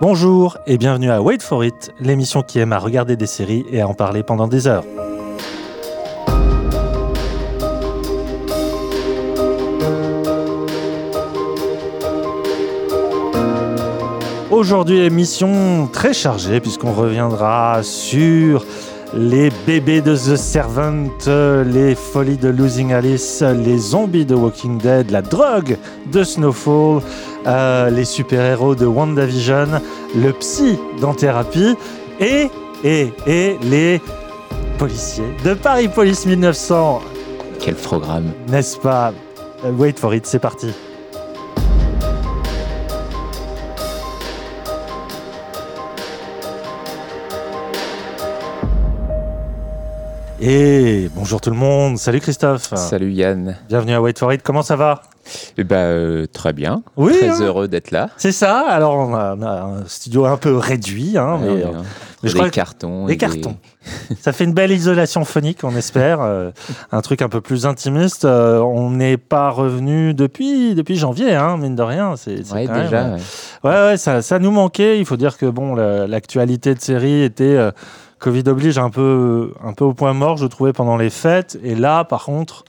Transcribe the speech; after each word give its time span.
Bonjour 0.00 0.58
et 0.68 0.78
bienvenue 0.78 1.10
à 1.10 1.20
Wait 1.20 1.42
for 1.42 1.64
It, 1.64 1.92
l'émission 1.98 2.42
qui 2.42 2.60
aime 2.60 2.72
à 2.72 2.78
regarder 2.78 3.16
des 3.16 3.26
séries 3.26 3.66
et 3.68 3.80
à 3.80 3.88
en 3.88 3.94
parler 3.94 4.22
pendant 4.22 4.46
des 4.46 4.68
heures. 4.68 4.84
Aujourd'hui, 14.52 14.98
émission 14.98 15.88
très 15.92 16.14
chargée 16.14 16.60
puisqu'on 16.60 16.92
reviendra 16.92 17.82
sur 17.82 18.64
les 19.14 19.50
bébés 19.66 20.00
de 20.00 20.14
The 20.14 20.36
Servant, 20.36 21.08
les 21.26 21.94
folies 21.94 22.36
de 22.36 22.48
Losing 22.48 22.92
Alice, 22.92 23.42
les 23.42 23.78
zombies 23.78 24.26
de 24.26 24.34
Walking 24.34 24.78
Dead, 24.78 25.10
la 25.10 25.22
drogue 25.22 25.76
de 26.12 26.22
Snowfall, 26.22 27.02
euh, 27.46 27.90
les 27.90 28.04
super-héros 28.04 28.74
de 28.74 28.86
WandaVision, 28.86 29.80
le 30.16 30.32
psy 30.32 30.78
dans 31.00 31.14
Thérapie 31.14 31.76
et, 32.20 32.48
et, 32.84 33.12
et 33.26 33.58
les 33.62 34.00
policiers 34.78 35.34
de 35.44 35.54
Paris 35.54 35.88
Police 35.88 36.26
1900. 36.26 37.00
Quel 37.60 37.74
programme 37.74 38.32
N'est-ce 38.48 38.76
pas? 38.78 39.12
Wait 39.76 39.98
for 39.98 40.14
it, 40.14 40.26
c'est 40.26 40.38
parti. 40.38 40.68
Et 50.40 51.10
bonjour 51.16 51.40
tout 51.40 51.50
le 51.50 51.56
monde, 51.56 51.98
salut 51.98 52.20
Christophe. 52.20 52.72
Salut 52.76 53.10
Yann. 53.10 53.56
Bienvenue 53.68 53.94
à 53.94 54.00
Wait 54.00 54.16
for 54.16 54.32
It, 54.32 54.40
comment 54.44 54.62
ça 54.62 54.76
va? 54.76 55.02
Eh 55.58 55.64
ben, 55.64 55.76
euh, 55.76 56.26
très 56.32 56.52
bien. 56.52 56.82
Oui, 56.96 57.12
très 57.18 57.28
hein. 57.30 57.38
heureux 57.40 57.66
d'être 57.66 57.90
là. 57.90 58.08
C'est 58.16 58.30
ça, 58.32 58.60
alors 58.68 58.94
on 58.94 59.14
a, 59.14 59.34
on 59.36 59.42
a 59.42 59.50
un 59.62 59.84
studio 59.86 60.26
un 60.26 60.36
peu 60.36 60.56
réduit, 60.56 61.18
hein, 61.18 61.38
mais, 61.42 61.48
Ouais, 61.50 61.62
euh, 61.62 61.66
ouais, 61.70 61.74
hein. 61.76 61.82
mais 62.22 62.28
je 62.28 62.34
Des 62.34 62.38
crois 62.38 62.50
cartons. 62.50 63.06
des 63.06 63.16
cartons. 63.16 63.56
ça 64.20 64.32
fait 64.32 64.44
une 64.44 64.52
belle 64.54 64.70
isolation 64.70 65.24
phonique, 65.24 65.64
on 65.64 65.74
espère, 65.74 66.20
euh, 66.22 66.50
un 66.92 67.00
truc 67.02 67.20
un 67.20 67.28
peu 67.28 67.40
plus 67.40 67.66
intimiste. 67.66 68.24
Euh, 68.24 68.60
on 68.60 68.90
n'est 68.92 69.16
pas 69.16 69.50
revenu 69.50 70.14
depuis, 70.14 70.76
depuis 70.76 70.94
janvier, 70.94 71.34
hein, 71.34 71.56
mine 71.56 71.74
de 71.74 71.82
rien. 71.82 72.14
C'est, 72.16 72.44
c'est 72.44 72.66
quand 72.66 72.80
déjà. 72.84 73.08
ouais. 73.64 73.70
Ouais, 73.90 73.96
ça, 73.96 74.22
ça 74.22 74.38
nous 74.38 74.52
manquait. 74.52 75.00
Il 75.00 75.04
faut 75.04 75.16
dire 75.16 75.36
que 75.36 75.46
bon, 75.46 75.74
la- 75.74 76.06
l'actualité 76.06 76.74
de 76.76 76.80
série 76.80 77.22
était 77.24 77.58
Covid 78.18 78.44
oblige 78.48 78.78
un 78.78 78.90
peu, 78.90 79.52
un 79.62 79.72
peu 79.72 79.84
au 79.84 79.94
point 79.94 80.12
mort, 80.12 80.36
je 80.36 80.46
trouvais 80.46 80.72
pendant 80.72 80.96
les 80.96 81.10
fêtes. 81.10 81.58
Et 81.62 81.74
là, 81.74 82.04
par 82.04 82.24
contre, 82.24 82.64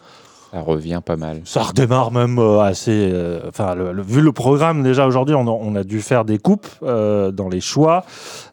Ça 0.52 0.61
revient 0.61 1.02
pas 1.05 1.16
mal. 1.16 1.42
ça 1.45 1.61
redémarre 1.64 2.11
même 2.11 2.39
euh, 2.39 2.59
assez. 2.61 3.09
euh, 3.14 3.42
Enfin, 3.50 3.75
vu 3.97 4.22
le 4.22 4.31
programme 4.31 4.81
déjà 4.83 5.05
aujourd'hui, 5.08 5.36
on, 5.36 5.47
a- 5.47 5.52
on 5.52 5.75
a 5.75 5.83
dû 5.83 6.02
faire 6.02 6.25
des 6.25 6.38
coupes 6.39 6.67
euh, 6.83 7.31
dans 7.31 7.50
les 7.50 7.61
choix. 7.61 8.03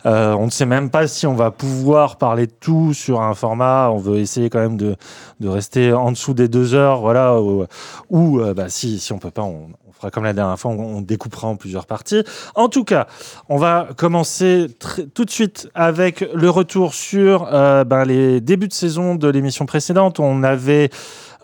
Euh, 0.06 0.34
on 0.34 0.46
ne 0.46 0.50
sait 0.50 0.66
même 0.66 0.90
pas 0.90 1.06
si 1.06 1.26
on 1.26 1.34
va 1.34 1.50
pouvoir 1.50 2.16
parler 2.16 2.46
de 2.46 2.52
tout 2.60 2.92
sur 2.94 3.20
un 3.20 3.34
format. 3.34 3.90
On 3.90 3.98
veut 3.98 4.18
essayer 4.18 4.50
quand 4.50 4.60
même 4.60 4.76
de, 4.76 4.96
de 5.40 5.48
rester 5.48 5.92
en 5.92 6.10
dessous 6.12 6.34
des 6.34 6.48
deux 6.48 6.74
heures, 6.74 7.00
voilà. 7.00 7.38
Ou, 8.10 8.40
bah, 8.54 8.68
si 8.68 8.98
si 8.98 9.12
on 9.12 9.18
peut 9.18 9.30
pas, 9.30 9.42
on 9.42 9.68
fera 10.06 10.10
comme 10.10 10.24
la 10.24 10.32
dernière 10.32 10.58
fois, 10.58 10.70
on, 10.70 10.98
on 10.98 11.00
découpera 11.00 11.48
en 11.48 11.56
plusieurs 11.56 11.86
parties. 11.86 12.22
En 12.54 12.68
tout 12.68 12.84
cas, 12.84 13.06
on 13.48 13.56
va 13.56 13.88
commencer 13.96 14.68
tout 15.14 15.24
de 15.24 15.30
suite 15.30 15.68
avec 15.74 16.24
le 16.34 16.50
retour 16.50 16.94
sur 16.94 17.48
euh, 17.52 17.84
ben, 17.84 18.04
les 18.04 18.40
débuts 18.40 18.68
de 18.68 18.72
saison 18.72 19.14
de 19.14 19.28
l'émission 19.28 19.66
précédente. 19.66 20.20
On 20.20 20.42
avait 20.42 20.90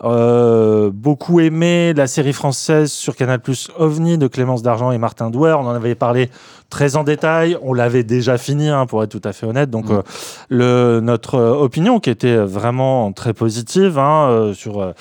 euh, 0.03 0.89
beaucoup 0.93 1.39
aimé 1.39 1.93
la 1.93 2.07
série 2.07 2.33
française 2.33 2.91
sur 2.91 3.15
Canal 3.15 3.39
Plus 3.39 3.69
OVNI 3.77 4.17
de 4.17 4.27
Clémence 4.27 4.61
D'Argent 4.61 4.91
et 4.91 4.97
Martin 4.97 5.29
Douer. 5.29 5.53
On 5.53 5.65
en 5.67 5.75
avait 5.75 5.95
parlé 5.95 6.29
très 6.69 6.95
en 6.95 7.03
détail. 7.03 7.57
On 7.61 7.73
l'avait 7.73 8.03
déjà 8.03 8.37
fini, 8.37 8.69
hein, 8.69 8.85
pour 8.85 9.03
être 9.03 9.11
tout 9.11 9.21
à 9.27 9.33
fait 9.33 9.45
honnête. 9.45 9.69
Donc, 9.69 9.89
Mm. 9.89 9.91
euh, 9.93 10.01
le, 10.49 10.99
notre 11.01 11.39
opinion 11.39 11.99
qui 11.99 12.09
était 12.09 12.37
vraiment 12.37 13.11
très 13.13 13.33
positive 13.33 13.97
hein, 13.99 14.51
sur 14.53 14.93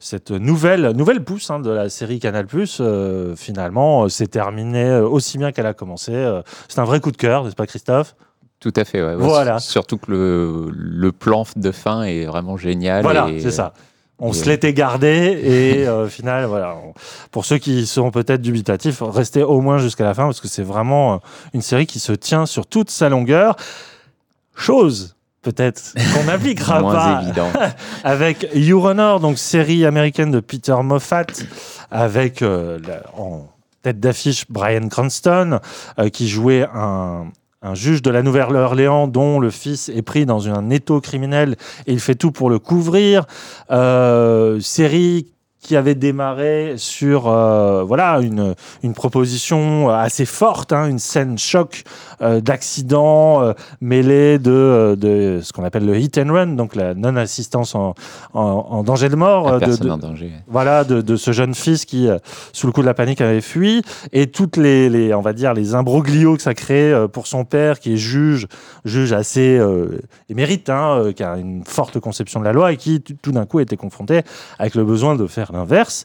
cette 0.00 0.30
nouvelle, 0.30 0.90
nouvelle 0.92 1.24
pousse 1.24 1.50
hein, 1.50 1.58
de 1.60 1.70
la 1.70 1.88
série 1.88 2.20
Canal 2.20 2.46
Plus, 2.46 2.78
euh, 2.80 3.34
finalement, 3.36 4.04
euh, 4.04 4.08
s'est 4.08 4.26
terminée 4.28 4.84
euh, 4.88 5.08
aussi 5.08 5.38
bien 5.38 5.50
qu'elle 5.52 5.66
a 5.66 5.74
commencé. 5.74 6.12
C'est 6.68 6.78
un 6.78 6.84
vrai 6.84 7.00
coup 7.00 7.10
de 7.10 7.16
cœur, 7.16 7.44
n'est-ce 7.44 7.56
pas, 7.56 7.66
Christophe? 7.66 8.14
Tout 8.60 8.72
à 8.76 8.84
fait. 8.84 9.02
ouais. 9.02 9.14
Voilà. 9.16 9.58
Surtout 9.60 9.98
que 9.98 10.10
le, 10.10 10.70
le 10.72 11.12
plan 11.12 11.44
de 11.56 11.70
fin 11.70 12.02
est 12.02 12.24
vraiment 12.26 12.56
génial. 12.56 13.02
Voilà, 13.02 13.28
c'est 13.40 13.50
ça. 13.52 13.72
On 14.20 14.30
et- 14.32 14.34
se 14.34 14.46
l'était 14.48 14.72
gardé 14.74 15.08
et 15.44 15.88
au 15.88 16.08
final, 16.08 16.46
voilà. 16.46 16.74
Pour 17.30 17.44
ceux 17.44 17.58
qui 17.58 17.86
sont 17.86 18.10
peut-être 18.10 18.42
dubitatifs, 18.42 19.00
restez 19.00 19.44
au 19.44 19.60
moins 19.60 19.78
jusqu'à 19.78 20.02
la 20.02 20.12
fin 20.12 20.24
parce 20.24 20.40
que 20.40 20.48
c'est 20.48 20.64
vraiment 20.64 21.20
une 21.54 21.62
série 21.62 21.86
qui 21.86 22.00
se 22.00 22.10
tient 22.12 22.44
sur 22.46 22.66
toute 22.66 22.90
sa 22.90 23.08
longueur. 23.08 23.54
Chose 24.56 25.14
peut-être 25.42 25.94
qu'on 26.14 26.24
n'appliquera 26.24 26.80
pas 26.82 27.20
évident. 27.22 27.48
avec 28.04 28.48
You 28.54 28.80
Runner, 28.80 29.16
donc 29.20 29.38
série 29.38 29.84
américaine 29.86 30.30
de 30.30 30.40
Peter 30.40 30.76
Moffat, 30.82 31.26
avec 31.90 32.42
euh, 32.42 32.78
la- 32.86 33.02
en 33.20 33.46
tête 33.82 34.00
d'affiche 34.00 34.44
Brian 34.48 34.88
Cranston, 34.88 35.60
euh, 35.98 36.08
qui 36.08 36.28
jouait 36.28 36.66
un, 36.74 37.26
un 37.62 37.74
juge 37.74 38.02
de 38.02 38.10
la 38.10 38.22
Nouvelle-Orléans 38.22 39.06
dont 39.08 39.38
le 39.40 39.50
fils 39.50 39.88
est 39.88 40.02
pris 40.02 40.26
dans 40.26 40.48
un 40.48 40.70
étau 40.70 41.00
criminel 41.00 41.56
et 41.86 41.92
il 41.92 42.00
fait 42.00 42.14
tout 42.16 42.32
pour 42.32 42.50
le 42.50 42.58
couvrir. 42.58 43.24
Euh, 43.70 44.60
série 44.60 45.26
qui 45.60 45.76
avait 45.76 45.94
démarré 45.96 46.74
sur 46.76 47.28
euh, 47.28 47.82
voilà 47.82 48.20
une, 48.20 48.54
une 48.82 48.94
proposition 48.94 49.90
assez 49.90 50.24
forte, 50.24 50.72
hein, 50.72 50.86
une 50.88 51.00
scène 51.00 51.36
choc 51.36 51.82
euh, 52.22 52.40
d'accident 52.40 53.42
euh, 53.42 53.52
mêlée 53.80 54.38
de, 54.38 54.50
euh, 54.52 54.96
de 54.96 55.40
ce 55.42 55.52
qu'on 55.52 55.64
appelle 55.64 55.84
le 55.84 55.96
hit 55.98 56.16
and 56.18 56.32
run, 56.32 56.46
donc 56.48 56.76
la 56.76 56.94
non-assistance 56.94 57.74
en, 57.74 57.94
en, 58.34 58.40
en 58.42 58.82
danger 58.84 59.08
de 59.08 59.16
mort. 59.16 59.46
La 59.48 59.54
euh, 59.54 59.58
de- 59.58 59.64
personne 59.66 59.86
de, 59.86 59.92
en 59.92 59.98
danger. 59.98 60.32
voilà, 60.46 60.84
de, 60.84 61.00
de 61.00 61.16
ce 61.16 61.32
jeune 61.32 61.54
fils 61.54 61.84
qui, 61.84 62.08
euh, 62.08 62.18
sous 62.52 62.66
le 62.68 62.72
coup 62.72 62.80
de 62.80 62.86
la 62.86 62.94
panique, 62.94 63.20
avait 63.20 63.40
fui, 63.40 63.82
et 64.12 64.28
toutes 64.28 64.56
les, 64.56 64.88
les 64.88 65.12
on 65.12 65.22
va 65.22 65.32
dire, 65.32 65.54
les 65.54 65.74
imbroglios 65.74 66.36
que 66.36 66.42
ça 66.42 66.54
crée 66.54 66.94
pour 67.12 67.26
son 67.26 67.44
père, 67.44 67.80
qui 67.80 67.94
est 67.94 67.96
juge, 67.96 68.46
juge 68.84 69.12
assez 69.12 69.58
euh, 69.58 70.00
émérite, 70.28 70.70
hein, 70.70 71.10
qui 71.16 71.24
a 71.24 71.36
une 71.36 71.64
forte 71.64 71.98
conception 71.98 72.38
de 72.40 72.44
la 72.44 72.52
loi, 72.52 72.72
et 72.72 72.76
qui 72.76 73.00
tout 73.00 73.32
d'un 73.32 73.44
coup 73.44 73.58
était 73.60 73.76
confronté 73.76 74.22
avec 74.58 74.74
le 74.76 74.84
besoin 74.84 75.16
de 75.16 75.26
faire 75.26 75.47
l'inverse. 75.52 76.04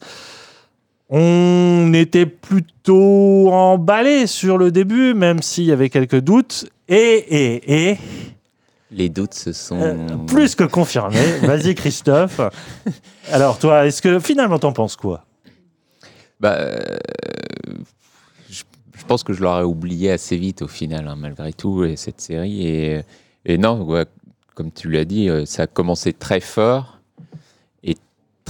On 1.10 1.92
était 1.94 2.26
plutôt 2.26 3.52
emballé 3.52 4.26
sur 4.26 4.58
le 4.58 4.72
début, 4.72 5.14
même 5.14 5.42
s'il 5.42 5.66
y 5.66 5.72
avait 5.72 5.90
quelques 5.90 6.20
doutes, 6.22 6.66
et, 6.88 6.96
et, 6.98 7.90
et, 7.92 7.98
Les 8.90 9.10
doutes 9.10 9.34
se 9.34 9.54
sont. 9.54 9.80
euh, 9.80 10.08
plus 10.28 10.56
que 10.56 10.64
confirmé. 10.64 11.20
Vas-y, 11.44 11.76
Christophe. 11.76 12.42
Alors, 13.32 13.60
toi, 13.60 13.86
est-ce 13.86 14.02
que 14.02 14.20
finalement, 14.20 14.60
t'en 14.60 14.74
penses 14.74 14.96
quoi? 14.96 15.26
Bah, 16.40 16.56
euh, 16.58 16.80
je, 18.50 18.64
je 18.98 19.06
pense 19.06 19.24
que 19.24 19.34
je 19.34 19.42
l'aurais 19.44 19.64
oublié 19.64 20.12
assez 20.12 20.36
vite 20.38 20.62
au 20.62 20.68
final, 20.68 21.08
hein, 21.08 21.16
malgré 21.18 21.54
tout, 21.54 21.84
et 21.84 21.96
cette 21.96 22.22
série. 22.22 22.66
Et, 22.68 23.02
et 23.46 23.58
non, 23.58 23.82
ouais, 23.84 24.06
comme 24.56 24.72
tu 24.72 24.90
l'as 24.90 25.06
dit, 25.06 25.30
euh, 25.30 25.46
ça 25.46 25.64
a 25.64 25.68
commencé 25.68 26.12
très 26.12 26.40
fort. 26.40 26.93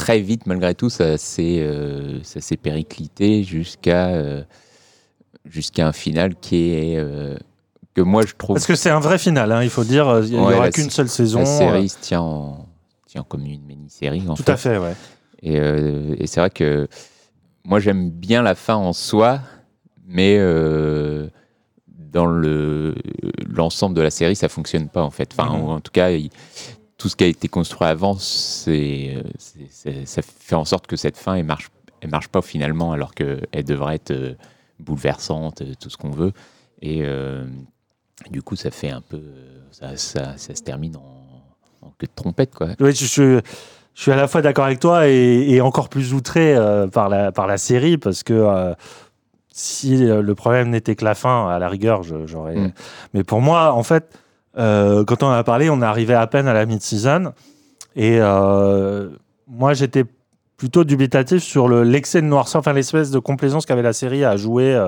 Très 0.03 0.19
vite, 0.19 0.46
malgré 0.47 0.75
tout, 0.75 0.90
ça 0.90 1.18
s'est 1.18 1.59
euh, 1.62 2.22
ça 2.24 2.41
s'est 2.41 2.58
périclité 2.58 3.44
jusqu'à 3.44 4.08
euh, 4.09 4.44
jusqu'à 5.46 5.88
un 5.88 5.94
final 5.94 6.36
qui 6.36 6.72
est. 6.74 6.97
euh, 6.97 7.38
que 7.94 8.02
moi, 8.02 8.25
je 8.25 8.34
trouve 8.38 8.56
Parce 8.56 8.66
que 8.66 8.75
c'est 8.75 8.90
un 8.90 9.00
vrai 9.00 9.18
final, 9.18 9.52
hein, 9.52 9.63
il 9.63 9.69
faut 9.69 9.84
dire. 9.84 10.09
euh, 10.09 10.24
Il 10.25 10.31
n'y 10.31 10.38
Ouais, 10.46 10.56
aura 10.56 10.72
qu'une 10.72 10.90
seule 10.90 11.08
saison. 11.09 11.40
la 11.40 11.46
euh, 11.46 11.58
série 11.58 11.88
se 11.90 12.00
tient, 12.00 12.22
en, 12.22 12.68
tient 13.06 13.24
comme 13.24 13.45
une 13.45 13.63
mini-série. 13.63 14.24
en 14.27 14.33
Tout 14.36 14.44
fait. 14.44 14.51
à 14.51 14.57
fait, 14.57 14.77
ouais. 14.77 14.94
Et, 15.42 15.60
euh, 15.60 16.16
et 16.18 16.27
c'est 16.27 16.39
vrai 16.39 16.50
que 16.50 16.88
moi 17.63 17.80
j'aime 17.80 18.10
bien 18.10 18.42
la 18.42 18.56
fin 18.56 18.75
en 18.75 18.92
soi, 18.94 19.39
mais 20.07 20.36
euh, 20.39 21.30
dans 21.88 22.25
le 22.25 22.95
l'ensemble 23.48 23.95
de 23.95 24.01
la 24.01 24.10
série 24.12 24.36
ça 24.36 24.50
fonctionne 24.50 24.89
pas 24.89 25.01
en 25.04 25.12
fait. 25.12 25.30
Enfin, 25.31 25.50
Mhm. 25.50 25.63
en, 25.63 25.75
en 25.75 25.80
tout 25.80 25.92
cas, 25.92 26.10
il- 26.12 26.30
tout 27.03 27.09
ce 27.09 27.17
qui 27.17 27.25
a 27.25 27.27
été 27.27 27.50
construit 27.50 27.85
avant, 27.85 28.15
c'est, 28.17 29.17
ça 30.05 30.21
fait 30.21 30.55
en 30.55 30.63
sorte 30.63 30.88
que 30.88 30.95
cette 30.95 31.17
fin 31.17 31.33
elle 31.35 31.44
marche, 31.44 31.67
elle 32.00 32.09
marche 32.09 32.29
pas 32.29 32.41
finalement, 32.41 32.94
alors 32.94 33.13
qu'elle 33.13 33.65
devrait 33.65 33.95
être 33.95 34.11
euh, 34.11 34.35
bouleversante, 34.79 35.63
euh, 35.63 35.73
tout 35.77 35.89
ce 35.89 35.97
qu'on 35.97 36.11
veut. 36.11 36.31
Et 36.81 37.01
euh, 37.01 37.45
du 38.31 38.41
coup, 38.41 38.55
ça 38.55 38.71
fait 38.71 38.89
un 38.89 39.01
peu, 39.01 39.21
ça, 39.71 39.97
ça, 39.97 40.38
ça 40.38 40.55
se 40.55 40.61
termine 40.63 40.95
en, 40.95 41.41
en 41.81 41.89
queue 41.97 42.07
de 42.07 42.13
trompette 42.15 42.55
quoi. 42.55 42.69
Oui, 42.79 42.95
je, 42.95 43.03
je- 43.05 43.41
je 43.95 44.01
suis 44.01 44.11
à 44.13 44.15
la 44.15 44.29
fois 44.29 44.41
d'accord 44.41 44.63
avec 44.63 44.79
toi 44.79 45.09
et, 45.09 45.45
et 45.50 45.59
encore 45.59 45.89
plus 45.89 46.13
outré 46.13 46.55
euh, 46.55 46.88
par, 46.88 47.09
la, 47.09 47.33
par 47.33 47.47
la 47.47 47.57
série 47.57 47.97
parce 47.97 48.23
que 48.23 48.33
euh, 48.33 48.73
si 49.51 49.97
le 49.97 50.35
problème 50.35 50.69
n'était 50.69 50.95
que 50.95 51.03
la 51.03 51.15
fin, 51.15 51.50
à 51.50 51.59
la 51.59 51.67
rigueur, 51.67 52.01
j'aurais. 52.01 52.55
Mm. 52.55 52.71
Mais 53.13 53.25
pour 53.25 53.41
moi, 53.41 53.73
en 53.73 53.83
fait, 53.83 54.17
euh, 54.57 55.03
quand 55.05 55.23
on 55.23 55.27
en 55.27 55.31
a 55.31 55.44
parlé, 55.44 55.69
on 55.69 55.81
arrivait 55.81 56.13
à 56.13 56.27
peine 56.27 56.47
à 56.47 56.53
la 56.53 56.65
mid-season 56.65 57.33
et 57.95 58.17
euh, 58.19 59.09
moi, 59.47 59.73
j'étais 59.73 60.05
plutôt 60.57 60.83
dubitatif 60.83 61.44
sur 61.44 61.67
le 61.67 61.83
l'excès 61.83 62.21
de 62.21 62.27
noirceur, 62.27 62.59
enfin 62.59 62.73
l'espèce 62.73 63.11
de 63.11 63.19
complaisance 63.19 63.65
qu'avait 63.65 63.81
la 63.81 63.94
série 63.94 64.23
à 64.23 64.38
jouer 64.38 64.73
euh, 64.73 64.88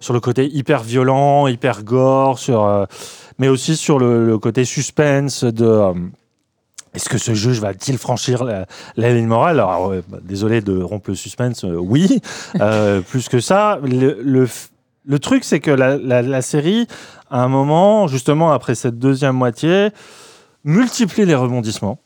sur 0.00 0.14
le 0.14 0.20
côté 0.20 0.48
hyper 0.52 0.82
violent, 0.82 1.46
hyper 1.46 1.84
gore, 1.84 2.38
euh, 2.48 2.86
mais 3.38 3.48
aussi 3.48 3.76
sur 3.76 3.98
le, 3.98 4.38
côté 4.38 4.64
suspense 4.64 5.44
de. 5.44 5.64
euh, 5.64 5.92
est-ce 6.94 7.08
que 7.08 7.16
ce 7.16 7.32
juge 7.32 7.58
va-t-il 7.60 7.96
franchir 7.96 8.44
la, 8.44 8.66
ligne 8.96 9.26
morale? 9.26 9.60
Alors, 9.60 9.88
ouais, 9.88 10.02
bah, 10.08 10.18
désolé 10.22 10.60
de 10.60 10.82
rompre 10.82 11.08
le 11.08 11.16
suspense, 11.16 11.64
euh, 11.64 11.76
oui. 11.76 12.20
Euh, 12.60 13.00
plus 13.08 13.28
que 13.28 13.40
ça, 13.40 13.78
le, 13.82 14.46
le 15.04 15.18
truc, 15.18 15.44
c'est 15.44 15.60
que 15.60 15.70
la, 15.70 15.96
la- 15.98 16.22
la 16.22 16.42
série, 16.42 16.86
à 17.30 17.42
un 17.42 17.48
moment, 17.48 18.06
justement 18.06 18.52
après 18.52 18.74
cette 18.74 18.98
deuxième 18.98 19.36
moitié, 19.36 19.88
multiplie 20.64 21.24
les 21.26 21.34
rebondissements, 21.34 21.98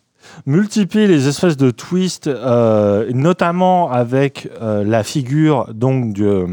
multiplie 0.47 1.07
les 1.07 1.29
espèces 1.29 1.57
de 1.57 1.71
twists, 1.71 2.27
euh, 2.27 3.11
notamment 3.13 3.91
avec 3.93 4.49
euh, 4.61 4.85
la 4.85 5.03
figure 5.03 5.73
donc 5.75 6.13
du, 6.13 6.25
euh, 6.27 6.47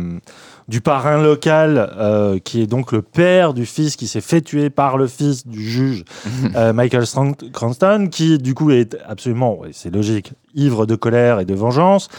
du 0.68 0.81
parrain 0.81 1.22
local, 1.22 1.92
euh, 1.98 2.40
qui 2.40 2.62
est 2.62 2.68
donc 2.68 2.92
le 2.92 3.01
père 3.01 3.54
du 3.54 3.66
fils 3.66 3.96
qui 3.96 4.07
s'est 4.07 4.22
fait 4.22 4.42
tuer 4.42 4.69
par 4.69 4.98
le 4.98 5.07
fils 5.07 5.48
du 5.48 5.62
juge 5.63 6.04
Michael 6.74 7.06
Strang- 7.06 7.51
Cranston, 7.51 8.07
qui 8.12 8.38
du 8.38 8.54
coup 8.54 8.72
est 8.72 8.98
absolument, 9.07 9.60
c'est 9.72 9.94
logique, 9.94 10.34
ivre 10.56 10.86
de 10.86 10.96
colère 10.96 11.39
et 11.39 11.46
de 11.46 11.54
vengeance. 11.56 12.10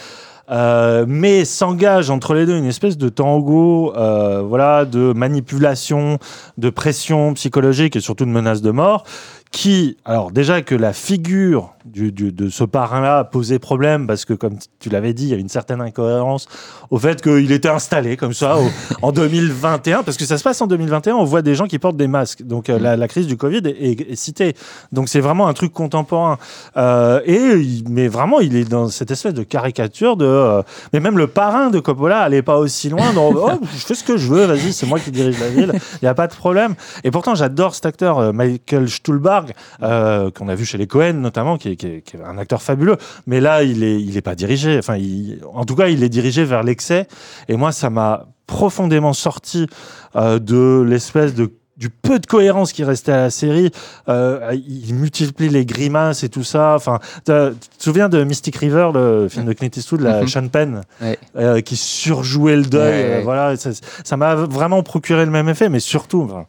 Euh, 0.49 1.05
mais 1.07 1.45
s'engage 1.45 2.09
entre 2.09 2.33
les 2.33 2.45
deux 2.45 2.57
une 2.57 2.65
espèce 2.65 2.97
de 2.97 3.09
tango, 3.09 3.93
euh, 3.95 4.41
voilà, 4.41 4.85
de 4.85 5.13
manipulation, 5.13 6.19
de 6.57 6.69
pression 6.69 7.33
psychologique 7.33 7.95
et 7.95 7.99
surtout 7.99 8.25
de 8.25 8.31
menace 8.31 8.61
de 8.61 8.71
mort, 8.71 9.03
qui, 9.51 9.97
alors 10.05 10.31
déjà 10.31 10.61
que 10.61 10.75
la 10.75 10.93
figure 10.93 11.74
du, 11.85 12.11
du- 12.11 12.31
de 12.31 12.49
ce 12.49 12.63
parrain-là 12.63 13.23
posait 13.23 13.59
problème 13.59 14.07
parce 14.07 14.25
que, 14.25 14.33
comme 14.33 14.57
tu 14.79 14.89
l'avais 14.89 15.13
dit, 15.13 15.25
il 15.25 15.29
y 15.29 15.33
a 15.33 15.37
une 15.37 15.49
certaine 15.49 15.81
incohérence 15.81 16.47
au 16.89 16.97
fait 16.97 17.21
qu'il 17.21 17.51
était 17.51 17.69
installé 17.69 18.17
comme 18.17 18.33
ça 18.33 18.57
au- 18.57 18.69
en 19.01 19.11
2021, 19.11 20.03
parce 20.03 20.17
que 20.17 20.25
ça 20.25 20.37
se 20.37 20.43
passe 20.43 20.61
en 20.61 20.67
2021, 20.67 21.15
on 21.15 21.23
voit 21.23 21.41
des 21.41 21.55
gens 21.55 21.67
qui 21.67 21.79
portent 21.79 21.97
des 21.97 22.07
masques. 22.07 22.43
Donc 22.43 22.69
euh, 22.69 22.79
la, 22.79 22.95
la 22.97 23.07
crise 23.07 23.27
du 23.27 23.37
Covid 23.37 23.61
est, 23.65 23.69
est- 23.69 24.11
est 24.11 24.15
citée. 24.15 24.55
Donc 24.91 25.09
c'est 25.09 25.19
vraiment 25.19 25.47
un 25.47 25.53
truc 25.53 25.71
contemporain. 25.73 26.37
Euh, 26.77 27.21
et 27.25 27.83
mais 27.89 28.07
vraiment, 28.07 28.39
il 28.39 28.55
est 28.55 28.69
dans 28.69 28.87
cette 28.89 29.11
espèce 29.11 29.33
de 29.33 29.43
caricature 29.43 30.17
de. 30.17 30.25
euh, 30.25 30.61
mais 30.93 30.99
même 30.99 31.17
le 31.17 31.27
parrain 31.27 31.69
de 31.69 31.79
Coppola 31.79 32.19
allait 32.21 32.41
pas 32.41 32.57
aussi 32.57 32.89
loin. 32.89 33.13
Dans, 33.13 33.29
oh, 33.35 33.49
je 33.73 33.85
fais 33.85 33.95
ce 33.95 34.03
que 34.03 34.17
je 34.17 34.27
veux, 34.27 34.45
vas-y, 34.45 34.73
c'est 34.73 34.85
moi 34.87 34.99
qui 34.99 35.11
dirige 35.11 35.39
la 35.39 35.49
ville. 35.49 35.71
Il 36.01 36.05
y 36.05 36.07
a 36.07 36.13
pas 36.15 36.27
de 36.27 36.33
problème. 36.35 36.75
Et 37.03 37.11
pourtant, 37.11 37.35
j'adore 37.35 37.75
cet 37.75 37.85
acteur 37.85 38.33
Michael 38.33 38.89
Stuhlbarg 38.89 39.53
qu'on 39.79 40.47
a 40.49 40.55
vu 40.55 40.65
chez 40.65 40.77
les 40.77 40.87
Cohen 40.87 41.13
notamment, 41.13 41.57
qui 41.57 41.69
est, 41.69 41.74
qui 41.77 41.87
est- 41.87 42.01
qui 42.01 42.17
est 42.17 42.21
un 42.23 42.37
acteur 42.37 42.61
fabuleux. 42.61 42.97
Mais 43.27 43.39
là, 43.39 43.63
il 43.63 43.83
est, 43.83 44.01
il 44.01 44.17
est 44.17 44.21
pas 44.21 44.35
dirigé. 44.35 44.77
Enfin, 44.77 44.97
il- 44.97 45.39
en 45.53 45.65
tout 45.65 45.75
cas, 45.75 45.87
il 45.87 46.03
est 46.03 46.09
dirigé 46.09 46.43
vers 46.43 46.63
l'excès. 46.63 47.07
Et 47.47 47.55
moi, 47.57 47.71
ça 47.71 47.89
m'a 47.89 48.27
profondément 48.47 49.13
sorti 49.13 49.67
euh, 50.15 50.39
de 50.39 50.83
l'espèce 50.87 51.33
de 51.33 51.51
du 51.77 51.89
peu 51.89 52.19
de 52.19 52.25
cohérence 52.25 52.71
qui 52.71 52.85
restait 52.85 53.11
à 53.11 53.17
la 53.17 53.29
série. 53.29 53.69
Euh, 54.07 54.55
il 54.65 54.95
multiplie 54.95 55.49
les 55.49 55.65
grimaces 55.65 56.23
et 56.23 56.29
tout 56.29 56.45
ça. 56.45 56.73
Enfin, 56.73 56.99
tu 57.17 57.23
te 57.33 57.53
souviens 57.83 58.07
de 58.07 58.23
Mystic 58.23 58.55
River, 58.55 58.91
le 58.93 59.27
film 59.27 59.43
de 59.43 59.51
Clint 59.51 59.67
Eastwood, 59.75 59.99
la 59.99 60.21
Mhm. 60.21 60.27
Sean 60.29 60.47
Penn, 60.47 60.81
Ouais. 61.01 61.19
euh, 61.35 61.59
qui 61.59 61.75
surjouait 61.75 62.55
le 62.55 62.63
deuil. 62.63 63.03
Ouais, 63.03 63.09
ouais. 63.17 63.21
voilà, 63.23 63.57
ça 63.57 63.71
ça 64.05 64.15
m'a 64.15 64.35
vraiment 64.35 64.83
procuré 64.83 65.25
le 65.25 65.31
même 65.31 65.49
effet, 65.49 65.67
mais 65.67 65.81
surtout, 65.81 66.21
enfin, 66.21 66.45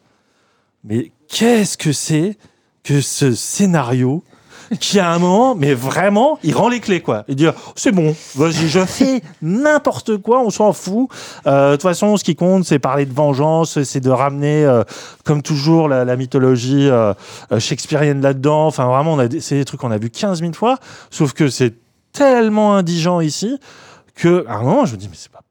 mais 0.85 1.11
qu'est-ce 1.27 1.77
que 1.77 1.91
c'est 1.91 2.37
que 2.85 3.01
ce 3.01 3.33
scénario 3.35 4.23
qui 4.79 4.99
à 4.99 5.11
un 5.11 5.19
moment, 5.19 5.55
mais 5.55 5.73
vraiment, 5.73 6.39
il 6.43 6.55
rend 6.55 6.69
les 6.69 6.79
clés 6.79 7.01
quoi. 7.01 7.23
Il 7.27 7.35
dit 7.35 7.47
c'est 7.75 7.91
bon, 7.91 8.15
vas-y, 8.35 8.67
je 8.67 8.85
fais 8.85 9.21
n'importe 9.41 10.17
quoi, 10.17 10.41
on 10.41 10.49
s'en 10.49 10.73
fout. 10.73 11.09
Euh, 11.45 11.71
De 11.71 11.75
toute 11.75 11.83
façon, 11.83 12.17
ce 12.17 12.23
qui 12.23 12.35
compte, 12.35 12.65
c'est 12.65 12.79
parler 12.79 13.05
de 13.05 13.13
vengeance, 13.13 13.81
c'est 13.83 13.99
de 13.99 14.09
ramener, 14.09 14.65
euh, 14.65 14.83
comme 15.23 15.41
toujours, 15.41 15.87
la, 15.87 16.15
mythologie 16.15 16.89
euh, 16.89 17.13
shakespearienne 17.59 18.21
là-dedans. 18.21 18.67
Enfin, 18.67 18.85
vraiment, 18.85 19.17
c'est 19.39 19.55
des 19.55 19.65
trucs 19.65 19.79
qu'on 19.79 19.91
a 19.91 19.97
vu 19.97 20.09
15 20.09 20.39
000 20.39 20.53
fois, 20.53 20.77
sauf 21.11 21.33
que 21.33 21.49
c'est 21.49 21.75
tellement 22.11 22.75
indigent 22.75 23.19
ici 23.21 23.59
que 24.15 24.45
à 24.47 24.55
un 24.55 24.63
moment, 24.63 24.85
je 24.85 24.95
me 24.95 24.97
dis 24.97 25.07
mais 25.07 25.17
c'est 25.17 25.31
pas. 25.31 25.41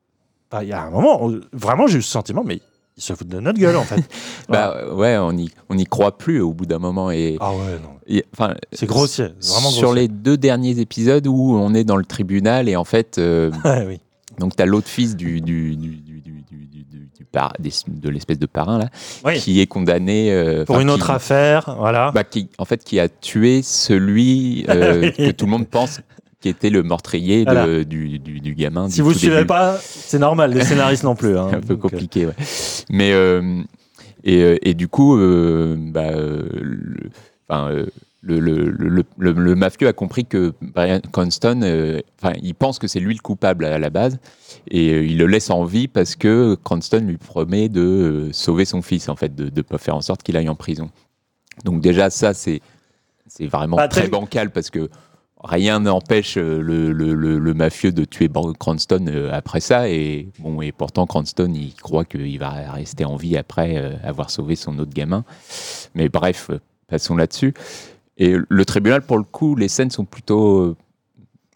Il 0.62 0.68
y 0.68 0.72
a 0.72 0.82
un 0.82 0.90
moment, 0.90 1.30
vraiment, 1.52 1.86
j'ai 1.86 1.98
eu 1.98 2.02
ce 2.02 2.10
sentiment, 2.10 2.42
mais 2.44 2.60
il 2.96 3.02
se 3.02 3.12
fout 3.12 3.28
de 3.28 3.40
notre 3.40 3.58
gueule 3.58 3.76
en 3.76 3.82
fait. 3.82 4.02
Bah 4.48 4.76
ouais, 4.94 5.16
on 5.18 5.32
y, 5.36 5.50
on 5.68 5.76
y 5.76 5.84
croit 5.84 6.16
plus 6.16 6.40
au 6.40 6.52
bout 6.52 6.66
d'un 6.66 6.78
moment. 6.78 7.10
Et, 7.10 7.36
Ah 7.40 7.50
ouais, 7.52 7.78
non. 7.82 8.20
enfin, 8.32 8.54
C'est 8.72 8.86
grossier, 8.86 9.24
vraiment 9.24 9.70
Sur 9.70 9.88
grossier. 9.88 10.02
les 10.02 10.08
deux 10.08 10.36
derniers 10.36 10.78
épisodes 10.80 11.26
où 11.26 11.56
on 11.56 11.74
est 11.74 11.84
dans 11.84 11.96
le 11.96 12.04
tribunal 12.04 12.68
et 12.68 12.76
en 12.76 12.84
fait, 12.84 13.18
euh, 13.18 13.50
Ouais, 13.64 13.84
oui. 13.86 14.00
donc 14.38 14.56
tu 14.56 14.62
as 14.62 14.66
l'autre 14.66 14.88
fils 14.88 15.16
du, 15.16 15.40
du, 15.40 15.76
du, 15.76 15.96
du, 15.96 16.20
du, 16.20 16.20
du- 16.20 16.66
du- 16.66 16.84
du- 16.84 17.10
du 17.18 17.24
par- 17.30 17.52
des- 17.58 17.70
de 17.88 18.08
l'espèce 18.08 18.38
de 18.38 18.46
parrain 18.46 18.78
là, 18.78 18.88
Oui. 19.24 19.38
qui 19.40 19.60
est 19.60 19.66
condamné 19.66 20.32
euh, 20.32 20.64
Pour 20.64 20.78
une 20.80 20.88
qui- 20.88 20.94
autre 20.94 21.10
affaire, 21.10 21.74
voilà. 21.78 22.12
bah, 22.12 22.24
qui, 22.24 22.48
en 22.58 22.64
fait, 22.64 22.82
qui 22.84 22.98
a 23.00 23.08
tué 23.08 23.62
celui 23.62 24.64
euh, 24.68 25.10
que 25.16 25.30
tout 25.32 25.44
le 25.46 25.50
monde 25.50 25.66
pense 25.68 26.00
qui 26.46 26.50
était 26.50 26.70
le 26.70 26.84
meurtrier 26.84 27.44
de- 27.44 27.82
du, 27.82 28.20
du, 28.20 28.38
du 28.40 28.54
gamin. 28.54 28.88
si 28.88 28.96
du 28.96 29.02
vous 29.02 29.12
ne 29.12 29.18
suivez 29.18 29.44
pas, 29.44 29.78
c'est 29.82 30.20
normal, 30.20 30.52
les 30.54 30.64
scénaristes 30.64 31.02
non 31.02 31.16
plus. 31.16 31.36
hein. 31.36 31.48
un 31.52 31.60
peu 31.60 31.72
euh, 31.74 31.76
compliqué, 31.76 32.26
ouais. 32.26 32.34
Mais 32.88 33.12
euh, 33.12 33.62
et, 34.22 34.42
euh, 34.42 34.56
et 34.62 34.74
du 34.74 34.86
coup, 34.86 35.16
euh, 35.18 35.74
bah, 35.76 36.12
le, 36.12 37.10
enfin, 37.48 37.70
euh, 37.70 37.86
le, 38.22 38.38
le, 38.38 39.04
le, 39.18 39.54
mafieux 39.56 39.88
a 39.88 39.92
compris 39.92 40.24
que 40.24 40.52
Brian 40.60 41.00
Cranston, 41.12 41.60
enfin, 42.22 42.34
il 42.42 42.54
pense 42.54 42.78
que 42.78 42.86
c'est 42.86 43.00
lui 43.00 43.14
le 43.14 43.20
coupable 43.20 43.64
à 43.64 43.78
la 43.78 43.90
base, 43.90 44.18
et 44.70 45.02
il 45.04 45.18
le 45.18 45.26
laisse 45.26 45.50
en 45.50 45.64
vie 45.64 45.88
parce 45.88 46.14
que 46.16 46.56
Cranston 46.64 47.04
lui 47.06 47.18
promet 47.18 47.68
de 47.68 48.28
sauver 48.32 48.64
son 48.64 48.82
fils, 48.82 49.08
en 49.08 49.16
fait, 49.16 49.34
de 49.34 49.50
ne 49.54 49.62
pas 49.62 49.78
faire 49.78 49.96
en 49.96 50.00
sorte 50.00 50.22
qu'il 50.22 50.36
aille 50.36 50.48
en 50.48 50.54
prison. 50.56 50.90
Donc 51.64 51.80
déjà, 51.80 52.10
ça, 52.10 52.34
c'est 52.34 52.60
c'est 53.28 53.46
vraiment 53.46 53.76
Bah, 53.76 53.88
très 53.88 54.02
très- 54.02 54.10
bancal 54.10 54.50
parce 54.50 54.70
que 54.70 54.88
rien 55.44 55.80
n'empêche 55.80 56.36
euh, 56.38 56.60
le, 56.60 56.92
le, 56.92 57.14
le, 57.14 57.38
le 57.38 57.54
mafieux 57.54 57.92
de 57.92 58.04
tuer 58.04 58.28
Cranston 58.58 59.06
euh, 59.08 59.30
après 59.32 59.60
ça. 59.60 59.88
Et, 59.88 60.28
bon, 60.38 60.60
et 60.62 60.72
pourtant, 60.72 61.06
Cranston, 61.06 61.52
il 61.54 61.74
croit 61.74 62.04
qu'il 62.04 62.38
va 62.38 62.50
rester 62.72 63.04
en 63.04 63.16
vie 63.16 63.36
après 63.36 63.76
euh, 63.76 63.92
avoir 64.02 64.30
sauvé 64.30 64.56
son 64.56 64.78
autre 64.78 64.92
gamin. 64.94 65.24
Mais 65.94 66.08
bref, 66.08 66.50
passons 66.88 67.16
là-dessus. 67.16 67.54
Et 68.18 68.34
le 68.48 68.64
tribunal, 68.64 69.02
pour 69.02 69.18
le 69.18 69.24
coup, 69.24 69.54
les 69.56 69.68
scènes 69.68 69.90
sont 69.90 70.04
plutôt 70.06 70.74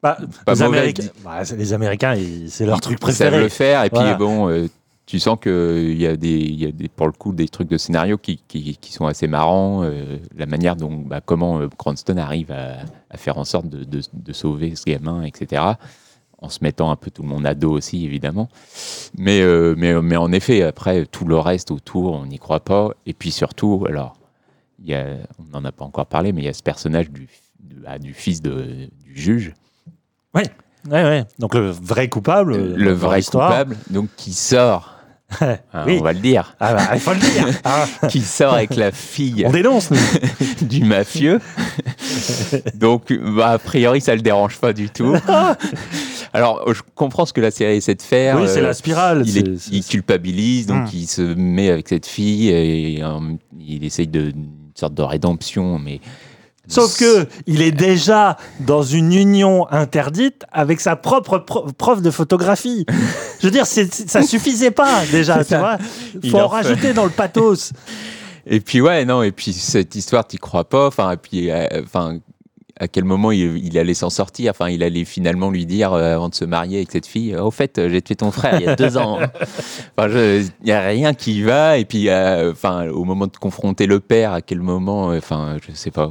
bah, 0.03 0.19
pas 0.45 0.55
les, 0.55 0.61
mauvaises. 0.61 0.79
Américains, 0.79 1.03
bah, 1.25 1.45
c'est- 1.45 1.57
les 1.57 1.73
Américains, 1.73 2.17
c'est 2.49 2.67
leur 2.67 2.81
truc 2.81 2.99
Ils 3.03 3.13
savent 3.13 3.29
préféré. 3.31 3.43
le 3.43 3.49
faire. 3.49 3.85
Et 3.85 3.89
Voilà. 3.91 4.15
puis, 4.15 4.19
bon, 4.25 4.69
tu 5.11 5.19
sens 5.19 5.37
qu'il 5.43 6.01
y, 6.01 6.07
a 6.07 6.17
des, 6.17 6.39
y 6.39 6.67
a 6.67 6.71
des, 6.71 6.89
pour 6.89 7.07
le 7.07 7.13
coup, 7.13 7.33
des 7.33 7.49
trucs 7.49 7.69
de 7.69 7.77
scénario 7.79 8.17
qui, 8.17 8.41
qui, 8.47 8.77
qui 8.77 8.93
sont 8.93 9.07
assez 9.07 9.27
marrants. 9.27 9.83
euh, 9.83 10.19
la 10.37 10.47
manière 10.47 10.77
dont, 10.77 10.97
bah, 10.99 11.21
comment 11.21 11.61
euh, 11.61 11.69
Cranston 11.77 12.17
arrive 12.17 12.53
à, 12.53 12.77
à 13.11 13.17
faire 13.17 13.37
en 13.37 13.45
sorte 13.45 13.69
de, 13.69 13.83
de- 13.83 14.03
de 14.13 14.33
sauver 14.33 14.77
ce 14.77 14.85
gamin, 14.85 15.23
etc. 15.25 15.63
En 16.39 16.49
se 16.49 16.61
mettant 16.63 16.93
un 16.93 16.97
peu 16.97 17.11
tout 17.11 17.23
le 17.23 17.29
monde 17.29 17.45
à 17.45 17.55
dos 17.57 17.73
aussi, 17.73 18.05
évidemment. 18.05 18.49
Mais, 19.19 19.41
euh, 19.43 19.75
mais, 19.77 20.01
mais 20.01 20.17
en 20.17 20.31
effet, 20.31 20.63
après, 20.63 21.05
tout 21.07 21.25
le 21.25 21.37
reste 21.39 21.73
autour, 21.73 22.13
on 22.15 22.27
n'y 22.27 22.39
croit 22.39 22.61
pas. 22.65 22.91
Et 23.05 23.13
puis 23.13 23.33
surtout, 23.33 23.85
alors, 23.89 24.15
y 24.85 24.95
a, 24.95 25.07
on 25.41 25.45
n'en 25.59 25.65
a 25.65 25.73
pas 25.73 25.85
encore 25.85 26.07
parlé, 26.07 26.33
mais 26.33 26.43
il 26.43 26.45
y 26.45 26.49
a 26.49 26.53
ce 26.53 26.63
personnage 26.63 27.11
du, 27.11 27.29
de- 27.59 27.83
ah, 27.85 27.99
du 27.99 28.15
fils 28.15 28.43
de- 28.43 28.89
du 29.05 29.13
juge, 29.21 29.55
Ouais, 30.35 30.45
ouais. 30.89 31.25
Donc 31.41 31.55
le 31.55 31.69
vrai 31.69 32.09
coupable. 32.09 32.53
euh, 32.55 32.75
le 32.77 32.93
vrai 32.93 33.23
coupable, 33.23 33.77
donc 33.91 34.09
qui 34.17 34.33
sort, 34.33 35.00
Oui. 35.87 35.99
on 36.01 36.03
va 36.03 36.13
le 36.13 36.19
dire, 36.19 36.55
Ah 36.61 36.75
bah, 36.75 36.83
il 36.95 37.01
faut 37.01 37.13
le 37.13 37.19
dire. 37.21 37.47
Ah, 37.65 37.87
qui 38.09 38.21
sort 38.21 38.55
avec 38.55 38.75
la 38.77 38.91
fille 38.93 39.45
on 39.47 39.51
dénonce, 39.53 39.91
nous. 39.91 39.99
du 40.63 40.85
mafieux. 40.85 41.41
Donc, 42.75 43.13
bah, 43.13 43.51
a 43.53 43.59
priori, 43.59 44.01
ça 44.01 44.15
le 44.15 44.21
dérange 44.23 44.59
pas 44.59 44.73
du 44.73 44.89
tout. 44.91 45.15
Alors, 46.33 46.73
je 46.73 46.81
comprends 46.95 47.27
ce 47.27 47.33
que 47.33 47.41
la 47.41 47.51
série 47.51 47.77
essaie 47.77 47.95
de 47.95 48.03
faire. 48.03 48.37
Oui, 48.41 48.47
c'est 48.47 48.59
Euh, 48.61 48.63
la 48.69 48.75
spirale. 48.75 49.23
il, 49.27 49.39
est- 49.39 49.59
c'est- 49.59 49.71
il 49.73 49.85
culpabilise, 49.85 50.67
donc 50.67 50.85
Hmm. 50.87 50.91
il 50.97 51.07
se 51.07 51.23
met 51.23 51.71
avec 51.71 51.89
cette 51.89 52.07
fille 52.07 52.49
et 52.51 53.03
euh, 53.03 53.19
il 53.59 53.85
essaye 53.85 54.07
de 54.07 54.31
une 54.31 54.47
sorte 54.75 54.95
de 54.95 55.03
rédemption, 55.03 55.79
mais 55.79 56.01
Sauf 56.71 56.97
que 56.97 57.27
il 57.47 57.61
est 57.63 57.73
déjà 57.73 58.37
dans 58.61 58.83
une 58.83 59.13
union 59.13 59.71
interdite 59.71 60.45
avec 60.53 60.81
sa 60.81 60.95
propre 60.97 61.39
pro- 61.39 61.67
prof 61.77 62.01
de 62.01 62.11
photographie. 62.11 62.87
Je 63.41 63.47
veux 63.47 63.51
dire, 63.51 63.67
c'est- 63.67 64.09
ça 64.09 64.23
suffisait 64.23 64.71
pas 64.71 65.05
déjà, 65.11 65.45
tu 65.45 65.57
vois. 65.57 65.79
Il 66.23 66.31
Faut 66.31 66.39
en 66.39 66.49
fait. 66.49 66.55
rajouter 66.69 66.93
dans 66.93 67.05
le 67.05 67.11
pathos. 67.11 67.73
Et 68.47 68.61
puis 68.61 68.81
ouais, 68.81 69.05
non, 69.05 69.23
et 69.23 69.33
puis 69.33 69.53
cette 69.53 69.95
histoire, 69.97 70.27
t'y 70.27 70.39
crois 70.39 70.69
pas. 70.69 70.87
Enfin, 70.87 71.11
et 71.13 71.17
puis, 71.17 71.51
euh, 71.51 71.67
enfin, 71.85 72.19
à 72.81 72.89
quel 72.89 73.05
moment 73.05 73.31
il, 73.31 73.79
allait 73.79 73.95
s'en 73.95 74.09
sortir. 74.09 74.53
Enfin, 74.53 74.71
il 74.71 74.83
allait 74.83 75.05
finalement 75.05 75.51
lui 75.51 75.67
dire 75.67 75.93
euh, 75.93 76.15
avant 76.15 76.31
de 76.31 76.35
se 76.35 76.47
marier 76.47 76.79
avec 76.79 76.91
cette 76.91 77.07
fille 77.07 77.37
Au 77.37 77.51
fait, 77.51 77.79
j'ai 77.89 78.01
tué 78.01 78.17
ton 78.17 78.31
frère 78.31 78.59
il 78.59 78.67
y 78.67 78.69
a 78.69 78.75
deux 78.75 78.97
ans. 78.97 79.19
Enfin, 79.97 80.09
il 80.09 80.51
n'y 80.65 80.73
a 80.73 80.81
rien 80.81 81.13
qui 81.13 81.43
va. 81.43 81.77
Et 81.77 81.85
puis, 81.85 82.09
enfin, 82.11 82.89
au 82.89 83.05
moment 83.05 83.27
de 83.27 83.37
confronter 83.37 83.87
le 83.87 84.01
père, 84.01 84.33
à 84.33 84.41
quel 84.41 84.61
moment 84.61 85.09
Enfin, 85.09 85.59
je 85.67 85.73
sais 85.75 85.91
pas. 85.91 86.11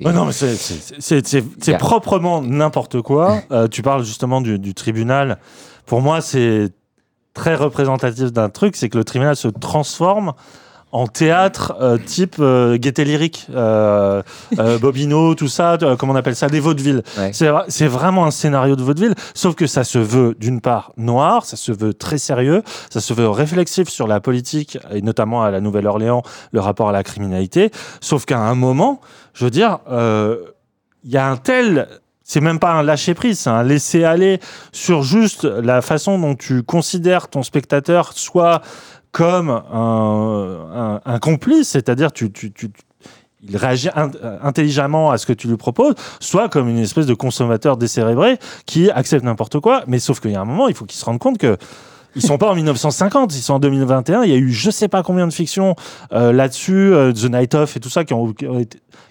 non, 0.00 0.24
mais 0.26 0.32
c'est 0.32 1.78
proprement 1.78 2.42
n'importe 2.42 3.00
quoi. 3.02 3.42
tu 3.70 3.82
parles 3.82 4.04
justement 4.04 4.40
du, 4.40 4.58
du 4.58 4.74
tribunal. 4.74 5.38
Pour 5.86 6.02
moi, 6.02 6.20
c'est 6.20 6.70
très 7.34 7.54
représentatif 7.54 8.32
d'un 8.32 8.48
truc 8.48 8.74
c'est 8.74 8.88
que 8.88 8.98
le 8.98 9.04
tribunal 9.04 9.36
se 9.36 9.48
transforme 9.48 10.32
en 10.92 11.06
théâtre 11.06 11.76
euh, 11.80 11.98
type 11.98 12.36
euh, 12.38 12.78
gaieté 12.78 13.04
lyrique, 13.04 13.46
euh, 13.54 14.22
euh 14.58 14.78
Bobino, 14.80 15.34
tout 15.34 15.48
ça, 15.48 15.76
comment 15.98 16.12
on 16.12 16.16
appelle 16.16 16.36
ça, 16.36 16.48
des 16.48 16.60
vaudevilles. 16.60 17.02
C'est 17.34 17.86
vraiment 17.86 18.24
un 18.24 18.30
scénario 18.30 18.76
de 18.76 18.82
vaudeville, 18.82 19.14
sauf 19.34 19.54
que 19.54 19.66
ça 19.66 19.84
se 19.84 19.98
veut 19.98 20.34
d'une 20.38 20.60
part 20.60 20.92
noir, 20.96 21.44
ça 21.44 21.56
se 21.56 21.72
veut 21.72 21.94
très 21.94 22.18
sérieux, 22.18 22.62
ça 22.90 23.00
se 23.00 23.12
veut 23.12 23.28
réflexif 23.28 23.88
sur 23.88 24.06
la 24.06 24.20
politique 24.20 24.78
et 24.92 25.02
notamment 25.02 25.42
à 25.42 25.50
la 25.50 25.60
Nouvelle-Orléans, 25.60 26.22
le 26.52 26.60
rapport 26.60 26.88
à 26.88 26.92
la 26.92 27.02
criminalité. 27.02 27.70
Sauf 28.00 28.24
qu'à 28.24 28.38
un 28.38 28.54
moment, 28.54 29.00
je 29.34 29.44
veux 29.44 29.50
dire, 29.50 29.78
il 29.88 31.10
y 31.10 31.16
a 31.16 31.28
un 31.28 31.36
tel 31.36 31.86
c'est 32.28 32.42
même 32.42 32.58
pas 32.58 32.72
un 32.72 32.82
lâcher 32.82 33.14
prise, 33.14 33.38
c'est 33.38 33.48
un 33.48 33.62
laisser 33.62 34.04
aller 34.04 34.38
sur 34.70 35.02
juste 35.02 35.44
la 35.44 35.80
façon 35.80 36.18
dont 36.18 36.34
tu 36.34 36.62
considères 36.62 37.28
ton 37.28 37.42
spectateur, 37.42 38.12
soit 38.12 38.60
comme 39.12 39.50
un, 39.50 41.00
un, 41.04 41.18
complice, 41.18 41.68
c'est-à-dire 41.68 42.12
tu, 42.12 42.30
tu, 42.30 42.52
tu, 42.52 42.70
il 43.42 43.56
réagit 43.56 43.88
intelligemment 44.42 45.10
à 45.10 45.18
ce 45.18 45.26
que 45.26 45.32
tu 45.32 45.48
lui 45.48 45.56
proposes, 45.56 45.94
soit 46.20 46.48
comme 46.48 46.68
une 46.68 46.78
espèce 46.78 47.06
de 47.06 47.14
consommateur 47.14 47.76
décérébré 47.76 48.38
qui 48.66 48.90
accepte 48.90 49.24
n'importe 49.24 49.60
quoi. 49.60 49.84
Mais 49.86 49.98
sauf 49.98 50.20
qu'il 50.20 50.32
y 50.32 50.36
a 50.36 50.40
un 50.40 50.44
moment, 50.44 50.68
il 50.68 50.74
faut 50.74 50.84
qu'il 50.84 50.98
se 50.98 51.04
rende 51.04 51.18
compte 51.18 51.38
que 51.38 51.56
ils 52.16 52.22
sont 52.22 52.38
pas 52.38 52.50
en 52.50 52.54
1950, 52.54 53.34
ils 53.36 53.40
sont 53.40 53.54
en 53.54 53.58
2021. 53.58 54.24
Il 54.24 54.30
y 54.30 54.34
a 54.34 54.36
eu 54.36 54.50
je 54.50 54.70
sais 54.70 54.88
pas 54.88 55.02
combien 55.02 55.26
de 55.26 55.32
fictions 55.32 55.76
euh, 56.12 56.32
là-dessus, 56.32 56.92
euh, 56.92 57.12
The 57.12 57.30
Night 57.30 57.54
Of 57.54 57.76
et 57.76 57.80
tout 57.80 57.90
ça, 57.90 58.04
qui, 58.04 58.14
ont, 58.14 58.32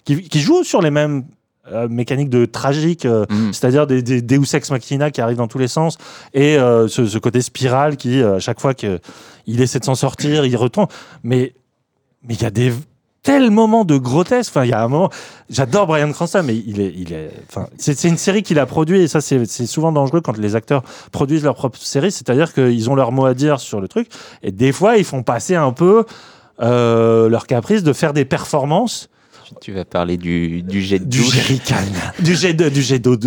qui, 0.04 0.24
qui, 0.24 0.40
jouent 0.40 0.64
sur 0.64 0.82
les 0.82 0.92
mêmes 0.92 1.24
euh, 1.72 1.88
mécaniques 1.88 2.30
de 2.30 2.46
tragique, 2.46 3.06
mm. 3.06 3.54
c'est-à-dire 3.54 3.88
des, 3.88 4.02
des, 4.02 4.22
Deus 4.22 4.54
Ex 4.54 4.72
Machina 4.72 5.12
qui 5.12 5.22
arrivent 5.22 5.38
dans 5.38 5.48
tous 5.48 5.60
les 5.60 5.68
sens, 5.68 5.98
et 6.34 6.58
ce, 6.58 7.06
ce, 7.08 7.18
côté 7.18 7.42
spirale 7.42 7.98
qui, 7.98 8.22
à 8.22 8.40
chaque 8.40 8.60
fois 8.60 8.74
que 8.74 9.00
il 9.48 9.62
essaie 9.62 9.80
de 9.80 9.86
s'en 9.86 9.96
sortir, 9.96 10.46
il 10.46 10.56
retourne. 10.56 10.88
Mais 11.24 11.54
mais 12.24 12.36
il 12.36 12.42
y 12.42 12.46
a 12.46 12.52
des 12.52 12.74
tels 13.24 13.52
moments 13.52 13.84
de 13.84 13.98
grotesque. 13.98 14.52
Enfin, 14.52 14.64
il 14.64 14.70
y 14.70 14.74
a 14.74 14.82
un 14.82 14.88
moment. 14.88 15.10
J'adore 15.50 15.88
Brian 15.88 16.12
Cranston, 16.12 16.44
mais 16.46 16.56
il 16.56 16.80
est, 16.80 16.94
il 16.96 17.14
est. 17.14 17.32
Enfin, 17.50 17.68
c'est 17.78 18.04
une 18.06 18.18
série 18.18 18.44
qu'il 18.44 18.60
a 18.60 18.66
produit 18.66 19.02
et 19.02 19.08
ça, 19.08 19.22
c'est 19.22 19.46
souvent 19.66 19.92
dangereux 19.92 20.22
quand 20.22 20.38
les 20.38 20.56
acteurs 20.56 20.84
produisent 21.12 21.44
leur 21.44 21.56
propre 21.56 21.78
série. 21.78 22.12
C'est-à-dire 22.12 22.54
qu'ils 22.54 22.90
ont 22.90 22.96
leur 22.96 23.12
mot 23.12 23.26
à 23.26 23.34
dire 23.34 23.60
sur 23.60 23.82
le 23.82 23.88
truc 23.88 24.10
et 24.44 24.52
des 24.52 24.72
fois, 24.72 24.98
ils 24.98 25.04
font 25.04 25.24
passer 25.24 25.56
un 25.56 25.72
peu 25.72 26.06
euh, 26.62 27.30
leur 27.30 27.48
caprice 27.48 27.84
de 27.84 27.94
faire 27.94 28.14
des 28.14 28.26
performances 28.26 29.10
tu 29.62 29.72
vas 29.72 29.86
parler 29.86 30.18
du, 30.18 30.62
du 30.62 30.82
jet 30.82 31.00
Du 31.00 31.22
jerrycan. 31.22 31.76
du 32.20 32.36
jet 32.36 32.54
de, 32.54 32.70
du 32.70 32.82
jet 32.82 33.00
d'eau. 33.00 33.18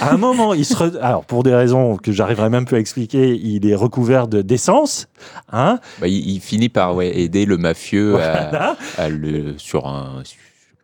À 0.00 0.12
un 0.12 0.16
moment, 0.16 0.54
il 0.54 0.64
se 0.64 0.74
alors 1.00 1.24
pour 1.24 1.42
des 1.42 1.54
raisons 1.54 1.96
que 1.96 2.12
j'arriverai 2.12 2.48
même 2.50 2.64
plus 2.64 2.76
à 2.76 2.80
expliquer, 2.80 3.34
il 3.34 3.68
est 3.68 3.74
recouvert 3.74 4.28
de 4.28 4.42
d'essence. 4.42 5.08
Hein 5.52 5.80
bah, 6.00 6.08
il, 6.08 6.40
finit 6.40 6.68
par 6.68 6.94
ouais, 6.94 7.18
aider 7.18 7.44
le 7.44 7.56
mafieux 7.56 8.16
à, 8.18 8.76
le, 9.08 9.54
sur 9.58 9.86
un 9.86 10.22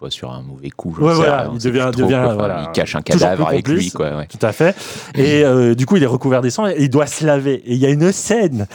pas 0.01 0.11
sur 0.11 0.33
un 0.33 0.43
mauvais 0.43 0.71
coup. 0.71 0.95
Ouais, 0.99 1.15
voilà, 1.15 1.51
il 1.53 1.59
devient, 1.59 1.91
devient 1.97 2.31
voilà, 2.35 2.65
il 2.67 2.73
cache 2.73 2.97
un 2.97 3.03
cadavre 3.03 3.49
avec 3.49 3.69
lui, 3.69 3.91
quoi. 3.91 4.17
Ouais. 4.17 4.27
Tout 4.27 4.45
à 4.45 4.53
fait. 4.53 4.77
Et 5.15 5.45
euh, 5.45 5.75
du 5.75 5.87
coup, 5.87 5.97
il 5.97 6.03
est 6.03 6.07
recouvert 6.07 6.43
d'essence 6.43 6.71
et 6.77 6.83
il 6.83 6.91
doit 6.91 7.07
se 7.07 7.25
laver. 7.25 7.63
Et 7.65 7.75
il 7.75 7.79
y 7.79 7.87
a 7.87 7.91
une 7.91 8.13
scène 8.13 8.67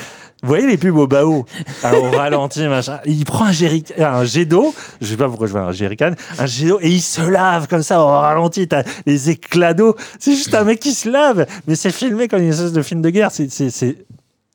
vous 0.42 0.48
voyez 0.48 0.68
les 0.68 0.78
pubs 0.78 0.96
au 0.96 1.08
bao, 1.08 1.46
au 1.84 2.12
ralenti, 2.12 2.66
machin. 2.68 3.00
Il 3.06 3.26
prend 3.26 3.46
un, 3.46 4.04
un 4.04 4.24
jet 4.24 4.46
d'eau, 4.46 4.74
je 5.02 5.08
sais 5.08 5.18
pas 5.18 5.28
pourquoi 5.28 5.48
je 5.48 5.52
vois 5.52 5.62
un 5.62 5.72
jerrycan, 5.74 6.12
un 6.38 6.46
jet 6.46 6.68
d'eau, 6.68 6.80
et 6.82 6.90
il 6.90 7.02
se 7.02 7.22
lave 7.22 7.68
comme 7.68 7.84
ça 7.84 8.02
au 8.02 8.08
ralenti. 8.08 8.68
T'as 8.68 8.84
les 9.06 9.30
éclats 9.30 9.74
d'eau. 9.74 9.96
C'est 10.18 10.32
juste 10.32 10.56
un 10.56 10.64
mec 10.64 10.80
qui 10.80 10.94
se 10.94 11.10
lave, 11.10 11.46
mais 11.68 11.76
c'est 11.76 11.92
filmé 11.92 12.28
comme 12.28 12.42
une 12.42 12.50
espèce 12.50 12.72
de 12.72 12.82
film 12.82 13.02
de 13.02 13.10
guerre. 13.10 13.32
C'est 13.32 14.06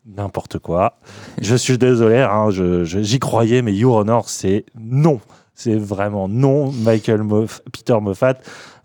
n'importe 0.07 0.59
quoi. 0.59 0.99
Je 1.41 1.55
suis 1.55 1.77
désolé, 1.77 2.19
hein, 2.19 2.49
j'y 2.85 3.19
croyais, 3.19 3.61
mais 3.61 3.75
Your 3.75 3.97
Honor, 3.97 4.29
c'est 4.29 4.65
non. 4.79 5.21
C'est 5.55 5.77
vraiment 5.77 6.29
non. 6.29 6.73
Michael 6.73 7.23
Moff, 7.23 7.61
Peter 7.73 7.97
Moffat, 8.01 8.35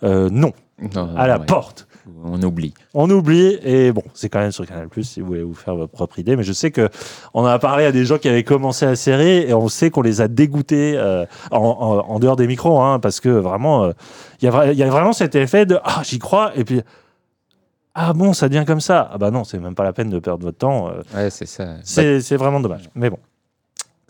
euh, 0.03 0.29
non. 0.29 0.53
À 1.17 1.27
la 1.27 1.39
porte 1.39 1.88
on 2.23 2.41
oublie. 2.41 2.73
On 2.93 3.09
oublie 3.09 3.57
et 3.63 3.91
bon, 3.91 4.03
c'est 4.13 4.29
quand 4.29 4.39
même 4.39 4.51
sur 4.51 4.65
Canal 4.65 4.87
Plus 4.89 5.03
si 5.03 5.21
vous 5.21 5.27
voulez 5.27 5.43
vous 5.43 5.53
faire 5.53 5.75
votre 5.75 5.91
propre 5.91 6.19
idée. 6.19 6.35
Mais 6.35 6.43
je 6.43 6.53
sais 6.53 6.71
que 6.71 6.89
on 7.33 7.45
a 7.45 7.59
parlé 7.59 7.85
à 7.85 7.91
des 7.91 8.05
gens 8.05 8.17
qui 8.17 8.29
avaient 8.29 8.43
commencé 8.43 8.85
la 8.85 8.95
série 8.95 9.49
et 9.49 9.53
on 9.53 9.67
sait 9.67 9.89
qu'on 9.89 10.01
les 10.01 10.21
a 10.21 10.27
dégoûtés 10.27 10.93
euh, 10.97 11.25
en, 11.51 12.19
dehors 12.19 12.35
des 12.35 12.47
micros, 12.47 12.79
hein, 12.81 12.99
parce 12.99 13.19
que 13.19 13.29
vraiment, 13.29 13.85
euh, 13.85 13.91
il 14.41 14.45
y, 14.45 14.83
a 14.83 14.89
vraiment 14.89 15.13
cet 15.13 15.35
effet 15.35 15.65
de 15.65 15.79
ah 15.83 16.01
j'y 16.03 16.19
crois 16.19 16.51
et 16.55 16.63
puis 16.63 16.81
ah 17.95 18.13
bon 18.13 18.33
ça 18.33 18.49
devient 18.49 18.65
comme 18.65 18.81
ça. 18.81 19.09
Ah 19.11 19.17
bah 19.17 19.31
non, 19.31 19.43
c'est 19.43 19.59
même 19.59 19.75
pas 19.75 19.83
la 19.83 19.93
peine 19.93 20.09
de 20.09 20.19
perdre 20.19 20.45
votre 20.45 20.57
temps. 20.57 20.89
Euh. 20.89 21.01
ouais, 21.15 21.29
c'est 21.29 21.45
ça. 21.45 21.75
C'est 21.83 22.37
vraiment 22.37 22.59
dommage. 22.59 22.89
Mais 22.95 23.09
bon. 23.09 23.19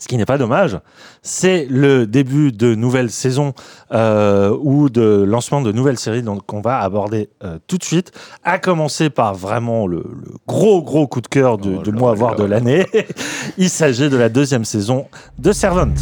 Ce 0.00 0.08
qui 0.08 0.16
n'est 0.16 0.24
pas 0.24 0.38
dommage, 0.38 0.78
c'est 1.20 1.66
le 1.68 2.06
début 2.06 2.52
de 2.52 2.74
nouvelles 2.74 3.10
saisons 3.10 3.52
euh, 3.92 4.56
ou 4.62 4.88
de 4.88 5.22
lancement 5.28 5.60
de 5.60 5.72
nouvelles 5.72 5.98
séries 5.98 6.24
qu'on 6.46 6.62
va 6.62 6.78
aborder 6.78 7.28
euh, 7.44 7.58
tout 7.66 7.76
de 7.76 7.84
suite, 7.84 8.10
à 8.42 8.58
commencer 8.58 9.10
par 9.10 9.34
vraiment 9.34 9.86
le, 9.86 9.98
le 9.98 10.32
gros 10.48 10.82
gros 10.82 11.06
coup 11.06 11.20
de 11.20 11.26
cœur 11.26 11.58
de, 11.58 11.76
oh, 11.78 11.82
de 11.82 11.90
mois 11.90 12.14
voire 12.14 12.34
de 12.34 12.44
l'année. 12.44 12.86
Il 13.58 13.68
s'agit 13.68 14.08
de 14.08 14.16
la 14.16 14.30
deuxième 14.30 14.64
saison 14.64 15.06
de 15.38 15.52
Servant. 15.52 15.92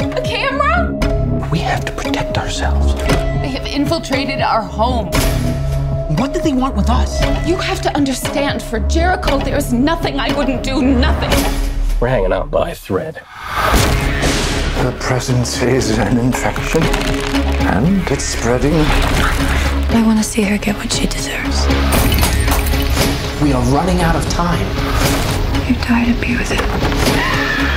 A 0.00 0.20
camera? 0.22 0.88
We 1.52 1.60
have 1.60 1.84
to 1.84 1.92
protect 1.92 2.38
ourselves. 2.38 2.94
They 3.42 3.54
have 3.54 3.66
infiltrated 3.66 4.40
our 4.40 4.62
home. 4.62 5.10
What 6.18 6.32
do 6.32 6.40
they 6.40 6.54
want 6.54 6.76
with 6.76 6.88
us? 6.88 7.20
You 7.46 7.56
have 7.56 7.82
to 7.82 7.94
understand, 7.94 8.62
for 8.62 8.80
Jericho, 8.88 9.38
there's 9.38 9.70
nothing 9.70 10.18
I 10.18 10.32
wouldn't 10.34 10.62
do, 10.62 10.80
nothing. 10.80 11.71
We're 12.02 12.08
hanging 12.08 12.32
out 12.32 12.50
by 12.50 12.70
a 12.70 12.74
thread. 12.74 13.18
Her 14.82 14.90
presence 14.98 15.62
is 15.62 15.96
an 15.98 16.18
infection, 16.18 16.82
and 16.82 18.02
it's 18.10 18.24
spreading. 18.24 18.74
I 18.74 20.02
want 20.04 20.18
to 20.18 20.24
see 20.24 20.42
her 20.42 20.58
get 20.58 20.74
what 20.74 20.92
she 20.92 21.06
deserves. 21.06 21.62
We 23.40 23.52
are 23.52 23.62
running 23.70 24.00
out 24.00 24.16
of 24.16 24.28
time. 24.30 24.66
You 25.68 25.76
died 25.86 26.12
to 26.12 26.20
be 26.20 26.36
with 26.36 26.50
him. 26.50 26.64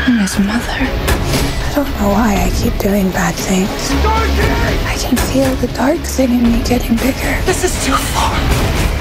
And 0.10 0.20
his 0.20 0.40
mother. 0.40 0.74
I 0.74 1.72
don't 1.76 1.88
know 2.02 2.10
why 2.10 2.50
I 2.50 2.50
keep 2.58 2.76
doing 2.80 3.12
bad 3.12 3.36
things. 3.36 3.70
Darky! 4.02 4.42
I 4.90 4.98
can 4.98 5.16
feel 5.30 5.54
the 5.58 5.72
dark 5.78 6.00
thing 6.00 6.32
in 6.32 6.52
me 6.52 6.64
getting 6.64 6.96
bigger. 6.96 7.40
This 7.46 7.64
is 7.64 7.86
too 7.86 7.94
far. 7.94 8.34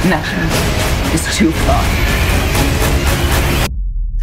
Nothing 0.04 1.14
is 1.14 1.34
too 1.34 1.50
far. 1.50 2.23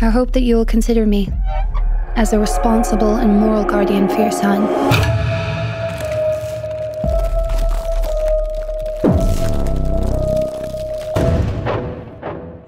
I 0.03 0.10
hope 0.10 0.31
that 0.31 0.41
you 0.41 0.55
will 0.55 0.65
consider 0.65 1.05
me 1.05 1.29
as 2.15 2.34
a 2.34 2.39
responsible 2.39 3.17
and 3.17 3.39
moral 3.39 3.63
guardian 3.63 4.10
for 4.10 4.20
your 4.20 4.31
son. 4.31 5.30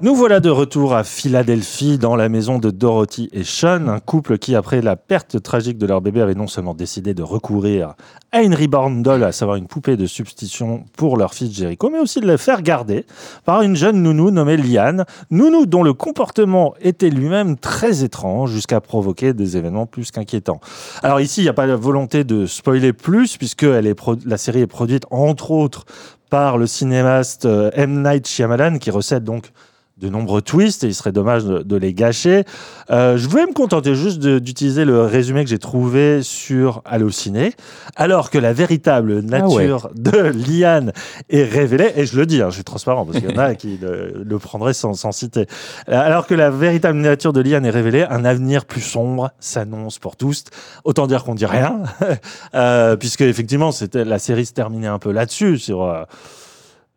Nous 0.04 0.16
voilà 0.16 0.42
de 0.42 0.50
retour 0.50 0.96
à 0.96 1.06
Philadelphie, 1.06 1.98
dans 1.98 2.18
la 2.18 2.28
maison 2.28 2.60
de 2.60 2.72
Dorothy 2.72 3.30
et 3.32 3.46
Sean, 3.46 3.88
un 3.88 4.02
couple 4.02 4.38
qui, 4.38 4.54
après 4.54 4.82
la 4.82 4.98
perte 4.98 5.42
tragique 5.42 5.78
de 5.78 5.86
leur 5.86 6.02
bébé, 6.02 6.20
avait 6.20 6.36
non 6.36 6.48
seulement 6.48 6.74
décidé 6.74 7.14
de 7.14 7.24
recourir 7.24 7.94
à 8.34 8.42
une 8.42 8.54
reborn 8.54 9.02
doll, 9.02 9.24
à 9.24 9.32
savoir 9.32 9.56
une 9.56 9.68
poupée 9.68 9.96
de 9.96 10.06
substitution 10.06 10.84
pour 10.98 11.16
leur 11.16 11.34
fils 11.34 11.56
Jericho, 11.56 11.90
mais 11.90 12.00
aussi 12.00 12.20
de 12.20 12.28
la 12.28 12.38
faire 12.38 12.64
garder 12.64 13.06
par 13.46 13.62
une 13.62 13.78
jeune 13.78 14.04
nounou 14.04 14.30
nommée 14.30 14.58
Liane, 14.58 15.06
nounou 15.32 15.66
dont 15.66 15.84
le 15.84 15.94
comportement 15.94 16.74
était 16.82 17.10
lui-même 17.10 17.56
très 17.56 18.04
étrange 18.04 18.52
jusqu'à 18.52 18.82
provoquer 18.82 19.34
des 19.34 19.56
événements 19.56 19.86
plus 19.86 20.12
qu'inquiétants. 20.12 20.60
Alors 21.02 21.22
ici, 21.22 21.40
il 21.40 21.44
n'y 21.46 21.50
a 21.50 21.54
pas 21.54 21.66
la 21.66 21.78
volonté 21.78 22.26
de 22.26 22.46
spoiler 22.46 22.92
plus, 22.92 23.38
puisque 23.38 23.64
la 23.64 24.38
série 24.38 24.60
est 24.60 24.68
produite 24.68 25.06
entre 25.12 25.52
autres 25.52 25.86
par 26.30 26.58
le 26.58 26.68
cinéaste 26.68 27.46
euh, 27.46 27.72
M. 27.74 28.04
Night 28.04 28.28
Shyamalan, 28.28 28.80
qui 28.80 28.92
recède 28.92 29.24
donc 29.24 29.54
de 29.98 30.10
nombreux 30.10 30.42
twists 30.42 30.84
et 30.84 30.88
il 30.88 30.96
serait 30.96 31.12
dommage 31.12 31.46
de, 31.46 31.76
les 31.76 31.94
gâcher. 31.94 32.44
Euh, 32.90 33.16
je 33.16 33.30
vais 33.30 33.46
me 33.46 33.54
contenter 33.54 33.94
juste 33.94 34.20
d'utiliser 34.20 34.86
le 34.86 35.02
résumé 35.02 35.44
que 35.44 35.50
j'ai 35.50 35.60
trouvé 35.60 36.24
sur 36.24 36.82
Allociné, 36.86 37.54
alors 37.96 38.30
que 38.32 38.40
la 38.40 38.54
véritable 38.54 39.24
ah 39.24 39.40
nature 39.40 39.92
de 39.96 40.18
Liane 40.18 40.94
est 41.30 41.44
révélée, 41.44 41.92
et 41.96 42.06
je 42.06 42.18
le 42.18 42.26
dis, 42.26 42.42
hein, 42.42 42.50
je 42.50 42.56
suis 42.56 42.64
transparent 42.64 43.06
parce 43.06 43.20
qu'il 43.20 43.30
y 43.30 43.34
en 43.34 43.38
a 43.38 43.56
qui 43.56 43.80
le, 43.82 44.38
prendraient 44.40 44.74
sans, 44.74 44.94
sans, 44.94 45.12
citer. 45.12 45.46
Alors 45.88 46.26
que 46.26 46.34
la 46.34 46.50
véritable 46.50 46.98
nature 46.98 47.32
de 47.32 47.42
Liane 47.42 47.66
est 47.66 47.70
révélée, 47.70 48.04
un 48.10 48.26
avenir 48.26 48.66
plus 48.66 48.82
sombre 48.82 49.32
s'annonce 49.40 50.00
pour 50.00 50.16
tous. 50.16 50.46
Autant 50.86 51.06
dire 51.06 51.24
qu'on 51.24 51.36
dit 51.36 51.46
rien, 51.46 51.84
euh, 52.56 52.96
puisque 52.96 53.22
effectivement, 53.22 53.70
la 53.94 54.20
série 54.20 54.46
se 54.46 54.54
terminait 54.54 54.88
un 54.88 55.00
peu 55.00 55.12
là-dessus, 55.12 55.60
sur... 55.60 55.84
Euh, 55.84 56.04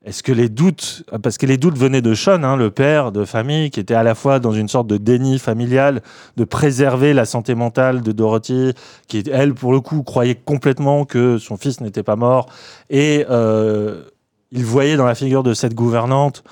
est-ce 0.06 0.22
que 0.22 0.30
les 0.30 0.48
doutes, 0.48 1.02
parce 1.20 1.36
que 1.36 1.46
les 1.46 1.56
doutes 1.56 1.76
venaient 1.76 2.00
de 2.00 2.14
Sean, 2.14 2.44
hein, 2.44 2.56
le 2.56 2.70
père 2.70 3.10
de 3.10 3.24
famille, 3.24 3.70
qui 3.70 3.80
était 3.80 3.94
à 3.94 4.04
la 4.04 4.14
fois 4.14 4.38
dans 4.38 4.52
une 4.52 4.68
sorte 4.68 4.86
de 4.86 4.98
déni 4.98 5.40
familial, 5.40 6.00
de 6.36 6.44
préserver 6.44 7.12
la 7.12 7.24
santé 7.24 7.56
mentale 7.56 8.02
de 8.02 8.12
Dorothy, 8.12 8.72
qui 9.08 9.24
elle 9.32 9.52
pour 9.52 9.72
le 9.72 9.80
coup 9.80 10.04
croyait 10.04 10.36
complètement 10.36 11.04
que 11.04 11.38
son 11.38 11.56
fils 11.56 11.80
n'était 11.80 12.04
pas 12.04 12.14
mort, 12.14 12.46
et 12.88 13.26
euh, 13.30 14.04
il 14.52 14.64
voyait 14.64 14.96
dans 14.96 15.06
la 15.06 15.16
figure 15.16 15.42
de 15.42 15.54
cette 15.54 15.74
gouvernante 15.74 16.44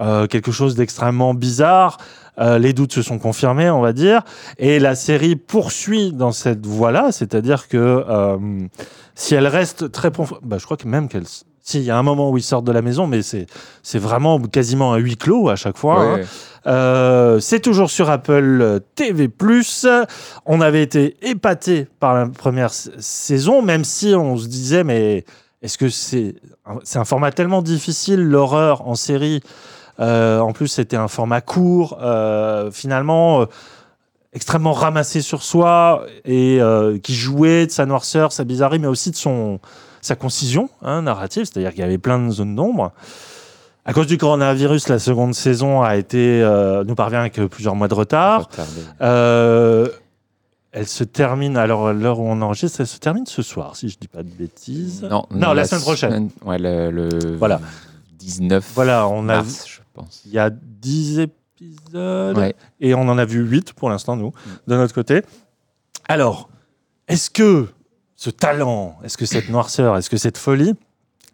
euh, 0.00 0.28
quelque 0.28 0.52
chose 0.52 0.76
d'extrêmement 0.76 1.34
bizarre. 1.34 1.98
Euh, 2.38 2.56
les 2.58 2.72
doutes 2.72 2.92
se 2.92 3.02
sont 3.02 3.18
confirmés, 3.18 3.68
on 3.68 3.80
va 3.80 3.92
dire, 3.92 4.22
et 4.58 4.78
la 4.78 4.94
série 4.94 5.34
poursuit 5.34 6.12
dans 6.12 6.30
cette 6.30 6.64
voie-là, 6.64 7.10
c'est-à-dire 7.10 7.66
que 7.66 8.04
si 9.16 9.34
elle 9.34 9.48
reste 9.48 9.90
très, 9.90 10.10
bah, 10.42 10.58
je 10.58 10.64
crois 10.64 10.76
que 10.76 10.86
même 10.86 11.08
qu'elle 11.08 11.26
si, 11.62 11.78
il 11.78 11.84
y 11.84 11.90
a 11.90 11.96
un 11.96 12.02
moment 12.02 12.30
où 12.30 12.38
ils 12.38 12.42
sortent 12.42 12.64
de 12.64 12.72
la 12.72 12.82
maison, 12.82 13.06
mais 13.06 13.22
c'est, 13.22 13.46
c'est 13.84 14.00
vraiment 14.00 14.40
quasiment 14.40 14.94
un 14.94 14.96
huis 14.96 15.16
clos 15.16 15.48
à 15.48 15.54
chaque 15.54 15.78
fois. 15.78 16.02
Hein. 16.02 16.20
Euh, 16.66 17.38
c'est 17.38 17.60
toujours 17.60 17.88
sur 17.88 18.10
Apple 18.10 18.80
TV+. 18.96 19.30
On 20.44 20.60
avait 20.60 20.82
été 20.82 21.16
épaté 21.22 21.86
par 22.00 22.14
la 22.14 22.26
première 22.26 22.72
saison, 22.72 23.62
même 23.62 23.84
si 23.84 24.12
on 24.16 24.36
se 24.36 24.48
disait, 24.48 24.82
mais 24.82 25.24
est-ce 25.62 25.78
que 25.78 25.88
c'est, 25.88 26.34
c'est 26.82 26.98
un 26.98 27.04
format 27.04 27.30
tellement 27.30 27.62
difficile, 27.62 28.20
l'horreur 28.20 28.88
en 28.88 28.96
série 28.96 29.40
euh, 30.00 30.40
En 30.40 30.52
plus, 30.52 30.66
c'était 30.66 30.96
un 30.96 31.08
format 31.08 31.40
court. 31.40 31.98
Euh, 32.02 32.72
finalement 32.72 33.46
extrêmement 34.34 34.72
ramassé 34.72 35.20
sur 35.20 35.42
soi 35.42 36.06
et 36.24 36.58
qui 37.02 37.14
jouait 37.14 37.66
de 37.66 37.70
sa 37.70 37.84
noirceur, 37.84 38.32
sa 38.32 38.44
bizarrerie, 38.44 38.78
mais 38.78 38.88
aussi 38.88 39.10
de 39.10 39.16
son, 39.16 39.60
sa 40.02 40.16
concision 40.16 40.68
hein, 40.82 41.02
narrative, 41.02 41.44
c'est-à-dire 41.44 41.70
qu'il 41.70 41.80
y 41.80 41.84
avait 41.84 41.96
plein 41.96 42.18
de 42.18 42.30
zones 42.30 42.54
d'ombre. 42.54 42.92
À 43.84 43.92
cause 43.92 44.06
du 44.06 44.18
coronavirus, 44.18 44.88
la 44.88 44.98
seconde 44.98 45.34
saison 45.34 45.82
a 45.82 45.96
été, 45.96 46.42
euh, 46.42 46.84
nous 46.84 46.94
parvient 46.94 47.20
avec 47.20 47.40
plusieurs 47.46 47.74
mois 47.74 47.88
de 47.88 47.94
retard. 47.94 48.48
Euh, 49.00 49.88
elle 50.72 50.86
se 50.86 51.04
termine, 51.04 51.56
alors 51.56 51.92
l'heure 51.92 52.20
où 52.20 52.26
on 52.26 52.40
enregistre, 52.42 52.80
elle 52.80 52.86
se 52.86 52.98
termine 52.98 53.26
ce 53.26 53.42
soir, 53.42 53.76
si 53.76 53.88
je 53.88 53.96
ne 53.96 54.00
dis 54.00 54.08
pas 54.08 54.22
de 54.22 54.28
bêtises. 54.28 55.02
Non, 55.02 55.26
non, 55.30 55.52
la, 55.52 55.64
semaine 55.64 55.82
prochaine. 55.82 56.30
ouais, 56.44 56.58
le, 56.58 57.36
voilà. 57.36 57.60
19 58.18 58.70
voilà, 58.74 59.08
on 59.08 59.28
a, 59.28 59.42
je 59.42 59.80
pense. 59.94 60.22
Il 60.26 60.32
y 60.32 60.38
a 60.38 60.50
10 60.50 61.18
épisodes 61.20 62.54
et 62.80 62.94
on 62.94 63.02
en 63.02 63.18
a 63.18 63.24
vu 63.24 63.40
8 63.40 63.72
pour 63.72 63.90
l'instant, 63.90 64.16
nous, 64.16 64.32
de 64.66 64.76
notre 64.76 64.94
côté. 64.94 65.22
Alors, 66.08 66.48
est-ce 67.08 67.30
que 67.30 67.68
ce 68.22 68.30
talent, 68.30 69.00
est-ce 69.02 69.18
que 69.18 69.26
cette 69.26 69.48
noirceur, 69.48 69.96
est-ce 69.96 70.08
que 70.08 70.16
cette 70.16 70.38
folie 70.38 70.74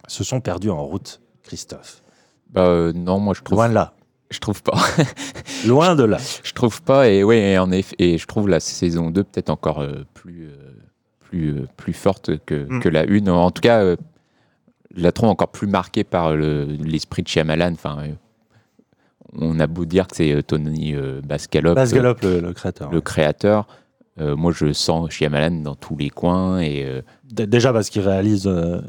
se 0.06 0.24
sont 0.24 0.40
perdus 0.40 0.70
en 0.70 0.82
route, 0.82 1.20
Christophe? 1.42 2.02
Bah, 2.48 2.62
euh, 2.62 2.94
Non, 2.94 3.18
moi 3.18 3.34
je 3.34 3.42
trouve. 3.42 3.58
Loin 3.58 3.68
de 3.68 3.74
là. 3.74 3.92
Je 4.30 4.38
trouve 4.38 4.62
pas. 4.62 4.78
Loin 5.66 5.94
de 5.94 6.04
là. 6.04 6.16
Je 6.42 6.52
trouve 6.54 6.80
pas, 6.80 7.10
et 7.10 7.22
ouais, 7.22 7.58
en 7.58 7.70
effet, 7.72 7.94
et 7.98 8.16
je 8.16 8.26
trouve 8.26 8.48
la 8.48 8.58
saison 8.58 9.10
2 9.10 9.22
peut-être 9.22 9.50
encore 9.50 9.80
euh, 9.80 10.06
plus, 10.14 10.46
euh, 10.46 10.72
plus, 11.20 11.66
plus 11.76 11.92
forte 11.92 12.38
que, 12.46 12.54
hmm. 12.54 12.80
que 12.80 12.88
la 12.88 13.02
1. 13.02 13.26
En 13.26 13.50
tout 13.50 13.60
cas, 13.60 13.84
je 13.84 15.02
la 15.02 15.12
trouve 15.12 15.28
encore 15.28 15.48
plus 15.48 15.66
marquée 15.66 16.04
par 16.04 16.34
l'esprit 16.34 17.22
de 17.22 17.28
Shyamalan. 17.28 17.72
Enfin, 17.74 17.98
on 19.34 19.60
a 19.60 19.66
beau 19.66 19.84
dire 19.84 20.06
que 20.06 20.16
c'est 20.16 20.42
Tony 20.42 20.94
Bascalop, 21.22 21.74
Bascalop 21.74 22.16
le, 22.22 22.54
créateur. 22.54 22.90
Le 22.90 23.02
créateur 23.02 23.66
euh, 24.20 24.36
moi, 24.36 24.52
je 24.54 24.72
sens 24.72 25.10
Shyamalan 25.10 25.62
dans 25.62 25.74
tous 25.74 25.96
les 25.96 26.10
coins. 26.10 26.60
Et, 26.60 26.84
euh, 26.84 27.02
Déjà 27.30 27.72
parce 27.72 27.90
qu'il 27.90 28.02
réalise. 28.02 28.46
Euh, 28.46 28.80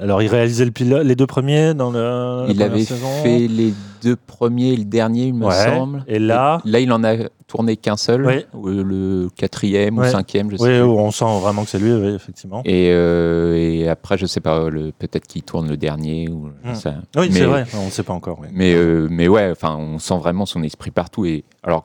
alors, 0.00 0.22
il 0.22 0.28
réalisait 0.28 0.64
le 0.64 1.02
les 1.02 1.16
deux 1.16 1.26
premiers 1.26 1.74
dans 1.74 1.90
le. 1.90 2.46
Il 2.48 2.62
avait 2.62 2.84
fait 2.84 3.48
les 3.48 3.74
deux 4.02 4.16
premiers 4.16 4.74
et 4.74 4.76
le 4.76 4.84
dernier, 4.84 5.26
il 5.26 5.34
me 5.34 5.50
semble. 5.50 6.04
Et 6.06 6.18
là. 6.18 6.60
là, 6.64 6.80
il 6.80 6.92
en 6.92 7.02
a 7.02 7.16
tourné 7.48 7.76
qu'un 7.76 7.96
seul. 7.96 8.44
Le 8.54 9.28
quatrième 9.36 9.98
ou 9.98 10.04
cinquième, 10.04 10.50
je 10.50 10.56
sais. 10.56 10.80
Oui, 10.80 10.80
on 10.80 11.10
sent 11.10 11.40
vraiment 11.40 11.64
que 11.64 11.70
c'est 11.70 11.80
lui, 11.80 11.90
effectivement. 12.14 12.62
Et, 12.64 12.86
et, 12.86 13.88
après, 13.88 14.16
je 14.16 14.26
sais 14.26 14.40
pas, 14.40 14.70
peut-être 14.98 15.26
qu'il 15.26 15.42
tourne 15.42 15.68
le 15.68 15.76
dernier. 15.76 16.28
Ou, 16.28 16.50
hmm. 16.64 16.74
ça. 16.74 16.94
Oui, 17.16 17.30
c'est 17.32 17.44
vrai, 17.44 17.66
on 17.74 17.86
ne 17.86 17.90
sait 17.90 18.04
pas 18.04 18.14
encore. 18.14 18.40
Mais, 18.52 18.76
mais 19.10 19.26
ouais, 19.26 19.50
enfin, 19.50 19.76
on 19.76 19.98
sent 19.98 20.18
vraiment 20.18 20.46
son 20.46 20.62
esprit 20.62 20.92
partout. 20.92 21.26
Et 21.26 21.44
alors, 21.64 21.84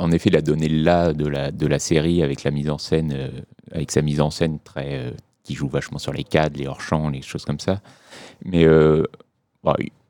en 0.00 0.10
effet, 0.12 0.30
il 0.30 0.36
a 0.36 0.42
donné 0.42 0.68
là 0.68 1.12
de 1.12 1.26
la, 1.26 1.50
de 1.50 1.66
la 1.66 1.78
série 1.78 2.22
avec 2.22 2.42
la 2.44 2.50
mise 2.50 2.70
en 2.70 2.78
scène, 2.78 3.12
euh, 3.14 3.28
avec 3.72 3.90
sa 3.90 4.02
mise 4.02 4.20
en 4.20 4.30
scène 4.30 4.58
très, 4.58 4.98
euh, 4.98 5.10
qui 5.44 5.54
joue 5.54 5.68
vachement 5.68 5.98
sur 5.98 6.12
les 6.12 6.24
cadres, 6.24 6.58
les 6.58 6.66
hors-champs, 6.66 7.08
les 7.08 7.22
choses 7.22 7.44
comme 7.44 7.60
ça. 7.60 7.80
Mais 8.44 8.64
euh, 8.64 9.04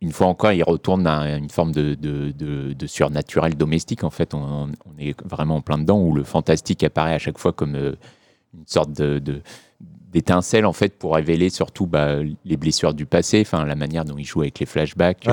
une 0.01 0.13
fois 0.13 0.29
encore, 0.29 0.53
il 0.53 0.63
retourne 0.63 1.07
à 1.07 1.37
une 1.37 1.51
forme 1.51 1.73
de, 1.73 1.95
de, 1.95 2.33
de, 2.73 2.87
surnaturel 2.87 3.57
domestique. 3.57 4.05
En 4.05 4.11
fait, 4.11 4.33
on, 4.33 4.71
est 4.99 5.21
vraiment 5.27 5.57
en 5.57 5.61
plein 5.61 5.79
dedans 5.79 6.01
où 6.01 6.15
le 6.15 6.25
fantastique 6.25 6.85
apparaît 6.85 7.15
à 7.15 7.19
chaque 7.19 7.39
fois 7.39 7.53
comme 7.53 7.75
une 7.75 8.67
sorte 8.67 8.93
de, 8.93 9.43
d'étincelle 9.81 10.67
en 10.67 10.73
fait 10.73 10.97
pour 10.97 11.17
révéler 11.17 11.51
surtout 11.51 11.87
bah, 11.87 12.17
les 12.45 12.57
blessures 12.57 12.95
du 12.95 13.07
passé, 13.07 13.43
enfin 13.45 13.65
la 13.65 13.75
manière 13.75 14.05
dont 14.05 14.19
il 14.19 14.25
joue 14.25 14.43
avec 14.43 14.61
les 14.61 14.67
flashbacks 14.67 15.27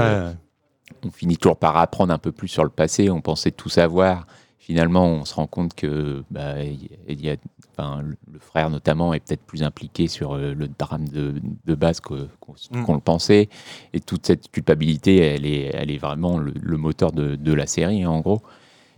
on 1.04 1.12
finit 1.12 1.38
toujours 1.38 1.58
par 1.58 1.78
apprendre 1.78 2.14
un 2.14 2.18
peu 2.18 2.32
plus 2.32 2.48
sur 2.48 2.64
le 2.64 2.70
passé. 2.70 3.10
On 3.10 3.22
pensait 3.22 3.52
tout 3.52 3.70
savoir. 3.70 4.26
Finalement, 4.60 5.06
on 5.08 5.24
se 5.24 5.34
rend 5.34 5.48
compte 5.48 5.74
que 5.76 6.24
bah, 6.30 6.56
il 6.62 7.26
y 7.26 7.30
a, 7.30 7.38
enfin, 7.72 8.02
le 8.04 8.40
frère 8.40 8.70
notamment 8.70 9.14
est 9.14 9.20
peut-être 9.20 9.44
plus 9.44 9.64
impliqué 9.64 10.08
sur 10.08 10.34
euh, 10.34 10.54
le 10.54 10.68
drame 10.68 11.08
de, 11.08 11.76
base 11.76 12.02
mm. 12.02 12.84
qu'on 12.84 12.94
le 12.94 13.00
pensait. 13.00 13.50
Et 13.94 14.00
toute 14.00 14.26
cette 14.26 14.52
culpabilité, 14.52 15.18
elle 15.18 15.46
est, 15.46 15.72
elle 15.74 15.92
est 15.92 15.98
vraiment 15.98 16.38
le, 16.38 16.78
moteur 16.78 17.12
de, 17.12 17.54
la 17.54 17.68
série, 17.68 18.06
en 18.06 18.20
gros. 18.20 18.42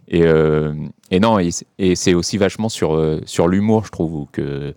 Et, 0.08 0.24
euh, 0.24 0.74
et 1.12 1.20
non, 1.20 1.38
et, 1.40 1.96
c'est 1.96 2.14
aussi 2.14 2.38
vachement 2.38 2.70
sur, 2.70 2.96
euh, 2.96 3.22
sur 3.26 3.48
l'humour, 3.48 3.86
je 3.86 3.92
trouve, 3.92 4.28
que 4.32 4.74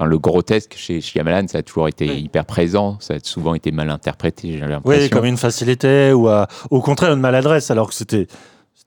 le 0.00 0.18
grotesque 0.18 0.74
chez 0.76 1.00
Shyamalan, 1.00 1.48
ça 1.48 1.58
a 1.58 1.62
toujours 1.62 1.88
été 1.88 2.06
hyper 2.16 2.44
présent, 2.44 2.98
ça 3.00 3.14
a 3.14 3.18
souvent 3.20 3.54
été 3.54 3.72
mal 3.72 3.90
interprété, 3.90 4.52
j'ai 4.52 4.58
l'impression. 4.60 5.02
Oui, 5.02 5.10
comme 5.10 5.24
une 5.24 5.36
facilité 5.36 6.12
ou 6.12 6.28
au 6.70 6.80
contraire 6.80 7.12
une 7.12 7.20
maladresse, 7.20 7.72
alors 7.72 7.88
que 7.88 7.94
c'était 7.94 8.28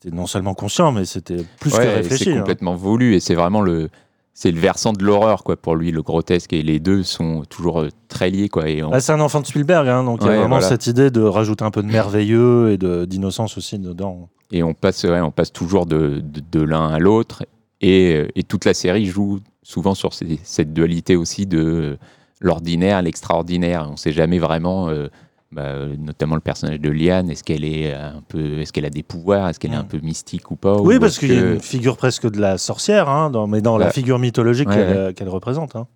non 0.09 0.27
seulement 0.27 0.53
conscient, 0.53 0.91
mais 0.91 1.05
c'était 1.05 1.43
plus 1.59 1.71
que 1.71 1.77
réfléchi. 1.77 2.23
C'est 2.25 2.33
hein. 2.33 2.39
complètement 2.39 2.75
voulu 2.75 3.15
et 3.15 3.19
c'est 3.19 3.35
vraiment 3.35 3.61
le 3.61 3.89
c'est 4.33 4.51
le 4.51 4.59
versant 4.59 4.93
de 4.93 5.03
l'horreur 5.03 5.43
quoi 5.43 5.57
pour 5.57 5.75
lui 5.75 5.91
le 5.91 6.01
grotesque 6.01 6.53
et 6.53 6.61
les 6.61 6.79
deux 6.79 7.03
sont 7.03 7.43
toujours 7.49 7.81
euh, 7.81 7.89
très 8.07 8.29
liés 8.29 8.47
quoi 8.47 8.69
et 8.69 8.81
ah, 8.89 9.01
c'est 9.01 9.11
un 9.11 9.19
enfant 9.19 9.41
de 9.41 9.45
Spielberg 9.45 9.89
hein, 9.89 10.05
donc 10.05 10.19
il 10.21 10.27
y 10.27 10.29
a 10.29 10.37
vraiment 10.37 10.61
cette 10.61 10.87
idée 10.87 11.11
de 11.11 11.21
rajouter 11.21 11.65
un 11.65 11.69
peu 11.69 11.83
de 11.83 11.91
merveilleux 11.91 12.71
et 12.71 12.77
d'innocence 12.77 13.57
aussi 13.57 13.77
dedans 13.77 14.29
et 14.53 14.63
on 14.63 14.73
passe 14.73 15.03
on 15.03 15.31
passe 15.31 15.51
toujours 15.51 15.85
de, 15.85 16.23
de, 16.23 16.61
l'un 16.61 16.87
à 16.87 16.97
l'autre 16.97 17.43
et, 17.81 18.15
euh, 18.15 18.27
et, 18.35 18.43
toute 18.43 18.63
la 18.63 18.73
série 18.73 19.05
joue 19.05 19.41
souvent 19.63 19.95
sur 19.95 20.11
cette 20.13 20.73
dualité 20.73 21.17
aussi 21.17 21.45
de 21.45 21.97
l'ordinaire, 22.41 23.01
l'extraordinaire. 23.01 23.85
On 23.87 23.93
ne 23.93 23.97
sait 23.97 24.11
jamais 24.11 24.39
vraiment, 24.39 24.89
euh, 24.89 25.07
bah, 25.51 25.87
notamment 25.97 26.35
le 26.35 26.41
personnage 26.41 26.79
de 26.79 26.89
Liane, 26.89 27.29
est-ce 27.29 27.43
qu'elle 27.43 27.65
est 27.65 27.93
un 27.93 28.21
peu, 28.27 28.59
est-ce 28.59 28.71
qu'elle 28.71 28.85
a 28.85 28.89
des 28.89 29.03
pouvoirs, 29.03 29.49
est-ce 29.49 29.59
qu'elle 29.59 29.73
est 29.73 29.77
un 29.77 29.83
peu 29.83 29.99
mystique 29.99 30.49
ou 30.51 30.55
pas? 30.55 30.79
Oui, 30.79 30.99
parce 30.99 31.19
qu'il 31.19 31.33
y 31.33 31.37
a 31.37 31.41
une 31.41 31.59
figure 31.59 31.97
presque 31.97 32.29
de 32.29 32.39
la 32.39 32.57
sorcière, 32.57 33.09
hein, 33.09 33.29
dans, 33.29 33.47
mais 33.47 33.61
dans 33.61 33.77
la 33.77 33.85
bah, 33.85 33.91
figure 33.91 34.19
mythologique 34.19 34.69
qu'elle 34.69 35.29
représente. 35.29 35.75
Hein. 35.75 35.87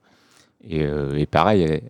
Euh, 0.72 1.16
et, 1.16 1.26
pareil, 1.26 1.82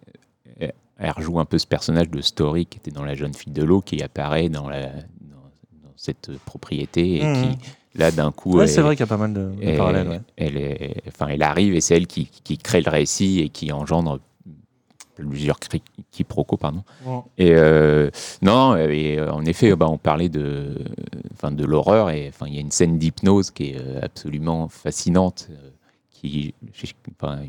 elle, 0.60 1.12
rejoue 1.12 1.40
un 1.40 1.46
peu 1.46 1.58
ce 1.58 1.68
personnage 1.68 2.10
de 2.10 2.22
Story 2.22 2.66
qui 2.66 2.78
était 2.78 2.92
dans 2.92 3.04
La 3.04 3.16
jeune 3.16 3.34
fille 3.34 3.54
de 3.54 3.64
l'eau, 3.64 3.82
qui 3.82 4.02
apparaît 4.04 4.50
dans, 4.50 4.70
la, 4.70 4.88
dans, 4.88 5.92
cette 5.96 6.32
propriété 6.46 7.22
et 7.22 7.26
mmh. 7.26 7.42
qui 7.42 7.58
Là, 7.98 8.12
d'un 8.12 8.32
coup. 8.32 8.58
Ouais, 8.58 8.68
c'est 8.68 8.82
vrai 8.82 8.96
qu'il 8.96 9.06
y 9.06 9.08
a 9.08 9.08
pas 9.08 9.18
mal 9.18 9.34
de, 9.34 9.78
parallèles. 9.78 10.22
Elle, 10.36 10.58
est, 10.58 11.02
enfin, 11.08 11.28
elle 11.28 11.42
arrive 11.42 11.76
et 11.76 11.82
c'est 11.82 11.96
elle 11.96 12.08
qui, 12.08 12.26
qui, 12.26 12.58
crée 12.58 12.82
le 12.82 12.92
récit 12.92 13.40
et 13.40 13.50
qui 13.50 13.72
engendre 13.72 14.20
plusieurs 15.16 15.58
quiproquos, 16.12 16.58
pardon. 16.58 16.84
Et 17.38 17.52
euh, 17.56 18.10
non, 18.42 18.76
et 18.76 19.18
euh, 19.18 19.32
en 19.32 19.46
effet, 19.46 19.76
bah, 19.76 19.88
on 19.90 19.98
parlait 19.98 20.30
de, 20.30 20.78
enfin, 21.34 21.52
de 21.52 21.64
l'horreur 21.66 22.10
et 22.10 22.30
enfin, 22.34 22.46
il 22.48 22.56
y 22.56 22.58
a 22.58 22.62
une 22.62 22.72
scène 22.72 22.98
d'hypnose 22.98 23.52
qui 23.52 23.72
est 23.72 23.78
euh, 23.80 24.00
absolument 24.02 24.68
fascinante, 24.70 25.50
qui 26.12 26.54
qui, 26.74 26.94
enfin, 27.22 27.40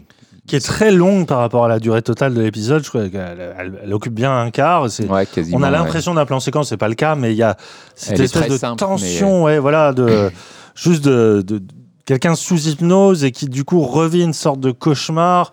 qui 0.47 0.55
est 0.57 0.61
très 0.65 0.93
longue 0.93 1.27
par 1.27 1.39
rapport 1.39 1.65
à 1.65 1.69
la 1.69 1.81
durée 1.81 2.03
totale 2.03 2.35
de 2.35 2.41
l'épisode. 2.41 2.85
Je 2.85 2.89
crois 2.89 3.09
qu'elle 3.09 3.55
elle, 3.59 3.81
elle 3.83 3.93
occupe 3.95 4.15
bien 4.15 4.39
un 4.39 4.51
quart. 4.51 4.89
C'est- 4.91 5.09
ouais, 5.09 5.27
on 5.53 5.63
a 5.63 5.67
ouais. 5.67 5.73
l'impression 5.73 6.15
d'un 6.15 6.27
plan 6.27 6.39
séquence, 6.41 6.69
c'est 6.69 6.77
pas 6.77 6.89
le 6.89 6.95
cas, 6.95 7.15
mais 7.17 7.33
il 7.33 7.37
y 7.37 7.43
a 7.43 7.57
cette 7.95 8.19
Elle 8.19 8.25
espèce 8.27 8.49
de 8.49 8.57
simple, 8.57 8.77
tension, 8.79 9.45
ouais, 9.45 9.59
voilà, 9.59 9.93
de 9.93 10.31
juste 10.75 11.05
de- 11.05 11.63
quelqu'un 12.05 12.37
sous 12.37 12.69
hypnose 12.69 13.25
et 13.25 13.33
qui 13.33 13.47
du 13.49 13.65
coup 13.65 13.81
revit 13.81 14.23
une 14.23 14.33
sorte 14.35 14.61
de 14.61 14.71
cauchemar. 14.71 15.51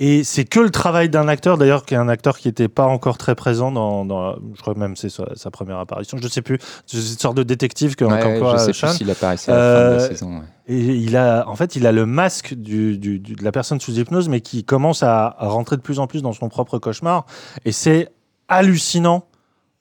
Et 0.00 0.22
c'est 0.22 0.44
que 0.44 0.60
le 0.60 0.70
travail 0.70 1.08
d'un 1.08 1.26
acteur, 1.26 1.58
d'ailleurs, 1.58 1.84
qui 1.84 1.94
est 1.94 1.96
un 1.96 2.08
acteur 2.08 2.38
qui 2.38 2.46
n'était 2.46 2.68
pas 2.68 2.86
encore 2.86 3.18
très 3.18 3.34
présent 3.34 3.72
dans, 3.72 4.04
dans- 4.04 4.36
je 4.54 4.60
crois 4.60 4.74
même 4.74 4.94
c'est 4.94 5.08
sa, 5.08 5.24
sa 5.34 5.50
première 5.50 5.78
apparition. 5.78 6.16
Je 6.22 6.28
sais 6.28 6.40
plus, 6.40 6.58
c'est 6.86 6.98
une 6.98 7.02
sorte 7.02 7.36
de 7.36 7.42
détective 7.42 7.96
que 7.96 8.04
Ouais, 8.04 8.20
qu'emploie 8.20 8.58
je 8.58 8.64
sais 8.66 8.72
Sean. 8.72 8.86
plus 8.88 8.96
s'il 8.98 9.10
apparaissait 9.10 9.50
à 9.50 9.56
la 9.56 9.60
fin 9.60 9.66
de 9.90 9.96
la 9.96 10.02
Euh, 10.04 10.08
saison. 10.08 10.28
ouais. 10.38 10.44
Et 10.68 10.78
il 10.78 11.16
a, 11.16 11.48
en 11.48 11.56
fait, 11.56 11.74
il 11.74 11.84
a 11.86 11.90
le 11.92 12.06
masque 12.06 12.54
du, 12.54 12.96
du- 12.96 13.18
du- 13.18 13.34
de 13.34 13.42
la 13.42 13.50
personne 13.50 13.80
sous 13.80 13.92
hypnose, 13.98 14.28
mais 14.28 14.40
qui 14.40 14.62
commence 14.62 15.02
à, 15.02 15.34
à 15.36 15.48
rentrer 15.48 15.76
de 15.76 15.82
plus 15.82 15.98
en 15.98 16.06
plus 16.06 16.22
dans 16.22 16.32
son 16.32 16.48
propre 16.48 16.78
cauchemar. 16.78 17.26
Et 17.64 17.72
c'est 17.72 18.08
hallucinant 18.46 19.24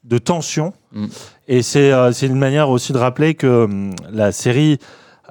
de 0.04 0.18
tension. 0.18 0.74
Mm. 0.94 1.06
Et 1.48 1.62
c'est 1.62 1.92
euh, 1.92 2.12
c'est 2.12 2.28
une 2.28 2.38
manière 2.40 2.70
aussi 2.70 2.92
de 2.94 2.98
rappeler 2.98 3.36
que 3.36 3.66
hum, 3.66 3.94
la 4.12 4.32
série 4.32 4.80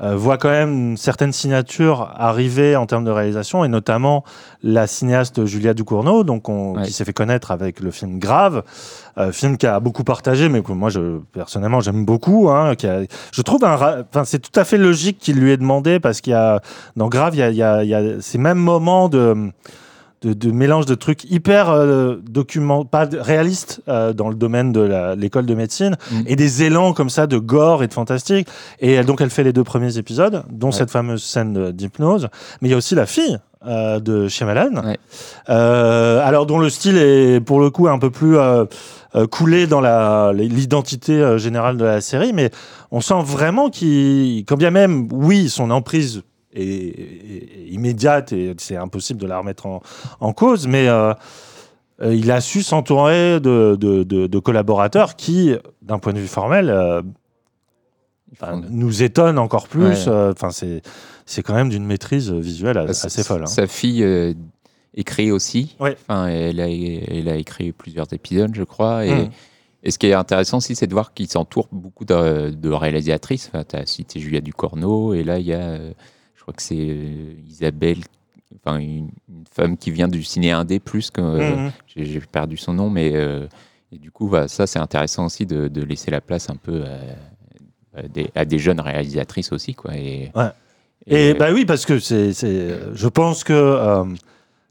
voit 0.00 0.36
quand 0.38 0.50
même 0.50 0.72
une 0.90 0.96
certaine 0.96 1.32
signature 1.32 2.10
arriver 2.16 2.76
en 2.76 2.86
termes 2.86 3.04
de 3.04 3.10
réalisation, 3.10 3.64
et 3.64 3.68
notamment 3.68 4.24
la 4.62 4.86
cinéaste 4.86 5.44
Julia 5.46 5.74
Ducournau, 5.74 6.22
donc 6.24 6.48
on- 6.48 6.76
Ouais. 6.76 6.82
qui 6.82 6.92
s'est 6.92 7.04
fait 7.04 7.12
connaître 7.12 7.50
avec 7.50 7.80
le 7.80 7.90
film 7.90 8.18
Grave, 8.18 8.62
euh, 9.18 9.32
film 9.32 9.56
qui 9.56 9.66
a 9.66 9.80
beaucoup 9.80 10.04
partagé, 10.04 10.48
mais 10.48 10.60
que 10.62 10.72
moi, 10.72 10.90
je, 10.90 11.18
personnellement, 11.32 11.80
j'aime 11.80 12.04
beaucoup. 12.04 12.50
Hein, 12.50 12.74
qui 12.74 12.86
a, 12.86 13.02
je 13.32 13.42
trouve, 13.42 13.64
un 13.64 13.74
enfin, 14.10 14.24
c'est 14.24 14.38
tout 14.40 14.58
à 14.60 14.64
fait 14.64 14.76
logique 14.78 15.18
qu'il 15.18 15.36
lui 15.40 15.52
ait 15.52 15.56
demandé, 15.56 16.00
parce 16.00 16.20
qu'il 16.20 16.32
y 16.32 16.34
a, 16.34 16.60
dans 16.96 17.08
Grave, 17.08 17.34
il 17.34 17.38
y 17.38 17.42
a, 17.42 17.50
il 17.50 17.56
y 17.56 17.62
a- 17.62 17.82
il 17.84 17.88
y 17.88 17.94
a 17.94 18.20
ces 18.20 18.38
mêmes 18.38 18.58
moments 18.58 19.08
de 19.08 19.50
de, 20.26 20.32
de 20.32 20.50
mélange 20.50 20.86
de 20.86 20.94
trucs 20.94 21.24
hyper 21.30 21.70
euh, 21.70 22.16
document 22.28 22.84
pas 22.84 23.08
réalistes 23.12 23.80
euh, 23.88 24.12
dans 24.12 24.28
le 24.28 24.34
domaine 24.34 24.72
de 24.72 25.14
l'école 25.16 25.46
de 25.46 25.54
médecine 25.54 25.96
Mm. 26.10 26.22
et 26.26 26.36
des 26.36 26.62
élans 26.64 26.92
comme 26.92 27.10
ça 27.10 27.26
de 27.26 27.38
gore 27.38 27.82
et 27.82 27.88
de 27.88 27.94
fantastique 27.94 28.48
et 28.80 28.92
elle, 28.92 29.06
donc 29.06 29.20
elle 29.20 29.30
fait 29.30 29.44
les 29.44 29.52
deux 29.52 29.64
premiers 29.64 29.98
épisodes 29.98 30.42
dont 30.50 30.66
Ouais. 30.68 30.72
cette 30.72 30.90
fameuse 30.90 31.22
scène 31.22 31.70
d'hypnose 31.72 32.28
mais 32.60 32.68
il 32.68 32.70
y 32.72 32.74
a 32.74 32.76
aussi 32.76 32.94
la 32.94 33.06
fille 33.06 33.38
euh, 33.66 33.98
de 34.00 34.28
Shyamalan 34.28 34.82
Ouais. 34.84 34.98
euh, 35.48 36.20
alors 36.26 36.46
dont 36.46 36.58
le 36.58 36.70
style 36.70 36.96
est 36.98 37.40
pour 37.40 37.60
le 37.60 37.70
coup 37.70 37.88
un 37.88 37.98
peu 37.98 38.10
plus 38.10 38.36
coulé 39.30 39.66
dans 39.66 39.80
l'identité 40.32 41.38
générale 41.38 41.76
de 41.76 41.84
la 41.84 42.00
série 42.00 42.32
mais 42.32 42.50
on 42.90 43.00
sent 43.00 43.22
vraiment 43.24 43.70
qu'il 43.70 44.44
quand 44.46 44.56
bien 44.56 44.70
même 44.70 45.08
oui 45.12 45.48
son 45.48 45.70
emprise 45.70 46.22
est, 46.56 46.64
est- 46.64 47.68
immédiate 47.70 48.32
et 48.32 48.54
c'est 48.58 48.76
impossible 48.76 49.20
de 49.20 49.26
la 49.26 49.38
remettre 49.38 49.66
en, 49.66 49.82
en 50.20 50.32
cause, 50.32 50.66
mais 50.66 50.88
euh, 50.88 51.12
euh, 52.02 52.14
il 52.14 52.30
a 52.30 52.40
su 52.40 52.62
s'entourer 52.62 53.40
de, 53.40 53.76
de- 53.80 54.02
de- 54.02 54.26
de 54.26 54.38
collaborateurs 54.38 55.16
qui, 55.16 55.54
d'un 55.82 55.98
point 55.98 56.12
de 56.12 56.18
vue 56.18 56.26
formel, 56.26 56.68
euh, 56.70 57.02
nous 58.70 59.02
étonnent 59.02 59.38
encore 59.38 59.68
plus. 59.68 59.84
Ouais. 59.84 60.08
Euh, 60.08 60.32
Enfin, 60.32 60.50
c'est 60.50 60.82
c'est 61.24 61.42
quand 61.42 61.54
même 61.54 61.68
d'une 61.70 61.84
maîtrise 61.86 62.30
visuelle 62.30 62.78
assez 62.78 63.22
folle. 63.24 63.42
hein. 63.42 63.46
Sa 63.46 63.66
fille 63.66 64.04
écrit 64.94 65.30
aussi. 65.32 65.74
Ouais. 65.80 65.96
Enfin, 66.08 66.28
elle, 66.28 66.60
a, 66.60 66.68
elle 66.70 67.28
a 67.28 67.36
écrit 67.36 67.72
plusieurs 67.72 68.12
épisodes, 68.12 68.52
je 68.54 68.62
crois. 68.62 69.04
Et, 69.06 69.10
Mm. 69.26 69.30
et 69.82 69.90
ce 69.90 69.98
qui 69.98 70.06
est 70.06 70.14
intéressant 70.14 70.58
aussi, 70.58 70.74
c'est 70.76 70.86
de 70.86 70.92
voir 70.92 71.12
qu'il 71.14 71.28
s'entoure 71.28 71.68
beaucoup 71.72 72.04
de, 72.04 72.50
de 72.50 72.70
réalisatrices. 72.70 73.50
Enfin, 73.52 73.64
tu 73.68 73.76
as 73.76 73.86
cité 73.86 74.20
Julia 74.20 74.40
Ducorneau, 74.40 75.14
et 75.14 75.24
là, 75.24 75.38
il 75.38 75.46
y 75.46 75.52
a, 75.52 75.78
crois 76.46 76.54
que 76.54 76.62
c'est 76.62 76.76
euh, 76.78 77.34
Isabelle, 77.48 77.98
enfin, 78.64 78.78
une, 78.78 79.10
une 79.28 79.44
femme 79.52 79.76
qui 79.76 79.90
vient 79.90 80.08
du 80.08 80.22
ciné 80.22 80.52
indé 80.52 80.78
plus 80.78 81.10
que. 81.10 81.20
euh, 81.20 81.56
Mhm. 81.56 81.72
j'ai 81.96 82.20
perdu 82.20 82.56
son 82.56 82.72
nom, 82.74 82.88
mais. 82.90 83.12
euh, 83.14 83.46
et 83.92 83.98
du 83.98 84.10
coup, 84.10 84.26
voilà, 84.28 84.48
ça, 84.48 84.66
c'est 84.66 84.78
intéressant 84.80 85.26
aussi 85.26 85.46
de, 85.46 85.68
de 85.68 85.82
laisser 85.82 86.10
la 86.10 86.20
place 86.20 86.50
un 86.50 86.56
peu 86.56 86.82
à, 86.84 87.98
à 88.00 88.02
des, 88.08 88.30
à 88.34 88.44
des 88.44 88.58
jeunes 88.58 88.80
réalisatrices 88.80 89.52
aussi. 89.52 89.74
Quoi, 89.74 89.96
et, 89.96 90.30
Ouais. 90.34 90.48
Et 91.08 91.34
bah 91.34 91.52
oui, 91.52 91.64
parce 91.64 91.86
que 91.86 92.00
c'est, 92.00 92.32
je 92.32 93.08
pense 93.08 93.44
que 93.44 94.04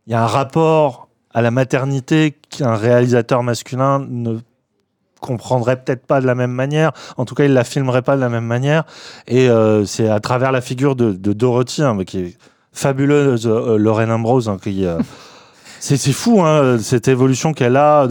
il 0.06 0.12
y 0.12 0.14
a 0.14 0.22
un 0.22 0.28
rapport 0.28 1.08
à 1.34 1.42
la 1.42 1.50
maternité 1.50 2.36
qu'un 2.50 2.76
réalisateur 2.76 3.42
masculin 3.42 4.06
ne 4.10 4.40
comprendrait 5.26 5.78
peut-être 5.82 6.06
pas 6.06 6.22
de 6.22 6.28
la 6.28 6.36
même 6.36 6.52
manière. 6.52 6.92
En 7.18 7.26
tout 7.26 7.36
cas, 7.36 7.46
il 7.46 7.54
la 7.54 7.64
filmerait 7.64 8.04
pas 8.04 8.16
de 8.16 8.22
la 8.22 8.30
même 8.30 8.46
manière. 8.46 8.84
Et 9.28 9.50
euh, 9.50 9.86
c'est 9.86 10.10
à 10.10 10.20
travers 10.20 10.52
la 10.52 10.62
figure 10.62 10.96
de, 10.96 11.12
de 11.12 11.34
Dorothy, 11.34 11.82
hein, 11.84 11.98
qui 12.06 12.20
est 12.20 12.38
fabuleuse, 12.72 13.48
euh, 13.48 13.78
Lorraine 13.78 14.12
Ambrose, 14.12 14.50
hein, 14.50 14.58
qui 14.62 14.86
euh, 14.86 15.00
c'est, 15.80 15.98
fou, 16.14 16.42
hein, 16.42 16.78
cette 16.80 17.08
évolution 17.08 17.54
qu'elle 17.54 17.78
a. 17.78 18.08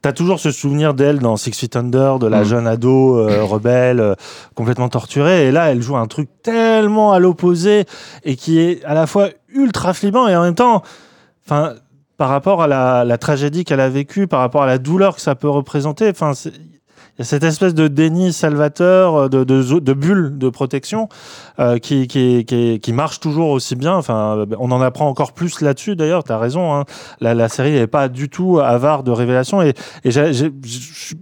T'as 0.00 0.12
toujours 0.12 0.40
ce 0.40 0.50
souvenir 0.50 0.94
d'elle 0.94 1.18
dans 1.18 1.36
Six 1.36 1.52
Feet 1.52 1.76
Under, 1.76 2.18
de 2.18 2.26
la 2.26 2.40
Mm. 2.40 2.44
jeune 2.44 2.66
ado 2.66 3.18
euh, 3.18 3.42
rebelle, 3.54 4.00
euh, 4.00 4.14
complètement 4.54 4.88
torturée. 4.88 5.46
Et 5.46 5.52
là, 5.52 5.70
elle 5.70 5.82
joue 5.82 5.96
un 5.96 6.06
truc 6.06 6.28
tellement 6.42 7.12
à 7.12 7.18
l'opposé 7.18 7.84
et 8.24 8.36
qui 8.36 8.58
est 8.60 8.84
à 8.84 8.94
la 8.94 9.06
fois 9.06 9.28
ultra 9.54 9.92
flippant 9.94 10.28
et 10.28 10.36
en 10.36 10.42
même 10.42 10.54
temps, 10.54 10.82
enfin, 11.46 11.74
par 12.22 12.28
rapport 12.28 12.62
à 12.62 12.68
la, 12.68 13.18
tragédie 13.18 13.64
qu'elle 13.64 13.80
a 13.80 13.88
vécue, 13.88 14.28
par 14.28 14.38
rapport 14.38 14.62
à 14.62 14.66
la 14.66 14.78
douleur 14.78 15.16
que 15.16 15.20
ça 15.20 15.34
peut 15.34 15.48
représenter, 15.48 16.08
enfin, 16.08 16.34
cette 17.18 17.42
espèce 17.42 17.74
de 17.74 17.88
déni 17.88 18.32
salvateur, 18.32 19.16
euh, 19.16 19.28
de, 19.28 19.42
de, 19.42 19.80
de 19.80 19.92
bulle 19.92 20.38
de 20.38 20.48
protection 20.48 21.08
euh, 21.58 21.78
qui, 21.78 22.92
marche 22.92 23.18
toujours 23.18 23.48
aussi 23.48 23.74
bien. 23.74 23.96
Enfin, 23.96 24.46
on 24.60 24.70
en 24.70 24.80
apprend 24.80 25.08
encore 25.08 25.32
plus 25.32 25.62
là-dessus 25.62 25.96
d'ailleurs, 25.96 26.22
tu 26.22 26.30
as 26.30 26.38
raison. 26.38 26.72
hein. 26.72 26.84
La, 27.20 27.48
série 27.48 27.72
n'est 27.72 27.88
pas 27.88 28.08
du 28.08 28.28
tout 28.28 28.60
avare 28.60 29.02
de 29.02 29.10
révélations 29.10 29.60
et, 29.60 29.74
et 30.04 30.12
je 30.12 30.52
suis 30.62 31.18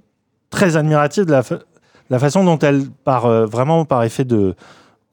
très 0.50 0.76
admiratif 0.76 1.24
de 1.24 1.32
la 2.10 2.18
façon 2.18 2.44
dont 2.44 2.58
elle, 2.58 2.82
par, 3.04 3.24
euh, 3.24 3.46
vraiment 3.46 3.86
par 3.86 4.02
effet 4.02 4.26
de 4.26 4.54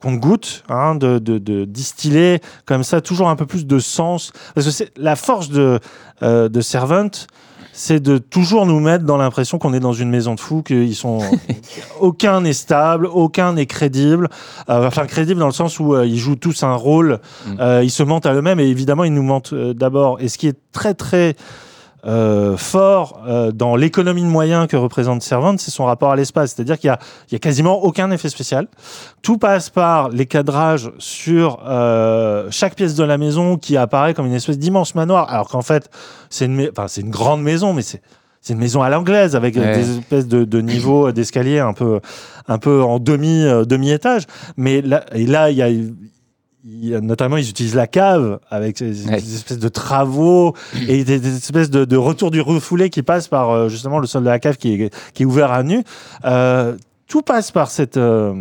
compte-goutte, 0.00 0.64
hein, 0.68 0.94
de, 0.94 1.18
de, 1.18 1.38
de 1.38 1.64
distiller 1.64 2.40
comme 2.66 2.84
ça 2.84 3.00
toujours 3.00 3.28
un 3.28 3.36
peu 3.36 3.46
plus 3.46 3.66
de 3.66 3.78
sens. 3.78 4.32
Parce 4.54 4.66
que 4.66 4.72
c'est 4.72 4.92
la 4.96 5.16
force 5.16 5.48
de, 5.50 5.80
euh, 6.22 6.48
de 6.48 6.60
Servant, 6.60 7.10
c'est 7.72 8.00
de 8.00 8.18
toujours 8.18 8.66
nous 8.66 8.80
mettre 8.80 9.04
dans 9.04 9.16
l'impression 9.16 9.58
qu'on 9.58 9.72
est 9.72 9.80
dans 9.80 9.92
une 9.92 10.10
maison 10.10 10.34
de 10.34 10.40
fous, 10.40 10.62
qu'ils 10.62 10.96
sont 10.96 11.18
aucun 12.00 12.40
n'est 12.40 12.52
stable, 12.52 13.06
aucun 13.06 13.52
n'est 13.52 13.66
crédible. 13.66 14.28
Euh, 14.68 14.86
enfin 14.86 15.06
crédible 15.06 15.38
dans 15.38 15.46
le 15.46 15.52
sens 15.52 15.78
où 15.78 15.94
euh, 15.94 16.04
ils 16.06 16.18
jouent 16.18 16.36
tous 16.36 16.62
un 16.64 16.74
rôle, 16.74 17.20
Mm. 17.46 17.60
euh, 17.60 17.84
ils 17.84 17.90
se 17.90 18.02
mentent 18.02 18.26
à 18.26 18.34
eux-mêmes 18.34 18.58
et 18.60 18.66
évidemment 18.66 19.04
ils 19.04 19.14
nous 19.14 19.22
mentent 19.22 19.54
d'abord. 19.54 20.20
Et 20.20 20.28
ce 20.28 20.38
qui 20.38 20.48
est 20.48 20.58
très 20.72 20.94
très 20.94 21.36
euh, 22.06 22.56
fort 22.56 23.20
euh, 23.26 23.50
dans 23.50 23.74
l'économie 23.76 24.22
de 24.22 24.28
moyens 24.28 24.66
que 24.68 24.76
représente 24.76 25.22
Servant, 25.22 25.56
c'est 25.58 25.70
son 25.70 25.84
rapport 25.84 26.10
à 26.12 26.16
l'espace. 26.16 26.52
C'est-à-dire 26.54 26.78
qu'il 26.78 26.88
y 26.88 26.90
a, 26.90 26.98
a 27.32 27.38
quasiment 27.38 27.82
aucun 27.82 28.10
effet 28.10 28.28
spécial. 28.28 28.68
Tout 29.22 29.36
passe 29.38 29.68
par 29.70 30.08
les 30.10 30.26
cadrages 30.26 30.90
sur 30.98 31.58
euh, 31.66 32.46
chaque 32.50 32.74
pièce 32.76 32.94
de 32.94 33.04
la 33.04 33.18
maison 33.18 33.56
qui 33.56 33.76
apparaît 33.76 34.14
comme 34.14 34.26
une 34.26 34.34
espèce 34.34 34.58
d'immense 34.58 34.94
manoir, 34.94 35.28
alors 35.32 35.48
qu'en 35.48 35.62
fait, 35.62 35.90
c'est 36.30 36.44
une, 36.46 36.70
c'est 36.86 37.00
une 37.00 37.10
grande 37.10 37.42
maison, 37.42 37.72
mais 37.72 37.82
c'est 37.82 38.00
c'est 38.40 38.52
une 38.52 38.60
maison 38.60 38.82
à 38.82 38.88
l'anglaise 38.88 39.34
avec 39.34 39.56
euh, 39.56 39.60
Ouais. 39.60 39.76
des 39.76 39.98
espèces 39.98 40.28
de, 40.28 40.44
de 40.44 40.60
niveaux 40.60 41.10
d'escalier 41.10 41.58
un 41.58 41.72
peu, 41.72 41.98
un 42.46 42.58
peu 42.58 42.82
en 42.84 43.00
demi, 43.00 43.42
euh, 43.42 43.64
demi-étage. 43.64 44.22
Mais 44.56 44.80
là, 44.80 45.04
et 45.12 45.26
là, 45.26 45.50
il 45.50 45.56
y 45.56 45.62
a, 45.62 45.68
il 46.64 46.96
notamment, 46.98 47.36
ils 47.36 47.48
utilisent 47.48 47.74
la 47.76 47.86
cave 47.86 48.40
avec 48.50 48.80
Ouais. 48.80 48.90
espèces 48.90 49.58
de 49.58 49.68
travaux 49.68 50.54
et 50.88 51.04
des, 51.04 51.18
des 51.20 51.36
espèces 51.36 51.70
de, 51.70 51.84
de 51.84 51.96
retour 51.96 52.30
du 52.30 52.40
refoulé 52.40 52.90
qui 52.90 53.02
passent 53.02 53.28
par 53.28 53.50
euh, 53.50 53.68
justement 53.68 53.98
le 54.00 54.06
sol 54.06 54.24
de 54.24 54.28
la 54.28 54.38
cave 54.38 54.56
qui 54.56 54.74
est, 54.74 54.94
qui 55.14 55.22
est 55.22 55.26
ouvert 55.26 55.52
à 55.52 55.62
nu. 55.62 55.84
Euh, 56.24 56.74
tout 57.06 57.22
passe 57.22 57.50
par 57.52 57.70
cette, 57.70 57.96
euh, 57.96 58.34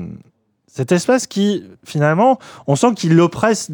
cet 0.68 0.92
espace 0.92 1.28
qui, 1.28 1.64
finalement, 1.86 2.38
on 2.66 2.76
sent 2.76 2.94
qu'il 2.96 3.16
l'oppresse. 3.16 3.70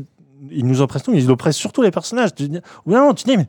Il 0.51 0.67
nous 0.67 0.81
oppresse 0.81 1.07
nous, 1.07 1.13
il 1.15 1.31
oppresse 1.31 1.55
surtout 1.55 1.81
les 1.81 1.89
personnages. 1.91 2.35
Tu 2.35 2.49
non, 2.85 3.13
tu 3.13 3.23
dis, 3.23 3.37
mais. 3.37 3.47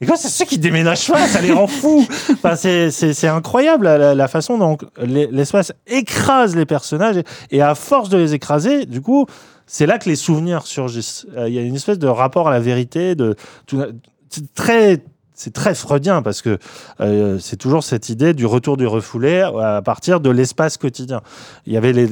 Et 0.00 0.06
quoi, 0.06 0.16
c'est 0.16 0.28
ceux 0.28 0.44
qui 0.44 0.58
déménagent 0.58 1.10
pas, 1.10 1.26
ça 1.26 1.40
les 1.40 1.52
rend 1.52 1.66
fous. 1.66 2.06
Enfin, 2.30 2.54
c'est, 2.54 2.90
c'est, 2.90 3.14
c'est 3.14 3.28
incroyable 3.28 3.84
la, 3.86 4.14
la- 4.14 4.28
façon 4.28 4.58
dont 4.58 4.76
l'e- 4.98 5.28
l'espace 5.32 5.72
écrase 5.86 6.54
les 6.54 6.66
personnages 6.66 7.16
et, 7.16 7.24
et 7.50 7.62
à 7.62 7.74
force 7.74 8.10
de 8.10 8.18
les 8.18 8.34
écraser, 8.34 8.84
du 8.84 9.00
coup, 9.00 9.24
c'est 9.66 9.86
là 9.86 9.98
que 9.98 10.08
les 10.08 10.16
souvenirs 10.16 10.66
surgissent. 10.66 11.26
Euh, 11.36 11.48
Il 11.48 11.54
y 11.54 11.58
a 11.58 11.62
une 11.62 11.74
espèce 11.76 11.98
de 11.98 12.06
rapport 12.08 12.48
à 12.48 12.50
la 12.50 12.60
vérité, 12.60 13.14
de 13.14 13.34
tout- 13.66 13.82
c'est 14.30 14.52
très, 14.54 15.02
c'est 15.34 15.52
très 15.52 15.74
freudien 15.74 16.22
parce 16.22 16.40
que 16.40 16.58
euh, 17.00 17.38
c'est 17.38 17.56
toujours 17.56 17.84
cette 17.84 18.08
idée 18.08 18.32
du 18.32 18.46
retour 18.46 18.76
du 18.76 18.86
refoulé 18.86 19.40
à 19.42 19.82
partir 19.82 20.20
de 20.20 20.30
l'espace 20.30 20.76
quotidien. 20.78 21.20
Il 21.66 21.72
y 21.72 21.76
avait 21.76 21.92
les, 21.92 22.08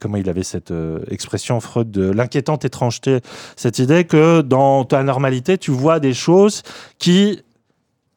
comment 0.00 0.16
il 0.16 0.28
avait 0.28 0.42
cette 0.42 0.70
euh, 0.70 1.00
expression 1.10 1.60
Freud 1.60 1.90
de 1.90 2.10
l'inquiétante 2.10 2.64
étrangeté, 2.64 3.20
cette 3.56 3.78
idée 3.78 4.04
que 4.04 4.40
dans 4.40 4.84
ta 4.84 5.02
normalité, 5.02 5.58
tu 5.58 5.70
vois 5.70 6.00
des 6.00 6.12
choses 6.14 6.62
qui, 6.98 7.40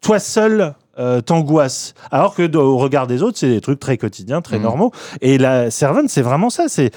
toi 0.02 0.20
seul, 0.20 0.74
euh, 1.00 1.22
t'angoissent. 1.22 1.94
Alors 2.12 2.36
que 2.36 2.56
au 2.56 2.78
regard 2.78 3.08
des 3.08 3.24
autres, 3.24 3.38
c'est 3.38 3.50
des 3.50 3.62
trucs 3.62 3.80
très 3.80 3.98
quotidiens, 3.98 4.42
très 4.42 4.58
Mhm. 4.58 4.64
normaux. 4.64 4.92
Et 5.22 5.38
la 5.38 5.72
Servant, 5.72 6.08
c'est 6.08 6.22
vraiment 6.22 6.50
ça. 6.50 6.66
C'est 6.68 6.92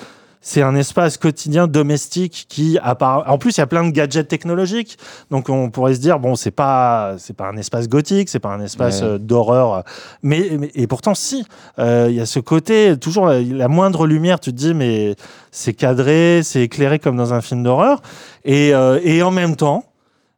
c'est 0.49 0.63
un 0.63 0.77
espace 0.77 1.17
quotidien 1.17 1.67
domestique 1.67 2.47
qui 2.49 2.79
apparaît. 2.81 3.25
En 3.29 3.37
plus, 3.37 3.57
il 3.57 3.61
y 3.61 3.63
a 3.63 3.67
plein 3.67 3.83
de 3.85 3.91
gadgets 3.91 4.29
technologiques, 4.29 4.97
donc 5.33 5.49
on 5.49 5.71
pourrait 5.71 5.95
se 5.95 6.01
dire 6.01 6.21
bon, 6.21 6.37
c'est 6.37 6.53
pas 6.53 7.17
c'est 7.19 7.35
pas 7.37 7.49
un 7.49 7.57
espace 7.57 7.89
gothique, 7.89 8.29
c'est 8.29 8.39
pas 8.39 8.51
un 8.51 8.61
espace 8.61 9.01
Ouais. 9.03 9.09
euh, 9.09 9.19
d'horreur, 9.19 9.83
mais, 10.23 10.51
mais- 10.61 10.71
et 10.77 10.87
pourtant 10.87 11.15
si, 11.17 11.45
Euh, 11.81 12.07
il 12.11 12.15
y 12.15 12.21
a 12.21 12.27
ce 12.27 12.39
côté 12.39 12.97
toujours 12.97 13.27
la, 13.27 13.41
la 13.43 13.67
moindre 13.69 14.07
lumière, 14.07 14.39
tu 14.39 14.53
te 14.53 14.57
dis 14.57 14.73
mais 14.73 15.17
c'est 15.51 15.75
cadré, 15.75 16.43
c'est 16.45 16.63
éclairé 16.63 17.01
comme 17.01 17.17
dans 17.17 17.35
un 17.35 17.41
film 17.41 17.65
d'horreur, 17.65 18.01
et, 18.45 18.73
euh, 18.73 19.01
et 19.03 19.23
en 19.25 19.33
même 19.33 19.57
temps, 19.57 19.85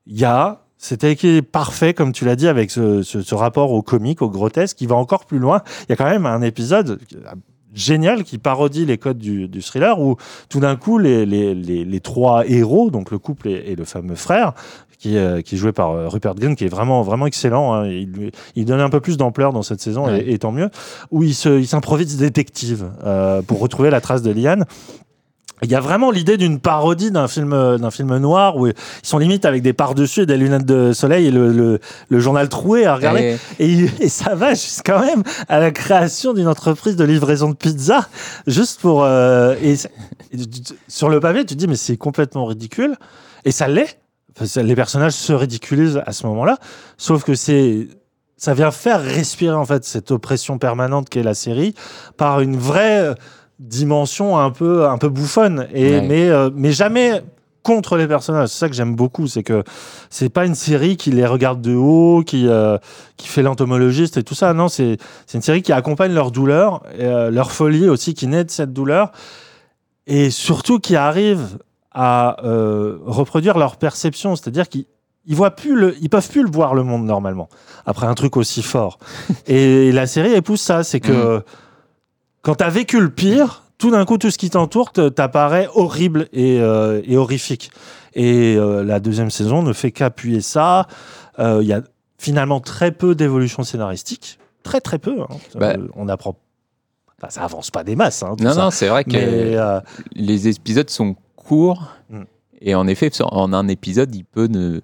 il 0.06 0.18
y 0.18 0.24
a 0.24 0.60
équilibre 1.02 1.48
parfait, 1.52 1.92
comme 1.92 2.12
tu 2.12 2.24
l'as 2.24 2.36
dit, 2.36 2.48
avec 2.48 2.70
ce, 2.70 3.02
ce- 3.02 3.20
ce 3.20 3.34
rapport 3.34 3.72
au 3.72 3.82
comique, 3.82 4.22
au 4.22 4.30
grotesque, 4.30 4.76
qui 4.78 4.86
va 4.86 4.94
encore 4.96 5.26
plus 5.26 5.38
loin. 5.40 5.60
Il 5.82 5.86
y 5.90 5.92
a 5.92 5.96
quand 5.96 6.08
même 6.08 6.24
un 6.24 6.40
épisode 6.40 6.98
génial 7.74 8.24
qui 8.24 8.38
parodie 8.38 8.86
les 8.86 8.98
codes 8.98 9.18
du, 9.18 9.48
du 9.48 9.62
thriller 9.62 10.00
où 10.00 10.16
tout 10.48 10.60
d'un 10.60 10.76
coup 10.76 10.98
les, 10.98 11.26
les, 11.26 11.54
les, 11.54 11.84
les 11.84 12.00
trois 12.00 12.46
héros, 12.48 12.90
donc 12.90 13.10
le 13.10 13.18
couple 13.18 13.48
et, 13.48 13.64
et 13.72 13.76
le 13.76 13.84
fameux 13.84 14.14
frère, 14.14 14.52
qui, 14.98 15.16
euh, 15.16 15.42
qui 15.42 15.54
est 15.54 15.58
joué 15.58 15.70
par 15.70 15.90
euh, 15.92 16.08
Rupert 16.08 16.34
Grint, 16.34 16.54
qui 16.56 16.64
est 16.64 16.68
vraiment, 16.68 17.02
vraiment 17.02 17.26
excellent. 17.26 17.72
hein. 17.72 17.86
Il, 17.86 18.32
il 18.56 18.64
donne 18.64 18.80
un 18.80 18.90
peu 18.90 18.98
plus 19.00 19.16
d'ampleur 19.16 19.52
dans 19.52 19.62
cette 19.62 19.80
saison, 19.80 20.06
Ouais. 20.06 20.20
et, 20.22 20.32
et 20.34 20.38
tant 20.38 20.50
mieux. 20.50 20.70
Où 21.12 21.22
il 21.22 21.34
se- 21.34 21.58
il 21.60 21.68
s'improvise 21.68 22.16
détective 22.16 22.90
euh, 23.04 23.40
pour 23.42 23.60
retrouver 23.60 23.90
la 23.90 24.00
trace 24.00 24.22
de 24.22 24.32
Liane. 24.32 24.64
Il 25.62 25.70
y 25.70 25.74
a 25.74 25.80
vraiment 25.80 26.10
l'idée 26.10 26.36
d'une 26.36 26.60
parodie 26.60 27.10
d'un 27.10 27.26
film, 27.28 27.52
euh, 27.52 27.78
d'un 27.78 27.90
film 27.90 28.16
noir 28.18 28.56
où 28.56 28.66
ils 28.68 28.74
sont 29.02 29.18
limite 29.18 29.44
avec 29.44 29.62
des 29.62 29.72
pare-dessus 29.72 30.20
et 30.22 30.26
des 30.26 30.36
lunettes 30.36 30.64
de 30.66 30.92
soleil 30.92 31.26
et 31.26 31.30
le, 31.30 31.52
le, 31.52 31.80
le 32.08 32.20
journal 32.20 32.48
troué 32.48 32.86
à 32.86 32.94
regarder. 32.94 33.36
Et- 33.58 33.88
Et, 34.00 34.08
ça 34.08 34.34
va 34.34 34.50
jusqu'à 34.54 34.98
même 35.00 35.22
à 35.48 35.58
la 35.58 35.70
création 35.70 36.32
d'une 36.32 36.48
entreprise 36.48 36.96
de 36.96 37.04
livraison 37.04 37.50
de 37.50 37.56
pizza, 37.56 38.08
juste 38.46 38.80
pour. 38.80 39.02
euh, 39.04 39.54
et, 39.62 39.74
sur 40.88 41.08
le 41.08 41.20
papier, 41.20 41.44
tu 41.44 41.54
te 41.54 41.58
dis, 41.58 41.66
mais 41.68 41.76
c'est 41.76 41.96
complètement 41.96 42.44
ridicule. 42.46 42.94
Et 43.44 43.50
ça 43.52 43.68
l'est. 43.68 43.98
Les 44.56 44.76
personnages 44.76 45.12
se 45.14 45.32
ridiculisent 45.32 46.00
à 46.06 46.12
ce 46.12 46.26
moment-là. 46.28 46.58
Sauf 46.96 47.24
que 47.24 47.34
c'est. 47.34 47.88
Ça 48.36 48.54
vient 48.54 48.70
faire 48.70 49.02
respirer, 49.02 49.54
en 49.56 49.64
fait, 49.64 49.84
cette 49.84 50.12
oppression 50.12 50.58
permanente 50.58 51.08
qu'est 51.08 51.24
la 51.24 51.34
série 51.34 51.74
par 52.16 52.40
une 52.40 52.56
vraie 52.56 53.00
euh, 53.00 53.14
dimension 53.58 54.38
un 54.38 54.50
peu, 54.50 54.86
un 54.86 54.98
peu 54.98 55.08
bouffonne. 55.08 55.66
Et, 55.74 55.90
Ouais. 55.96 56.00
mais, 56.06 56.28
euh, 56.28 56.50
mais 56.54 56.72
jamais 56.72 57.22
contre 57.62 57.96
les 57.96 58.06
personnages. 58.06 58.48
C'est 58.48 58.58
ça 58.60 58.68
que 58.68 58.74
j'aime 58.74 58.94
beaucoup. 58.96 59.26
C'est 59.26 59.42
que 59.42 59.62
c'est 60.10 60.28
pas 60.30 60.46
une 60.46 60.54
série 60.54 60.96
qui 60.96 61.10
les 61.10 61.26
regarde 61.26 61.60
de 61.60 61.74
haut, 61.74 62.22
qui. 62.24 62.46
euh, 62.48 62.78
qui 63.16 63.28
fait 63.28 63.42
l'entomologiste 63.42 64.16
et 64.16 64.22
tout 64.22 64.34
ça. 64.36 64.54
Non, 64.54 64.68
c'est 64.68 64.96
c'est 65.26 65.36
une 65.38 65.42
série 65.42 65.62
qui 65.62 65.72
accompagne 65.72 66.12
leur 66.12 66.30
douleur, 66.30 66.82
et, 66.96 67.04
euh, 67.04 67.30
leur 67.30 67.50
folie 67.50 67.88
aussi, 67.88 68.14
qui 68.14 68.26
naît 68.28 68.44
de 68.44 68.50
cette 68.50 68.72
douleur, 68.72 69.10
et 70.06 70.30
surtout 70.30 70.78
qui 70.78 70.94
arrive 70.96 71.58
à 71.92 72.36
reproduire 73.06 73.58
leur 73.58 73.76
perception, 73.76 74.36
c'est-à-dire 74.36 74.68
qu'ils 74.68 74.84
ils 75.26 75.34
voient 75.34 75.50
plus 75.50 75.74
le, 75.74 75.94
ils 76.00 76.08
peuvent 76.08 76.28
plus 76.30 76.42
le 76.44 76.50
voir 76.50 76.74
le 76.74 76.84
monde 76.84 77.04
normalement 77.04 77.48
après 77.84 78.06
un 78.06 78.14
truc 78.14 78.36
aussi 78.36 78.62
fort. 78.62 78.98
et 79.48 79.90
la 79.92 80.06
série 80.06 80.32
épouse 80.32 80.60
ça, 80.60 80.84
c'est 80.84 81.00
que 81.00 81.42
quand 82.42 82.56
tu 82.56 82.64
as 82.64 82.70
vécu 82.70 83.00
le 83.00 83.10
pire, 83.10 83.62
tout 83.78 83.90
d'un 83.90 84.04
coup 84.04 84.18
tout 84.18 84.30
ce 84.30 84.38
qui 84.38 84.50
t'entoure 84.50 84.92
te- 84.92 85.08
t'apparaît 85.08 85.68
horrible 85.74 86.28
et, 86.32 86.60
euh, 86.60 87.00
et 87.04 87.16
horrifique. 87.16 87.70
Et 88.14 88.56
euh, 88.56 88.82
la 88.84 89.00
deuxième 89.00 89.30
saison 89.30 89.62
ne 89.62 89.72
fait 89.72 89.92
qu'appuyer 89.92 90.40
ça. 90.40 90.86
Euh, 91.38 91.60
Il 91.62 91.68
y 91.68 91.72
a 91.72 91.82
finalement 92.18 92.60
très 92.60 92.90
peu 92.90 93.14
d'évolution 93.14 93.62
scénaristique, 93.62 94.38
très 94.64 94.80
très 94.80 94.98
peu. 94.98 95.20
hein. 95.20 95.26
Bah. 95.54 95.74
Euh, 95.78 95.86
on 95.94 96.08
apprend, 96.08 96.36
enfin, 97.18 97.30
ça 97.30 97.42
avance 97.44 97.70
pas 97.70 97.84
des 97.84 97.94
masses. 97.96 98.22
hein, 98.24 98.34
Non, 98.40 98.52
ça. 98.52 98.60
non, 98.64 98.70
c'est 98.72 98.88
vrai 98.88 99.04
que 99.04 99.10
Mais 99.12 99.56
euh, 99.56 99.80
les 100.14 100.48
épisodes 100.48 100.90
sont 100.90 101.14
courts. 101.36 101.92
Mm. 102.10 102.22
Et 102.60 102.74
en 102.74 102.88
effet, 102.88 103.10
en 103.22 103.52
un 103.52 103.68
épisode, 103.68 104.12
il 104.16 104.24
peut 104.24 104.46
ne 104.48 104.80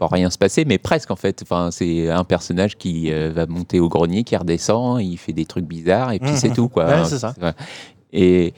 pas 0.00 0.08
rien 0.16 0.30
se 0.30 0.38
passer, 0.38 0.64
mais 0.64 0.78
presque 0.78 1.10
en 1.10 1.16
fait. 1.16 1.40
Enfin, 1.42 1.68
c'est 1.70 2.08
un 2.10 2.24
personnage 2.24 2.76
qui 2.76 3.12
euh, 3.12 3.30
va 3.32 3.46
monter 3.46 3.78
au 3.80 3.88
grenier, 3.88 4.24
qui 4.24 4.34
redescend, 4.36 5.00
il 5.02 5.16
fait 5.18 5.32
des 5.34 5.44
trucs 5.44 5.66
bizarres, 5.66 6.12
et 6.12 6.18
puis 6.18 6.30
Mhm. 6.30 6.36
c'est 6.36 6.52
tout. 6.52 6.68
Quoi. 6.68 6.86
Ouais, 6.86 7.04
c'est 7.04 7.18
ça. 7.18 7.34
Et, 8.12 8.54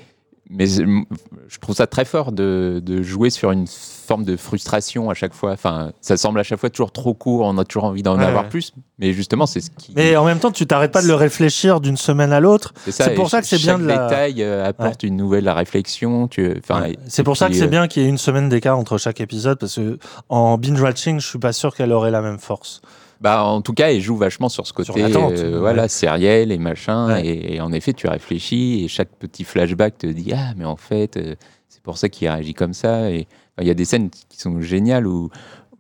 mais 0.50 0.66
je 0.66 1.58
trouve 1.60 1.74
ça 1.74 1.86
très 1.86 2.04
fort 2.04 2.32
de, 2.32 2.80
de 2.84 3.02
jouer 3.02 3.30
sur 3.30 3.52
une 3.52 3.66
forme 3.66 4.24
de 4.24 4.36
frustration 4.36 5.08
à 5.08 5.14
chaque 5.14 5.32
fois. 5.32 5.52
Enfin, 5.52 5.92
ça 6.00 6.16
semble 6.16 6.40
à 6.40 6.42
chaque 6.42 6.58
fois 6.58 6.68
toujours 6.68 6.92
trop 6.92 7.14
court, 7.14 7.46
on 7.46 7.56
a 7.58 7.64
toujours 7.64 7.84
envie 7.84 8.02
d'en 8.02 8.18
Ouais, 8.18 8.24
avoir 8.24 8.44
ouais. 8.44 8.48
plus, 8.50 8.72
mais 8.98 9.12
justement, 9.12 9.46
c'est 9.46 9.60
ce 9.60 9.70
qui. 9.70 9.92
mais 9.96 10.16
en 10.16 10.24
même 10.24 10.38
temps, 10.40 10.50
tu 10.50 10.66
t'arrêtes 10.66 10.92
pas 10.92 11.00
de 11.02 11.06
le 11.06 11.14
réfléchir 11.14 11.80
d'une 11.80 11.96
semaine 11.96 12.32
à 12.32 12.40
l'autre. 12.40 12.74
c'est 12.88 13.14
pour 13.14 13.30
ça 13.30 13.40
que 13.40 13.46
c'est 13.46 13.58
bien 13.58 13.78
de 13.78 13.86
la- 13.86 14.08
détail 14.08 14.42
euh, 14.42 14.66
apporte 14.66 15.02
une 15.04 15.16
nouvelle 15.16 15.48
réflexion. 15.48 16.28
Tu, 16.28 16.52
enfin, 16.58 16.88
C'est 17.06 17.22
pour 17.22 17.36
ça 17.36 17.48
que 17.48 17.54
c'est 17.54 17.62
euh, 17.62 17.68
bien 17.68 17.88
qu'il 17.88 18.02
y 18.02 18.06
ait 18.06 18.08
une 18.08 18.18
semaine 18.18 18.48
d'écart 18.48 18.78
entre 18.78 18.98
chaque 18.98 19.20
épisode, 19.20 19.58
parce 19.58 19.76
que 19.76 19.98
en 20.28 20.58
binge 20.58 20.80
watching, 20.80 21.20
je 21.20 21.26
suis 21.26 21.38
pas 21.38 21.52
sûr 21.52 21.74
qu'elle 21.74 21.92
aurait 21.92 22.10
la 22.10 22.20
même 22.20 22.38
force. 22.38 22.82
Bah, 23.22 23.44
en 23.44 23.62
tout 23.62 23.72
cas, 23.72 23.90
il 23.92 24.00
joue 24.00 24.16
vachement 24.16 24.48
sur 24.48 24.66
ce 24.66 24.72
Sur 24.82 24.94
côté 24.94 25.02
euh, 25.04 25.52
ouais. 25.52 25.58
voilà, 25.58 25.86
sériel 25.88 26.50
et 26.52 26.58
machin. 26.58 27.06
Ouais. 27.06 27.26
Et, 27.26 27.54
et 27.54 27.60
en 27.60 27.72
effet, 27.72 27.92
tu 27.92 28.08
réfléchis 28.08 28.84
et 28.84 28.88
chaque 28.88 29.10
petit 29.18 29.44
flashback 29.44 29.98
te 29.98 30.06
dit 30.08 30.32
Ah, 30.34 30.52
mais 30.56 30.64
en 30.64 30.76
fait, 30.76 31.16
euh, 31.16 31.36
c'est 31.68 31.82
pour 31.82 31.98
ça 31.98 32.08
qu'il 32.08 32.28
réagit 32.28 32.54
comme 32.54 32.72
ça. 32.74 33.10
Et 33.10 33.26
il 33.60 33.66
y 33.66 33.70
a 33.70 33.74
des 33.74 33.84
scènes 33.84 34.10
qui 34.10 34.38
sont 34.40 34.60
géniales 34.60 35.06
où 35.06 35.30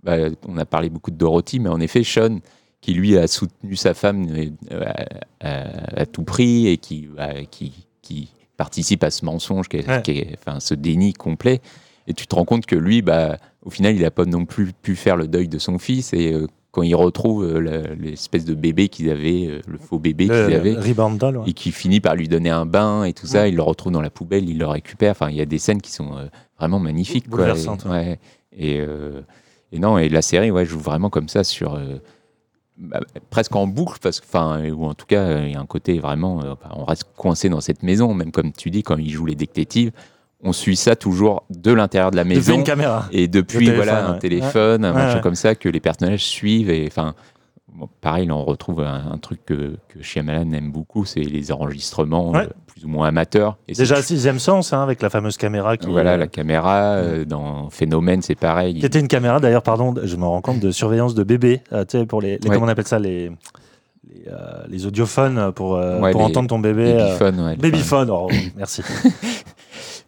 bah, 0.04 0.16
on 0.46 0.56
a 0.56 0.64
parlé 0.64 0.88
beaucoup 0.88 1.10
de 1.10 1.16
Dorothy, 1.16 1.58
mais 1.60 1.68
en 1.68 1.80
effet, 1.80 2.04
Sean, 2.04 2.38
qui 2.80 2.94
lui 2.94 3.16
a 3.18 3.26
soutenu 3.26 3.76
sa 3.76 3.94
femme 3.94 4.26
euh, 4.72 4.84
à, 5.40 5.48
à- 5.48 6.00
à 6.02 6.06
tout 6.06 6.22
prix 6.24 6.68
et 6.68 6.76
qui, 6.78 7.08
bah, 7.16 7.34
qui, 7.50 7.72
qui 8.02 8.30
participe 8.56 9.02
à 9.04 9.10
ce 9.10 9.24
mensonge, 9.24 9.68
qui 9.68 9.78
Ouais. 9.78 10.36
enfin, 10.38 10.60
ce 10.60 10.74
déni 10.74 11.12
complet. 11.12 11.60
Et 12.06 12.14
tu 12.14 12.26
te 12.26 12.34
rends 12.34 12.44
compte 12.44 12.66
que 12.66 12.76
lui, 12.76 13.02
bah, 13.02 13.38
au 13.64 13.70
final, 13.70 13.94
il 13.96 14.02
n'a 14.02 14.10
pas 14.10 14.24
non 14.24 14.44
plus 14.44 14.72
pu 14.72 14.96
faire 14.96 15.16
le 15.16 15.26
deuil 15.28 15.48
de 15.48 15.58
son 15.58 15.78
fils. 15.78 16.12
Et 16.12 16.32
euh, 16.32 16.46
quand 16.72 16.82
il 16.82 16.94
retrouve 16.94 17.44
euh, 17.44 17.94
l'espèce 18.00 18.46
de 18.46 18.54
bébé 18.54 18.88
qu'ils 18.88 19.10
avaient, 19.10 19.46
euh, 19.46 19.60
le 19.68 19.76
faux 19.78 19.98
bébé 19.98 20.24
qu'ils 20.24 20.54
avaient, 20.54 20.74
ouais. 20.76 20.82
et 21.46 21.52
qui 21.52 21.70
finit 21.70 22.00
par 22.00 22.16
lui 22.16 22.28
donner 22.28 22.48
un 22.48 22.64
bain 22.66 23.04
et 23.04 23.12
tout 23.12 23.26
ça, 23.26 23.46
il 23.46 23.56
le 23.56 23.62
retrouve 23.62 23.92
dans 23.92 24.00
la 24.00 24.08
poubelle, 24.10 24.48
il 24.48 24.58
le 24.58 24.66
récupère. 24.66 25.10
Enfin, 25.10 25.28
il 25.28 25.36
y 25.36 25.42
a 25.42 25.44
des 25.44 25.58
scènes 25.58 25.82
qui 25.82 25.92
sont 25.92 26.16
euh, 26.16 26.26
vraiment 26.58 26.80
magnifiques. 26.80 27.28
Quoi. 27.28 27.50
Et, 27.50 27.68
ouais. 27.68 27.88
ouais. 27.90 28.18
et, 28.56 28.80
euh, 28.80 29.20
et 29.70 29.78
non, 29.78 29.98
et 29.98 30.08
la 30.08 30.22
série 30.22 30.50
ouais, 30.50 30.64
joue 30.64 30.80
vraiment 30.80 31.10
comme 31.10 31.28
ça 31.28 31.44
sur. 31.44 31.74
euh, 31.74 31.98
bah, 32.78 33.00
presque 33.28 33.54
en 33.54 33.66
boucle, 33.66 33.98
parce 34.00 34.18
que, 34.20 34.26
enfin, 34.26 34.66
ou 34.70 34.86
en 34.86 34.94
tout 34.94 35.04
cas, 35.06 35.40
il 35.40 35.52
y 35.52 35.54
a 35.54 35.60
un 35.60 35.66
côté 35.66 35.98
vraiment. 35.98 36.38
bah, 36.38 36.70
on 36.74 36.86
reste 36.86 37.04
coincé 37.16 37.50
dans 37.50 37.60
cette 37.60 37.82
maison, 37.82 38.14
même 38.14 38.32
comme 38.32 38.50
tu 38.50 38.70
dis, 38.70 38.82
quand 38.82 38.96
il 38.96 39.10
joue 39.10 39.26
les 39.26 39.34
détectives, 39.34 39.92
on 40.42 40.52
suit 40.52 40.76
ça 40.76 40.96
toujours 40.96 41.44
de 41.50 41.72
l'intérieur 41.72 42.10
de 42.10 42.16
la 42.16 42.24
Depuis 42.24 42.36
maison. 42.36 42.54
une 42.56 42.64
caméra. 42.64 43.06
Et 43.12 43.28
depuis, 43.28 43.70
voilà, 43.70 44.06
un 44.08 44.12
ouais. 44.14 44.18
téléphone, 44.18 44.84
un 44.84 44.92
machin 44.92 45.14
ouais. 45.16 45.20
comme 45.20 45.34
ça, 45.36 45.54
que 45.54 45.68
les 45.68 45.80
personnages 45.80 46.24
suivent. 46.24 46.70
Et 46.70 46.84
enfin, 46.86 47.14
bon, 47.72 47.88
pareil, 48.00 48.26
là, 48.26 48.34
on 48.34 48.44
retrouve 48.44 48.80
un, 48.80 49.12
un 49.12 49.18
truc 49.18 49.44
que, 49.46 49.76
que 49.88 50.02
Shyamalan 50.02 50.52
aime 50.52 50.72
beaucoup, 50.72 51.04
c'est 51.04 51.20
les 51.20 51.52
enregistrements 51.52 52.34
euh, 52.34 52.46
plus 52.66 52.84
ou 52.84 52.88
moins 52.88 53.06
amateurs. 53.08 53.56
Et 53.68 53.74
Déjà, 53.74 54.02
sixième 54.02 54.38
sens, 54.40 54.72
hein, 54.72 54.82
avec 54.82 55.00
la 55.02 55.10
fameuse 55.10 55.36
caméra 55.36 55.76
qui. 55.76 55.88
voilà, 55.88 56.14
euh, 56.14 56.16
la 56.16 56.26
caméra, 56.26 56.94
euh, 56.96 57.24
dans 57.24 57.70
Phénomène, 57.70 58.20
c'est 58.22 58.34
pareil. 58.34 58.80
Qui 58.80 58.86
était 58.86 58.98
une 59.00 59.08
caméra, 59.08 59.38
d'ailleurs, 59.38 59.62
pardon, 59.62 59.94
je 60.02 60.16
me 60.16 60.24
rends 60.24 60.40
compte 60.40 60.58
de 60.58 60.70
surveillance 60.72 61.14
de 61.14 61.22
bébé, 61.22 61.60
tu 61.70 61.76
sais, 61.88 62.04
pour 62.06 62.20
les, 62.20 62.38
comment 62.44 62.66
on 62.66 62.68
appelle 62.68 62.86
ça, 62.88 62.98
les, 62.98 63.30
les, 64.08 64.26
euh, 64.28 64.64
les 64.68 64.86
audiophones 64.86 65.52
pour, 65.52 65.76
euh, 65.76 66.00
Ouais, 66.00 66.10
pour 66.10 66.22
les- 66.22 66.26
entendre 66.26 66.48
ton 66.48 66.58
bébé. 66.58 66.92
euh, 66.94 66.98
Babyphone, 67.18 67.40
ouais, 67.46 67.56
Babyphone, 67.56 68.10
oh, 68.10 68.28
merci. 68.56 68.82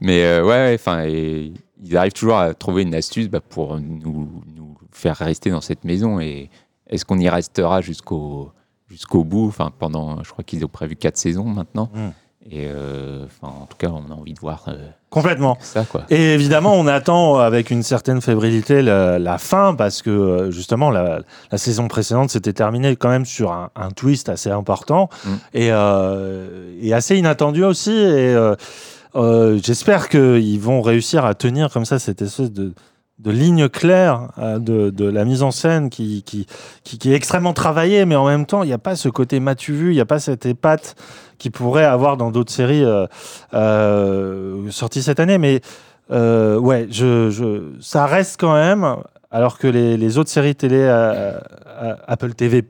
Mais 0.04 0.22
euh, 0.24 0.44
ouais, 0.44 0.72
enfin, 0.78 1.04
ils 1.06 1.96
arrivent 1.96 2.12
toujours 2.12 2.36
à 2.36 2.54
trouver 2.54 2.82
une 2.82 2.94
astuce 2.94 3.28
bah, 3.28 3.40
pour 3.40 3.78
nous, 3.80 4.28
nous 4.54 4.76
faire 4.92 5.16
rester 5.16 5.50
dans 5.50 5.60
cette 5.60 5.84
maison. 5.84 6.20
Et 6.20 6.50
est-ce 6.88 7.04
qu'on 7.04 7.18
y 7.18 7.28
restera 7.28 7.80
jusqu'au 7.80 8.52
jusqu'au 8.88 9.24
bout? 9.24 9.48
Enfin, 9.48 9.72
pendant, 9.78 10.22
je 10.22 10.30
crois 10.30 10.44
qu'ils 10.44 10.64
ont 10.64 10.68
prévu 10.68 10.94
quatre 10.96 11.16
saisons 11.16 11.44
maintenant. 11.44 11.90
Mm. 11.94 12.08
Et 12.50 12.66
euh, 12.66 13.24
enfin, 13.24 13.54
en 13.62 13.64
tout 13.64 13.78
cas, 13.78 13.88
on 13.88 14.10
a 14.12 14.14
envie 14.14 14.34
de 14.34 14.38
voir 14.40 14.64
euh, 14.68 14.76
Complètement. 15.08 15.56
ça, 15.62 15.84
quoi. 15.86 16.04
Et 16.10 16.34
évidemment, 16.34 16.74
on 16.74 16.86
attend 16.86 17.38
avec 17.38 17.70
une 17.70 17.82
certaine 17.82 18.20
fébrilité 18.20 18.82
la, 18.82 19.18
la 19.18 19.38
fin 19.38 19.74
parce 19.74 20.02
que 20.02 20.50
justement, 20.50 20.90
la, 20.90 21.20
la 21.50 21.56
saison 21.58 21.88
précédente 21.88 22.28
s'était 22.28 22.52
terminée 22.52 22.96
quand 22.96 23.08
même 23.08 23.24
sur 23.24 23.50
un, 23.50 23.70
un 23.74 23.88
twist 23.90 24.28
assez 24.28 24.50
important 24.50 25.08
Mm. 25.24 25.30
et, 25.54 25.68
euh, 25.72 26.78
et 26.82 26.92
assez 26.92 27.16
inattendu 27.16 27.64
aussi. 27.64 27.92
Et 27.92 28.36
euh, 29.16 29.60
j'espère 29.62 30.08
qu'ils 30.08 30.60
vont 30.60 30.82
réussir 30.82 31.24
à 31.24 31.34
tenir 31.34 31.70
comme 31.70 31.84
ça 31.84 31.98
cette 31.98 32.20
espèce 32.22 32.50
de, 32.50 32.72
ligne 33.24 33.68
claire 33.68 34.32
euh, 34.38 34.58
de, 34.58 35.04
la 35.04 35.24
mise 35.24 35.42
en 35.42 35.50
scène 35.50 35.88
qui, 35.88 36.24
qui, 36.24 36.46
qui, 36.82 36.98
qui 36.98 37.12
est 37.12 37.14
extrêmement 37.14 37.52
travaillée, 37.52 38.06
mais 38.06 38.16
en 38.16 38.26
même 38.26 38.44
temps, 38.44 38.62
il 38.62 38.66
n'y 38.66 38.72
a 38.72 38.78
pas 38.78 38.96
ce 38.96 39.08
côté 39.08 39.38
matu 39.38 39.72
vu, 39.72 39.92
il 39.92 39.94
n'y 39.94 40.00
a 40.00 40.06
pas 40.06 40.18
cette 40.18 40.46
épate 40.46 40.96
qu'il 41.38 41.52
pourrait 41.52 41.84
avoir 41.84 42.16
dans 42.16 42.30
d'autres 42.30 42.52
séries 42.52 42.84
euh, 43.54 44.70
sorties 44.70 45.02
cette 45.02 45.20
année. 45.20 45.38
Mais 45.38 45.60
ouais, 46.10 46.88
ça 47.80 48.06
reste 48.06 48.40
quand 48.40 48.54
même 48.54 48.96
alors 49.30 49.58
que 49.58 49.68
les, 49.68 50.18
autres 50.18 50.30
séries 50.30 50.54
télé 50.54 50.88
Apple 52.06 52.34
TV 52.34 52.64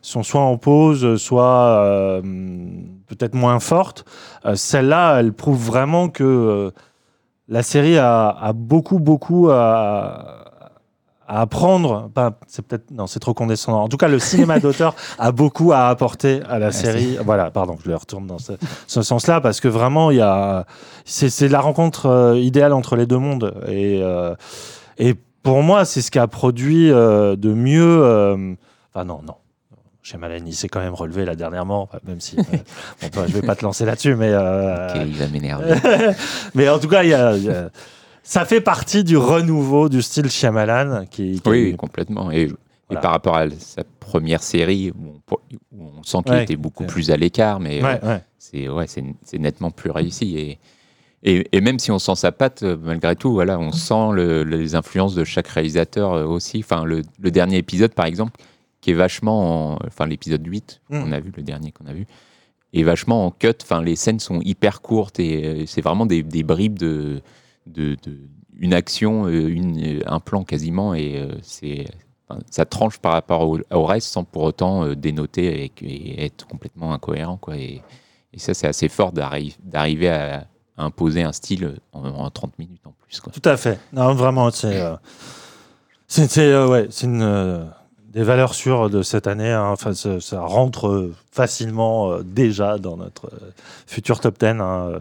sont 0.00 0.22
soit 0.22 0.40
en 0.40 0.58
pause, 0.58 1.16
soit 1.16 2.22
peut-être 3.06 3.34
moins 3.34 3.60
fortes, 3.60 4.04
celle-là, 4.54 5.20
elle 5.20 5.32
prouve 5.32 5.64
vraiment 5.64 6.08
que 6.08 6.72
la 7.48 7.62
série 7.62 7.98
a, 7.98 8.52
beaucoup, 8.54 8.98
beaucoup 8.98 9.48
à, 9.50 10.44
apprendre. 11.28 12.10
c'est 12.46 12.64
peut-être 12.66 12.90
non, 12.90 13.06
c'est 13.06 13.20
trop 13.20 13.34
condescendant. 13.34 13.82
En 13.82 13.88
tout 13.88 13.96
cas, 13.96 14.08
le 14.08 14.18
cinéma 14.18 14.60
d'auteur 14.60 14.94
a 15.18 15.32
beaucoup 15.32 15.72
à 15.72 15.88
apporter 15.88 16.40
à 16.48 16.58
la 16.58 16.72
série. 16.72 17.18
Voilà, 17.24 17.50
pardon, 17.50 17.76
je 17.84 17.88
le 17.88 17.96
retourne 17.96 18.26
dans 18.26 18.38
ce, 18.38 19.02
sens-là 19.02 19.40
parce 19.40 19.60
que 19.60 19.68
vraiment, 19.68 20.10
il 20.10 20.18
y 20.18 20.20
a, 20.20 20.66
c'est, 21.04 21.48
la 21.48 21.60
rencontre 21.60 22.34
idéale 22.36 22.72
entre 22.72 22.96
les 22.96 23.06
deux 23.06 23.18
mondes 23.18 23.54
et 23.68 24.02
et 24.98 25.14
pour 25.42 25.62
moi, 25.62 25.84
c'est 25.84 26.02
ce 26.02 26.10
qui 26.10 26.18
a 26.18 26.26
produit 26.26 26.90
euh, 26.90 27.36
de 27.36 27.52
mieux. 27.52 28.02
Euh, 28.02 28.54
enfin, 28.92 29.04
non, 29.04 29.20
non. 29.26 29.36
Chez 30.06 30.18
Malène, 30.18 30.46
il 30.46 30.54
s'est 30.54 30.68
quand 30.68 30.78
même 30.78 30.94
relevé 30.94 31.24
là 31.24 31.34
dernièrement, 31.34 31.88
même 32.06 32.20
si 32.20 32.38
euh, 32.38 32.42
bon, 33.12 33.26
je 33.26 33.32
vais 33.32 33.42
pas 33.42 33.56
te 33.56 33.64
lancer 33.64 33.84
là-dessus, 33.84 34.14
mais 34.14 34.32
ok, 34.36 35.02
il 35.04 35.16
va 35.16 35.26
m'énerver. 35.26 35.74
mais 36.54 36.68
en 36.68 36.78
tout 36.78 36.86
cas, 36.86 37.02
il 37.02 37.10
y 37.10 37.14
a, 37.14 37.34
ça 38.22 38.44
fait 38.44 38.60
partie 38.60 39.02
du 39.02 39.16
renouveau 39.16 39.88
du 39.88 40.02
style 40.02 40.30
Shyamalan, 40.30 41.06
qui, 41.10 41.42
oui, 41.46 41.74
complètement. 41.76 42.30
Et, 42.30 42.52
par 43.02 43.10
rapport 43.10 43.36
à 43.36 43.50
sa 43.50 43.82
première 43.98 44.44
série, 44.44 44.92
où 44.92 45.20
on, 45.76 46.04
sent 46.04 46.18
qu'il 46.24 46.36
était 46.36 46.54
beaucoup 46.54 46.84
plus 46.84 47.10
à 47.10 47.16
l'écart, 47.16 47.58
mais 47.58 47.80
c'est 48.38 48.68
ouais, 48.68 48.86
c'est 48.86 49.38
nettement 49.38 49.72
plus 49.72 49.90
réussi 49.90 50.38
et 50.38 50.58
et, 51.22 51.60
même 51.60 51.80
si 51.80 51.90
on 51.90 51.98
sent 51.98 52.14
sa 52.14 52.30
patte, 52.30 52.62
euh, 52.62 52.76
malgré 52.80 53.16
tout, 53.16 53.32
voilà, 53.32 53.58
on 53.58 53.72
sent 53.72 54.14
les 54.46 54.74
influences 54.76 55.16
de 55.16 55.24
chaque 55.24 55.48
réalisateur 55.48 56.12
euh, 56.12 56.24
aussi. 56.24 56.58
Enfin, 56.60 56.84
le, 56.84 57.02
dernier 57.30 57.56
épisode, 57.56 57.92
par 57.94 58.06
exemple, 58.06 58.32
qui 58.86 58.92
est 58.92 58.94
vachement, 58.94 59.80
enfin 59.84 60.06
l'épisode 60.06 60.46
8, 60.46 60.80
mm. 60.90 60.96
on 60.96 61.10
a 61.10 61.18
vu, 61.18 61.32
le 61.36 61.42
dernier 61.42 61.72
qu'on 61.72 61.86
a 61.86 61.92
vu, 61.92 62.06
est 62.72 62.84
vachement 62.84 63.26
en 63.26 63.32
cut. 63.32 63.48
Enfin, 63.60 63.82
les 63.82 63.96
scènes 63.96 64.20
sont 64.20 64.40
hyper 64.42 64.80
courtes 64.80 65.18
et 65.18 65.44
euh, 65.44 65.66
c'est 65.66 65.80
vraiment 65.80 66.06
des, 66.06 66.22
bribes 66.22 66.78
de, 66.78 67.20
de, 67.66 67.96
une 68.56 68.74
action, 68.74 69.26
une, 69.28 70.04
un 70.06 70.20
plan 70.20 70.44
quasiment, 70.44 70.94
et 70.94 71.28
c'est 71.42 71.86
ça 72.50 72.64
tranche 72.64 72.98
par 72.98 73.12
rapport 73.12 73.48
au, 73.48 73.84
reste 73.84 74.06
sans 74.06 74.22
pour 74.22 74.44
autant 74.44 74.94
dénoter 74.94 75.72
et, 75.82 76.24
être 76.24 76.46
complètement 76.46 76.92
incohérent. 76.92 77.38
Quoi. 77.38 77.56
Et, 77.56 77.82
et 78.32 78.38
ça, 78.38 78.54
c'est 78.54 78.68
assez 78.68 78.88
fort 78.88 79.10
d'arriver 79.10 80.10
à, 80.10 80.46
imposer 80.78 81.22
un 81.22 81.32
style 81.32 81.80
en, 81.92 82.30
30 82.30 82.56
minutes 82.60 82.86
en 82.86 82.92
plus. 83.02 83.18
Quoi. 83.18 83.32
Tout 83.32 83.48
à 83.48 83.56
fait. 83.56 83.80
Non, 83.92 84.14
vraiment, 84.14 84.50
c'est 84.52 84.80
euh, 84.80 84.94
c'est 86.06 86.38
euh, 86.38 86.68
ouais, 86.68 86.88
une 87.02 87.22
euh, 87.22 87.64
des 88.16 88.24
valeurs 88.24 88.54
sûres 88.54 88.90
de 88.90 89.02
cette 89.02 89.28
année. 89.28 89.52
Hein. 89.52 89.68
Enfin, 89.68 89.92
ça, 89.94 90.40
rentre 90.40 91.10
facilement 91.30 92.18
déjà 92.22 92.78
dans 92.78 92.96
notre 92.96 93.30
futur 93.86 94.18
top 94.18 94.38
10. 94.40 94.46
Hein, 94.46 95.00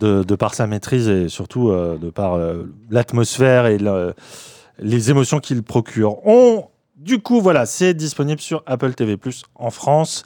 de, 0.00 0.22
de, 0.22 0.34
par 0.34 0.54
sa 0.54 0.66
maîtrise 0.66 1.08
et 1.08 1.28
surtout 1.28 1.70
de 1.70 2.10
par 2.10 2.38
l'atmosphère 2.90 3.66
et 3.66 3.78
les 4.78 5.10
émotions 5.10 5.38
qu'il 5.38 5.62
procure. 5.62 6.26
On 6.26 6.66
du 6.96 7.20
coup, 7.20 7.40
voilà, 7.40 7.66
c'est 7.66 7.94
disponible 7.94 8.40
sur 8.40 8.62
Apple 8.66 8.94
TV 8.94 9.16
Plus 9.16 9.44
en 9.54 9.70
France. 9.70 10.24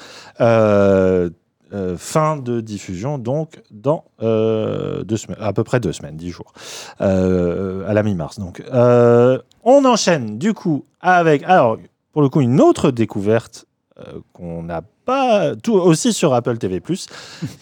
Euh, 1.73 1.97
fin 1.97 2.37
de 2.37 2.61
diffusion, 2.61 3.17
donc 3.19 3.63
dans 3.71 4.05
euh, 4.23 5.05
deux 5.05 5.17
semaines, 5.17 5.39
à 5.41 5.53
peu 5.53 5.63
près 5.63 5.79
deux 5.79 5.93
semaines, 5.93 6.17
dix 6.17 6.31
jours, 6.31 6.53
euh, 7.01 7.89
à 7.89 7.95
la 7.95 8.03
mi-mars. 8.03 8.41
Donc, 8.41 8.61
on 8.73 9.85
enchaîne 9.85 10.37
du 10.37 10.53
coup 10.53 10.85
avec, 11.01 11.45
alors 11.45 11.79
pour 12.12 12.23
le 12.23 12.29
coup, 12.29 12.40
une 12.40 12.61
autre 12.61 12.90
découverte 12.90 13.66
qu'on 14.33 14.62
n'a 14.62 14.83
pas 15.05 15.55
tout 15.57 15.75
aussi 15.75 16.12
sur 16.12 16.33
Apple 16.35 16.59
TV+. 16.59 16.83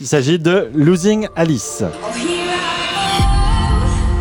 Il 0.00 0.06
s'agit 0.06 0.38
de 0.38 0.70
Losing 0.74 1.28
Alice. 1.36 1.82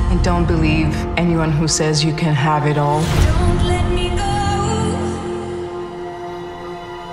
I 0.10 0.16
don't 0.24 0.46
believe 0.48 0.96
anyone 1.18 1.52
who 1.52 1.68
says 1.68 2.04
you 2.04 2.14
can 2.16 2.34
have 2.34 2.66
it 2.68 2.78
all. 2.78 3.02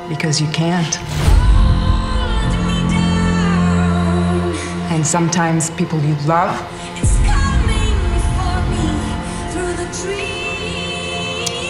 Because 0.09 0.41
you 0.41 0.49
can't. 0.53 0.99
And 4.91 5.05
sometimes 5.05 5.71
people 5.71 5.99
you 6.01 6.15
love 6.27 6.55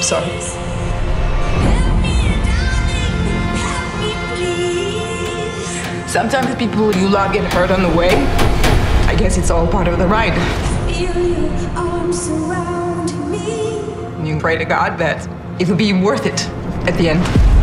Sorry. 0.05 0.74
Sometimes 6.15 6.55
people 6.55 6.95
you 6.95 7.09
love 7.09 7.33
get 7.33 7.43
hurt 7.53 7.73
on 7.73 7.83
the 7.83 7.89
way. 7.89 8.11
I 9.09 9.17
guess 9.19 9.37
it's 9.37 9.51
all 9.51 9.67
part 9.67 9.89
of 9.89 9.99
the 9.99 10.07
ride. 10.07 10.33
You 14.25 14.39
pray 14.39 14.57
to 14.57 14.65
God 14.65 14.97
that 14.99 15.29
it'll 15.61 15.75
be 15.75 15.93
worth 15.93 16.25
it 16.25 16.47
at 16.87 16.97
the 16.99 17.09
end. 17.09 17.54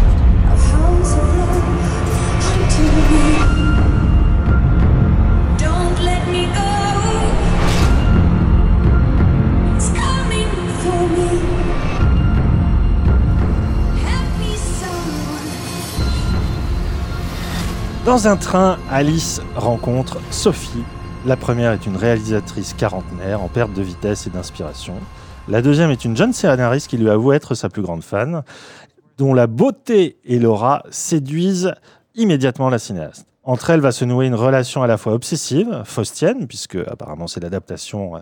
Dans 18.12 18.28
un 18.28 18.36
train, 18.36 18.78
Alice 18.92 19.42
rencontre 19.56 20.20
Sophie. 20.32 20.84
La 21.26 21.38
première 21.38 21.72
est 21.72 21.86
une 21.86 21.96
réalisatrice 21.96 22.74
quarantenaire 22.74 23.42
en 23.42 23.48
perte 23.48 23.72
de 23.72 23.82
vitesse 23.82 24.28
et 24.28 24.30
d'inspiration. 24.30 24.96
La 25.48 25.62
deuxième 25.62 25.92
est 25.92 26.04
une 26.04 26.18
jeune 26.18 26.34
scénariste 26.34 26.90
qui 26.90 26.98
lui 26.98 27.10
avoue 27.10 27.32
être 27.32 27.56
sa 27.56 27.70
plus 27.70 27.82
grande 27.82 28.04
fan, 28.04 28.44
dont 29.18 29.34
la 29.34 29.48
beauté 29.48 30.18
et 30.26 30.40
l'aura 30.40 30.84
séduisent 30.90 31.74
immédiatement 32.14 32.70
la 32.70 32.80
cinéaste. 32.80 33.31
Entre 33.44 33.72
elles 33.72 33.80
va 33.80 33.92
se 33.92 34.06
nouer 34.06 34.28
une 34.28 34.36
relation 34.36 34.84
à 34.84 34.88
la 34.88 34.98
fois 34.98 35.14
obsessive, 35.14 35.82
faustienne, 35.84 36.48
puisque 36.48 36.76
apparemment 36.76 37.26
c'est 37.26 37.40
l'adaptation 37.40 38.14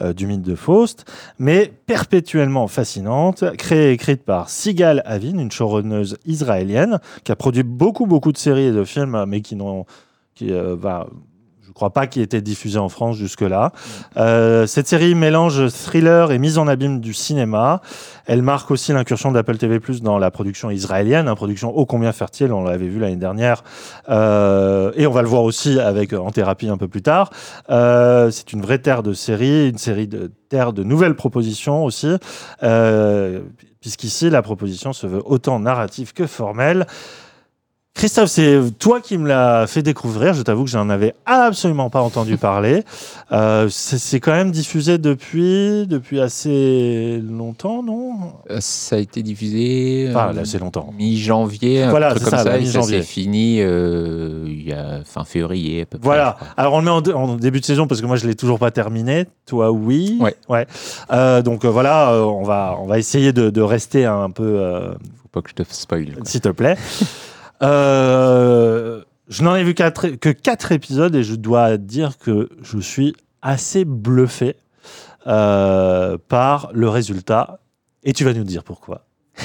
euh, 0.00 0.12
du 0.12 0.28
mythe 0.28 0.42
de 0.42 0.54
Faust, 0.54 1.04
mais 1.40 1.72
perpétuellement 1.86 2.68
fascinante, 2.68 3.44
créée 3.56 3.90
et 3.90 3.92
écrite 3.92 4.22
par 4.22 4.50
Sigal 4.50 5.02
Avin, 5.04 5.36
une 5.36 5.50
showrunneuse 5.50 6.18
israélienne, 6.26 7.00
qui 7.24 7.32
a 7.32 7.36
produit 7.36 7.64
beaucoup 7.64 8.06
beaucoup 8.06 8.30
de 8.30 8.38
séries 8.38 8.66
et 8.66 8.72
de 8.72 8.84
films, 8.84 9.24
mais 9.26 9.40
qui 9.40 9.56
n'ont 9.56 9.84
qui 10.36 10.52
euh, 10.52 10.76
va 10.76 11.08
crois 11.78 11.90
pas 11.90 12.08
qu'il 12.08 12.22
ait 12.22 12.24
été 12.24 12.40
diffusé 12.40 12.76
en 12.76 12.88
France 12.88 13.16
jusque-là. 13.16 13.70
Euh, 14.16 14.66
cette 14.66 14.88
série 14.88 15.14
mélange 15.14 15.68
thriller 15.68 16.32
et 16.32 16.38
mise 16.38 16.58
en 16.58 16.66
abîme 16.66 16.98
du 16.98 17.14
cinéma. 17.14 17.80
Elle 18.26 18.42
marque 18.42 18.72
aussi 18.72 18.92
l'incursion 18.92 19.30
d'Apple 19.30 19.56
TV 19.58 19.78
Plus 19.78 20.02
dans 20.02 20.18
la 20.18 20.32
production 20.32 20.70
israélienne, 20.70 21.28
une 21.28 21.36
production 21.36 21.70
ô 21.78 21.86
combien 21.86 22.10
fertile, 22.10 22.52
on 22.52 22.64
l'avait 22.64 22.88
vu 22.88 22.98
l'année 22.98 23.14
dernière, 23.14 23.62
euh, 24.08 24.90
et 24.96 25.06
on 25.06 25.12
va 25.12 25.22
le 25.22 25.28
voir 25.28 25.44
aussi 25.44 25.78
avec 25.78 26.12
En 26.12 26.32
thérapie 26.32 26.68
un 26.68 26.78
peu 26.78 26.88
plus 26.88 27.02
tard. 27.02 27.30
Euh, 27.70 28.32
c'est 28.32 28.52
une 28.52 28.60
vraie 28.60 28.78
terre 28.78 29.04
de 29.04 29.12
série, 29.12 29.68
une 29.68 29.78
série 29.78 30.08
de 30.08 30.32
terre 30.48 30.72
de 30.72 30.82
nouvelles 30.82 31.14
propositions 31.14 31.84
aussi, 31.84 32.16
puisqu'ici 33.80 34.30
la 34.30 34.42
proposition 34.42 34.92
se 34.92 35.06
veut 35.06 35.22
autant 35.24 35.60
narrative 35.60 36.12
que 36.12 36.26
formelle. 36.26 36.86
Christophe, 37.98 38.30
c'est 38.30 38.60
toi 38.78 39.00
qui 39.00 39.18
me 39.18 39.26
l'as 39.26 39.66
fait 39.66 39.82
découvrir. 39.82 40.32
Je 40.32 40.42
t'avoue 40.42 40.62
que 40.62 40.70
j'en 40.70 40.88
avais 40.88 41.14
absolument 41.26 41.90
pas 41.90 42.00
entendu 42.00 42.36
parler. 42.36 42.84
Euh, 43.30 43.68
c'est 43.68 44.20
quand 44.20 44.32
même 44.32 44.50
diffusé 44.50 44.96
depuis, 44.96 45.86
depuis 45.86 46.18
assez 46.18 47.22
longtemps, 47.22 47.82
non? 47.82 48.32
Euh, 48.50 48.56
Ça 48.60 48.96
a 48.96 48.98
été 49.00 49.22
diffusé 49.22 50.06
enfin, 50.08 50.34
assez 50.34 50.58
longtemps. 50.58 50.94
mi-janvier, 50.96 51.88
voilà, 51.90 52.14
c'est 52.14 52.24
ça, 52.24 52.38
ça, 52.38 52.64
ça 52.64 52.82
s'est 52.82 53.02
fini 53.02 53.58
euh, 53.60 54.44
il 54.46 54.66
y 54.66 54.72
a 54.72 55.02
fin 55.04 55.24
février 55.24 55.82
à 55.82 55.84
peu 55.84 55.98
près. 55.98 56.06
Voilà. 56.06 56.38
Alors 56.56 56.72
on 56.72 56.78
le 56.78 56.84
met 56.86 57.12
en, 57.12 57.36
début 57.36 57.60
de 57.60 57.66
saison 57.66 57.86
parce 57.86 58.00
que 58.00 58.06
moi 58.06 58.16
je 58.16 58.26
l'ai 58.26 58.34
toujours 58.34 58.58
pas 58.58 58.70
terminé. 58.70 59.26
Toi, 59.44 59.72
oui. 59.72 60.16
Ouais. 60.22 60.34
ouais. 60.48 61.42
donc 61.42 61.66
voilà, 61.66 62.14
on 62.14 62.44
va 62.44 62.78
on 62.80 62.86
va 62.86 62.98
essayer 62.98 63.34
de, 63.34 63.50
de 63.50 63.60
rester 63.60 64.06
un 64.06 64.30
peu. 64.30 64.80
Faut 65.20 65.28
pas 65.32 65.42
que 65.42 65.50
je 65.50 65.54
te 65.54 65.62
spoil. 65.68 66.16
S'il 66.24 66.40
te 66.40 66.48
plaît. 66.48 66.78
Euh, 67.62 69.02
je 69.28 69.42
n'en 69.42 69.54
ai 69.56 69.64
vu 69.64 69.74
que 69.74 70.30
quatre 70.30 70.72
épisodes 70.72 71.14
et 71.14 71.22
je 71.22 71.34
dois 71.34 71.76
dire 71.76 72.18
que 72.18 72.48
je 72.62 72.78
suis 72.78 73.14
assez 73.42 73.84
bluffé 73.84 74.56
euh, 75.26 76.16
par 76.28 76.70
le 76.72 76.88
résultat. 76.88 77.60
Et 78.04 78.12
tu 78.12 78.24
vas 78.24 78.32
nous 78.32 78.44
dire 78.44 78.64
pourquoi. 78.64 79.04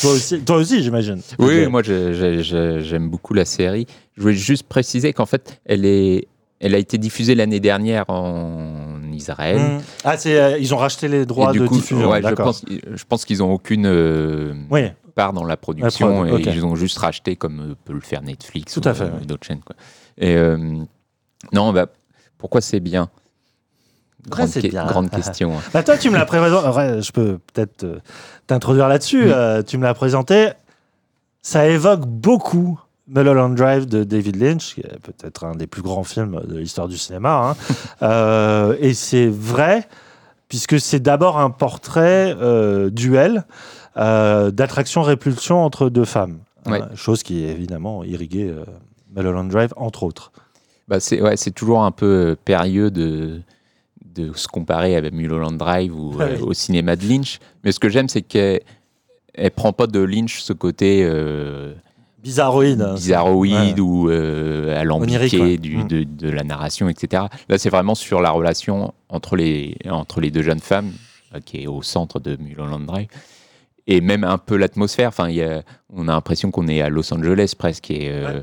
toi 0.00 0.12
aussi, 0.12 0.40
toi 0.40 0.56
aussi 0.56 0.82
j'imagine. 0.82 1.20
Oui, 1.38 1.66
moi 1.66 1.82
j'aime 1.82 3.10
beaucoup 3.10 3.34
la 3.34 3.44
série. 3.44 3.86
Je 4.16 4.22
voulais 4.22 4.34
juste 4.34 4.66
préciser 4.66 5.12
qu'en 5.12 5.26
fait, 5.26 5.60
elle, 5.66 5.84
est, 5.84 6.28
elle 6.60 6.74
a 6.74 6.78
été 6.78 6.96
diffusée 6.96 7.34
l'année 7.34 7.60
dernière 7.60 8.04
en 8.08 9.00
Israël. 9.12 9.58
Mm. 9.58 9.80
Ah, 10.04 10.16
c'est, 10.16 10.38
euh, 10.40 10.58
ils 10.58 10.72
ont 10.74 10.78
racheté 10.78 11.08
les 11.08 11.26
droits 11.26 11.50
Et 11.50 11.52
du 11.52 11.60
de 11.60 11.66
coup, 11.66 11.76
diffusion. 11.76 12.10
ouais, 12.10 12.22
je 12.22 12.34
pense, 12.34 12.64
je 12.68 13.04
pense 13.04 13.24
qu'ils 13.24 13.42
ont 13.42 13.52
aucune 13.52 13.86
euh, 13.86 14.54
Oui. 14.70 14.82
Part 15.16 15.32
dans 15.32 15.44
la 15.44 15.56
production 15.56 16.22
La 16.22 16.28
prod, 16.28 16.40
et 16.46 16.50
ils 16.50 16.64
ont 16.64 16.76
juste 16.76 16.98
racheté 16.98 17.34
comme 17.34 17.72
euh, 17.72 17.74
peut 17.84 17.92
le 17.94 18.00
faire 18.00 18.22
Netflix 18.22 18.72
Tout 18.74 18.86
ou 18.86 18.88
à 18.88 18.94
fait, 18.94 19.04
euh, 19.04 19.10
ouais. 19.18 19.24
d'autres 19.26 19.44
chaînes. 19.44 19.62
Quoi. 19.66 19.74
Et 20.18 20.36
euh, 20.36 20.56
non, 21.52 21.72
bah, 21.72 21.86
pourquoi 22.38 22.60
c'est 22.60 22.78
bien? 22.80 23.08
Grande, 24.28 24.52
que- 24.52 24.60
bien? 24.68 24.86
grande 24.86 25.10
question. 25.10 25.56
hein. 25.56 25.60
Bah, 25.72 25.82
toi, 25.82 25.96
tu 25.98 26.10
me 26.10 26.16
l'as 26.16 26.26
présenté. 26.26 26.68
ouais, 26.76 27.02
je 27.02 27.10
peux 27.12 27.38
peut-être 27.52 27.86
t'introduire 28.46 28.88
là-dessus. 28.88 29.26
Mm. 29.26 29.32
Euh, 29.32 29.62
tu 29.62 29.78
me 29.78 29.82
l'as 29.84 29.94
présenté. 29.94 30.50
Ça 31.42 31.66
évoque 31.68 32.06
beaucoup 32.06 32.80
Mulholland 33.08 33.54
Drive 33.54 33.86
de 33.86 34.02
David 34.04 34.36
Lynch, 34.36 34.74
qui 34.74 34.80
est 34.80 34.98
peut-être 35.00 35.44
un 35.44 35.54
des 35.54 35.68
plus 35.68 35.82
grands 35.82 36.02
films 36.04 36.40
de 36.44 36.58
l'histoire 36.58 36.88
du 36.88 36.98
cinéma. 36.98 37.50
hein. 37.50 37.56
Euh, 38.02 38.76
et 38.80 38.92
c'est 38.94 39.28
vrai, 39.28 39.88
puisque 40.48 40.78
c'est 40.80 41.00
d'abord 41.00 41.38
un 41.38 41.50
portrait 41.50 42.34
euh, 42.38 42.90
duel 42.90 43.44
d'attraction-répulsion 44.50 45.64
entre 45.64 45.88
deux 45.88 46.04
femmes. 46.04 46.38
Ouais. 46.66 46.80
Hein, 46.82 46.88
chose 46.94 47.22
qui 47.22 47.44
est 47.44 47.50
évidemment 47.50 48.02
irriguée 48.04 48.48
euh, 48.50 48.64
Mulholland 49.14 49.48
Drive, 49.50 49.72
entre 49.76 50.02
autres. 50.02 50.32
Bah, 50.88 51.00
c'est 51.00 51.20
ouais, 51.22 51.36
toujours 51.54 51.82
un 51.84 51.90
peu 51.92 52.06
euh, 52.06 52.36
périlleux 52.44 52.90
de, 52.90 53.40
de 54.14 54.32
se 54.34 54.48
comparer 54.48 54.96
avec 54.96 55.12
Mulholland 55.12 55.56
Drive 55.56 55.94
ou 55.98 56.16
euh, 56.20 56.38
au 56.40 56.52
cinéma 56.52 56.96
de 56.96 57.06
Lynch. 57.06 57.38
Mais 57.64 57.72
ce 57.72 57.78
que 57.80 57.88
j'aime, 57.88 58.08
c'est 58.08 58.22
qu'elle 58.22 58.60
elle 59.34 59.50
prend 59.50 59.72
pas 59.72 59.86
de 59.86 60.00
Lynch 60.00 60.40
ce 60.40 60.52
côté 60.52 61.02
euh, 61.04 61.74
Bizarroïde. 62.22 62.80
hein, 62.82 62.94
bizarroïde 62.94 63.78
Ouais. 63.78 63.80
ou 63.80 64.10
euh, 64.10 64.80
alambiqué 64.80 65.16
Onirique, 65.16 65.40
ouais. 65.40 65.56
du, 65.58 65.76
Mm. 65.78 65.88
de, 65.88 66.02
de 66.04 66.28
la 66.30 66.42
narration, 66.42 66.88
etc. 66.88 67.24
Là, 67.48 67.58
c'est 67.58 67.70
vraiment 67.70 67.94
sur 67.94 68.20
la 68.20 68.30
relation 68.30 68.92
entre 69.08 69.36
les, 69.36 69.76
entre 69.88 70.20
les 70.20 70.30
deux 70.32 70.42
jeunes 70.42 70.58
femmes, 70.60 70.90
euh, 71.34 71.40
qui 71.44 71.62
est 71.62 71.66
au 71.68 71.82
centre 71.82 72.18
de 72.18 72.36
Mulholland 72.36 72.84
Drive. 72.84 73.06
Et 73.86 74.00
même 74.00 74.24
un 74.24 74.38
peu 74.38 74.56
l'atmosphère. 74.56 75.08
Enfin, 75.08 75.28
il 75.28 75.36
y 75.36 75.42
a- 75.42 75.62
on 75.92 76.08
a 76.08 76.12
l'impression 76.12 76.50
qu'on 76.50 76.66
est 76.68 76.80
à 76.80 76.88
Los 76.88 77.12
Angeles 77.14 77.54
presque. 77.56 77.90
Et, 77.90 78.08
euh, 78.10 78.40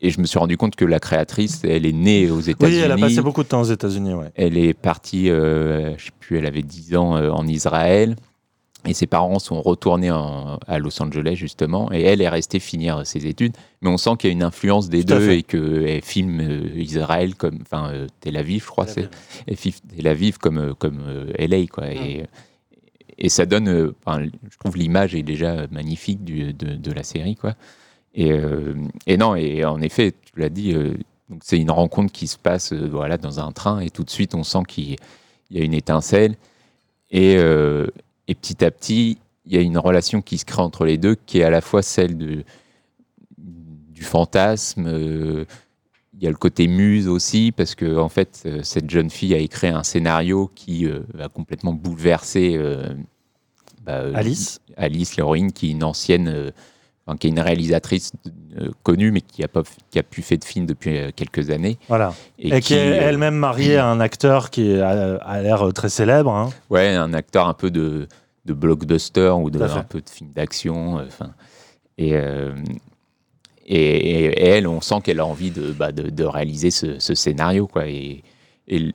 et 0.00 0.10
je 0.10 0.20
me 0.20 0.26
suis 0.26 0.38
rendu 0.38 0.56
compte 0.56 0.76
que 0.76 0.84
la 0.84 1.00
créatrice, 1.00 1.62
elle 1.64 1.86
est 1.86 1.92
née 1.92 2.30
aux 2.30 2.36
Oui, 2.42 2.50
États-Unis. 2.50 2.78
elle 2.78 2.92
a 2.92 2.96
passé 2.96 3.20
beaucoup 3.22 3.42
de 3.42 3.48
temps 3.48 3.62
aux 3.62 3.72
États-Unis. 3.72 4.14
Ouais. 4.14 4.30
Elle 4.36 4.56
est 4.56 4.74
partie, 4.74 5.28
euh, 5.30 5.96
je 5.98 6.04
sais 6.06 6.10
plus, 6.20 6.38
elle 6.38 6.46
avait 6.46 6.62
10 6.62 6.94
ans 6.96 7.16
euh, 7.16 7.30
en 7.30 7.46
Israël. 7.48 8.14
Et 8.86 8.92
ses 8.92 9.06
parents 9.06 9.38
sont 9.38 9.62
retournés 9.62 10.10
en- 10.10 10.58
à 10.68 10.78
Los 10.78 11.02
Angeles, 11.02 11.36
justement. 11.36 11.90
Et 11.90 12.02
elle 12.02 12.20
est 12.20 12.28
restée 12.28 12.60
finir 12.60 13.06
ses 13.06 13.26
études. 13.26 13.54
Mais 13.80 13.88
on 13.88 13.96
sent 13.96 14.10
qu'il 14.18 14.28
y 14.28 14.32
a 14.32 14.34
une 14.34 14.42
influence 14.42 14.90
des 14.90 15.00
Tout 15.04 15.14
deux 15.14 15.30
et 15.30 15.42
qu'elle 15.42 16.02
filme 16.02 16.38
euh, 16.42 16.68
Israël 16.76 17.34
comme. 17.34 17.60
Enfin, 17.62 17.88
euh, 17.94 18.06
Tel 18.20 18.36
Aviv, 18.36 18.62
je 18.64 18.68
crois. 18.68 18.84
Elle 19.48 19.56
filme 19.56 19.76
Tel 19.96 20.06
Aviv 20.06 20.36
comme, 20.36 20.74
comme 20.78 21.00
euh, 21.08 21.32
LA, 21.38 21.66
quoi. 21.66 21.90
Et, 21.90 22.24
et 23.18 23.28
ça 23.28 23.46
donne. 23.46 23.68
euh, 23.68 23.94
je 24.50 24.58
trouve 24.58 24.76
l'image 24.76 25.14
est 25.14 25.22
déjà 25.22 25.66
magnifique 25.70 26.24
du- 26.24 26.52
de, 26.52 26.74
de 26.76 26.92
la 26.92 27.02
série, 27.02 27.36
quoi. 27.36 27.54
Et, 28.14 28.32
euh, 28.32 28.74
et 29.06 29.16
non, 29.16 29.34
et 29.36 29.64
en 29.64 29.80
effet, 29.80 30.12
tu 30.12 30.38
l'as 30.40 30.48
dit, 30.48 30.72
euh, 30.74 30.94
c'est 31.42 31.58
une 31.58 31.70
rencontre 31.70 32.12
qui 32.12 32.26
se 32.28 32.38
passe 32.38 32.72
voilà, 32.72 33.16
dans 33.18 33.40
un 33.40 33.50
train 33.52 33.80
et 33.80 33.90
tout 33.90 34.04
de 34.04 34.10
suite 34.10 34.34
on 34.34 34.44
sent 34.44 34.60
qu'il 34.68 34.90
y- 35.50 35.60
a 35.60 35.64
une 35.64 35.74
étincelle. 35.74 36.36
Et, 37.10 37.34
et 37.34 38.34
petit 38.34 38.64
à 38.64 38.70
petit, 38.70 39.18
il 39.46 39.54
y 39.54 39.58
a 39.58 39.60
une 39.60 39.78
relation 39.78 40.20
qui 40.22 40.38
se 40.38 40.44
crée 40.44 40.62
entre 40.62 40.84
les 40.84 40.98
deux 40.98 41.14
qui 41.26 41.38
est 41.40 41.44
à 41.44 41.50
la 41.50 41.60
fois 41.60 41.82
celle 41.82 42.16
de, 42.16 42.44
du 43.38 44.02
fantasme. 44.02 45.44
Il 46.16 46.22
y 46.22 46.26
a 46.26 46.30
le 46.30 46.36
côté 46.36 46.68
muse 46.68 47.08
aussi, 47.08 47.52
parce 47.52 47.74
que 47.74 47.98
en 47.98 48.08
fait, 48.08 48.42
euh, 48.46 48.60
cette 48.62 48.88
jeune 48.88 49.10
fille 49.10 49.34
a 49.34 49.38
écrit 49.38 49.68
un 49.68 49.82
scénario 49.82 50.50
qui 50.54 50.86
euh, 50.86 51.00
va 51.12 51.28
complètement 51.28 51.72
bouleverser 51.72 52.54
euh, 52.56 52.94
bah, 53.84 54.02
Alice. 54.14 54.60
Alice, 54.76 55.16
l'héroïne, 55.16 55.52
qui 55.52 55.68
est 55.68 55.72
une 55.72 55.84
ancienne, 55.84 56.28
euh, 56.28 56.50
enfin, 57.06 57.16
qui 57.18 57.26
est 57.26 57.30
une 57.30 57.40
réalisatrice 57.40 58.12
connue, 58.84 59.10
mais 59.10 59.20
qui 59.20 59.42
a, 59.42 59.48
pas, 59.48 59.62
qui 59.90 59.98
a 59.98 60.02
plus 60.04 60.22
fait 60.22 60.36
de 60.36 60.44
films 60.44 60.66
depuis 60.66 61.12
quelques 61.16 61.50
années. 61.50 61.76
Voilà. 61.88 62.14
Et, 62.38 62.54
Et 62.54 62.60
qui 62.60 62.74
est 62.74 62.86
elle-même 62.86 63.34
mariée 63.34 63.76
à 63.76 63.86
un 63.88 63.98
acteur 63.98 64.50
qui 64.50 64.78
a, 64.78 65.16
a 65.16 65.42
l'air 65.42 65.72
très 65.74 65.88
célèbre. 65.88 66.30
hein. 66.30 66.50
Ouais, 66.70 66.94
un 66.94 67.12
acteur 67.12 67.48
un 67.48 67.54
peu 67.54 67.70
de, 67.72 68.06
de 68.44 68.52
blockbuster 68.54 69.30
ou 69.30 69.50
de, 69.50 69.60
un 69.60 69.82
peu 69.82 70.00
de 70.00 70.08
film 70.08 70.30
d'action. 70.32 70.94
Enfin, 71.04 71.32
et, 71.98 72.14
et, 73.66 74.46
elle, 74.46 74.66
on 74.66 74.80
sent 74.80 74.96
qu'elle 75.02 75.20
a 75.20 75.26
envie 75.26 75.50
de, 75.50 75.72
bah, 75.72 75.92
de, 75.92 76.10
de 76.10 76.24
réaliser 76.24 76.70
ce, 76.70 76.98
ce 76.98 77.14
scénario. 77.14 77.66
Quoi. 77.66 77.86
Et, 77.88 78.22
et, 78.68 78.92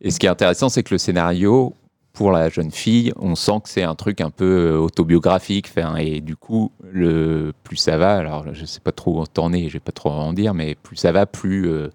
et 0.00 0.10
ce 0.10 0.18
qui 0.18 0.26
est 0.26 0.30
intéressant, 0.30 0.68
c'est 0.68 0.82
que 0.82 0.94
le 0.94 0.98
scénario, 0.98 1.74
pour 2.12 2.32
la 2.32 2.48
jeune 2.48 2.70
fille, 2.70 3.12
on 3.16 3.34
sent 3.34 3.60
que 3.64 3.68
c'est 3.70 3.82
un 3.82 3.94
truc 3.94 4.20
un 4.20 4.30
peu 4.30 4.72
euh, 4.72 4.78
autobiographique. 4.78 5.70
Et 5.98 6.20
du 6.20 6.36
coup, 6.36 6.72
le, 6.90 7.52
plus 7.64 7.76
ça 7.76 7.96
va, 7.96 8.16
alors 8.16 8.44
je 8.52 8.64
sais 8.64 8.80
pas 8.80 8.92
trop 8.92 9.20
où 9.22 9.26
t'en 9.26 9.52
es, 9.52 9.68
je 9.68 9.74
vais 9.74 9.80
pas 9.80 9.92
trop 9.92 10.10
en 10.10 10.32
dire, 10.32 10.52
mais 10.54 10.74
plus 10.74 10.96
ça 10.96 11.12
va, 11.12 11.26
plus 11.26 11.68
euh, 11.68 11.88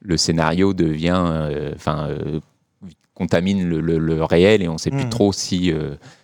le 0.00 0.16
scénario 0.16 0.72
devient. 0.74 1.20
euh, 1.26 1.72
Enfin. 1.74 2.08
euh, 2.10 2.40
contamine 3.14 3.66
le, 3.66 3.80
le- 3.80 3.96
le 3.96 4.22
réel 4.24 4.62
et 4.62 4.68
on 4.68 4.76
sait 4.76 4.90
plus 4.90 5.04
Mhm. 5.04 5.08
trop 5.08 5.32
si 5.32 5.72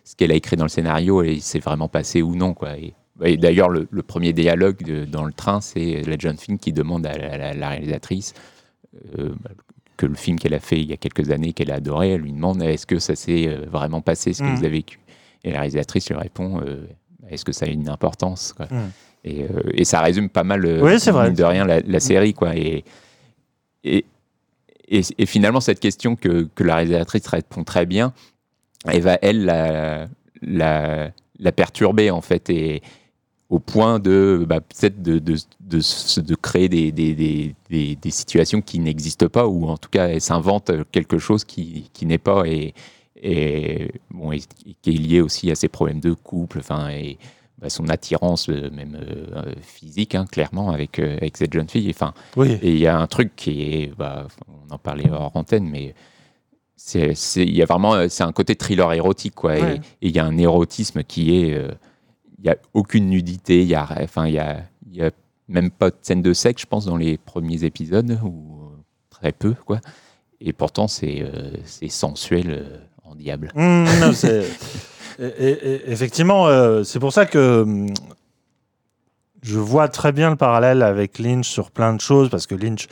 ce 0.04 0.14
qu'elle 0.14 0.30
a 0.30 0.34
écrit 0.34 0.56
dans 0.56 0.66
le 0.66 0.68
scénario 0.68 1.24
s'est 1.40 1.58
vraiment 1.58 1.88
passé 1.88 2.20
ou 2.20 2.36
non 2.36 2.52
quoi. 2.52 2.76
Et, 2.76 2.92
et 3.24 3.36
d'ailleurs 3.36 3.68
le, 3.68 3.86
le 3.90 4.02
premier 4.02 4.32
dialogue 4.32 4.82
de- 4.82 5.04
dans 5.04 5.24
le 5.24 5.32
train 5.32 5.60
c'est 5.60 6.02
la 6.02 6.16
jeune 6.18 6.38
fille 6.38 6.58
qui 6.58 6.72
demande 6.72 7.06
à 7.06 7.16
la, 7.16 7.36
la- 7.36 7.54
la 7.54 7.68
réalisatrice 7.68 8.34
euh, 9.18 9.30
que 9.96 10.06
le 10.06 10.14
film 10.14 10.38
qu'elle 10.38 10.54
a 10.54 10.60
fait 10.60 10.80
il 10.80 10.88
y 10.88 10.92
a 10.92 10.96
quelques 10.96 11.30
années 11.30 11.52
qu'elle 11.52 11.70
a 11.70 11.74
adoré, 11.76 12.12
elle 12.12 12.22
lui 12.22 12.32
demande 12.32 12.62
est-ce 12.62 12.86
que 12.86 12.98
ça 12.98 13.14
s'est 13.14 13.46
euh, 13.48 13.66
vraiment 13.70 14.00
passé 14.00 14.32
ce 14.32 14.42
que 14.42 14.48
Mhm. 14.48 14.54
vous 14.56 14.64
avez 14.64 14.70
vécu? 14.78 14.98
Et 15.44 15.50
la 15.50 15.58
réalisatrice 15.60 16.08
lui 16.08 16.16
répond 16.16 16.60
euh, 16.60 16.86
est-ce 17.28 17.44
que 17.44 17.52
ça 17.52 17.66
a 17.66 17.68
une 17.68 17.88
importance 17.88 18.52
quoi. 18.54 18.66
Mhm. 18.70 18.90
et, 19.24 19.42
euh, 19.44 19.62
et 19.74 19.84
ça 19.84 20.00
résume 20.00 20.28
pas 20.28 20.44
mal 20.44 20.64
Oui, 20.64 20.96
vrai. 20.96 21.30
de 21.32 21.44
rien 21.44 21.64
la, 21.66 21.80
la 21.80 22.00
série 22.00 22.32
quoi 22.34 22.56
et, 22.56 22.84
et, 23.84 24.04
et, 24.88 25.00
et 25.18 25.26
finalement, 25.26 25.60
cette 25.60 25.80
question 25.80 26.16
que, 26.16 26.48
que 26.54 26.64
la 26.64 26.76
réalisatrice 26.76 27.26
répond 27.28 27.64
très 27.64 27.86
bien, 27.86 28.12
elle 28.86 29.00
va, 29.02 29.18
elle, 29.22 29.44
la, 29.44 30.08
la, 30.42 31.10
la 31.38 31.52
perturber, 31.52 32.10
en 32.10 32.20
fait, 32.20 32.50
et 32.50 32.82
au 33.52 33.58
point 33.58 33.98
de 33.98 34.46
bah, 34.48 34.62
peut-être 34.62 35.02
de, 35.02 35.18
de, 35.18 35.36
de, 35.60 36.34
créer 36.36 36.70
des, 36.70 36.90
des, 36.90 37.14
des, 37.68 37.96
des, 37.96 38.10
situations 38.10 38.62
qui 38.62 38.78
n'existent 38.78 39.28
pas, 39.28 39.46
ou 39.46 39.66
en 39.68 39.76
tout 39.76 39.90
cas, 39.90 40.06
elle 40.08 40.22
s'invente 40.22 40.70
quelque 40.90 41.18
chose 41.18 41.44
qui, 41.44 41.90
qui 41.92 42.06
n'est 42.06 42.16
pas, 42.16 42.44
et, 42.46 42.72
et, 43.22 43.90
bon, 44.10 44.32
et 44.32 44.40
qui 44.80 44.90
est 44.90 44.98
lié 44.98 45.20
aussi 45.20 45.50
à 45.50 45.54
ses 45.54 45.68
problèmes 45.68 46.00
de 46.00 46.14
couple, 46.14 46.60
enfin, 46.60 46.88
et 46.88 47.18
bah, 47.60 47.68
son 47.68 47.90
attirance, 47.90 48.48
euh, 48.48 48.70
même 48.70 48.96
euh, 48.98 49.52
physique, 49.60 50.14
hein, 50.14 50.24
clairement, 50.32 50.70
avec, 50.70 50.98
euh, 50.98 51.18
avec 51.18 51.36
cette 51.36 51.52
jeune 51.52 51.68
fille. 51.68 51.90
Enfin, 51.90 52.14
Oui. 52.38 52.52
et 52.62 52.70
il 52.72 52.78
y 52.78 52.86
a 52.86 52.98
un 52.98 53.06
truc 53.06 53.36
qui 53.36 53.60
est, 53.74 53.92
bah, 53.98 54.28
on 54.48 54.72
en 54.74 54.78
parlait 54.78 55.10
hors 55.10 55.36
antenne, 55.36 55.68
mais 55.68 55.94
c'est, 56.74 57.12
il 57.36 57.54
y 57.54 57.60
a 57.62 57.66
vraiment, 57.66 58.08
c'est 58.08 58.24
un 58.24 58.32
côté 58.32 58.56
thriller 58.56 58.90
érotique, 58.94 59.34
quoi. 59.34 59.58
Et- 59.58 59.62
Ouais. 59.62 59.80
Et 60.00 60.08
il 60.08 60.16
y 60.16 60.18
a 60.18 60.24
un 60.24 60.38
érotisme 60.38 61.04
qui 61.04 61.36
est, 61.36 61.52
euh, 61.52 61.68
il 62.42 62.46
y 62.46 62.50
a 62.50 62.56
aucune 62.74 63.08
nudité, 63.08 63.62
il 63.62 63.68
y 63.68 63.74
a, 63.76 63.86
enfin, 64.02 64.26
il 64.26 64.34
y 64.34 64.38
a, 64.40 64.62
y 64.90 65.00
a 65.02 65.10
même 65.48 65.70
pas 65.70 65.90
de 65.90 65.96
scène 66.02 66.22
de 66.22 66.32
sexe, 66.32 66.62
je 66.62 66.66
pense, 66.66 66.86
dans 66.86 66.96
les 66.96 67.16
premiers 67.18 67.62
épisodes, 67.64 68.18
ou 68.24 68.72
très 69.10 69.30
peu, 69.32 69.54
quoi. 69.64 69.80
Et 70.40 70.52
pourtant, 70.52 70.88
c'est, 70.88 71.22
euh, 71.22 71.52
sensuel 71.88 72.46
euh, 72.50 72.78
en 73.04 73.14
diable. 73.14 73.52
Mmh, 73.54 73.84
non, 74.00 74.12
c'est- 74.12 74.44
et- 75.20 75.24
et- 75.24 75.66
et- 75.74 75.90
effectivement, 75.92 76.48
euh, 76.48 76.82
c'est 76.82 76.98
pour 76.98 77.12
ça 77.12 77.26
que 77.26 77.62
hum, 77.62 77.86
je 79.42 79.58
vois 79.58 79.88
très 79.88 80.10
bien 80.12 80.30
le 80.30 80.36
parallèle 80.36 80.82
avec 80.82 81.18
Lynch 81.18 81.48
sur 81.48 81.70
plein 81.70 81.94
de 81.94 82.00
choses, 82.00 82.28
parce 82.28 82.46
que 82.46 82.54
Lynch 82.56 82.88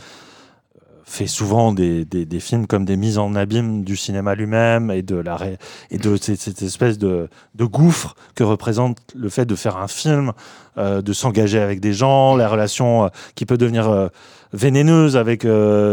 fait 1.13 1.27
souvent 1.27 1.73
des, 1.73 2.05
des- 2.05 2.25
des 2.25 2.39
films 2.39 2.69
comme 2.69 2.85
des 2.85 2.97
mises 2.97 3.19
en 3.19 3.35
abîme 3.35 3.83
du 3.83 3.97
cinéma 3.97 4.37
lui-même 4.37 4.93
et 4.93 5.03
de, 5.03 5.17
la 5.17 5.35
ré- 5.37 5.59
et 5.91 5.99
de 5.99 6.17
cette, 6.17 6.41
cette 6.41 6.63
espèce 6.63 6.99
de, 6.99 7.29
de 7.57 7.65
gouffre 7.65 8.15
que 8.37 8.45
représente 8.45 8.99
le 9.17 9.29
fait 9.29 9.45
de 9.45 9.57
faire 9.57 9.77
un 9.77 9.89
film, 9.89 10.31
euh, 10.79 11.03
de 11.03 11.13
s'engager 11.13 11.59
avec 11.59 11.81
des 11.81 11.93
gens, 11.93 12.37
la 12.37 12.49
relation 12.49 13.05
euh, 13.05 13.09
qui 13.35 13.45
peut 13.45 13.59
devenir 13.59 13.91
euh, 13.91 14.07
vénéneuse 14.53 15.17
avec 15.17 15.47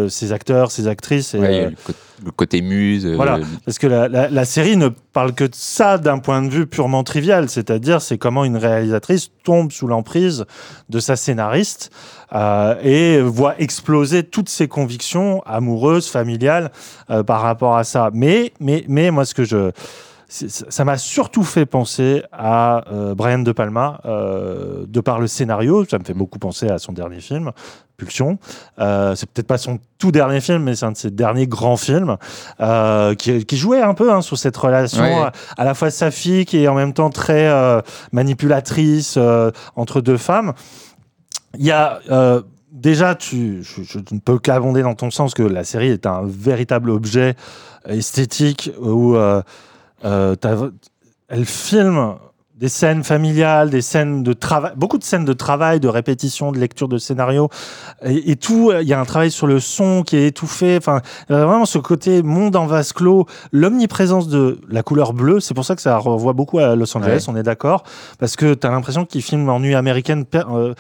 ses 0.10 0.32
acteurs, 0.34 0.72
ses 0.72 0.88
actrices. 0.88 1.34
Et, 1.34 1.40
Ouais, 1.40 1.70
le, 2.26 2.32
côté 2.32 2.62
muse. 2.62 3.06
Voilà. 3.08 3.40
parce 3.66 3.78
que 3.78 3.86
la, 3.88 4.08
la- 4.08 4.30
la 4.30 4.46
série 4.46 4.78
ne 4.78 4.90
parle 4.90 5.34
que 5.34 5.44
de 5.44 5.54
ça 5.54 5.98
d'un 6.00 6.18
point 6.20 6.42
de 6.42 6.50
vue 6.50 6.66
purement 6.66 7.04
trivial, 7.04 7.50
c'est-à-dire 7.50 8.02
c'est 8.02 8.18
comment 8.18 8.46
une 8.46 8.58
réalisatrice 8.58 9.30
tombe 9.44 9.72
sous 9.72 9.86
l'emprise 9.88 10.46
de 10.90 11.00
sa 11.00 11.16
scénariste 11.16 11.92
euh, 12.34 12.76
et 12.82 13.22
voit 13.22 13.60
exploser 13.60 14.24
toutes 14.24 14.50
ses 14.50 14.68
convictions 14.68 15.42
amoureuses, 15.46 16.10
familiales 16.10 16.72
euh, 17.10 17.24
par 17.24 17.42
rapport 17.42 17.78
à 17.78 17.84
ça. 17.84 18.10
Mais, 18.14 18.54
mais, 18.60 18.86
mais 18.88 19.12
moi, 19.12 19.26
ce 19.26 19.34
que 19.34 19.44
je 19.44 19.72
ça 20.30 20.84
m'a 20.84 20.98
surtout 20.98 21.46
fait 21.46 21.66
penser 21.66 22.22
à 22.34 22.84
Brian 23.16 23.40
De 23.40 23.54
Palma, 23.54 24.02
de 24.04 25.00
par 25.00 25.22
le 25.22 25.28
scénario. 25.28 25.86
Ça 25.86 26.00
me 26.00 26.04
fait 26.04 26.14
beaucoup 26.14 26.38
penser 26.38 26.68
à 26.68 26.80
son 26.80 26.92
dernier 26.92 27.22
film, 27.22 27.54
Pulsion. 27.98 28.38
Euh, 28.80 29.16
c'est 29.16 29.28
peut-être 29.30 29.48
pas 29.48 29.58
son 29.58 29.80
tout 29.98 30.12
dernier 30.12 30.40
film, 30.40 30.64
mais 30.64 30.76
c'est 30.76 30.86
un 30.86 30.92
de 30.92 30.98
ses 30.98 31.10
derniers 31.10 31.48
grands 31.48 31.78
films 31.78 32.18
euh, 32.62 33.16
qui, 33.16 33.44
qui, 33.46 33.58
jouait 33.58 33.82
un 33.82 33.96
peu 33.96 34.14
hein, 34.14 34.22
sur 34.22 34.38
cette 34.38 34.56
relation 34.56 35.32
à, 35.58 35.66
la 35.66 35.74
fois 35.74 35.90
saphique 35.90 36.54
et 36.54 36.68
en 36.68 36.76
même 36.76 36.94
temps 36.94 37.10
très 37.10 37.48
euh, 37.48 37.82
manipulatrice 38.12 39.16
euh, 39.18 39.52
entre 39.76 40.02
deux 40.02 40.18
femmes. 40.18 40.54
Il 41.58 41.66
y 41.66 41.72
a 41.72 42.00
euh, 42.10 42.42
déjà, 42.72 43.16
tu, 43.16 43.64
je, 43.64 44.00
ne 44.12 44.20
peux 44.20 44.40
qu'abonder 44.40 44.82
dans 44.82 44.96
ton 44.96 45.12
sens 45.12 45.34
que 45.34 45.44
la 45.44 45.64
série 45.64 45.90
est 45.90 46.06
un 46.06 46.22
véritable 46.26 46.90
objet 46.90 47.36
esthétique 47.86 48.72
où 48.80 49.16
elle 50.04 51.46
filme 51.46 52.16
des 52.60 52.70
scènes 52.70 53.04
familiales, 53.04 53.70
des 53.70 53.82
scènes 53.82 54.24
de 54.24 54.34
travail, 54.34 54.72
beaucoup 54.76 54.98
de 54.98 55.04
scènes 55.04 55.26
de 55.26 55.34
travail, 55.34 55.80
de 55.80 55.88
répétition, 55.88 56.52
de 56.52 56.58
lecture 56.58 56.88
de 56.88 56.98
scénario, 56.98 57.50
et, 58.04 58.36
tout. 58.36 58.72
Il 58.82 58.88
y 58.88 58.94
a 58.94 59.00
un 59.00 59.06
travail 59.06 59.30
sur 59.30 59.46
le 59.46 59.60
son 59.60 60.02
qui 60.04 60.18
est 60.18 60.28
étouffé. 60.28 60.78
Enfin, 60.78 61.02
vraiment 61.30 61.66
ce 61.66 61.78
côté 61.78 62.24
monde 62.24 62.56
en 62.56 62.66
vase 62.66 62.94
clos, 62.94 63.28
l'omniprésence 63.52 64.28
de 64.28 64.60
la 64.70 64.82
couleur 64.82 65.14
bleue. 65.14 65.40
C'est 65.40 65.54
pour 65.54 65.66
ça 65.66 65.76
que 65.76 65.82
ça 65.82 65.98
renvoie 65.98 66.34
beaucoup 66.34 66.60
à 66.60 66.76
Los 66.76 66.98
Angeles. 66.98 67.26
On 67.28 67.36
est 67.36 67.44
d'accord, 67.44 67.84
parce 68.20 68.36
que 68.36 68.54
tu 68.54 68.66
as 68.66 68.72
l'impression 68.72 69.06
qu'ils 69.06 69.22
filment 69.22 69.50
en 69.50 69.60
nuit 69.60 69.76
américaine, 69.76 70.26
euh, 70.36 70.74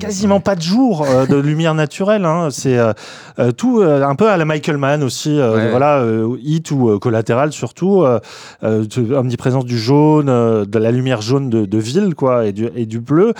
quasiment 0.00 0.40
pas 0.40 0.56
de 0.56 0.62
jour 0.62 1.04
euh, 1.06 1.26
de 1.26 1.36
lumière 1.44 1.74
naturelle. 1.74 2.24
Hein. 2.24 2.48
C'est 2.50 2.78
euh, 2.78 3.52
tout 3.52 3.82
un 3.82 4.14
peu 4.16 4.28
à 4.28 4.36
la 4.36 4.44
Michael 4.44 4.78
Mann 4.78 5.02
aussi. 5.02 5.38
Voilà, 5.70 6.04
Hit 6.42 6.70
ou 6.70 6.98
Collatéral 6.98 7.52
surtout. 7.52 8.04
omniprésence 8.62 9.64
du 9.64 9.78
jaune, 9.78 10.26
de 10.26 10.78
la 10.78 10.90
lumière 10.90 11.03
jaune 11.20 11.50
de, 11.50 11.78
ville, 11.78 12.14
quoi, 12.14 12.46
et 12.46 12.52
du, 12.52 12.68
et 12.74 12.86
bleu. 12.86 13.34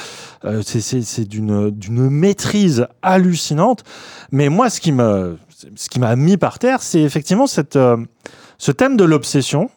Euh, 0.44 0.62
c'est 0.64 1.28
d'une, 1.28 1.70
maîtrise 2.10 2.86
hallucinante. 3.02 3.84
Mais 4.32 4.48
moi, 4.48 4.70
ce 4.70 4.80
qui 4.80 4.92
me, 4.92 5.38
ce 5.74 5.88
qui 5.88 6.00
m'a 6.00 6.16
mis 6.16 6.36
par 6.36 6.58
terre, 6.58 6.82
c'est 6.82 7.02
effectivement 7.02 7.46
cette, 7.46 7.76
euh, 7.76 7.96
ce 8.58 8.72
thème 8.72 8.96
de 8.96 9.04
l'obsession. 9.04 9.70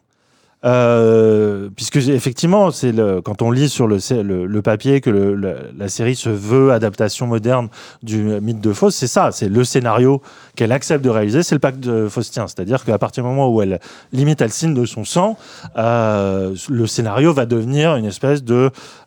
Euh, 0.67 1.69
puisque 1.75 1.95
effectivement, 1.95 2.71
c'est 2.71 2.93
quand 3.23 3.41
on 3.41 3.51
lit 3.51 3.69
sur 3.69 3.87
le, 3.87 4.61
papier 4.61 4.99
que 4.99 5.09
la 5.09 5.87
série 5.87 6.15
se 6.15 6.29
veut 6.29 6.71
adaptation 6.71 7.25
moderne 7.25 7.69
du 8.03 8.23
mythe 8.41 8.59
de 8.59 8.73
Faust, 8.73 8.97
c'est 8.97 9.07
ça, 9.07 9.31
c'est 9.31 9.47
le 9.47 9.63
scénario 9.63 10.21
qu'elle 10.55 10.73
accepte 10.73 11.03
de 11.03 11.09
réaliser, 11.09 11.41
c'est 11.43 11.55
le 11.55 11.59
pacte 11.59 11.79
de 11.79 12.09
Faustien. 12.09 12.47
C'est-à-dire 12.47 12.83
qu'à 12.83 12.97
partir 12.97 13.23
du 13.23 13.29
moment 13.29 13.49
où 13.49 13.61
elle 13.61 13.79
limite 14.11 14.41
elle 14.41 14.51
signe 14.51 14.73
de 14.73 14.85
son 14.85 15.05
sang, 15.05 15.37
euh, 15.77 16.53
le 16.69 16.87
scénario 16.87 17.33
va 17.33 17.45
devenir 17.45 17.95
une 17.95 18.05
espèce 18.05 18.41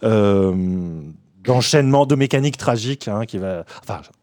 euh, 0.04 0.52
d'enchaînement 1.44 2.06
de 2.06 2.14
mécanique 2.14 2.56
tragique 2.56 3.08
hein, 3.08 3.26
qui 3.26 3.38
va, 3.38 3.64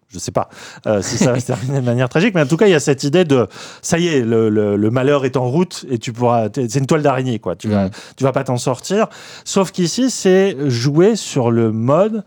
je 0.09 0.19
sais 0.19 0.31
pas 0.31 0.49
euh, 0.85 1.01
si 1.01 1.17
ça 1.17 1.33
va 1.33 1.39
se 1.39 1.47
terminer 1.47 1.81
de 1.81 1.85
manière 1.85 2.09
tragique, 2.09 2.33
mais 2.33 2.41
en 2.41 2.45
tout 2.45 2.57
cas, 2.57 2.67
il 2.67 2.71
y 2.71 2.75
a 2.75 2.79
cette 2.79 3.03
idée 3.03 3.25
de 3.25 3.47
ça 3.81 3.99
y 3.99 4.07
est, 4.07 4.21
le, 4.21 4.49
le, 4.49 4.75
le 4.75 4.91
malheur 4.91 5.25
est 5.25 5.37
en 5.37 5.49
route 5.49 5.85
et 5.89 5.97
tu 5.97 6.13
pourras. 6.13 6.47
C'est 6.53 6.75
une 6.75 6.85
toile 6.85 7.01
d'araignée, 7.01 7.39
quoi. 7.39 7.55
Tu 7.55 7.67
vas, 7.67 7.87
mm. 7.87 7.91
tu 8.15 8.23
vas 8.23 8.31
pas 8.31 8.43
t'en 8.43 8.57
sortir. 8.57 9.07
Sauf 9.43 9.71
qu'ici, 9.71 10.09
c'est 10.09 10.55
jouer 10.69 11.15
sur 11.15 11.51
le 11.51 11.71
mode 11.71 12.23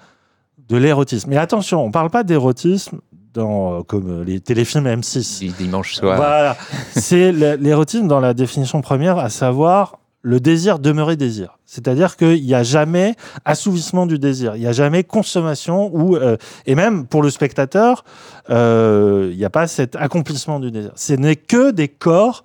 de 0.68 0.76
l'érotisme. 0.76 1.31
Mais 1.31 1.37
attention, 1.37 1.83
on 1.83 1.91
parle 1.91 2.11
pas 2.11 2.22
d'érotisme 2.22 2.99
dans 3.33 3.78
euh, 3.78 3.83
comme 3.83 4.24
les 4.24 4.41
téléfilms 4.41 4.87
M6. 4.87 5.55
Dimanche 5.57 5.95
soir. 5.95 6.16
Voilà, 6.16 6.57
c'est 6.95 7.33
l'érotisme 7.33 8.09
dans 8.09 8.20
la 8.20 8.35
définition 8.35 8.83
première, 8.83 9.18
à 9.18 9.31
savoir 9.31 9.99
le 10.23 10.41
désir 10.41 10.79
demeurer 10.79 11.16
désir. 11.16 11.59
C'est-à-dire 11.64 12.16
qu'il 12.16 12.45
n'y 12.45 12.55
a 12.55 12.62
jamais 12.62 13.14
assouvissement 13.45 14.07
du 14.07 14.18
désir, 14.18 14.57
il 14.57 14.61
n'y 14.61 14.66
a 14.66 14.73
jamais 14.73 15.05
consommation 15.05 15.91
ou 15.95 16.16
euh, 16.16 16.37
et 16.66 16.75
même 16.75 17.07
pour 17.07 17.23
le 17.23 17.31
spectateur, 17.31 18.05
euh, 18.51 19.29
il 19.33 19.39
n'y 19.39 19.45
a 19.45 19.51
pas 19.51 19.66
cet 19.66 19.97
accomplissement 19.97 20.61
du 20.61 20.71
désir. 20.71 20.93
Ce 20.97 21.12
n'est 21.14 21.37
que 21.37 21.71
des 21.71 21.89
corps 21.89 22.45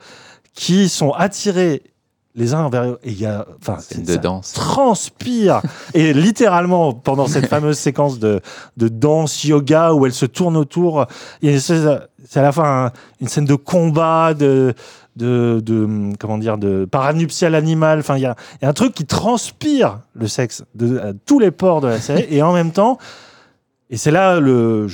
qui 0.53 0.89
sont 0.89 1.11
attirés 1.11 1.83
les 2.35 2.53
uns 2.53 2.63
envers 2.63 2.97
et 3.03 3.11
il 3.11 3.19
y 3.19 3.25
a 3.25 3.45
enfin 3.61 3.77
de 3.97 4.15
danse 4.17 4.53
transpire 4.53 5.61
et 5.93 6.13
littéralement 6.13 6.93
pendant 6.93 7.27
cette 7.27 7.47
fameuse 7.47 7.77
séquence 7.77 8.19
de 8.19 8.41
de 8.75 8.89
danse 8.89 9.45
yoga 9.45 9.93
où 9.93 10.05
elle 10.05 10.13
se 10.13 10.25
tourne 10.25 10.57
autour 10.57 11.05
c'est 11.41 11.87
à 12.35 12.41
la 12.41 12.51
fois 12.51 12.91
une 13.21 13.29
scène 13.29 13.45
de 13.45 13.55
combat 13.55 14.33
de 14.33 14.73
de, 15.15 15.61
de 15.63 16.13
comment 16.19 16.37
dire 16.37 16.57
de 16.57 16.85
paranuptial 16.85 17.55
animal. 17.55 17.99
Enfin, 17.99 18.17
il 18.17 18.21
y 18.21 18.25
a, 18.25 18.35
y 18.61 18.65
a, 18.65 18.69
un 18.69 18.73
truc 18.73 18.93
qui 18.93 19.05
transpire 19.05 20.01
le 20.13 20.27
sexe 20.27 20.63
de 20.75 21.15
tous 21.25 21.39
les 21.39 21.51
ports 21.51 21.81
de 21.81 21.87
la 21.87 21.99
série 21.99 22.25
et 22.29 22.41
en 22.41 22.53
même 22.53 22.71
temps. 22.71 22.97
Et 23.91 23.97
c'est 23.97 24.11
là 24.11 24.39
le 24.39 24.87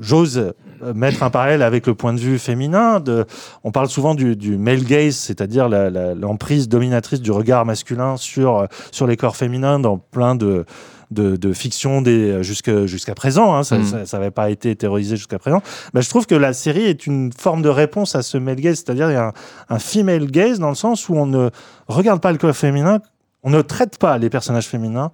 j'ose 0.00 0.54
mettre 0.94 1.22
un 1.22 1.30
parallèle 1.30 1.62
avec 1.62 1.86
le 1.86 1.94
point 1.94 2.14
de 2.14 2.18
vue 2.18 2.38
féminin. 2.38 2.98
De, 2.98 3.26
on 3.62 3.72
parle 3.72 3.88
souvent 3.88 4.14
du, 4.14 4.36
du 4.36 4.56
male 4.56 4.84
gaze, 4.84 5.16
c'est-à-dire 5.16 5.68
l'emprise 5.68 6.66
dominatrice 6.68 7.20
du 7.20 7.30
regard 7.30 7.66
masculin 7.66 8.16
sur 8.16 8.66
sur 8.90 9.06
les 9.06 9.18
corps 9.18 9.36
féminins 9.36 9.78
dans 9.78 9.98
plein 9.98 10.34
de 10.34 10.64
de, 11.10 11.36
de 11.36 11.52
fiction 11.52 12.02
jusqu'à 12.42 12.86
jusqu'à 12.86 13.14
présent. 13.14 13.54
Hein, 13.54 13.64
ça 13.64 13.78
n'avait 13.78 14.28
mm. 14.28 14.32
pas 14.32 14.50
été 14.50 14.74
terrorisé 14.76 15.16
jusqu'à 15.16 15.38
présent. 15.38 15.62
Mais 15.94 16.02
je 16.02 16.08
trouve 16.08 16.26
que 16.26 16.34
la 16.34 16.52
série 16.52 16.84
est 16.84 17.06
une 17.06 17.32
forme 17.32 17.62
de 17.62 17.68
réponse 17.68 18.14
à 18.14 18.22
ce 18.22 18.38
male 18.38 18.56
gaze, 18.56 18.82
c'est-à-dire 18.84 19.10
il 19.10 19.14
y 19.14 19.16
a 19.16 19.26
un, 19.26 19.32
un, 19.68 19.78
female 19.78 20.26
gaze 20.30 20.58
dans 20.58 20.68
le 20.68 20.74
sens 20.74 21.08
où 21.08 21.14
on 21.14 21.26
ne 21.26 21.50
regarde 21.88 22.20
pas 22.20 22.32
le 22.32 22.38
corps 22.38 22.56
féminin, 22.56 23.00
on 23.42 23.50
ne 23.50 23.62
traite 23.62 23.98
pas 23.98 24.18
les 24.18 24.30
personnages 24.30 24.66
féminins 24.66 25.10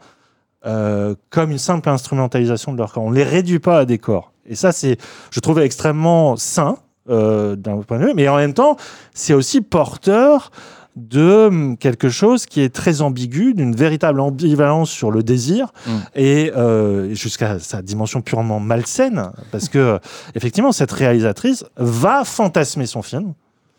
euh, 0.65 1.17
comme 1.31 1.51
une 1.51 1.59
simple 1.59 1.89
instrumentalisation 1.89 2.73
de 2.73 2.79
leur 2.79 2.93
corps. 2.93 3.03
On 3.03 3.11
les 3.11 3.25
réduit 3.25 3.59
pas 3.59 3.81
à 3.81 3.85
des 3.85 3.99
corps. 3.99 4.33
Et 4.47 4.55
ça, 4.55 4.71
c'est, 4.71 4.97
je 5.33 5.41
trouve, 5.41 5.59
extrêmement 5.59 6.37
sain 6.37 6.77
euh, 7.11 7.57
d'un 7.57 7.79
point 7.79 7.99
de 7.99 8.05
vue, 8.05 8.13
mais 8.15 8.29
en 8.29 8.37
même 8.37 8.55
temps, 8.55 8.77
c'est 9.13 9.35
aussi 9.35 9.61
porteur 9.61 10.53
de 10.97 11.47
hum, 11.47 11.77
quelque 11.77 12.09
chose 12.09 12.47
qui 12.47 12.61
est 12.61 12.75
très 12.75 13.01
ambigu, 13.01 13.55
d'une 13.55 13.75
véritable 13.75 14.21
ambivalence 14.21 14.91
sur 14.91 15.11
le 15.11 15.23
désir 15.23 15.73
et 16.15 16.53
euh, 16.57 17.15
jusqu'à 17.15 17.59
sa 17.59 17.83
dimension 17.83 18.21
purement 18.21 18.61
malsaine, 18.61 19.31
parce 19.51 19.69
que 19.69 19.99
effectivement 20.35 20.73
cette 20.73 20.93
réalisatrice 20.93 21.65
va 21.77 22.25
fantasmer 22.25 22.87
son 22.87 23.03
film. 23.03 23.35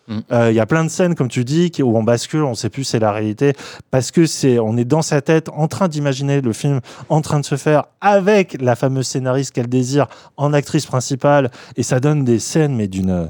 Mm. 0.07 0.19
Euh, 0.31 0.51
il 0.51 0.55
y 0.55 0.59
a 0.59 0.65
plein 0.65 0.83
de 0.83 0.89
scènes, 0.89 1.15
comme 1.15 1.29
tu 1.29 1.45
dis, 1.45 1.71
où 1.81 1.97
on 1.97 2.03
bascule, 2.03 2.43
on 2.43 2.55
sait 2.55 2.69
plus 2.69 2.83
c'est 2.83 2.99
la 2.99 3.11
réalité, 3.11 3.53
parce 3.91 4.11
que 4.11 4.25
c'est, 4.25 4.59
on 4.59 4.75
est 4.75 4.85
dans 4.85 5.01
sa 5.01 5.21
tête, 5.21 5.49
en 5.49 5.67
train 5.67 5.87
d'imaginer 5.87 6.41
le 6.41 6.53
film 6.53 6.81
en 7.09 7.21
train 7.21 7.39
de 7.39 7.45
se 7.45 7.55
faire 7.55 7.85
avec 8.01 8.61
la 8.61 8.75
fameuse 8.75 9.07
scénariste 9.07 9.51
qu'elle 9.51 9.69
désire 9.69 10.07
en 10.37 10.53
actrice 10.53 10.85
principale, 10.85 11.51
et 11.77 11.83
ça 11.83 11.99
donne 11.99 12.23
des 12.23 12.39
scènes, 12.39 12.75
mais 12.75 12.87
d'une 12.87 13.29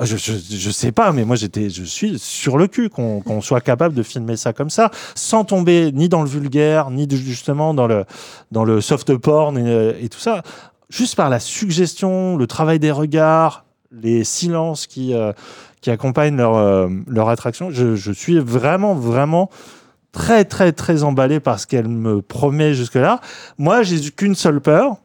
je, 0.00 0.16
je, 0.16 0.32
je, 0.32 0.70
sais 0.70 0.90
pas, 0.90 1.12
mais 1.12 1.24
moi 1.24 1.36
j'étais, 1.36 1.68
je 1.68 1.84
suis 1.84 2.18
sur 2.18 2.56
le 2.56 2.66
cul 2.66 2.88
qu'on 2.88 3.40
soit 3.42 3.60
capable 3.60 3.94
de 3.94 4.02
filmer 4.02 4.36
ça 4.36 4.52
comme 4.52 4.70
ça, 4.70 4.90
sans 5.14 5.44
tomber 5.44 5.92
ni 5.92 6.08
dans 6.08 6.22
le 6.22 6.28
vulgaire, 6.28 6.90
ni 6.90 7.06
justement 7.10 7.74
dans 7.74 7.86
le 7.86 8.04
dans 8.50 8.64
le 8.64 8.80
soft 8.80 9.14
porn 9.16 9.58
et, 9.58 10.08
tout 10.08 10.18
ça, 10.18 10.42
juste 10.88 11.14
par 11.14 11.28
la 11.28 11.40
suggestion, 11.40 12.36
le 12.36 12.46
travail 12.46 12.78
des 12.78 12.90
regards, 12.90 13.66
les 13.90 14.24
silences 14.24 14.86
qui 14.86 15.12
euh, 15.14 15.32
qui 15.82 15.90
accompagnent 15.90 16.36
leur 16.36 16.56
euh, 16.56 16.88
leur 17.06 17.28
attraction. 17.28 17.70
Je, 17.70 17.94
je, 17.94 18.12
suis 18.12 18.38
vraiment 18.38 18.94
vraiment 18.94 19.50
très 20.12 20.46
très 20.46 20.72
très 20.72 21.02
emballé 21.02 21.38
par 21.38 21.60
ce 21.60 21.66
qu'elle 21.66 21.88
me 21.88 22.22
promet 22.22 22.72
jusque 22.72 22.94
là. 22.94 23.20
Moi, 23.58 23.82
j'ai 23.82 24.10
qu'une 24.10 24.34
seule 24.34 24.62
peur, 24.62 24.96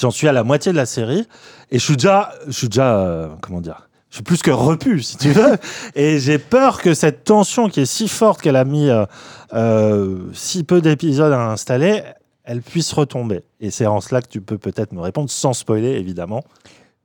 J'en 0.00 0.10
suis 0.10 0.26
à 0.26 0.32
la 0.32 0.42
moitié 0.42 0.72
de 0.72 0.76
la 0.76 0.86
série 0.86 1.26
et 1.72 1.78
je 1.78 1.84
suis 1.84 1.96
déjà, 1.96 2.34
je 2.46 2.52
suis 2.52 2.68
déjà, 2.68 2.98
euh, 2.98 3.28
comment 3.40 3.62
dire, 3.62 3.88
je 4.10 4.16
suis 4.16 4.22
plus 4.22 4.42
que 4.42 4.50
repu, 4.50 5.02
si 5.02 5.16
tu 5.16 5.30
veux. 5.30 5.56
et 5.94 6.18
j'ai 6.18 6.36
peur 6.36 6.82
que 6.82 6.92
cette 6.92 7.24
tension 7.24 7.70
qui 7.70 7.80
est 7.80 7.86
si 7.86 8.08
forte 8.08 8.42
qu'elle 8.42 8.56
a 8.56 8.66
mis 8.66 8.90
euh, 8.90 9.06
euh, 9.54 10.30
si 10.34 10.64
peu 10.64 10.82
d'épisodes 10.82 11.32
à 11.32 11.50
installer, 11.50 12.02
elle 12.44 12.60
puisse 12.60 12.92
retomber. 12.92 13.42
Et 13.58 13.70
c'est 13.70 13.86
en 13.86 14.02
cela 14.02 14.20
que 14.20 14.28
tu 14.28 14.42
peux 14.42 14.58
peut-être 14.58 14.92
me 14.92 15.00
répondre 15.00 15.30
sans 15.30 15.54
spoiler, 15.54 15.92
évidemment. 15.92 16.44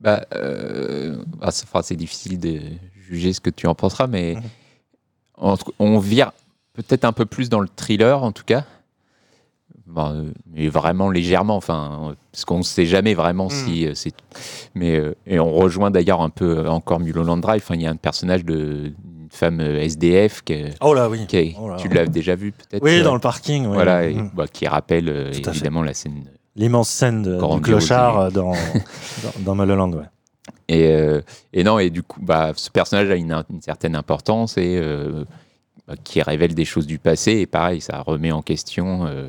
Bah, 0.02 0.26
bah 0.30 1.50
c'est 1.82 1.96
difficile 1.96 2.38
de 2.38 2.60
juger 2.94 3.32
ce 3.32 3.40
que 3.40 3.50
tu 3.50 3.66
en 3.66 3.74
penseras, 3.74 4.06
mais 4.06 4.34
mhm. 4.34 4.42
on, 5.38 5.56
on 5.78 5.98
vire 5.98 6.32
peut-être 6.74 7.06
un 7.06 7.12
peu 7.12 7.24
plus 7.24 7.48
dans 7.48 7.60
le 7.60 7.68
thriller, 7.74 8.22
en 8.22 8.32
tout 8.32 8.44
cas. 8.44 8.64
Bon, 9.88 10.32
mais 10.52 10.68
vraiment 10.68 11.10
légèrement, 11.10 11.56
enfin, 11.56 12.14
parce 12.30 12.44
qu'on 12.44 12.58
ne 12.58 12.62
sait 12.62 12.86
jamais 12.86 13.14
vraiment 13.14 13.46
hmm. 13.46 13.50
si 13.50 13.86
euh, 13.86 13.92
c'est. 13.94 14.12
Mais 14.74 14.96
euh, 14.96 15.14
et 15.26 15.40
on 15.40 15.50
rejoint 15.50 15.90
d'ailleurs 15.90 16.20
un 16.20 16.30
peu 16.30 16.58
euh, 16.58 16.68
encore 16.68 17.00
Mulholland 17.00 17.40
Drive. 17.40 17.62
Enfin, 17.64 17.74
il 17.74 17.82
y 17.82 17.86
a 17.86 17.90
un 17.90 17.96
personnage 17.96 18.44
de 18.44 18.92
une 18.92 19.28
femme 19.30 19.60
SDF 19.60 20.42
qui, 20.42 20.64
oh 20.80 20.94
là 20.94 21.08
oui, 21.08 21.26
oh 21.60 21.70
tu 21.78 21.88
l'as 21.88 22.06
déjà 22.06 22.34
vu 22.34 22.52
peut-être? 22.52 22.82
Oui, 22.82 23.02
dans 23.02 23.14
le 23.14 23.20
parking. 23.20 23.66
Voilà, 23.66 24.08
hmm. 24.08 24.30
bah, 24.34 24.46
qui 24.46 24.66
rappelle 24.66 25.32
évidemment 25.32 25.82
la 25.82 25.94
scène. 25.94 26.24
L'immense 26.56 26.88
scène 26.88 27.22
de, 27.22 27.54
du 27.54 27.60
clochard 27.60 28.32
dans, 28.32 28.52
dans, 29.40 29.54
Mulholland, 29.54 29.94
ouais. 29.94 30.04
Et, 30.68 30.92
et, 31.52 31.64
non, 31.64 31.78
et 31.78 31.88
du 31.88 32.02
coup, 32.02 32.20
bah, 32.20 32.52
ce 32.56 32.70
personnage 32.70 33.10
a 33.10 33.14
une, 33.14 33.32
une 33.48 33.62
certaine 33.62 33.94
importance 33.94 34.58
et 34.58 34.80
bah, 35.88 35.94
qui 36.04 36.20
révèle 36.20 36.54
des 36.54 36.66
choses 36.66 36.86
du 36.86 36.98
passé. 36.98 37.32
Et 37.32 37.46
pareil, 37.46 37.80
ça 37.80 38.02
remet 38.02 38.30
en 38.30 38.42
question 38.42 39.06
euh, 39.06 39.28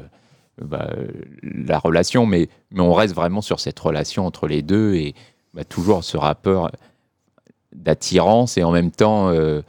bah, 0.61 0.93
la 1.41 1.79
relation, 1.79 2.25
mais, 2.25 2.49
on 2.77 2.93
reste 2.93 3.15
vraiment 3.15 3.41
sur 3.41 3.59
cette 3.59 3.79
relation 3.79 4.25
entre 4.25 4.47
les 4.47 4.61
deux 4.61 4.95
et 4.95 5.15
bah, 5.53 5.63
toujours 5.63 6.03
ce 6.03 6.17
rapport 6.17 6.71
d'attirance 7.73 8.57
et 8.57 8.63
en 8.63 8.71
même 8.71 8.91
temps, 8.91 9.29
euh, 9.29 9.61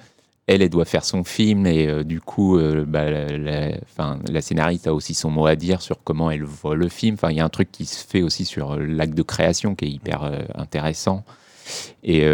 elle, 0.46 0.62
elle 0.62 0.70
doit 0.70 0.84
faire 0.84 1.04
son 1.04 1.22
film 1.22 1.66
et 1.66 1.86
euh, 1.86 2.02
du 2.02 2.20
coup, 2.20 2.58
euh, 2.58 2.84
bah, 2.86 3.10
la, 3.10 4.40
scénariste 4.40 4.86
a 4.86 4.94
aussi 4.94 5.14
son 5.14 5.30
mot 5.30 5.46
à 5.46 5.56
dire 5.56 5.80
sur 5.82 6.02
comment 6.02 6.30
elle 6.30 6.44
voit 6.44 6.74
le 6.74 6.88
film. 6.88 7.16
Il 7.28 7.36
y 7.36 7.40
a 7.40 7.44
un 7.44 7.50
truc 7.50 7.70
qui 7.70 7.84
se 7.86 8.04
fait 8.04 8.22
aussi 8.22 8.44
sur 8.44 8.76
l'acte 8.76 9.14
de 9.14 9.22
création 9.22 9.74
qui 9.74 9.86
est 9.86 9.90
hyper 9.90 10.30
intéressant. 10.54 11.24
Et, 12.02 12.26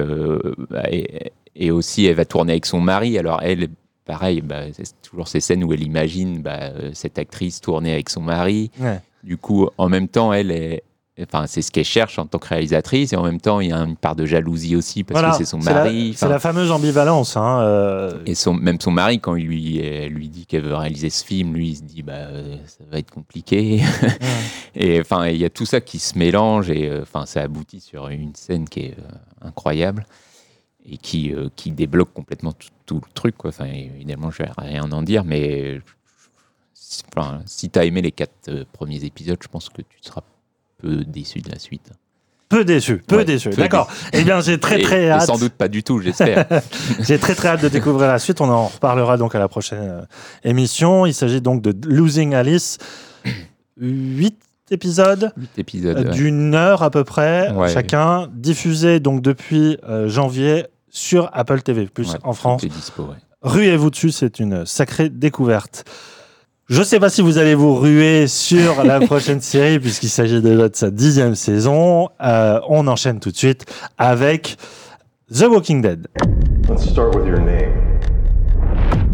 et 1.54 1.70
aussi, 1.70 2.06
elle 2.06 2.14
va 2.14 2.24
tourner 2.24 2.52
avec 2.52 2.64
son 2.64 2.80
mari. 2.80 3.18
Alors, 3.18 3.42
elle, 3.42 3.68
pareil, 4.06 4.40
bah, 4.40 4.62
c'est 4.72 5.02
toujours 5.02 5.28
ces 5.28 5.40
scènes 5.40 5.62
où 5.64 5.72
elle 5.72 5.82
imagine 5.82 6.40
bah, 6.40 6.58
euh, 6.60 6.90
cette 6.94 7.18
actrice 7.18 7.60
tourner 7.60 7.92
avec 7.92 8.08
son 8.08 8.22
mari. 8.22 8.70
Ouais. 8.80 9.00
Du 9.22 9.36
coup, 9.36 9.68
en 9.76 9.88
même 9.88 10.08
temps, 10.08 10.32
elle 10.32 10.50
est. 10.50 10.82
Enfin, 11.20 11.46
c'est 11.46 11.62
ce 11.62 11.72
qu'elle 11.72 11.86
cherche 11.86 12.18
en 12.18 12.26
tant 12.26 12.38
que 12.38 12.48
réalisatrice, 12.48 13.14
et 13.14 13.16
en 13.16 13.22
même 13.22 13.40
temps, 13.40 13.60
il 13.60 13.70
y 13.70 13.72
a 13.72 13.78
une 13.78 13.96
part 13.96 14.14
de 14.14 14.26
jalousie 14.26 14.76
aussi 14.76 15.02
parce 15.02 15.18
Voilà, 15.18 15.32
que 15.32 15.38
c'est 15.38 15.50
son 15.50 15.56
mari. 15.58 16.12
C'est 16.14 16.28
la 16.28 16.38
fameuse 16.38 16.70
ambivalence. 16.70 17.38
Hein, 17.38 17.60
euh, 17.62 18.22
et 18.26 18.34
son, 18.34 18.52
même 18.52 18.78
son 18.78 18.90
mari, 18.90 19.18
quand 19.18 19.34
il 19.34 19.46
lui, 19.46 19.78
elle 19.78 20.12
lui 20.12 20.28
dit 20.28 20.44
qu'elle 20.44 20.60
veut 20.60 20.74
réaliser 20.74 21.08
ce 21.08 21.24
film, 21.24 21.54
lui, 21.54 21.70
il 21.70 21.76
se 21.76 21.82
dit 21.84 22.02
bah 22.02 22.12
euh, 22.12 22.56
ça 22.66 22.84
va 22.92 22.98
être 22.98 23.10
compliqué. 23.10 23.80
et 24.74 25.00
enfin, 25.00 25.26
il 25.28 25.38
y 25.38 25.46
a 25.46 25.50
tout 25.50 25.64
ça 25.64 25.80
qui 25.80 25.98
se 25.98 26.18
mélange 26.18 26.68
et 26.70 26.92
enfin, 27.00 27.24
ça 27.24 27.40
aboutit 27.40 27.80
sur 27.80 28.08
une 28.08 28.34
scène 28.34 28.68
qui 28.68 28.80
est 28.80 28.96
euh, 28.98 29.48
incroyable 29.48 30.04
et 30.88 30.98
qui, 30.98 31.32
euh, 31.34 31.48
qui 31.56 31.70
débloque 31.72 32.12
complètement 32.12 32.52
tout, 32.52 32.68
tout 32.86 32.96
le 33.04 33.12
truc. 33.12 33.36
Quoi. 33.36 33.50
Enfin, 33.50 33.66
évidemment, 33.66 34.30
je 34.30 34.42
vais 34.42 34.50
rien 34.56 34.90
en 34.90 35.02
dire, 35.02 35.24
mais 35.24 35.80
enfin, 37.16 37.40
si 37.46 37.70
tu 37.70 37.78
as 37.78 37.84
aimé 37.84 38.02
les 38.02 38.12
quatre 38.12 38.48
euh, 38.48 38.64
premiers 38.72 39.04
épisodes, 39.04 39.38
je 39.42 39.48
pense 39.48 39.68
que 39.68 39.82
tu 39.82 39.98
seras 40.00 40.22
peu 40.78 41.04
déçu 41.04 41.40
de 41.40 41.50
la 41.50 41.58
suite. 41.58 41.90
Peu 42.48 42.64
déçu, 42.64 42.98
peu 42.98 43.16
Ouais, 43.16 43.24
déçu. 43.24 43.50
D'accord. 43.50 43.90
Eh 44.12 44.22
bien, 44.22 44.40
j'ai 44.40 44.60
très 44.60 44.80
très 44.80 45.06
et 45.06 45.10
hâte. 45.10 45.22
sans 45.26 45.36
doute 45.36 45.54
pas 45.54 45.66
du 45.66 45.82
tout, 45.82 45.98
j'espère. 46.00 46.46
J'ai 47.00 47.18
très 47.18 47.34
très 47.34 47.48
hâte 47.48 47.62
de 47.62 47.68
découvrir 47.68 48.06
la 48.06 48.20
suite. 48.20 48.40
On 48.40 48.48
en 48.48 48.68
reparlera 48.68 49.16
donc 49.16 49.34
à 49.34 49.40
la 49.40 49.48
prochaine 49.48 49.80
euh, 49.82 50.02
émission. 50.44 51.06
Il 51.06 51.14
s'agit 51.14 51.40
donc 51.40 51.60
de 51.60 51.74
Losing 51.88 52.34
Alice. 52.36 52.78
Huit 53.78 54.38
épisodes 54.70 55.32
Huit 55.36 55.58
épisodes. 55.58 55.98
ouais. 56.06 56.10
d'une 56.14 56.54
heure 56.54 56.84
à 56.84 56.90
peu 56.90 57.02
près 57.02 57.50
Ouais. 57.50 57.68
chacun, 57.68 58.28
diffusés 58.32 59.00
donc 59.00 59.22
depuis 59.22 59.76
euh, 59.88 60.08
janvier 60.08 60.66
sur 60.96 61.28
Apple 61.34 61.60
TV+, 61.60 61.82
Ouais, 61.98 62.04
en 62.24 62.32
France. 62.32 62.62
tout 62.62 62.66
est 62.66 62.70
dispo, 62.70 63.02
ouais. 63.02 63.16
Ruez-vous 63.42 63.90
dessus, 63.90 64.10
c'est 64.12 64.40
une 64.40 64.64
sacrée 64.64 65.10
découverte. 65.10 65.84
Je 66.68 66.80
ne 66.80 66.84
sais 66.84 66.98
pas 66.98 67.10
si 67.10 67.20
vous 67.20 67.36
allez 67.36 67.54
vous 67.54 67.74
ruer 67.74 68.26
sur 68.28 68.82
la 68.82 68.98
prochaine 69.06 69.42
série, 69.42 69.78
puisqu'il 69.78 70.08
s'agit 70.08 70.40
déjà 70.40 70.70
de 70.70 70.74
sa 70.74 70.90
dixième 70.90 71.34
saison. 71.34 72.08
Euh, 72.22 72.60
on 72.68 72.86
enchaîne 72.88 73.20
tout 73.20 73.30
de 73.30 73.36
suite 73.36 73.66
avec 73.98 74.56
The 75.30 75.42
Walking 75.42 75.82
Dead. 75.82 76.08
Let's 76.68 76.88
start 76.88 77.14
with 77.14 77.26
your 77.26 77.40
name. 77.40 78.00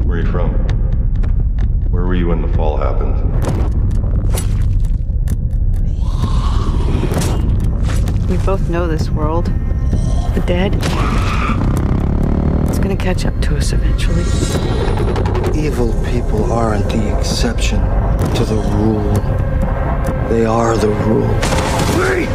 Where 0.07 0.21
are 0.21 0.25
you 0.25 0.31
from? 0.31 0.51
Where 1.91 2.05
were 2.07 2.15
you 2.15 2.29
when 2.29 2.43
the 2.43 2.55
fall 2.57 2.77
happened? 2.79 3.17
We 8.31 8.37
both 8.47 8.71
know 8.71 8.87
this 8.87 9.11
world. 9.11 9.51
The 10.35 10.41
dead. 10.47 11.72
It's 12.93 13.03
gonna 13.03 13.15
catch 13.15 13.25
up 13.25 13.41
to 13.41 13.57
us 13.57 13.73
eventually. 13.73 14.23
Evil 15.59 15.95
people 16.05 16.53
aren't 16.53 16.91
the 16.91 17.19
exception 17.19 17.81
to 18.35 18.45
the 18.45 18.57
rule. 18.77 19.15
They 20.29 20.45
are 20.45 20.77
the 20.77 20.89
rule. 20.89 21.41
Three, 21.95 22.27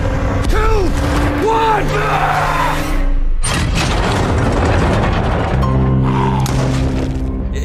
two, 0.49 0.89
one! 1.45 2.46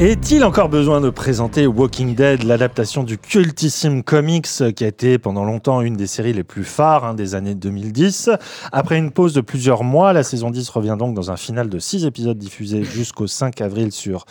Est-il 0.03 0.43
encore 0.43 0.69
besoin 0.69 1.01
de 1.01 1.11
présenter 1.11 1.65
Walking 1.65 2.17
Dead, 2.17 2.43
l'adaptation 2.43 3.05
du 3.05 3.19
cultissime 3.19 4.03
comics 4.03 4.49
qui 4.75 4.83
a 4.83 4.89
été 4.89 5.17
pendant 5.17 5.45
longtemps 5.45 5.81
une 5.81 5.97
des 5.97 6.09
séries 6.09 6.33
les 6.33 6.43
plus 6.43 6.65
phares 6.65 7.05
hein, 7.05 7.15
des 7.15 7.37
années 7.37 7.55
2010 7.55 8.31
Après 8.73 8.99
une 8.99 9.13
pause 9.13 9.33
de 9.33 9.41
plusieurs 9.41 9.85
mois, 9.85 10.13
la 10.13 10.25
saison 10.25 10.51
10 10.51 10.69
revient 10.71 10.97
donc 10.99 11.15
dans 11.15 11.31
un 11.31 11.37
final 11.37 11.69
de 11.69 11.79
6 11.79 12.05
épisodes 12.05 12.37
diffusés 12.37 12.83
jusqu'au 12.83 13.29
5 13.29 13.61
avril 13.61 13.93
sur 13.93 14.25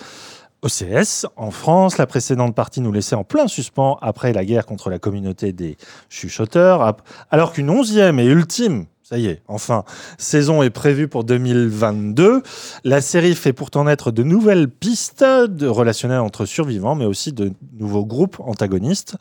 OCS. 0.61 1.25
En 1.37 1.51
France, 1.51 1.97
la 1.97 2.05
précédente 2.05 2.53
partie 2.53 2.81
nous 2.81 2.91
laissait 2.91 3.15
en 3.15 3.23
plein 3.23 3.47
suspens 3.47 3.97
après 4.01 4.33
la 4.33 4.43
guerre 4.43 4.65
contre 4.65 4.89
la 4.89 4.99
communauté 4.99 5.53
des 5.53 5.77
chuchoteurs, 6.09 6.97
alors 7.29 7.53
qu'une 7.53 7.69
onzième 7.69 8.19
et 8.19 8.25
ultime, 8.25 8.87
ça 9.11 9.17
y 9.17 9.25
est, 9.25 9.41
enfin, 9.49 9.83
saison 10.17 10.63
est 10.63 10.69
prévue 10.69 11.09
pour 11.09 11.25
2022. 11.25 12.43
La 12.85 13.01
série 13.01 13.35
fait 13.35 13.51
pourtant 13.51 13.83
naître 13.83 14.09
de 14.09 14.23
nouvelles 14.23 14.69
pistes 14.69 15.25
de 15.25 15.67
relationnelles 15.67 16.21
entre 16.21 16.45
survivants, 16.45 16.95
mais 16.95 17.03
aussi 17.03 17.33
de 17.33 17.51
nouveaux 17.77 18.05
groupes 18.05 18.39
antagonistes. 18.39 19.17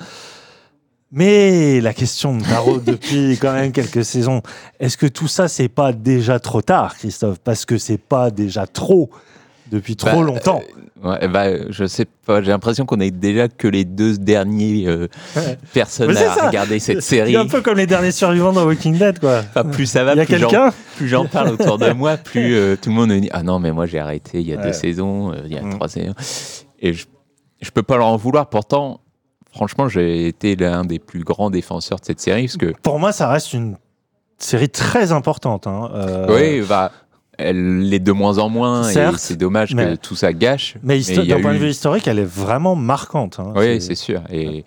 Mais 1.11 1.81
la 1.81 1.93
question 1.93 2.35
me 2.35 2.41
taraude 2.41 2.85
depuis 2.85 3.37
quand 3.41 3.53
même 3.53 3.73
quelques 3.73 4.05
saisons. 4.05 4.43
Est-ce 4.79 4.97
que 4.97 5.07
tout 5.07 5.27
ça, 5.27 5.49
c'est 5.49 5.69
pas 5.69 5.93
déjà 5.93 6.39
trop 6.39 6.63
tard, 6.63 6.97
Christophe? 6.97 7.41
Parce 7.41 7.65
que 7.65 7.77
c'est 7.77 7.99
pas 7.99 8.31
déjà 8.31 8.69
trop 8.69 9.11
depuis 9.71 9.97
trop 9.97 10.11
Bah, 10.11 10.23
longtemps. 10.23 10.61
Ouais, 11.03 11.29
bah, 11.29 11.71
je 11.71 11.87
sais 11.87 12.05
pas, 12.27 12.43
j'ai 12.43 12.51
l'impression 12.51 12.85
qu'on 12.85 13.01
est 13.01 13.11
déjà 13.11 13.49
que 13.49 13.67
les 13.69 13.85
deux 13.87 14.19
derniers 14.19 14.87
euh, 14.87 15.09
personnes 15.73 16.11
à 16.17 16.35
ça. 16.35 16.47
regarder 16.49 16.79
cette 16.79 17.01
C'est 17.01 17.17
série. 17.17 17.37
un 17.37 17.47
peu 17.47 17.63
comme 17.63 17.79
les 17.79 17.87
derniers 17.87 18.13
survivants 18.13 18.53
dans 18.53 18.65
Walking 18.67 18.99
Dead, 18.99 19.19
quoi. 19.19 19.39
Enfin, 19.49 19.65
plus 19.65 19.87
ça 19.87 20.05
va, 20.05 20.13
a 20.13 20.25
plus 20.97 21.09
j'en- 21.09 21.25
parle 21.27 21.49
autour 21.51 21.79
de 21.79 21.91
moi, 21.93 22.17
plus 22.19 22.55
euh, 22.55 22.77
tout 22.77 22.91
le 22.91 22.95
monde 22.97 23.11
me 23.11 23.19
dit 23.21 23.31
Ah 23.33 23.43
non, 23.43 23.59
mais 23.61 23.73
moi 23.73 23.87
j'ai 23.87 23.99
arrêté 23.99 24.41
il 24.41 24.47
y 24.49 24.53
a 24.53 24.59
Ouais. 24.59 24.63
deux 24.65 24.73
saisons, 24.75 25.33
euh, 25.33 25.37
il 25.47 25.53
y 25.53 25.57
a 25.59 25.63
Mm. 25.63 25.71
trois 25.75 25.89
saisons. 25.89 26.15
Et 26.81 26.93
je, 26.93 27.07
je 27.63 27.71
peux 27.71 27.83
pas 27.83 27.97
leur 27.97 28.07
en 28.09 28.17
vouloir. 28.19 28.51
Pourtant, 28.51 29.01
franchement, 29.53 29.89
j'ai 29.89 30.27
été 30.29 30.55
l'un 30.57 30.85
des 30.85 30.99
plus 30.99 31.25
grands 31.25 31.49
défenseurs 31.51 32.01
de 32.01 32.05
cette 32.05 32.21
série 32.21 32.43
parce 32.47 32.57
que, 32.59 32.75
Pour 32.83 32.99
moi, 32.99 33.13
ça 33.13 33.29
reste 33.29 33.55
une 33.55 33.77
série 34.39 34.69
très 34.69 35.13
importante. 35.13 35.67
hein. 35.67 35.91
Euh, 35.95 36.27
oui, 36.61 36.67
bah, 36.69 36.93
elle 37.41 37.81
l'est 37.81 37.99
de 37.99 38.13
moins 38.13 38.39
en 38.39 38.49
moins 38.49 38.83
Certes, 38.85 39.15
et 39.17 39.19
c'est 39.19 39.37
dommage 39.37 39.75
mais- 39.75 39.85
que 39.91 39.95
tout 39.97 40.15
ça 40.15 40.33
gâche. 40.33 40.77
Mais 40.83 41.01
d'un 41.01 41.41
point 41.41 41.55
de 41.55 41.59
vue 41.59 41.71
historique, 41.71 42.07
elle 42.09 42.19
est 42.19 42.25
vraiment 42.25 42.77
marquante. 42.77 43.39
hein. 43.41 43.53
Oui, 43.57 43.81
c'est 43.81 43.95
sûr. 43.95 44.23
Et 44.33 44.65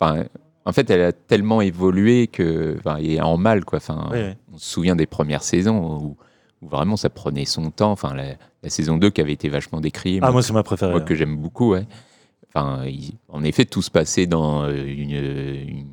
enfin, 0.00 0.24
en 0.64 0.72
fait, 0.72 0.88
elle 0.90 1.02
a 1.02 1.12
tellement 1.12 1.60
évolué 1.60 2.26
que, 2.26 2.78
et 3.00 3.20
en 3.20 3.36
mal, 3.36 3.64
quoi. 3.64 3.78
Enfin, 3.78 4.08
Oui, 4.12 4.18
oui. 4.20 4.32
on 4.54 4.58
se 4.58 4.70
souvient 4.70 4.96
des 4.96 5.06
premières 5.06 5.42
saisons 5.42 5.78
où, 6.00 6.16
où 6.62 6.68
vraiment 6.68 6.96
ça 6.96 7.10
prenait 7.10 7.44
son 7.44 7.70
temps. 7.70 7.92
Enfin, 7.92 8.14
la, 8.14 8.24
la 8.62 8.70
saison 8.70 8.96
2 8.96 9.10
qui 9.10 9.20
avait 9.20 9.32
été 9.34 9.48
vachement 9.48 9.80
décriée, 9.80 10.20
Ah, 10.22 10.30
moi, 10.30 10.42
c'est 10.42 10.52
ma 10.54 10.62
préférée. 10.62 10.92
moi, 10.92 11.00
hein. 11.00 11.04
que 11.04 11.14
j'aime 11.14 11.36
beaucoup, 11.36 11.72
ouais. 11.72 11.86
Enfin, 12.54 12.84
il- 12.86 13.14
en 13.28 13.42
effet, 13.44 13.64
tout 13.64 13.82
se 13.82 13.90
passait 13.90 14.26
dans 14.26 14.62
euh, 14.64 14.72
une, 14.86 15.10
une, 15.10 15.86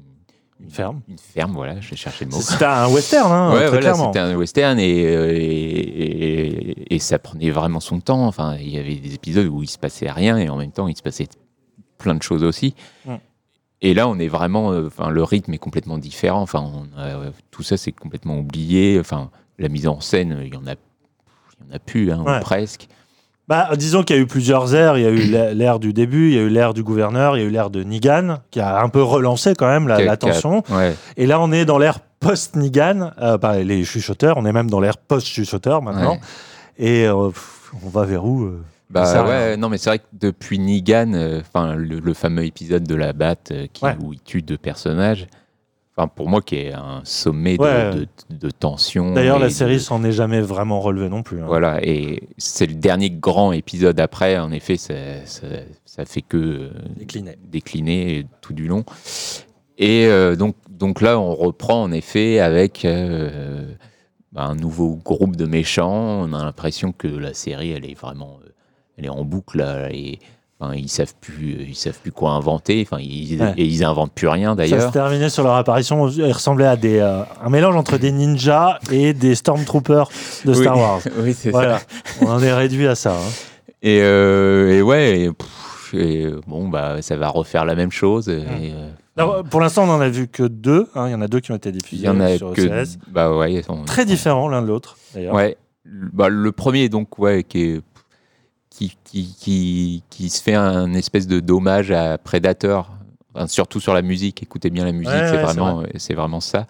Une 0.63 0.69
ferme. 0.69 1.01
une 1.07 1.17
ferme, 1.17 1.53
voilà, 1.53 1.79
je 1.81 1.95
cherchais 1.95 2.25
le 2.25 2.31
mot. 2.31 2.39
C'était 2.39 2.65
un 2.65 2.87
western, 2.87 3.31
hein, 3.31 3.51
Ouais, 3.53 3.61
très 3.61 3.69
voilà, 3.69 3.93
c'était 3.95 4.19
un 4.19 4.35
western 4.35 4.79
et, 4.79 5.05
euh, 5.05 5.31
et, 5.31 5.39
et- 5.39 6.95
et 6.95 6.99
ça 6.99 7.19
prenait 7.19 7.49
vraiment 7.51 7.79
son 7.79 7.99
temps. 7.99 8.25
Enfin, 8.27 8.55
il 8.57 8.69
y 8.69 8.77
avait 8.77 8.95
des 8.95 9.13
épisodes 9.13 9.47
où 9.47 9.63
il 9.63 9.69
se 9.69 9.77
passait 9.77 10.09
rien 10.11 10.37
et 10.37 10.49
en 10.49 10.57
même 10.57 10.71
temps 10.71 10.87
il 10.87 10.95
se 10.95 11.01
passait 11.01 11.27
plein 11.97 12.15
de 12.15 12.21
choses 12.23 12.43
aussi. 12.43 12.75
Mm. 13.05 13.15
Et 13.83 13.93
là, 13.95 14.07
on 14.07 14.19
est 14.19 14.27
vraiment, 14.27 14.71
euh, 14.71 14.87
enfin, 14.87 15.09
le 15.09 15.23
rythme 15.23 15.53
est 15.53 15.57
complètement 15.57 15.97
différent. 15.97 16.41
Enfin, 16.41 16.61
on 16.61 16.97
a- 16.99 17.05
euh, 17.07 17.31
tout 17.49 17.63
ça 17.63 17.77
c'est 17.77 17.91
complètement 17.91 18.37
oublié. 18.37 18.99
Enfin, 18.99 19.31
la 19.57 19.69
mise 19.69 19.87
en 19.87 19.99
scène, 20.01 20.39
il 20.45 20.53
y 20.53 20.57
en 20.57 20.67
a, 20.67 20.73
il 20.73 21.67
y 21.67 21.71
en 21.71 21.75
a 21.75 21.79
plus, 21.79 22.11
hein, 22.11 22.21
ou 22.21 22.41
presque. 22.41 22.87
Bah, 23.47 23.69
disons 23.75 24.03
qu'il 24.03 24.15
y 24.15 24.19
a 24.19 24.21
eu 24.21 24.27
plusieurs 24.27 24.73
ères. 24.75 24.97
Il 24.97 25.03
y 25.03 25.05
a 25.05 25.09
eu 25.09 25.55
l'ère- 25.55 25.79
du 25.79 25.93
début, 25.93 26.29
il 26.29 26.35
y 26.35 26.39
a 26.39 26.41
eu 26.41 26.49
l'ère 26.49 26.73
du 26.73 26.83
gouverneur, 26.83 27.35
il 27.37 27.41
y 27.41 27.43
a 27.43 27.47
eu 27.47 27.51
l'ère 27.51 27.69
de 27.69 27.83
Negan, 27.83 28.37
qui 28.49 28.59
a 28.59 28.81
un 28.81 28.89
peu 28.89 29.01
relancé 29.01 29.53
quand 29.55 29.67
même 29.67 29.87
la, 29.87 30.15
tension. 30.17 30.63
Ouais. 30.69 30.95
Et 31.17 31.25
là, 31.25 31.41
on 31.41 31.51
est 31.51 31.65
dans 31.65 31.77
l'ère 31.77 31.99
post-Negan, 32.21 33.11
euh, 33.19 33.37
bah, 33.37 33.59
les 33.59 33.83
chuchoteurs, 33.83 34.37
on 34.37 34.45
est 34.45 34.53
même 34.53 34.69
dans 34.69 34.79
l'ère 34.79 34.97
post-chuchoteur 34.97 35.81
maintenant. 35.81 36.13
Ouais. 36.13 36.19
Et 36.77 37.07
euh, 37.07 37.29
on 37.83 37.89
va 37.89 38.05
vers 38.05 38.23
où 38.25 38.43
euh, 38.43 38.63
Bah 38.89 39.25
ouais, 39.25 39.57
non 39.57 39.69
mais 39.69 39.77
c'est 39.77 39.89
vrai 39.89 39.99
que 39.99 40.05
depuis 40.13 40.83
enfin 41.41 41.75
le, 41.75 41.99
le 41.99 42.13
fameux 42.13 42.45
épisode 42.45 42.83
de 42.83 42.95
la 42.95 43.13
batte 43.13 43.51
qui, 43.73 43.85
où 44.01 44.13
il 44.13 44.21
tue 44.21 44.41
deux 44.41 44.57
personnages, 44.57 45.27
enfin 45.95 46.07
pour 46.07 46.29
moi 46.29 46.41
qui 46.41 46.55
est 46.55 46.73
un 46.73 47.01
sommet 47.03 47.57
de, 47.57 47.61
Ouais. 47.63 47.91
de, 47.95 48.07
de 48.37 48.49
tension. 48.49 49.13
D'ailleurs, 49.13 49.39
la 49.39 49.47
de- 49.47 49.51
série 49.51 49.79
s'en 49.79 50.03
est 50.03 50.11
jamais 50.11 50.41
vraiment 50.41 50.79
relevée 50.79 51.09
non 51.09 51.23
plus. 51.23 51.41
hein. 51.41 51.45
Voilà, 51.47 51.79
et 51.83 52.23
c'est 52.37 52.65
le 52.67 52.75
dernier 52.75 53.09
grand 53.09 53.51
épisode 53.51 53.99
après, 53.99 54.37
en 54.39 54.51
effet, 54.51 54.77
ça, 54.77 54.93
ça, 55.25 55.47
ça 55.85 56.05
fait 56.05 56.21
que 56.21 56.37
euh, 56.37 56.69
Décliné. 56.97 57.35
décliner 57.43 58.25
tout 58.41 58.53
du 58.53 58.67
long. 58.67 58.83
Et 59.77 60.05
euh, 60.07 60.35
donc, 60.35 60.55
donc 60.69 61.01
là, 61.01 61.19
on 61.19 61.33
reprend 61.35 61.81
en 61.83 61.91
effet 61.91 62.39
avec 62.39 62.85
euh, 62.85 63.73
bah, 64.31 64.43
un 64.43 64.55
nouveau 64.55 64.95
groupe 64.95 65.35
de 65.35 65.45
méchants. 65.45 66.21
On 66.21 66.33
a 66.33 66.43
l'impression 66.43 66.91
que 66.91 67.07
la 67.07 67.33
série, 67.33 67.71
elle 67.71 67.89
est 67.89 67.99
vraiment, 67.99 68.37
elle 68.97 69.05
est 69.05 69.09
en 69.09 69.23
boucle. 69.25 69.57
là, 69.57 69.89
et 69.91 70.19
Enfin, 70.63 70.75
ils 70.75 70.89
savent 70.89 71.13
plus, 71.19 71.65
ils 71.69 71.75
savent 71.75 71.97
plus 71.99 72.11
quoi 72.11 72.31
inventer. 72.31 72.85
Enfin, 72.87 73.01
ils, 73.01 73.41
Ouais. 73.41 73.53
et 73.57 73.65
ils 73.65 73.83
inventent 73.83 74.13
plus 74.13 74.27
rien 74.27 74.55
Ça 74.55 74.63
se 74.65 74.69
d'ailleurs. 74.71 74.91
terminait 74.91 75.29
sur 75.29 75.43
leur 75.43 75.55
apparition. 75.55 76.07
Ils 76.07 76.31
ressemblaient 76.31 76.67
à 76.67 76.75
des, 76.75 76.99
euh, 76.99 77.23
un 77.43 77.49
mélange 77.49 77.75
entre 77.75 77.97
des 77.97 78.11
ninjas 78.11 78.77
et 78.91 79.13
des 79.13 79.33
stormtroopers 79.33 80.09
de 80.45 80.53
Star 80.53 80.75
Oui. 80.75 80.81
Wars. 80.81 80.99
oui, 81.19 81.33
c'est 81.33 81.51
ça. 81.51 81.79
On 82.21 82.27
en 82.27 82.39
est 82.43 82.53
réduit 82.53 82.87
à 82.87 82.93
ça. 82.93 83.13
hein. 83.13 83.29
Et, 83.81 84.01
euh, 84.03 84.77
et 84.77 84.81
ouais, 84.83 85.19
et, 85.21 85.31
pff, 85.31 85.93
et, 85.95 86.27
bon, 86.45 86.67
bah, 86.69 87.01
ça 87.01 87.17
va 87.17 87.29
refaire 87.29 87.65
la 87.65 87.73
même 87.73 87.91
chose. 87.91 88.29
Et, 88.29 88.43
euh, 88.43 88.89
Alors, 89.17 89.43
pour 89.43 89.59
l'instant, 89.61 89.85
on 89.85 89.87
n'en 89.87 89.99
a 90.01 90.09
vu 90.09 90.27
que 90.27 90.43
deux. 90.43 90.87
hein. 90.93 91.07
Il 91.07 91.11
y 91.11 91.15
en 91.15 91.21
a 91.21 91.27
deux 91.27 91.39
qui 91.39 91.51
ont 91.51 91.55
été 91.55 91.69
il 91.69 91.77
diffusés 91.77 92.05
y 92.05 92.09
en 92.09 92.19
a 92.19 92.37
sur 92.37 92.53
que. 92.53 92.61
Bah 93.07 93.35
ouais, 93.35 93.63
on- 93.67 93.83
Très 93.85 94.05
différents 94.05 94.47
l'un 94.47 94.61
de 94.61 94.67
l'autre, 94.67 94.97
d'ailleurs. 95.15 95.33
Ouais. 95.33 95.57
Bah, 95.85 96.29
le 96.29 96.51
premier, 96.51 96.87
donc, 96.89 97.17
ouais, 97.17 97.43
qui, 97.43 97.61
est- 97.63 97.81
qui, 98.71 98.97
qui, 99.03 99.35
qui, 99.39 100.03
qui 100.09 100.29
se 100.29 100.41
fait 100.41 100.55
un 100.55 100.93
espèce 100.93 101.27
de 101.27 101.39
dommage 101.39 101.91
à 101.91 102.17
Predator, 102.17 102.89
Enfin, 103.33 103.47
surtout 103.47 103.79
sur 103.79 103.93
la 103.93 104.01
musique. 104.01 104.41
Écoutez 104.43 104.69
bien 104.69 104.83
la 104.83 104.91
musique, 104.91 105.13
Ouais, 105.13 105.25
c'est 105.29 105.37
ouais, 105.37 105.43
vraiment, 105.43 105.83
c'est 105.97 106.13
vraiment 106.15 106.41
ça. 106.41 106.67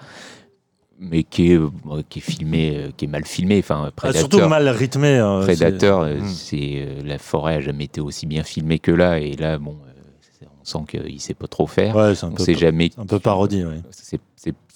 Mais 0.99 1.23
qui 1.23 1.51
est, 1.53 1.55
euh, 1.57 1.69
qui 2.07 2.19
est 2.19 2.21
filmé, 2.21 2.73
euh, 2.77 2.89
qui 2.95 3.05
est 3.05 3.07
mal 3.07 3.25
filmé. 3.25 3.57
Enfin, 3.57 3.85
Ah, 3.87 3.91
Predator, 3.95 4.19
surtout 4.31 4.47
mal 4.47 4.69
rythmé. 4.69 5.17
euh, 5.17 5.41
Predator, 5.41 6.03
c'est- 6.05 6.11
euh, 6.11 6.21
Mm. 6.21 6.27
c'est 6.27 6.73
euh, 6.75 7.01
la 7.03 7.17
forêt 7.17 7.55
a 7.55 7.61
jamais 7.61 7.85
été 7.85 7.99
aussi 8.01 8.27
bien 8.27 8.43
filmée 8.43 8.77
que 8.77 8.91
là. 8.91 9.17
Et 9.17 9.33
là, 9.35 9.57
bon, 9.57 9.75
euh, 9.87 10.45
on 10.61 10.63
sent 10.63 10.85
qu'il 10.99 11.19
sait 11.19 11.33
pas 11.33 11.47
trop 11.47 11.65
faire. 11.65 11.95
Ouais, 11.95 12.13
c'est 12.13 12.27
un 12.27 12.29
on 12.29 12.33
peu, 12.33 12.43
sait 12.43 12.53
jamais 12.53 12.91
un 12.99 13.07
peu 13.07 13.17
parodie. 13.17 13.63
Oui. 13.65 13.81
c'est 13.89 14.19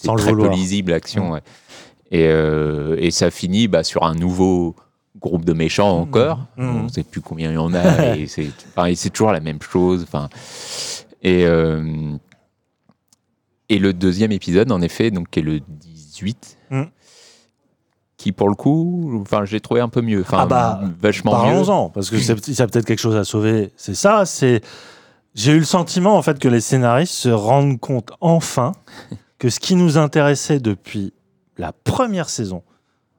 très 0.02 0.32
peu 0.34 0.50
lisible 0.50 0.90
l'action. 0.92 1.28
Mm. 1.30 1.32
ouais. 1.34 1.42
Et, 2.10 2.26
euh, 2.30 2.96
et 2.98 3.12
ça 3.12 3.30
finit 3.30 3.68
bah, 3.68 3.84
sur 3.84 4.04
un 4.04 4.16
nouveau 4.16 4.76
groupe 5.20 5.46
de 5.46 5.54
méchants 5.54 6.00
encore. 6.00 6.40
Mm. 6.58 6.64
On 6.76 6.84
ne 6.84 6.90
sait 6.90 7.04
plus 7.04 7.22
combien 7.22 7.50
il 7.52 7.56
y 7.56 7.58
en 7.58 7.74
a. 7.74 8.16
et 8.18 8.28
c'est 8.28 9.10
toujours 9.10 9.32
la 9.32 9.40
même 9.40 9.62
chose. 9.62 10.04
Enfin, 10.04 10.30
et, 11.22 11.46
euh, 11.46 12.12
et 13.70 13.80
le 13.80 13.94
deuxième 13.94 14.32
épisode, 14.32 14.72
en 14.72 14.82
effet, 14.82 15.12
donc, 15.12 15.30
qui 15.30 15.40
est 15.40 15.44
le 15.44 15.60
18, 15.60 16.58
Mm. 16.72 16.84
qui 18.18 18.32
pour 18.32 18.50
le 18.50 18.56
coup, 18.56 19.20
enfin, 19.22 19.46
j'ai 19.46 19.60
trouvé 19.60 19.82
un 19.82 19.90
peu 19.90 20.02
mieux. 20.02 20.22
Enfin, 20.22 20.40
Ah 20.42 20.46
bah, 20.46 20.82
vachement 21.00 21.32
mieux. 21.34 21.52
Parlons-en, 21.54 21.90
parce 21.90 22.10
que 22.10 22.18
c'est- 22.20 22.48
il 22.48 22.58
y 22.58 22.62
a 22.62 22.68
peut-être 22.68 22.86
quelque 22.86 23.00
chose 23.00 23.16
à 23.16 23.24
sauver. 23.24 23.72
C'est 23.78 23.96
ça, 23.96 24.26
c'est. 24.26 24.62
J'ai 25.36 25.52
eu 25.52 25.60
le 25.60 25.66
sentiment, 25.66 26.16
en 26.18 26.22
fait, 26.22 26.40
que 26.40 26.48
les 26.48 26.62
scénaristes 26.62 27.14
se 27.14 27.30
rendent 27.30 27.80
compte 27.80 28.12
enfin 28.22 28.72
que 29.40 29.50
ce 29.50 29.60
qui 29.60 29.76
nous 29.76 29.98
intéressait 29.98 30.60
depuis 30.60 31.14
la 31.58 31.72
première 31.74 32.30
saison. 32.30 32.64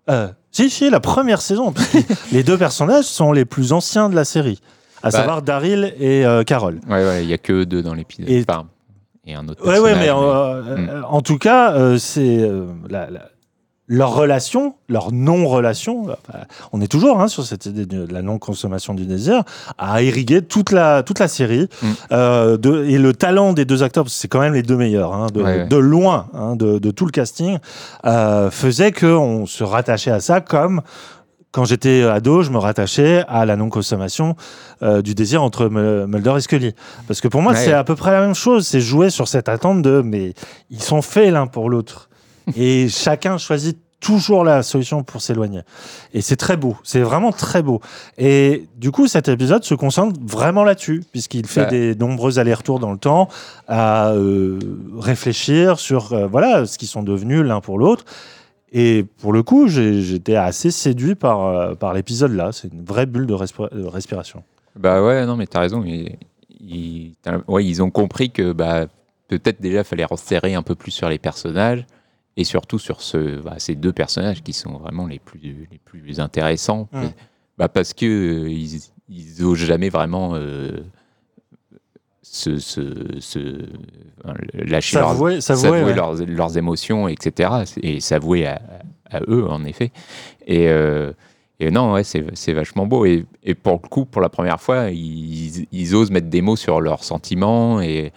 Euh, 0.09 0.29
si, 0.57 0.71
si, 0.71 0.91
la 0.91 1.01
première 1.01 1.41
saison, 1.43 1.73
parce 1.73 1.87
que 1.89 1.99
les 2.33 2.43
deux 2.43 2.57
personnages 2.59 3.05
sont 3.05 3.33
les 3.33 3.45
plus 3.45 3.73
anciens 3.73 4.09
de 4.09 4.15
la 4.17 4.25
série, 4.25 4.61
à 5.03 5.09
Bah. 5.09 5.11
savoir 5.11 5.43
Daryl 5.43 5.95
et 6.01 6.25
euh, 6.25 6.43
Carol. 6.45 6.81
Ouais, 6.89 6.95
ouais, 7.05 7.23
il 7.25 7.27
n'y 7.27 7.33
a 7.35 7.39
que 7.39 7.65
deux 7.65 7.83
dans 7.83 7.95
l'épisode. 7.95 8.29
Et- 8.31 8.45
Enfin, 8.49 8.67
et 9.27 9.35
un 9.35 9.47
autre 9.49 9.63
Ouais, 9.67 9.79
ouais, 9.79 9.93
personnage, 9.95 9.99
mais 10.01 10.11
euh, 10.11 10.99
euh, 10.99 11.03
en 11.09 11.21
tout 11.21 11.37
cas, 11.39 11.73
euh, 11.73 11.99
c'est 11.99 12.39
euh, 12.41 12.67
la- 12.89 13.11
la- 13.11 13.29
leur 13.89 14.15
relation, 14.15 14.75
leur 14.89 15.13
non-relation. 15.13 16.07
on 16.73 16.81
est 16.81 16.89
toujours 16.89 17.21
hein, 17.21 17.29
sur 17.29 17.45
cette 17.45 17.67
idée 17.67 17.87
de 17.87 18.07
la 18.13 18.21
non-consommation 18.23 18.95
du 18.95 19.07
désir, 19.07 19.45
a 19.79 20.03
irrigué 20.03 20.43
toute 20.43 20.73
la 20.73 21.03
toute 21.05 21.21
la 21.21 21.29
série. 21.29 21.69
Mm. 21.83 21.87
Euh, 22.13 22.57
de- 22.57 22.85
et 22.85 22.99
le 22.99 23.13
talent 23.13 23.53
des 23.53 23.65
deux 23.65 23.83
acteurs, 23.85 24.09
c'est 24.09 24.27
quand 24.29 24.41
même 24.41 24.55
les 24.55 24.63
deux 24.65 24.77
meilleurs, 24.77 25.15
hein, 25.15 25.29
de, 25.33 25.41
Ouais, 25.43 25.57
ouais. 25.59 25.67
de 25.69 25.77
loin, 25.77 26.27
hein, 26.35 26.57
de, 26.57 26.79
de 26.79 26.91
tout 26.91 27.07
le 27.07 27.13
casting, 27.13 27.59
euh, 28.05 28.51
faisait 28.51 28.91
que 28.91 29.07
on 29.07 29.47
se 29.47 29.63
rattachait 29.63 30.11
à 30.11 30.19
ça 30.21 30.41
comme 30.41 30.83
quand 31.53 31.65
j'étais 31.65 32.03
ado, 32.03 32.43
je 32.43 32.51
me 32.51 32.59
rattachais 32.59 33.25
à 33.29 33.47
la 33.47 33.57
non-consommation 33.57 34.37
euh, 34.83 35.01
du 35.01 35.15
désir 35.15 35.43
entre 35.43 35.69
Mulder 35.69 36.35
et 36.37 36.41
Scully. 36.41 36.75
Parce 37.07 37.21
que 37.23 37.29
pour 37.29 37.41
moi, 37.41 37.53
Ouais. 37.53 37.59
c'est 37.65 37.73
à 37.73 37.83
peu 37.85 37.95
près 37.95 38.11
la 38.11 38.21
même 38.21 38.35
chose. 38.35 38.67
C'est 38.67 38.81
jouer 38.81 39.09
sur 39.09 39.27
cette 39.27 39.49
attente 39.49 39.81
de 39.81 40.03
mais 40.05 40.35
ils 40.71 40.83
sont 40.83 41.01
faits 41.01 41.33
l'un 41.33 41.47
pour 41.47 41.71
l'autre. 41.71 42.11
Et 42.55 42.89
chacun 42.89 43.39
choisit 43.39 43.79
toujours 43.99 44.45
la 44.45 44.63
solution 44.63 45.03
pour 45.03 45.23
s'éloigner. 45.23 45.63
Et 46.13 46.21
c'est 46.21 46.37
très 46.37 46.57
beau. 46.59 46.77
C'est 46.85 47.01
vraiment 47.01 47.33
très 47.33 47.63
beau. 47.63 47.81
Et 48.19 48.69
du 48.77 48.91
coup, 48.93 49.07
cet 49.09 49.27
épisode 49.29 49.65
se 49.65 49.75
concentre 49.75 50.21
vraiment 50.23 50.65
là-dessus, 50.65 51.03
puisqu'il 51.11 51.47
fait 51.47 51.63
Bah. 51.63 51.71
des 51.71 51.95
nombreux 51.95 52.39
allers-retours 52.39 52.79
dans 52.79 52.93
le 52.93 52.99
temps 52.99 53.29
à 53.67 54.11
euh, 54.11 54.59
réfléchir 54.99 55.79
sur 55.81 56.13
euh, 56.13 56.27
voilà 56.27 56.67
ce 56.67 56.77
qu'ils 56.79 56.89
sont 56.89 57.03
devenus 57.03 57.41
l'un 57.41 57.61
pour 57.61 57.79
l'autre. 57.79 58.05
Et 58.71 59.07
pour 59.21 59.33
le 59.33 59.43
coup, 59.43 59.67
j'étais 59.69 60.37
assez 60.37 60.71
séduit 60.71 61.15
par, 61.15 61.45
euh, 61.47 61.75
par 61.75 61.95
l'épisode 61.95 62.33
là. 62.33 62.51
C'est 62.53 62.71
une 62.73 62.85
vraie 62.85 63.07
bulle 63.07 63.27
de, 63.27 63.35
respi- 63.35 63.75
de 63.75 63.87
respiration. 63.87 64.43
Bah 64.79 65.03
ouais, 65.03 65.25
non, 65.25 65.37
mais 65.37 65.47
t'as 65.47 65.61
raison. 65.61 65.83
Ils, 65.85 66.17
ils, 66.61 67.15
ouais, 67.49 67.81
ont 67.81 67.91
compris 67.91 68.31
que 68.31 68.53
bah, 68.53 68.87
peut-être 69.29 69.61
déjà 69.63 69.85
fallait 69.85 70.05
resserrer 70.05 70.55
un 70.55 70.63
peu 70.63 70.75
plus 70.75 70.91
sur 70.91 71.09
les 71.09 71.19
personnages 71.19 71.87
et 72.37 72.45
surtout 72.45 72.79
sur 72.79 73.01
ce, 73.01 73.41
bah, 73.41 73.55
ces 73.59 73.75
deux 73.75 73.93
personnages 73.93 74.43
qui 74.43 74.53
sont 74.53 74.75
vraiment 74.79 75.07
les 75.07 75.19
plus, 75.19 75.67
les 75.71 75.79
plus 75.85 76.21
intéressants. 76.21 76.89
Bah, 77.59 77.69
parce 77.69 77.95
que 77.95 78.05
euh, 78.05 78.51
ils, 78.51 78.81
ils 79.09 79.43
osent 79.45 79.59
jamais 79.59 79.89
vraiment 79.89 80.33
euh, 80.35 80.81
se, 82.23 82.59
se, 82.59 83.19
se- 83.21 83.67
enfin, 84.25 84.35
lâcher 84.53 84.99
leurs, 84.99 85.09
S'avouer, 85.11 85.41
s'avouer, 85.41 85.63
s'avouer 85.63 85.85
ouais. 85.85 85.95
leurs, 85.95 86.15
leurs 86.27 86.59
émotions, 86.59 87.09
etc. 87.09 87.51
Et 87.83 88.01
s'avouer 88.01 88.47
à, 88.47 88.61
à 89.11 89.21
eux, 89.29 89.47
en 89.49 89.65
effet. 89.65 89.91
Et, 90.47 90.69
euh, 90.69 91.13
et 91.61 91.71
non, 91.71 91.93
ouais, 91.95 92.05
c'est, 92.05 92.25
c'est 92.35 92.53
vachement 92.53 92.87
beau. 92.87 93.07
Et, 93.07 93.25
et 93.43 93.55
pour 93.55 93.81
le 93.83 93.89
coup, 93.89 94.05
pour 94.05 94.21
la 94.21 94.29
première 94.29 94.61
fois, 94.61 94.91
ils, 94.91 95.67
ils 95.73 95.95
osent 95.95 96.11
mettre 96.11 96.29
des 96.29 96.43
mots 96.43 96.57
sur 96.57 96.81
leurs 96.83 97.05
sentiments 97.05 97.81
et 97.81 98.13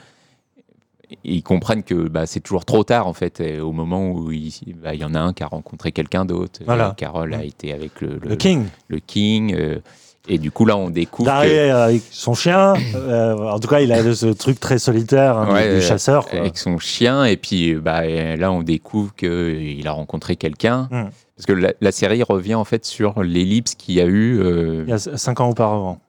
ils 1.24 1.44
comprennent 1.44 1.84
que 1.84 2.08
bah, 2.08 2.26
c'est 2.26 2.40
toujours 2.40 2.66
trop 2.66 2.84
tard, 2.84 3.08
en 3.08 3.14
fait, 3.14 3.40
et 3.40 3.60
au 3.60 3.72
moment 3.72 4.12
où 4.12 4.32
il 4.32 4.52
bah, 4.82 4.94
il 4.94 5.00
y 5.02 5.06
en 5.06 5.16
a 5.16 5.20
un 5.20 5.34
qui 5.34 5.44
a 5.44 5.48
rencontré 5.48 5.92
quelqu'un 5.92 6.26
d'autre. 6.26 6.62
Voilà. 6.66 6.90
Euh, 6.90 6.94
Carole 6.94 7.34
a 7.34 7.40
Mm. 7.40 7.44
été 7.44 7.74
avec 7.74 8.02
le, 8.02 8.20
Le 8.24 8.36
King. 8.36 8.66
le 8.88 9.00
King, 9.00 9.56
euh, 9.58 9.80
et 10.28 10.38
du 10.38 10.52
coup, 10.52 10.66
là, 10.66 10.78
on 10.78 10.90
découvre 10.92 11.32
que- 11.42 11.72
avec 11.72 12.04
son 12.12 12.36
chien. 12.36 12.74
euh, 12.96 13.36
en 13.50 13.60
tout 13.60 13.68
cas, 13.68 13.80
il 13.80 13.92
a 13.92 14.14
ce 14.14 14.28
truc 14.28 14.60
très 14.60 14.78
solitaire 14.78 15.38
hein, 15.38 15.48
du- 15.48 15.54
Ouais, 15.54 15.76
du, 15.76 15.82
chasseur. 15.82 16.28
quoi. 16.28 16.40
avec 16.40 16.58
son 16.58 16.78
chien 16.78 17.26
et 17.26 17.38
puis 17.38 17.74
bah, 17.76 18.06
là 18.06 18.52
on 18.52 18.62
découvre 18.62 19.16
qu'il 19.16 19.88
a 19.88 19.92
rencontré 19.92 20.36
quelqu'un 20.36 20.88
Mm. 20.92 21.04
parce 21.36 21.46
que 21.48 21.54
la, 21.54 21.74
la 21.82 21.92
série 21.92 22.22
revient 22.22 22.56
en 22.56 22.66
fait 22.66 22.86
sur 22.86 23.24
l'ellipse 23.24 23.74
qu'il 23.76 23.96
y 23.96 24.02
a 24.02 24.06
eu 24.06 24.40
euh, 24.40 24.84
Il 24.86 24.90
y 24.90 24.94
a 24.94 25.00
cinq 25.00 25.40
ans 25.40 25.50
auparavant. 25.50 26.00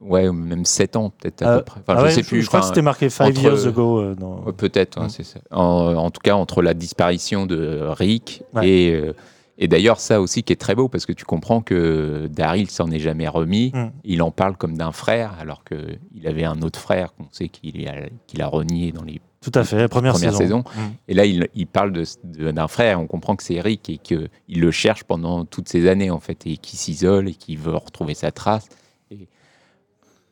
Ouais 0.00 0.30
même 0.30 0.64
7 0.64 0.96
ans 0.96 1.10
peut-être 1.10 1.42
à 1.42 1.48
Euh, 1.54 1.58
peu 1.58 1.64
près 1.64 1.80
enfin, 1.80 1.94
Ah 2.04 2.08
je 2.08 2.14
sais 2.14 2.22
plus 2.22 2.42
Je 2.42 2.46
crois 2.48 2.60
que 2.60 2.66
c'était 2.66 2.82
marqué 2.82 3.10
Five 3.10 3.26
entre- 3.28 3.42
years 3.42 3.66
ago. 3.66 3.98
euh, 4.00 4.14
dans- 4.14 4.40
ouais, 4.44 4.52
peut-être 4.52 5.00
Mm. 5.02 5.08
c'est 5.08 5.24
ça 5.24 5.40
en, 5.50 5.94
en 5.96 6.10
tout 6.10 6.20
cas 6.22 6.34
entre 6.36 6.62
la 6.62 6.74
disparition 6.74 7.46
de 7.46 7.80
Rick 7.82 8.42
Ouais. 8.54 8.68
et 8.68 8.92
euh, 8.94 9.12
et 9.60 9.66
d'ailleurs 9.66 9.98
ça 9.98 10.20
aussi 10.20 10.44
qui 10.44 10.52
est 10.52 10.56
très 10.56 10.76
beau 10.76 10.88
parce 10.88 11.04
que 11.04 11.12
tu 11.12 11.24
comprends 11.24 11.60
que 11.62 12.28
Daryl 12.30 12.70
s'en 12.70 12.90
est 12.92 13.00
jamais 13.00 13.26
remis 13.26 13.72
Mm. 13.74 13.90
il 14.04 14.22
en 14.22 14.30
parle 14.30 14.56
comme 14.56 14.76
d'un 14.76 14.92
frère 14.92 15.34
alors 15.40 15.64
que 15.64 15.74
il 16.14 16.28
avait 16.28 16.44
un 16.44 16.62
autre 16.62 16.78
frère 16.78 17.12
qu'on 17.14 17.26
sait 17.32 17.48
qu'il 17.48 17.88
a, 17.88 17.94
qu'il 18.28 18.40
a 18.40 18.46
renié 18.46 18.92
dans 18.92 19.02
les 19.02 19.20
Tout 19.40 19.50
à 19.54 19.62
fait, 19.64 19.86
première, 19.88 20.12
Première 20.14 20.34
saison. 20.34 20.60
Mm. 20.60 20.80
Et 21.08 21.14
là, 21.14 21.24
il, 21.24 21.48
il 21.54 21.66
parle 21.68 21.92
de- 21.92 22.04
de- 22.24 22.50
d'un 22.50 22.66
frère, 22.66 22.92
et 22.94 22.96
on 22.96 23.06
comprend 23.06 23.36
que 23.36 23.44
c'est 23.44 23.54
Eric 23.54 23.88
et 23.88 23.98
qu'il 23.98 24.28
le 24.48 24.70
cherche 24.72 25.04
pendant 25.04 25.44
toutes 25.44 25.68
ces 25.68 25.86
années, 25.88 26.10
en 26.10 26.18
fait, 26.18 26.44
et 26.46 26.56
qu'il 26.56 26.76
s'isole 26.76 27.28
et 27.28 27.34
qu'il 27.34 27.56
veut 27.56 27.76
retrouver 27.76 28.14
sa 28.14 28.32
trace. 28.32 28.68
Et, 29.12 29.28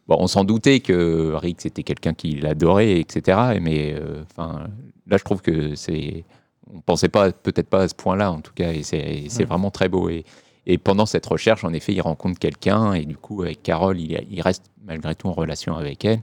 bon, 0.09 0.17
on 0.19 0.27
s'en 0.27 0.45
doutait 0.45 0.81
que 0.81 1.33
Rick, 1.35 1.61
c'était 1.61 1.83
quelqu'un 1.83 2.15
qu'il 2.15 2.47
adorait, 2.47 2.99
etc. 3.01 3.59
Mais 3.61 3.95
euh, 3.95 4.23
enfin, 4.31 4.67
là, 5.07 5.17
je 5.17 5.25
trouve 5.25 5.43
que 5.43 5.75
c'est. 5.75 6.25
On 6.75 6.81
pensait 6.81 7.09
pas, 7.09 7.31
peut-être 7.31 7.69
pas 7.69 7.83
à 7.83 7.89
ce 7.89 7.95
point-là, 7.95 8.33
en 8.33 8.41
tout 8.41 8.53
cas, 8.55 8.73
et 8.73 8.83
c'est 8.83 9.45
vraiment 9.45 9.71
très 9.71 9.89
beau. 9.89 10.09
Et, 10.09 10.25
et 10.67 10.79
pendant 10.79 11.07
cette 11.07 11.25
recherche, 11.27 11.63
en 11.63 11.73
effet, 11.73 11.93
il 11.93 12.01
rencontre 12.01 12.41
quelqu'un, 12.41 12.93
et 12.95 13.05
du 13.05 13.17
coup, 13.17 13.43
avec 13.43 13.63
Carole, 13.63 14.01
il, 14.01 14.21
il 14.31 14.41
reste 14.41 14.65
malgré 14.85 15.15
tout 15.15 15.29
en 15.29 15.33
relation 15.33 15.77
avec 15.77 16.05
elle. 16.05 16.23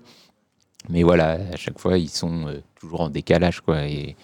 Mais 0.89 1.03
voilà, 1.03 1.37
à 1.53 1.55
chaque 1.55 1.79
fois, 1.79 1.97
ils 1.97 2.09
sont 2.09 2.47
euh, 2.47 2.59
toujours 2.77 2.99
en 3.01 3.09
décalage, 3.09 3.61
quoi. 3.61 3.87
Et, 3.87 4.17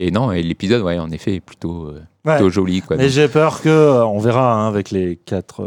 et 0.00 0.10
non, 0.10 0.32
et 0.32 0.42
l'épisode, 0.42 0.82
ouais, 0.82 0.98
en 0.98 1.12
effet, 1.12 1.36
est 1.36 1.40
plutôt, 1.40 1.84
euh, 1.86 2.02
Ouais. 2.24 2.34
plutôt 2.34 2.50
joli, 2.50 2.82
quoi. 2.82 2.96
Mais 2.96 3.08
j'ai 3.08 3.28
peur 3.28 3.62
que, 3.62 3.68
euh, 3.68 4.04
on 4.04 4.18
verra 4.18 4.52
hein, 4.52 4.66
avec 4.66 4.90
les 4.90 5.14
quatre 5.16 5.62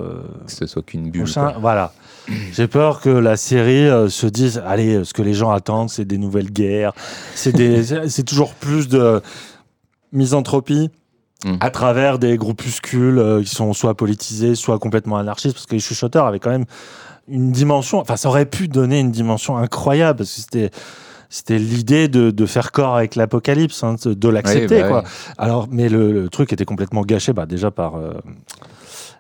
que 0.46 0.52
ce 0.52 0.68
soit 0.68 0.84
qu'une 0.84 1.10
bulle. 1.12 1.26
Voilà. 1.62 1.94
J'ai 2.52 2.68
peur 2.68 3.02
que 3.02 3.10
la 3.10 3.36
série 3.38 3.88
euh, 3.88 4.10
se 4.10 4.28
dise 4.28 4.62
allez, 4.66 5.04
ce 5.04 5.14
que 5.14 5.22
les 5.22 5.34
gens 5.34 5.52
attendent, 5.52 5.90
c'est 5.90 6.06
des 6.06 6.18
nouvelles 6.18 6.52
guerres, 6.52 6.94
c'est 7.36 8.24
toujours 8.26 8.54
plus 8.54 8.88
de 8.88 9.22
misanthropie. 10.12 10.90
Mm. 11.46 11.56
À 11.60 11.70
travers 11.72 12.20
des 12.20 12.38
groupuscules 12.38 13.20
euh, 13.20 13.44
qui 13.44 13.54
sont 13.54 13.74
soit 13.74 13.96
politisés, 13.96 14.56
soit 14.56 14.80
complètement 14.80 15.18
anarchistes, 15.18 15.56
parce 15.56 15.66
que 15.66 15.74
les 15.74 15.82
chuchoteurs 15.82 16.26
avaient 16.26 16.40
quand 16.40 16.52
même 16.52 16.66
une 17.28 17.52
dimension, 17.52 18.00
enfin 18.00 18.16
ça 18.16 18.30
aurait 18.30 18.46
pu 18.46 18.70
donner 18.70 19.00
une 19.00 19.12
dimension 19.12 19.58
incroyable, 19.58 20.20
parce 20.20 20.34
que 20.34 20.42
c'était 20.42 20.72
c'était 21.34 21.58
l'idée 21.58 22.08
de, 22.10 22.30
de 22.30 22.46
faire 22.46 22.72
corps 22.72 22.96
avec 22.96 23.16
l'apocalypse, 23.16 23.84
hein, 23.84 23.96
de, 24.06 24.14
de 24.14 24.30
l'accepter. 24.30 24.82
Bah 24.82 24.88
quoi. 24.88 25.04
Alors, 25.40 25.68
mais 25.72 25.90
le, 25.90 26.12
le 26.12 26.30
truc 26.30 26.54
était 26.54 26.64
complètement 26.64 27.02
gâché, 27.02 27.34
bah, 27.34 27.48
déjà 27.48 27.72
par, 27.72 27.96
euh, 27.96 28.14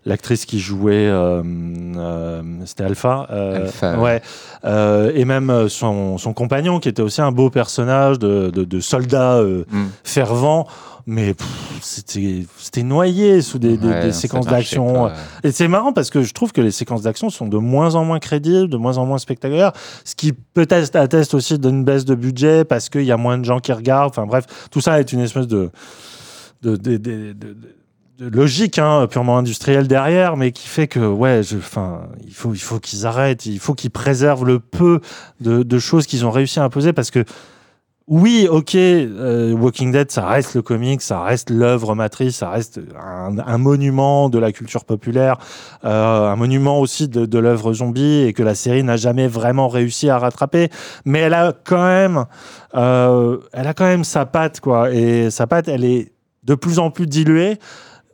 l'actrice 0.05 0.45
qui 0.45 0.59
jouait, 0.59 1.07
euh, 1.07 1.41
euh, 1.45 2.41
c'était 2.65 2.83
Alpha, 2.83 3.27
euh, 3.31 3.61
Alpha, 3.65 3.99
ouais, 3.99 4.21
Euh, 4.65 5.11
et 5.15 5.25
même 5.25 5.67
son, 5.69 6.17
son 6.17 6.33
compagnon 6.33 6.79
qui 6.79 6.89
était 6.89 7.01
aussi 7.01 7.21
un 7.21 7.31
beau 7.31 7.49
personnage 7.49 8.19
de, 8.19 8.49
de, 8.49 8.63
de 8.63 8.79
soldat 8.79 9.35
euh, 9.37 9.63
Mm. 9.71 9.83
fervent, 10.03 10.67
mais 11.05 11.35
c'était 11.81 12.83
noyé 12.83 13.41
sous 13.41 13.59
des, 13.59 13.75
des- 13.77 13.87
Ouais, 13.87 14.11
séquences 14.13 14.45
d'action. 14.45 15.09
Et 15.43 15.51
c'est 15.51 15.67
marrant 15.67 15.91
parce 15.93 16.09
que 16.09 16.21
je 16.21 16.33
trouve 16.33 16.51
que 16.53 16.61
les 16.61 16.71
séquences 16.71 17.01
d'action 17.01 17.29
sont 17.29 17.47
de 17.47 17.57
moins 17.57 17.95
en 17.95 18.05
moins 18.05 18.19
crédibles, 18.19 18.69
de 18.69 18.77
moins 18.77 18.97
en 18.97 19.05
moins 19.05 19.17
spectaculaires, 19.17 19.73
ce 20.05 20.15
qui 20.15 20.31
peut-être 20.31 20.95
atteste 20.95 21.33
aussi 21.33 21.59
d'une 21.59 21.83
baisse 21.83 22.05
de 22.05 22.15
budget 22.15 22.63
parce 22.63 22.87
qu'il 22.89 23.03
y 23.03 23.11
a 23.11 23.17
moins 23.17 23.37
de 23.37 23.43
gens 23.45 23.59
qui 23.59 23.73
regardent. 23.73 24.09
Enfin 24.11 24.25
bref, 24.25 24.45
tout 24.71 24.79
ça 24.81 24.99
est 24.99 25.11
une 25.11 25.19
espèce 25.19 25.47
de, 25.47 25.71
de, 26.61 26.75
de, 26.77 26.97
de- 26.97 27.33
de- 27.33 27.33
de 27.33 27.57
logique 28.31 28.79
hein, 28.79 29.07
purement 29.07 29.37
industrielle 29.37 29.87
derrière, 29.87 30.37
mais 30.37 30.51
qui 30.51 30.67
fait 30.67 30.87
que 30.87 30.99
ouais, 30.99 31.41
enfin, 31.55 32.07
il 32.25 32.33
faut, 32.33 32.53
il 32.53 32.61
faut 32.61 32.79
qu'ils 32.79 33.05
arrêtent, 33.05 33.45
il 33.45 33.59
faut 33.59 33.73
qu'ils 33.73 33.91
préservent 33.91 34.45
le 34.45 34.59
peu 34.59 34.99
de, 35.41 35.79
choses 35.79 36.07
qu'ils 36.07 36.25
ont 36.25 36.31
réussi 36.31 36.59
à 36.59 36.63
imposer 36.63 36.93
parce 36.93 37.11
que 37.11 37.25
oui, 38.07 38.49
ok, 38.51 38.75
euh, 38.75 39.53
Walking 39.53 39.93
Dead, 39.93 40.11
ça 40.11 40.27
reste 40.27 40.55
le 40.55 40.61
comic, 40.61 41.01
ça 41.01 41.23
reste 41.23 41.49
l'œuvre 41.49 41.95
matrice, 41.95 42.35
ça 42.35 42.49
reste 42.49 42.81
un, 42.99 43.57
monument 43.57 44.27
de 44.27 44.37
la 44.39 44.51
culture 44.51 44.83
populaire, 44.83 45.37
euh, 45.85 46.27
un 46.27 46.35
monument 46.35 46.81
aussi 46.81 47.07
de, 47.07 47.25
de 47.25 47.39
l'œuvre 47.39 47.71
zombie 47.71 48.23
et 48.23 48.33
que 48.33 48.43
la 48.43 48.55
série 48.55 48.83
n'a 48.83 48.97
jamais 48.97 49.27
vraiment 49.27 49.69
réussi 49.69 50.09
à 50.09 50.17
rattraper. 50.17 50.69
Mais 51.05 51.19
elle 51.19 51.33
a 51.33 51.53
quand 51.63 51.81
même, 51.81 52.25
euh, 52.75 53.37
elle 53.53 53.67
a 53.67 53.73
quand 53.73 53.85
même 53.85 54.03
sa 54.03 54.25
patte, 54.25 54.59
quoi. 54.59 54.91
Et 54.91 55.31
sa 55.31 55.47
patte, 55.47 55.69
elle 55.69 55.85
est 55.85 56.11
de 56.43 56.55
plus 56.55 56.79
en 56.79 56.91
plus 56.91 57.07
diluée, 57.07 57.57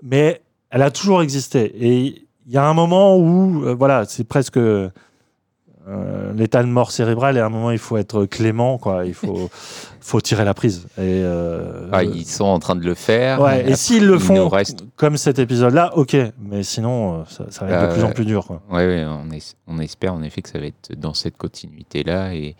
mais 0.03 0.41
elle 0.69 0.81
a 0.81 0.91
toujours 0.91 1.21
existé. 1.21 1.65
Et 1.79 2.25
il 2.47 2.53
y 2.53 2.57
a 2.57 2.65
un 2.65 2.73
moment 2.73 3.17
où, 3.17 3.63
euh, 3.65 3.73
voilà, 3.75 4.05
c'est 4.05 4.23
presque 4.23 4.57
euh, 4.57 4.89
l'état 6.35 6.61
de 6.61 6.67
mort 6.67 6.91
cérébrale 6.91 7.37
et 7.37 7.39
à 7.39 7.45
un 7.45 7.49
moment 7.49 7.71
il 7.71 7.77
faut 7.79 7.97
être 7.97 8.25
clément 8.25 8.77
quoi 8.77 9.05
il 9.05 9.13
faut 9.15 9.49
faut 10.01 10.21
tirer 10.21 10.45
la 10.45 10.53
prise 10.53 10.85
et 10.97 11.21
euh, 11.23 11.87
Ah, 11.91 12.03
ils 12.03 12.25
sont 12.27 12.43
en 12.45 12.59
train 12.59 12.75
de 12.75 12.83
le 12.85 12.93
faire. 12.93 13.41
ouais, 13.41 13.59
et 13.59 13.61
Après, 13.61 13.75
s'ils 13.75 14.05
le 14.05 14.19
font 14.19 14.49
reste 14.49 14.83
comme 14.97 15.17
cet 15.17 15.39
épisode 15.39 15.73
là 15.73 15.95
ok 15.97 16.15
mais 16.41 16.61
sinon 16.63 17.25
ça, 17.27 17.45
ça 17.49 17.65
va 17.65 17.71
être 17.71 17.81
de 17.81 17.85
Euh, 17.87 17.93
plus 17.93 18.03
en 18.03 18.11
plus 18.11 18.25
dur 18.25 18.45
quoi. 18.45 18.61
Ouais, 18.69 19.03
on, 19.07 19.31
es- 19.31 19.55
on 19.67 19.79
espère 19.79 20.13
en 20.13 20.21
effet 20.21 20.41
que 20.43 20.49
ça 20.49 20.59
va 20.59 20.65
être 20.67 20.91
dans 20.95 21.13
cette 21.15 21.37
continuité-là. 21.37 22.35
Et 22.35 22.55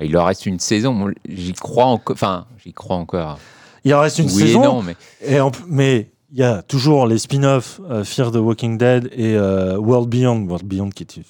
il 0.00 0.12
leur 0.12 0.26
reste 0.26 0.44
une 0.46 0.58
saison. 0.58 1.10
J'y 1.28 1.52
crois 1.52 1.84
encore. 1.86 2.14
Enfin, 2.14 2.46
j'y 2.62 2.72
crois 2.72 2.96
encore. 2.96 3.38
il 3.84 3.94
en 3.94 4.00
reste 4.00 4.18
une 4.18 4.26
oui 4.26 4.42
saison 4.48 4.62
et 4.62 4.66
non, 4.66 4.82
mais 4.82 4.96
et 5.24 5.40
en 5.40 5.50
p- 5.50 5.58
mais 5.68 6.10
il 6.32 6.38
y 6.38 6.42
a 6.42 6.62
toujours 6.62 7.06
les 7.06 7.18
spin-offs 7.18 7.80
euh, 7.90 8.04
Fear 8.04 8.30
the 8.32 8.36
Walking 8.36 8.78
Dead 8.78 9.10
et 9.12 9.36
euh, 9.36 9.76
World 9.78 10.08
Beyond 10.08 10.46
World 10.48 10.66
Beyond 10.66 10.90
qui 10.90 11.02
est 11.04 11.20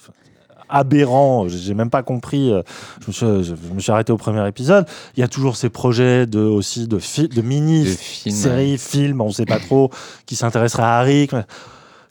aberrant 0.69 1.47
j'ai 1.49 1.73
même 1.73 1.89
pas 1.89 2.03
compris 2.03 2.51
euh, 2.51 2.61
je, 3.01 3.07
me 3.07 3.11
suis, 3.11 3.43
je- 3.43 3.55
je 3.67 3.73
me 3.73 3.79
suis 3.79 3.91
arrêté 3.91 4.11
au 4.11 4.17
premier 4.17 4.47
épisode 4.47 4.85
il 5.15 5.19
y 5.19 5.23
a 5.23 5.27
toujours 5.27 5.55
ces 5.55 5.69
projets 5.69 6.25
de 6.25 6.39
aussi 6.39 6.87
de, 6.87 6.99
fi- 6.99 7.27
de 7.27 7.41
mini 7.41 7.81
de 7.83 7.89
films. 7.89 8.35
séries, 8.35 8.77
films, 8.77 9.21
on 9.21 9.31
sait 9.31 9.45
pas 9.45 9.59
trop, 9.59 9.91
qui 10.25 10.35
s'intéresseraient 10.35 10.83
à 10.83 10.97
Harry, 10.99 11.27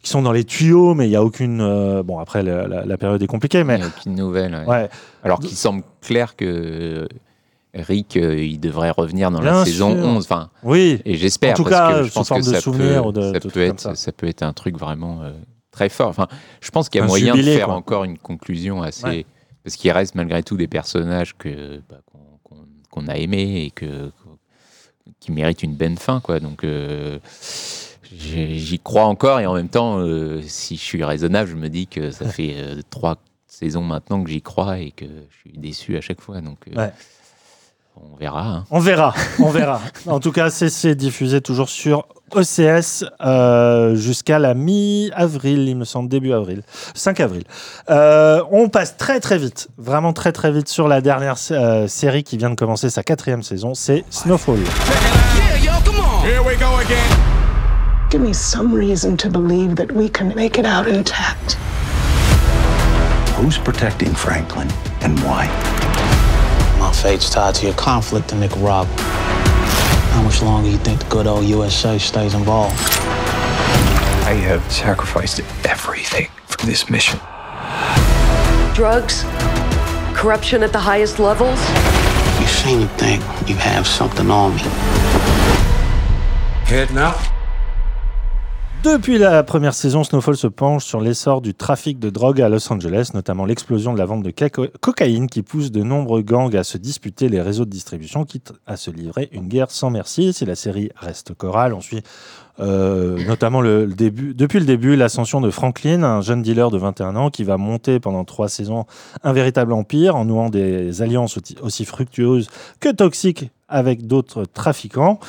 qui 0.03 0.11
sont 0.11 0.22
dans 0.22 0.32
les 0.32 0.45
tuyaux, 0.45 0.95
mais 0.95 1.07
il 1.09 1.11
y 1.12 1.16
a 1.16 1.22
aucune. 1.24 1.61
euh, 1.61 2.03
bon, 2.03 2.18
après, 2.18 2.43
la, 2.43 2.66
la- 2.68 2.84
la 2.84 2.97
période 2.99 3.22
est 3.22 3.26
compliquée, 3.26 3.61
Il 3.61 3.64
mais. 3.64 3.78
n'y 3.78 3.84
a 3.84 3.86
aucune 3.86 4.14
nouvelle. 4.14 4.55
ouais. 4.55 4.66
Ouais, 4.66 4.88
Alors 5.24 5.38
qu'il 5.40 5.57
semble 5.57 5.82
clair 6.01 6.34
que 6.36 7.09
Rick, 7.74 8.16
euh, 8.16 8.36
il 8.42 8.60
devrait 8.60 8.90
revenir 8.90 9.30
dans 9.30 9.40
Bien 9.40 9.52
la 9.60 9.64
saison 9.64 9.94
sûr. 9.96 10.04
11. 10.04 10.24
Enfin, 10.24 10.50
oui, 10.62 11.00
et 11.06 11.16
j'espère 11.16 11.52
En 11.52 11.54
tout 11.54 11.64
parce 11.64 11.74
cas, 11.74 11.98
que 12.00 12.04
je 12.04 12.12
pense 12.12 12.28
que 12.28 12.42
ça 12.42 12.60
peut, 12.70 13.12
de- 13.12 13.22
ça 13.22 13.60
être, 13.60 13.80
ça. 13.80 13.94
ça. 13.94 14.12
peut 14.12 14.26
être 14.28 14.42
un 14.42 14.52
truc 14.52 14.76
vraiment 14.78 15.22
euh, 15.22 15.32
très 15.70 15.88
fort. 15.88 16.08
Enfin, 16.08 16.28
je 16.60 16.70
pense 16.70 16.88
qu'il 16.90 16.98
y 16.98 17.00
a 17.02 17.04
Un 17.04 17.08
moyen 17.08 17.34
jubilé, 17.34 17.52
de 17.52 17.56
faire 17.56 17.66
quoi. 17.68 17.74
encore 17.76 18.04
une 18.04 18.18
conclusion 18.18 18.82
assez, 18.82 19.04
Ouais. 19.06 19.26
parce 19.64 19.76
qu'il 19.76 19.90
reste 19.90 20.14
malgré 20.14 20.42
tout 20.42 20.56
des 20.58 20.68
personnages 20.68 21.34
que 21.38 21.80
bah, 21.88 22.00
qu'on 22.90 23.06
a 23.08 23.16
aimés 23.16 23.64
et 23.64 23.70
que 23.70 24.10
qui 25.18 25.32
méritent 25.32 25.62
une 25.62 25.74
bonne 25.74 25.96
fin, 25.96 26.20
quoi. 26.20 26.40
Donc 26.40 26.64
euh, 26.64 27.18
j'y 28.14 28.78
crois 28.80 29.04
encore 29.04 29.40
et 29.40 29.46
en 29.46 29.54
même 29.54 29.68
temps, 29.70 29.98
si 30.42 30.76
je 30.76 30.82
suis 30.82 31.02
raisonnable, 31.04 31.48
je 31.50 31.56
me 31.56 31.68
dis 31.70 31.86
que 31.86 32.10
ça 32.10 32.28
fait 32.28 32.54
trois 32.90 33.16
saisons 33.46 33.82
maintenant 33.82 34.22
que 34.22 34.30
j'y 34.30 34.42
crois 34.42 34.78
et 34.78 34.90
que 34.90 35.06
je 35.06 35.36
suis 35.38 35.58
déçu 35.58 35.96
à 35.96 36.00
chaque 36.02 36.20
fois. 36.20 36.40
Donc 36.42 36.58
Ouais. 36.76 36.92
On 37.97 38.16
verra. 38.16 38.40
hein. 38.43 38.64
on 38.70 38.78
verra, 38.80 39.14
on 39.38 39.51
verra. 39.51 39.80
en 40.07 40.20
tout 40.20 40.32
cas, 40.32 40.51
c'est- 40.51 40.95
diffusé 40.95 41.40
toujours 41.40 41.68
sur 41.68 42.07
OCS 42.34 43.05
euh, 43.20 43.95
jusqu'à 43.95 44.38
la 44.38 44.55
mi-avril, 44.55 45.68
il 45.68 45.76
me 45.76 45.84
semble, 45.84 46.09
début 46.09 46.32
avril, 46.32 46.62
5 46.95 47.20
avril. 47.20 47.45
Euh, 47.90 48.43
on 48.51 48.68
passe 48.70 48.97
très 48.97 49.20
très 49.20 49.36
vite, 49.38 49.68
vraiment 49.76 50.12
très 50.14 50.32
très 50.32 50.51
vite 50.51 50.68
sur 50.68 50.88
la 50.88 51.01
dernière 51.03 51.36
euh, 51.51 51.86
série 51.88 52.24
qui 52.24 52.38
vient 52.38 52.51
de 52.51 52.55
commencer 52.55 52.88
sa 52.90 53.03
quatrième 53.03 53.43
saison, 53.43 53.74
c'est 53.74 54.05
Snowfall. 54.11 54.59
Give 58.11 58.20
me 58.20 58.32
some 58.34 58.74
reason 58.74 59.16
to 59.16 59.28
believe 59.30 59.74
that 59.76 59.90
we 59.95 60.09
can 60.11 60.34
make 60.36 60.59
it 60.59 60.66
out 60.66 60.86
intact. 60.86 61.57
Who's 63.38 63.59
protecting 63.59 64.12
Franklin 64.14 64.68
and 65.03 65.18
why? 65.20 65.49
My 66.93 66.99
fate's 66.99 67.30
tied 67.30 67.55
to 67.55 67.66
your 67.66 67.74
conflict 67.74 68.32
in 68.32 68.40
Nicaragua. 68.40 68.84
How 70.12 70.22
much 70.22 70.43
longer 70.43 70.68
do 70.68 70.72
you 70.72 70.78
think 70.78 71.01
the 71.01 71.09
good 71.09 71.26
old 71.26 71.47
USA 71.47 71.97
stays 71.97 72.34
involved? 72.34 72.76
I 74.26 74.34
have 74.34 74.70
sacrificed 74.70 75.40
everything 75.64 76.28
for 76.47 76.66
this 76.66 76.90
mission. 76.90 77.18
drugs, 78.74 79.22
corruption 80.14 80.62
at 80.62 80.72
the 80.72 80.78
highest 80.78 81.18
levels. 81.18 81.59
You 82.38 82.47
seem 82.47 82.80
to 82.82 82.88
think 82.99 83.22
you 83.49 83.57
have 83.57 83.86
something 83.86 84.30
on 84.30 84.55
me. 84.55 84.62
Heading 86.66 86.99
out? 86.99 87.16
Depuis 88.84 89.16
la 89.16 89.44
première 89.44 89.74
saison, 89.74 90.02
Snowfall 90.02 90.36
se 90.36 90.48
penche 90.48 90.84
sur 90.84 91.00
l'essor 91.00 91.40
du 91.40 91.54
trafic 91.54 92.00
de 92.00 92.10
drogue 92.10 92.42
à 92.42 92.48
Los 92.48 92.72
Angeles, 92.72 93.10
notamment 93.14 93.44
l'explosion 93.44 93.92
de 93.92 93.98
la 93.98 94.06
vente 94.06 94.24
de 94.24 94.32
cocaïne 94.80 95.28
qui 95.28 95.42
pousse 95.42 95.70
de 95.70 95.84
nombreux 95.84 96.22
gangs 96.22 96.56
à 96.56 96.64
se 96.64 96.78
disputer 96.78 97.28
les 97.28 97.40
réseaux 97.40 97.64
de 97.64 97.70
distribution, 97.70 98.24
quitte 98.24 98.52
à 98.66 98.76
se 98.76 98.90
livrer 98.90 99.28
une 99.30 99.46
guerre 99.46 99.70
sans 99.70 99.90
merci. 99.90 100.32
Si 100.32 100.44
la 100.44 100.56
série 100.56 100.90
reste 100.96 101.32
chorale, 101.34 101.74
on 101.74 101.80
suit 101.80 102.02
euh, 102.58 103.24
notamment 103.24 103.62
depuis 103.62 104.58
le 104.58 104.66
début 104.66 104.96
l'ascension 104.96 105.40
de 105.40 105.50
Franklin, 105.50 106.02
un 106.02 106.20
jeune 106.20 106.42
dealer 106.42 106.72
de 106.72 106.78
21 106.78 107.14
ans 107.14 107.30
qui 107.30 107.44
va 107.44 107.58
monter 107.58 108.00
pendant 108.00 108.24
trois 108.24 108.48
saisons 108.48 108.86
un 109.22 109.32
véritable 109.32 109.74
empire 109.74 110.16
en 110.16 110.24
nouant 110.24 110.50
des 110.50 111.02
alliances 111.02 111.38
aussi 111.62 111.84
fructueuses 111.84 112.48
que 112.80 112.88
toxiques 112.88 113.48
avec 113.68 114.08
d'autres 114.08 114.44
trafiquants. 114.44 115.20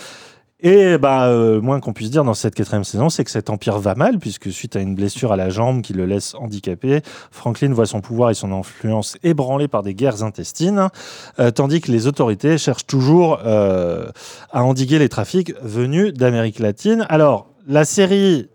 Et 0.65 0.97
bah, 0.97 1.27
euh, 1.27 1.59
moins 1.59 1.81
qu'on 1.81 1.91
puisse 1.91 2.09
dire 2.09 2.23
dans 2.23 2.33
cette 2.33 2.55
quatrième 2.55 2.85
saison, 2.85 3.09
c'est 3.09 3.25
que 3.25 3.31
cet 3.31 3.49
empire 3.49 3.79
va 3.79 3.95
mal, 3.95 4.17
puisque 4.17 4.49
suite 4.49 4.77
à 4.77 4.79
une 4.79 4.95
blessure 4.95 5.33
à 5.33 5.35
la 5.35 5.49
jambe 5.49 5.81
qui 5.81 5.91
le 5.91 6.05
laisse 6.05 6.35
handicapé, 6.35 7.01
Franklin 7.31 7.73
voit 7.73 7.85
son 7.85 7.99
pouvoir 7.99 8.29
et 8.29 8.33
son 8.33 8.53
influence 8.53 9.17
ébranlés 9.23 9.67
par 9.67 9.83
des 9.83 9.93
guerres 9.93 10.23
intestines, 10.23 10.87
euh, 11.37 11.51
tandis 11.51 11.81
que 11.81 11.91
les 11.91 12.07
autorités 12.07 12.57
cherchent 12.57 12.87
toujours 12.87 13.39
euh, 13.45 14.07
à 14.53 14.63
endiguer 14.63 14.99
les 14.99 15.09
trafics 15.09 15.53
venus 15.61 16.13
d'Amérique 16.13 16.59
latine. 16.59 17.05
Alors, 17.09 17.49
la 17.67 17.83
série 17.83 18.47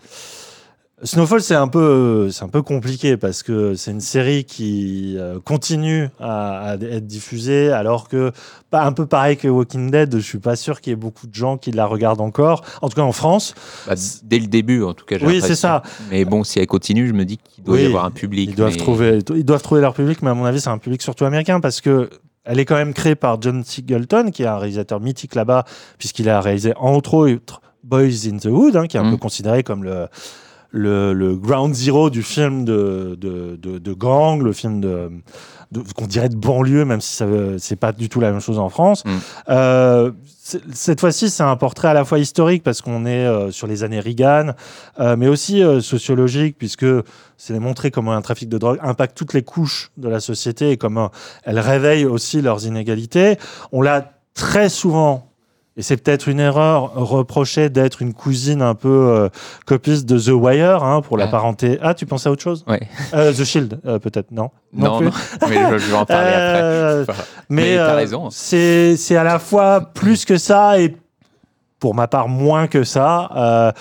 Snowfall, 1.05 1.41
c'est 1.43 1.55
un 1.55 1.69
peu, 1.69 2.29
c'est 2.33 2.43
un 2.43 2.49
peu 2.49 2.61
compliqué 2.63 3.17
parce 3.17 3.45
que 3.45 3.75
c'est 3.75 3.93
une 3.93 4.01
série 4.01 4.45
qui 4.45 5.15
euh, 5.17 5.39
continue 5.45 6.09
à, 6.19 6.71
à 6.71 6.75
être 6.75 7.07
diffusée, 7.07 7.71
alors 7.71 8.09
que 8.09 8.33
pas 8.71 8.83
un 8.85 8.93
peu 8.93 9.07
pareil 9.07 9.37
que 9.37 9.47
Walking 9.47 9.93
Dead. 9.93 10.13
Je 10.17 10.19
suis 10.21 10.41
pas 10.41 10.57
sûr 10.57 10.81
qu'il 10.81 10.91
y 10.91 10.95
ait 10.95 10.97
beaucoup 10.97 11.29
de 11.29 11.35
gens 11.35 11.57
qui 11.57 11.71
la 11.71 11.87
regardent 11.87 12.21
encore. 12.21 12.65
En 12.83 12.89
tout 12.89 12.97
cas, 12.97 13.03
en 13.03 13.13
France, 13.13 13.55
Bah, 13.87 13.95
dès 14.25 14.41
le 14.41 14.49
début, 14.49 14.83
en 14.83 14.93
tout 14.93 15.05
cas. 15.05 15.19
Oui, 15.23 15.41
c'est 15.41 15.55
ça. 15.55 15.85
Mais 16.11 16.25
bon, 16.25 16.43
si 16.43 16.59
elle 16.59 16.67
continue, 16.67 17.07
je 17.07 17.13
me 17.13 17.25
dis 17.25 17.37
qu'il 17.39 17.63
doit 17.63 17.77
Oui, 17.77 17.83
y 17.85 17.87
avoir 17.87 18.05
un 18.05 18.11
public. 18.11 18.51
ils 18.51 18.57
doivent 18.57 18.73
mais- 18.73 18.77
trouver, 18.79 19.19
ils 19.37 19.45
doivent 19.45 19.63
trouver 19.63 19.81
leur 19.81 19.95
public, 19.95 20.21
mais 20.23 20.31
à 20.31 20.35
mon 20.35 20.47
avis, 20.47 20.61
c'est 20.61 20.71
un 20.71 20.79
public 20.79 21.01
surtout 21.03 21.25
américain 21.25 21.61
parce 21.61 21.81
que 21.81 22.11
elle 22.45 22.59
est 22.59 22.65
quand 22.65 22.75
même 22.77 22.93
créée 22.95 23.15
par 23.15 23.41
John 23.41 23.63
Singleton, 23.63 24.33
qui 24.33 24.43
est 24.43 24.47
un 24.47 24.59
réalisateur 24.59 24.99
mythique 25.01 25.37
là-bas, 25.37 25.65
puisqu'il 25.99 26.29
a 26.29 26.41
réalisé 26.41 26.73
entre 26.77 27.15
autres 27.15 27.61
Boys 27.85 28.27
in 28.27 28.39
the 28.39 28.47
Wood, 28.47 28.75
hein, 28.75 28.87
qui 28.89 28.97
est 28.97 29.01
un 29.01 29.05
Mm. 29.05 29.11
peu 29.13 29.17
considéré 29.19 29.63
comme 29.63 29.85
le 29.85 30.09
le, 30.71 31.13
le 31.13 31.37
ground 31.37 31.75
zero 31.75 32.11
du 32.11 32.23
film 32.23 32.65
de, 32.65 33.17
de, 33.19 33.57
de, 33.57 33.79
de 33.79 33.93
gang, 33.93 34.43
le 34.43 34.53
film 34.53 34.81
de, 34.81 35.11
qu'on 35.97 36.07
dirait 36.07 36.29
de 36.29 36.37
banlieue, 36.37 36.85
même 36.85 37.01
si 37.01 37.23
c'est 37.59 37.77
pas 37.77 37.93
du 37.93 38.09
tout 38.09 38.21
la 38.21 38.31
même 38.31 38.41
chose 38.41 38.59
en 38.59 38.69
France. 38.69 39.05
Mm. 39.05 39.11
Euh, 39.49 40.13
cette 40.73 41.01
fois-ci, 41.01 41.29
c'est 41.29 41.43
un 41.43 41.57
portrait 41.57 41.89
à 41.89 41.95
la 41.95 42.05
fois 42.05 42.19
historique 42.19 42.63
parce 42.63 42.81
qu'on 42.81 43.05
est 43.05 43.27
euh, 43.27 43.51
sur 43.51 43.67
les 43.67 43.85
années 43.85 44.01
Reagan, 44.01 44.53
euh, 44.99 45.17
mais 45.17 45.29
aussi 45.29 45.63
sociologique 45.81 46.57
puisque 46.59 46.87
c'est 47.37 47.59
montrer 47.59 47.91
comment 47.91 48.13
un 48.13 48.23
trafic 48.23 48.49
de 48.49 48.59
drogue 48.59 48.79
impacte 48.83 49.17
toutes 49.17 49.35
les 49.35 49.43
couches 49.43 49.91
de 49.97 50.09
la 50.09 50.21
société 50.21 50.71
et 50.71 50.77
comment 50.77 51.11
elle 51.45 51.59
réveille 51.59 52.05
aussi 52.05 52.41
leurs 52.41 52.67
inégalités. 52.67 53.37
On 53.73 53.83
l'a 53.83 54.13
très 54.35 54.69
souvent 54.69 55.28
et 55.79 55.83
c'est 55.83 55.97
peut-être 55.97 56.29
une 56.29 56.41
erreur 56.41 56.93
reprochée 56.95 57.71
d'être 57.71 58.03
une 58.03 58.13
cousine 58.13 58.61
un 58.61 58.75
peu 58.75 58.89
euh, 58.89 59.29
copiste 59.65 60.05
de 60.07 60.19
The 60.19 60.35
Wire 60.35 60.83
hein, 60.85 61.01
pour 61.01 61.17
la 61.17 61.25
Ah. 61.25 61.29
parenté. 61.29 61.79
Ah, 61.81 61.95
tu 61.95 62.05
pensais 62.05 62.29
à 62.29 62.33
autre 62.33 62.43
chose? 62.43 62.65
Ouais. 62.67 62.81
Euh, 63.15 63.33
The 63.33 63.45
Shield, 63.45 63.81
euh, 63.87 63.99
peut-être, 63.99 64.31
non? 64.33 64.51
Non, 64.75 65.01
non, 65.01 65.11
mais 65.49 65.71
je, 65.71 65.79
je 65.79 65.91
vais 65.91 65.97
en 65.97 66.05
parler 66.05 66.31
Euh, 66.35 67.03
après. 67.03 67.13
Enfin, 67.15 67.23
Mais, 67.49 67.63
mais 67.63 67.77
t'as 67.77 67.95
raison. 67.95 68.29
C'est 68.31 69.17
à 69.17 69.25
la 69.25 69.39
fois 69.39 69.81
plus 69.95 70.25
que 70.27 70.37
ça 70.37 70.79
et 70.81 70.95
pour 71.79 71.95
ma 71.95 72.09
part 72.09 72.29
moins 72.29 72.67
que 72.67 72.83
ça. 72.85 73.73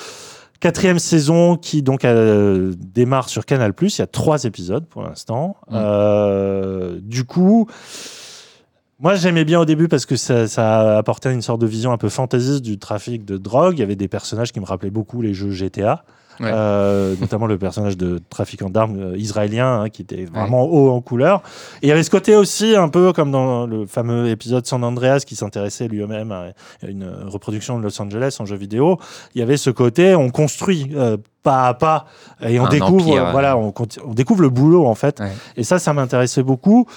Quatrième 0.60 0.98
saison 0.98 1.56
qui 1.56 1.84
donc 1.84 2.04
euh, 2.04 2.74
démarre 2.80 3.30
sur 3.30 3.45
Canal+. 3.45 3.74
Il 3.80 4.00
y 4.00 4.02
a 4.02 4.08
trois 4.08 4.43
épisodes 4.45 4.86
pour 4.88 5.04
l'instant. 5.04 5.56
Mm. 5.70 5.74
Euh, 5.76 7.00
du 7.02 7.26
coup, 7.26 7.68
moi 9.00 9.16
j'aimais 9.16 9.45
bien 9.45 9.60
au 9.60 9.66
début 9.66 9.88
parce 9.88 10.06
que 10.06 10.16
ça, 10.16 10.48
ça 10.48 10.98
apportait 10.98 11.34
une 11.34 11.41
sorte 11.41 11.62
de 11.62 11.68
vision 11.68 11.91
un 11.91 11.98
peu 11.98 12.10
fantaisiste 12.10 12.64
du 12.64 12.80
trafic 12.80 13.26
de 13.26 13.38
drogue. 13.38 13.78
Il 13.78 13.80
y 13.80 13.84
avait 13.84 13.95
des 13.95 14.08
personnages 14.08 14.52
qui 14.52 14.60
me 14.60 14.66
rappelaient 14.66 14.89
beaucoup 14.89 15.22
les 15.22 15.34
jeux 15.34 15.52
GTA. 15.52 16.04
Ouais. 16.39 16.52
Euh, 16.54 17.16
notamment 17.20 17.48
le 17.48 17.58
personnage 17.58 17.98
de 17.98 18.20
trafiquant 18.30 18.70
d'armes 18.70 19.00
euh, 19.00 19.18
israélien 19.18 19.82
hein, 19.82 19.89
qui 19.89 20.04
était 20.04 20.26
vraiment 20.26 20.66
haut 20.66 20.91
en 20.91 21.02
couleur. 21.02 21.41
Et 21.82 21.88
il 21.88 21.89
y 21.89 21.91
avait 21.91 22.04
ce 22.04 22.12
côté 22.12 22.36
aussi 22.36 22.76
un 22.76 22.89
peu 22.89 23.12
comme 23.12 23.32
dans 23.32 23.66
le 23.66 23.88
fameux 23.88 24.30
épisode 24.30 24.66
San 24.68 24.84
Andreas 24.84 25.24
qui 25.26 25.36
s'intéressait 25.36 25.88
lui-même 25.88 26.32
à 26.32 26.50
une 26.88 27.10
reproduction 27.26 27.80
de 27.80 27.84
Los 27.84 28.00
Angeles 28.00 28.38
en 28.39 28.45
jeu 28.45 28.56
vidéo. 28.56 29.00
Il 29.34 29.39
y 29.39 29.41
avait 29.41 29.58
ce 29.58 29.72
côté 29.72 30.14
on 30.14 30.30
construit 30.30 30.91
euh, 30.95 31.18
pas 31.41 31.68
à 31.68 31.74
pas 31.74 32.06
et 32.41 32.60
on 32.60 32.66
Un 32.66 32.70
découvre 32.70 33.10
empire, 33.10 33.32
voilà 33.32 33.58
on, 33.58 33.74
découvre 34.14 34.41
le 34.41 34.50
boulot 34.50 34.86
en 34.86 34.95
fait. 34.95 35.24
Et 35.56 35.64
ça 35.64 35.80
ça 35.80 35.93
m'intéressait 35.93 36.43
beaucoup. 36.43 36.88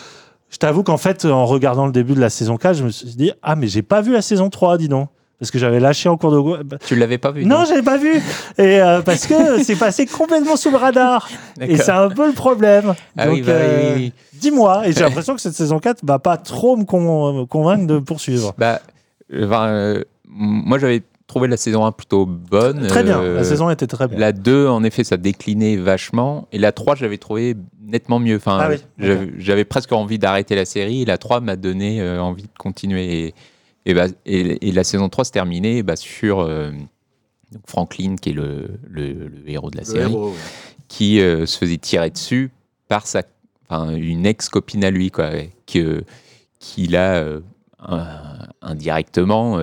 Je 0.51 0.57
t'avoue 0.57 0.83
qu'en 0.83 0.97
fait 0.97 1.25
en 1.25 1.47
regardant 1.47 1.87
le 1.87 1.93
début 1.93 2.15
de 2.15 2.21
la 2.21 2.31
saison 2.31 2.57
4, 2.57 2.77
je 2.77 2.85
me 2.85 2.91
suis 2.91 3.07
dit 3.15 3.33
ah 3.43 3.57
mais 3.57 3.67
j'ai 3.69 3.83
pas 3.83 4.01
vu 4.03 4.13
la 4.13 4.23
saison 4.23 4.51
3 4.51 4.79
dis 4.79 4.89
donc 4.89 5.09
parce 5.39 5.51
que 5.51 5.59
j'avais 5.59 5.81
lâché 5.81 6.09
en 6.11 6.19
cours 6.19 6.33
de 6.33 6.37
route. 6.37 6.75
Tu 6.87 6.97
l'avais 6.97 7.17
pas 7.17 7.31
vu 7.31 7.47
Non, 7.47 7.65
j'avais 7.67 7.81
pas 7.83 7.97
vu. 7.97 8.15
Et 8.59 8.79
euh, 8.83 9.01
parce 9.01 9.27
que 9.27 9.63
c'est 9.65 9.77
passé 9.77 10.05
complètement 10.05 10.55
sous 10.57 10.71
le 10.71 10.77
radar. 10.77 11.31
Et 11.63 11.79
c'est 11.79 11.93
un 11.93 12.11
peu 12.11 12.27
le 12.27 12.35
problème. 12.35 12.93
Ah 13.17 13.25
Donc, 13.25 13.37
oui, 13.37 13.41
bah 13.43 13.53
euh, 13.53 13.95
oui, 13.97 14.03
oui. 14.03 14.39
dis-moi. 14.39 14.87
Et 14.87 14.93
j'ai 14.93 15.01
l'impression 15.05 15.35
que 15.35 15.41
cette 15.41 15.55
saison 15.55 15.79
4 15.79 16.01
va 16.05 16.19
pas 16.19 16.37
trop 16.37 16.77
me 16.77 16.85
con- 16.85 17.47
convaincre 17.47 17.87
de 17.87 17.99
poursuivre. 18.01 18.53
Bah, 18.59 18.83
euh, 19.33 19.49
euh, 19.51 20.05
moi, 20.29 20.79
j'avais 20.79 21.03
trouvé 21.31 21.49
la 21.49 21.57
saison 21.57 21.85
1 21.87 21.93
plutôt 21.93 22.27
bonne. 22.27 22.87
Très 22.89 23.03
bien. 23.03 23.21
Euh, 23.21 23.37
La 23.37 23.45
saison 23.45 23.71
était 23.71 23.87
très 23.87 24.07
bien. 24.09 24.19
La 24.19 24.33
2, 24.33 24.67
en 24.69 24.85
effet, 24.85 25.05
ça 25.05 25.17
déclinait 25.17 25.77
vachement. 25.77 26.49
Et 26.53 26.59
la 26.59 26.73
3, 26.73 26.95
j'avais 26.97 27.19
trouvé 27.19 27.57
nettement 27.83 28.19
mieux. 28.19 28.37
Enfin, 28.37 28.59
Ah 28.61 28.69
oui, 28.71 28.77
j'avais- 29.39 29.65
presque 29.65 29.93
envie 29.93 30.19
d'arrêter 30.19 30.55
la 30.55 30.65
série. 30.65 31.03
Et 31.03 31.05
la 31.05 31.19
3 31.19 31.41
m'a 31.41 31.57
donné 31.57 32.01
euh, 32.01 32.21
envie 32.23 32.43
de 32.43 32.49
continuer. 32.59 33.27
Et, 33.27 33.35
et, 33.87 33.95
bah, 33.95 34.07
et, 34.27 34.69
et 34.69 34.73
la 34.73 34.85
saison 34.85 35.09
3 35.09 35.25
se 35.25 35.31
terminait 35.33 35.83
bah, 35.83 35.97
sur 35.97 36.41
euh, 36.41 36.71
Franklin, 37.67 38.17
qui 38.21 38.31
est 38.31 38.35
le, 38.35 38.69
le- 38.89 39.29
le 39.29 39.49
héros 39.51 39.71
de 39.71 39.77
la 39.77 39.85
série, 39.85 40.03
héros, 40.13 40.31
ouais. 40.31 40.37
qui 40.89 41.17
se 41.19 41.57
faisait 41.59 41.79
tirer 41.79 42.11
dessus 42.11 42.51
par 42.89 43.07
sa, 43.07 43.23
une 43.71 44.27
ex-copine 44.27 44.85
à 44.85 44.91
lui, 44.91 45.11
quoi, 45.11 45.31
que, 45.67 46.05
qu'il 46.59 46.97
a 46.97 47.15
euh, 47.17 47.41
un- 47.81 48.49
indirectement 48.63 49.59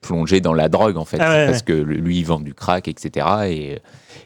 plongé 0.00 0.40
dans 0.40 0.54
la 0.54 0.68
drogue, 0.68 0.96
en 0.96 1.04
fait, 1.04 1.18
Ah 1.20 1.30
ouais, 1.30 1.46
parce 1.46 1.58
ouais. 1.58 1.64
que 1.64 1.72
lui, 1.72 2.18
il 2.18 2.24
vend 2.26 2.40
du 2.40 2.54
crack, 2.54 2.88
etc. 2.88 3.26
Et, 3.48 3.78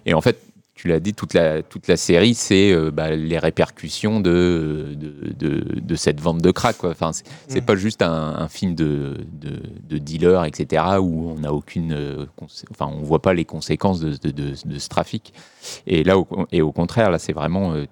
et 0.06 0.14
en 0.14 0.20
fait, 0.20 0.38
tu 0.74 0.88
l'as 0.88 1.00
dit, 1.00 1.12
toute 1.12 1.34
la, 1.34 1.62
toute 1.62 1.88
la 1.88 1.98
série, 1.98 2.32
c'est 2.32 2.72
euh, 2.72 2.90
bah, 2.90 3.10
les 3.10 3.38
répercussions 3.38 4.18
de, 4.20 4.94
de, 4.94 5.30
de, 5.38 5.80
de 5.80 5.94
cette 5.94 6.20
vente 6.22 6.40
de 6.40 6.50
crack. 6.50 6.78
Quoi. 6.78 6.90
Enfin, 6.90 7.10
c'est 7.12 7.60
Mm. 7.60 7.64
pas 7.66 7.76
juste 7.76 8.00
un, 8.00 8.10
un 8.38 8.48
film 8.48 8.74
de, 8.74 9.18
de, 9.30 9.60
de 9.88 9.98
dealer, 9.98 10.46
etc., 10.46 10.82
où 10.98 11.28
on 11.30 11.40
n'a 11.40 11.52
aucune, 11.52 11.92
euh, 11.92 12.24
enfin, 12.70 12.90
on 12.90 13.02
voit 13.02 13.20
pas 13.20 13.34
les 13.34 13.44
conséquences 13.44 14.00
de, 14.00 14.16
ce 14.54 14.88
trafic. 14.88 15.34
Et 15.86 16.02
là, 16.02 16.18
au, 16.18 16.26
et 16.50 16.62
au 16.62 16.72
contraire, 16.72 17.10
là, 17.10 17.18
c'est 17.18 17.34
vraiment 17.34 17.74
euh, 17.74 17.84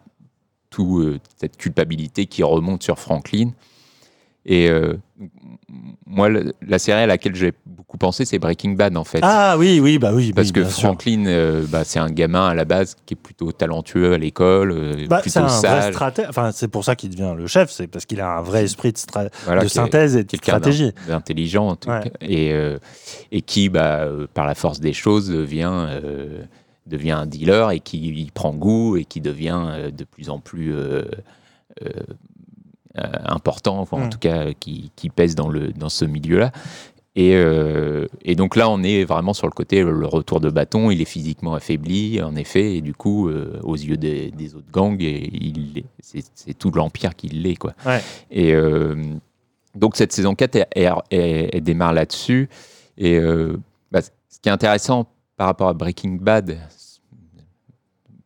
tout 0.70 1.01
euh, 1.01 1.18
cette 1.39 1.59
culpabilité 1.59 2.24
qui 2.24 2.43
remonte 2.43 2.82
sur 2.82 2.99
Franklin. 2.99 3.51
Et 4.47 4.70
euh, 4.70 4.95
moi, 6.07 6.30
la, 6.30 6.41
la 6.66 6.78
série 6.78 7.01
à 7.03 7.07
laquelle 7.07 7.34
j'ai 7.34 7.53
beaucoup 7.66 7.99
pensé, 7.99 8.24
c'est 8.24 8.39
Breaking 8.39 8.70
Bad, 8.72 8.97
en 8.97 9.05
fait. 9.05 9.18
Ah 9.22 9.57
oui, 9.59 9.78
oui, 9.82 9.99
bah 9.99 10.12
oui. 10.14 10.32
Parce 10.32 10.49
oui, 10.49 10.53
que. 10.55 10.64
Franklin, 10.64 11.26
euh, 11.26 11.66
bah, 11.68 11.84
c'est 11.84 11.99
un 11.99 12.09
gamin 12.09 12.47
à 12.49 12.55
la 12.55 12.64
base 12.64 12.97
qui 13.05 13.12
est 13.14 13.16
plutôt 13.16 13.53
talentueux 13.53 14.14
à 14.14 14.18
l'école, 14.18 14.72
euh, 14.72 15.07
Bah, 15.07 15.16
c'est 15.22 15.30
plutôt 15.32 15.39
un 15.41 15.43
vrai 15.49 15.82
sage. 15.82 15.93
stratège. 15.95 16.26
Enfin, 16.30 16.51
c'est 16.53 16.68
pour 16.68 16.84
ça 16.84 16.97
qu'il 16.97 17.11
devient 17.11 17.34
le 17.36 17.47
chef. 17.47 17.70
C'est 17.70 17.89
parce 17.89 18.07
qu'il 18.07 18.20
a 18.22 18.39
un 18.39 18.43
vrai 18.43 18.64
esprit 18.64 18.93
de, 18.93 18.97
stra- 18.99 19.28
Voilà, 19.45 19.62
de 19.62 19.66
qui 19.66 19.72
est- 19.72 19.74
synthèse 19.74 20.16
et 20.16 20.24
de 20.24 20.36
stratégie. 20.36 20.93
d'intelligent 21.07 21.68
en 21.68 21.76
tout 21.76 21.91
Ouais. 21.91 22.05
cas, 22.05 22.11
et, 22.22 22.53
euh, 22.55 22.78
et 23.32 23.43
qui, 23.43 23.68
bah, 23.68 24.07
par 24.32 24.47
la 24.47 24.55
force 24.55 24.80
des 24.80 24.95
choses, 24.95 25.28
devient, 25.28 26.01
devient 26.86 27.11
un 27.12 27.26
dealer 27.26 27.72
et 27.72 27.80
qui 27.80 27.99
y 27.99 28.30
prend 28.30 28.55
goût 28.55 28.97
et 28.97 29.05
qui 29.05 29.20
devient 29.20 29.91
de 29.95 30.05
plus 30.05 30.30
en 30.30 30.39
plus 30.39 30.72
euh, 30.72 30.78
euh, 30.78 31.05
euh, 31.84 31.91
important, 33.25 33.79
enfin, 33.81 33.97
en 33.99 34.07
Mm. 34.07 34.11
tout 34.11 34.19
cas 34.19 34.37
euh, 34.47 34.53
qui, 34.59 34.91
qui 34.97 35.11
pèse 35.11 35.35
dans, 35.35 35.49
le, 35.49 35.69
dans 35.73 35.89
ce 35.89 36.05
milieu-là. 36.05 36.53
Et, 37.17 37.33
euh, 37.35 38.07
et 38.25 38.37
donc 38.37 38.55
là, 38.55 38.71
on 38.71 38.83
est 38.85 39.05
vraiment 39.05 39.33
sur 39.35 39.49
le 39.49 39.53
côté, 39.53 39.83
le 39.83 40.07
retour 40.07 40.39
de 40.41 40.51
bâton, 40.51 40.91
il 40.93 41.01
est 41.03 41.05
physiquement 41.05 41.55
affaibli, 41.55 42.23
en 42.23 42.37
effet, 42.37 42.77
et 42.77 42.81
du 42.81 42.95
coup, 42.95 43.29
euh, 43.29 43.59
aux 43.65 43.75
yeux 43.77 43.97
des, 43.97 44.31
des 44.31 44.55
autres 44.55 44.71
gangs, 44.71 45.01
il 45.01 45.83
c'est 46.01 46.55
tout 46.57 46.71
l'Empire 46.71 47.17
qui 47.17 47.27
l'est. 47.29 47.57
Quoi. 47.57 47.73
Ouais. 47.85 48.01
Et 48.31 48.53
euh, 48.55 48.95
donc 49.75 49.97
cette 49.97 50.13
saison 50.13 50.35
4, 50.37 50.55
elle, 50.57 50.67
elle- 50.77 50.93
elle- 51.11 51.51
elle 51.55 51.63
démarre 51.63 51.93
là-dessus. 51.93 52.49
Et 52.99 53.17
euh, 53.17 53.57
bah, 53.91 54.01
ce 54.03 54.11
qui 54.41 54.49
est 54.49 54.53
intéressant 54.53 55.07
par 55.37 55.49
rapport 55.49 55.69
à 55.69 55.75
Breaking 55.75 56.19
Bad, 56.21 56.57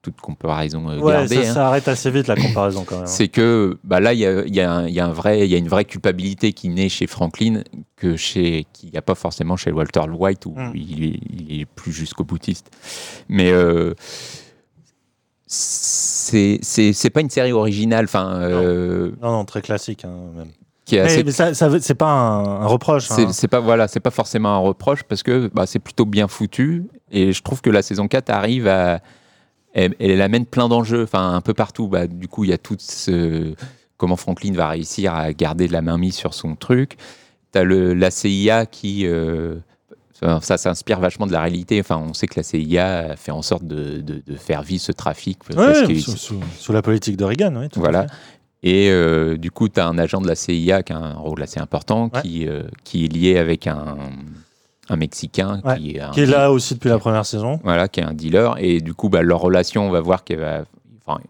toute 0.03 0.21
comparaison 0.21 0.89
euh, 0.91 0.99
Ouais, 0.99 1.13
gardée, 1.13 1.37
ça, 1.45 1.51
hein, 1.51 1.55
ça 1.55 1.67
arrête 1.69 1.87
assez 1.89 2.11
vite 2.11 2.27
la 2.27 2.35
comparaison 2.37 2.85
quand 2.85 2.97
même. 2.99 3.07
c'est 3.07 3.29
que 3.29 3.79
bah 3.85 4.01
là, 4.01 4.13
il 4.13 4.19
y 4.21 4.27
a, 4.27 4.45
il 4.45 4.55
y 4.55 4.61
a 4.61 4.71
un- 4.73 4.87
il 4.89 4.93
y 4.95 4.99
a 5.01 5.07
un 5.07 5.13
vrai, 5.13 5.41
il 5.47 5.51
y 5.51 5.55
a 5.55 5.59
une 5.59 5.69
vraie 5.69 5.85
culpabilité 5.85 6.53
qui 6.53 6.69
naît 6.69 6.89
chez 6.89 7.07
Franklin 7.07 7.63
que 7.97 8.17
chez, 8.17 8.67
qu'il 8.73 8.91
n'y 8.91 8.97
a 8.99 9.03
pas 9.03 9.15
forcément 9.15 9.57
chez 9.57 9.71
Walter 9.73 10.01
White 10.11 10.45
où 10.47 10.55
Mm. 10.57 10.73
il, 10.75 11.05
est, 11.05 11.21
il 11.31 11.61
est 11.61 11.67
plus 11.67 11.93
jusqu'au 11.93 12.25
boutiste. 12.25 12.71
Mais 13.29 13.53
euh, 13.53 13.95
c'est 15.47 17.11
pas 17.13 17.21
une 17.21 17.31
série 17.31 17.53
originale, 17.53 18.05
enfin. 18.07 18.35
euh, 18.41 19.13
Non, 19.23 19.33
non, 19.33 19.45
très 19.45 19.63
classique 19.63 20.05
hein, 20.05 20.15
même. 20.37 20.49
qui 20.85 20.97
est 20.97 21.01
Mais, 21.03 21.07
assez 21.07 21.25
mais 21.25 21.33
ça, 21.33 21.55
c'est 21.81 21.95
pas 21.95 22.11
un, 22.11 22.63
un 22.63 22.67
reproche. 22.67 23.07
c'est 23.09 23.23
hein. 23.27 23.33
c'est 23.33 23.49
pas 23.49 23.61
voilà, 23.61 23.89
c'est 23.89 24.01
pas 24.01 24.11
forcément 24.11 24.51
un 24.55 24.59
reproche 24.59 25.03
parce 25.05 25.23
que 25.23 25.51
bah, 25.55 25.67
c'est 25.67 25.79
plutôt 25.79 26.07
bien 26.07 26.29
foutu 26.29 26.85
et 27.11 27.33
je 27.33 27.43
trouve 27.43 27.61
que 27.61 27.71
la 27.71 27.83
saison 27.83 28.09
4 28.09 28.31
arrive 28.31 28.67
à 28.67 29.01
elle, 29.75 29.95
elle 29.99 30.21
amène 30.23 30.47
plein 30.47 30.69
d'enjeux, 30.69 31.03
enfin 31.05 31.35
un 31.35 31.41
peu 31.41 31.55
partout. 31.55 31.89
Bah, 31.89 32.07
du 32.07 32.29
coup, 32.29 32.45
il 32.45 32.51
y 32.51 32.53
a 32.53 32.59
tout 32.59 32.77
ce 32.79 33.55
comment 33.97 34.17
Franklin 34.17 34.53
va 34.53 34.69
réussir 34.71 35.15
à 35.15 35.33
garder 35.33 35.69
de 35.69 35.73
la 35.73 35.83
mainmise 35.83 36.15
sur 36.17 36.35
son 36.35 36.57
truc. 36.57 36.97
T'as 37.53 37.63
le 37.65 37.95
la 37.95 38.11
CIA 38.11 38.67
qui 38.67 39.07
euh, 39.07 39.57
ça 40.41 40.57
s'inspire 40.57 41.01
vachement 41.01 41.27
de 41.27 41.33
la 41.33 41.41
réalité. 41.43 41.81
Enfin, 41.81 41.97
on 41.99 42.15
sait 42.15 42.27
que 42.27 42.35
la 42.39 42.43
CIA 42.43 43.17
fait 43.17 43.33
en 43.33 43.43
sorte 43.43 43.65
de, 43.65 44.01
de- 44.01 44.23
de 44.27 44.37
faire 44.37 44.63
vivre 44.63 44.83
ce 44.83 44.93
trafic. 44.93 45.39
Ouais, 45.51 45.57
parce 45.57 45.83
que- 45.83 45.95
sous, 45.99 46.17
sous- 46.17 46.41
sous 46.59 46.73
la 46.73 46.83
politique 46.83 47.17
de 47.17 47.25
Reagan, 47.25 47.55
oui. 47.57 47.69
tout 47.69 47.81
à 47.81 47.83
voilà. 47.83 48.07
Et 48.65 48.91
euh, 48.91 49.37
du 49.37 49.51
coup, 49.51 49.69
tu 49.69 49.81
as 49.81 49.87
un 49.89 49.99
agent 49.99 50.21
de 50.21 50.29
la 50.29 50.37
CIA 50.37 50.83
qui 50.85 50.93
a 50.93 50.97
un 50.99 51.15
rôle 51.15 51.43
assez 51.43 51.59
important, 51.59 52.09
Ouais. 52.15 52.23
qui, 52.23 52.47
euh, 52.47 52.63
qui 52.85 53.05
est 53.05 53.09
lié 53.13 53.37
avec 53.37 53.67
un, 53.67 53.97
un 54.89 54.97
Mexicain 54.97 55.61
Ouais, 55.65 55.79
qui 55.79 55.91
est 55.97 56.01
un 56.01 56.11
Qui 56.11 56.21
est 56.23 56.27
là 56.27 56.51
aussi 56.51 56.75
depuis 56.75 56.89
la 56.89 56.99
première 56.99 57.25
saison. 57.27 57.61
voilà, 57.63 57.89
qui 57.89 58.01
est 58.01 58.05
un 58.05 58.15
dealer. 58.15 58.57
Et 58.59 58.81
du 58.81 58.95
coup, 58.95 59.09
bah, 59.09 59.23
leur 59.23 59.41
relation, 59.41 59.87
on 59.87 59.91
va 59.91 60.01
voir 60.01 60.25
qu'elle 60.25 60.41
va. 60.41 60.65
Enfin, 61.05 61.21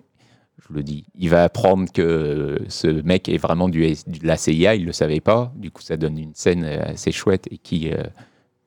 je 0.68 0.74
le 0.74 0.82
dis, 0.82 1.04
il 1.18 1.28
va 1.28 1.44
apprendre 1.44 1.90
que 1.92 2.60
ce 2.68 2.86
mec 2.86 3.28
est 3.28 3.36
vraiment 3.38 3.68
du, 3.68 3.86
de 3.90 4.26
la 4.26 4.36
CIA, 4.36 4.74
il 4.74 4.86
le 4.86 4.92
savait 4.92 5.20
pas. 5.20 5.52
Du 5.56 5.70
coup, 5.70 5.82
ça 5.82 5.96
donne 5.96 6.18
une 6.18 6.34
scène 6.34 6.64
assez 6.64 7.12
chouette 7.12 7.46
et 7.50 7.58
qui, 7.58 7.90
euh, 7.92 8.02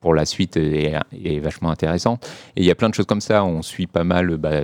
pour 0.00 0.14
la 0.14 0.24
suite, 0.24 0.56
est, 0.56 0.94
est 1.24 1.40
vachement 1.40 1.70
intéressante. 1.70 2.24
Et 2.54 2.60
il 2.60 2.66
y 2.66 2.70
a 2.70 2.74
plein 2.76 2.88
de 2.88 2.94
choses 2.94 3.06
comme 3.06 3.20
ça. 3.20 3.44
On 3.44 3.62
suit 3.62 3.86
pas 3.88 4.04
mal 4.04 4.36
bah, 4.36 4.60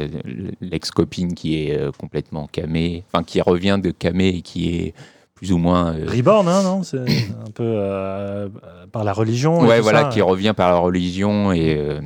l'ex-copine 0.61 1.35
qui 1.35 1.67
est 1.67 1.77
euh, 1.79 1.91
complètement 1.99 2.47
camée, 2.47 3.05
enfin, 3.13 3.25
qui 3.25 3.41
revient 3.41 3.81
de 3.83 3.91
camée 3.91 4.29
et 4.29 4.43
qui 4.43 4.77
est 4.77 4.95
plus 5.43 5.53
ou 5.53 5.59
moins. 5.59 5.95
euh, 5.97 6.07
Reborn, 6.09 6.47
hein, 6.47 6.63
non 6.63 6.83
C'est 6.85 6.99
un 6.99 7.51
peu 7.53 7.65
euh, 7.67 8.49
par 8.93 9.03
la 9.03 9.13
religion. 9.13 9.61
Ouais, 9.61 9.81
voilà, 9.81 10.03
ça. 10.03 10.09
qui 10.09 10.21
revient 10.23 10.55
par 10.57 10.71
la 10.71 10.79
religion 10.79 11.53
et. 11.53 11.77
euh, 11.77 12.01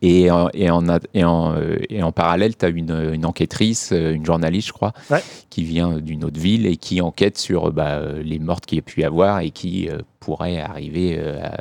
et 0.00 0.30
en, 0.30 0.48
et, 0.54 0.70
en, 0.70 0.82
et, 1.12 1.24
en, 1.24 1.56
euh, 1.56 1.76
et 1.90 2.02
en 2.02 2.10
parallèle, 2.10 2.56
tu 2.56 2.64
as 2.64 2.68
une, 2.70 3.10
une 3.12 3.26
enquêtrice, 3.26 3.92
euh, 3.92 4.14
une 4.14 4.24
journaliste, 4.24 4.68
je 4.68 4.72
crois, 4.72 4.94
Ouais. 5.10 5.20
qui 5.50 5.62
vient 5.62 5.98
d'une 5.98 6.24
autre 6.24 6.40
ville 6.40 6.64
et 6.66 6.78
qui 6.78 7.02
enquête 7.02 7.36
sur 7.36 7.66
euh, 7.66 7.70
bah, 7.70 7.98
euh, 7.98 8.22
les 8.22 8.38
morts 8.38 8.62
qu'il 8.62 8.76
y 8.76 8.78
a 8.78 8.82
pu 8.82 9.02
y 9.02 9.04
avoir 9.04 9.40
et 9.40 9.50
qui 9.50 9.90
euh, 9.90 9.98
pourrait 10.20 10.58
arriver 10.58 11.16
euh, 11.18 11.44
à 11.44 11.52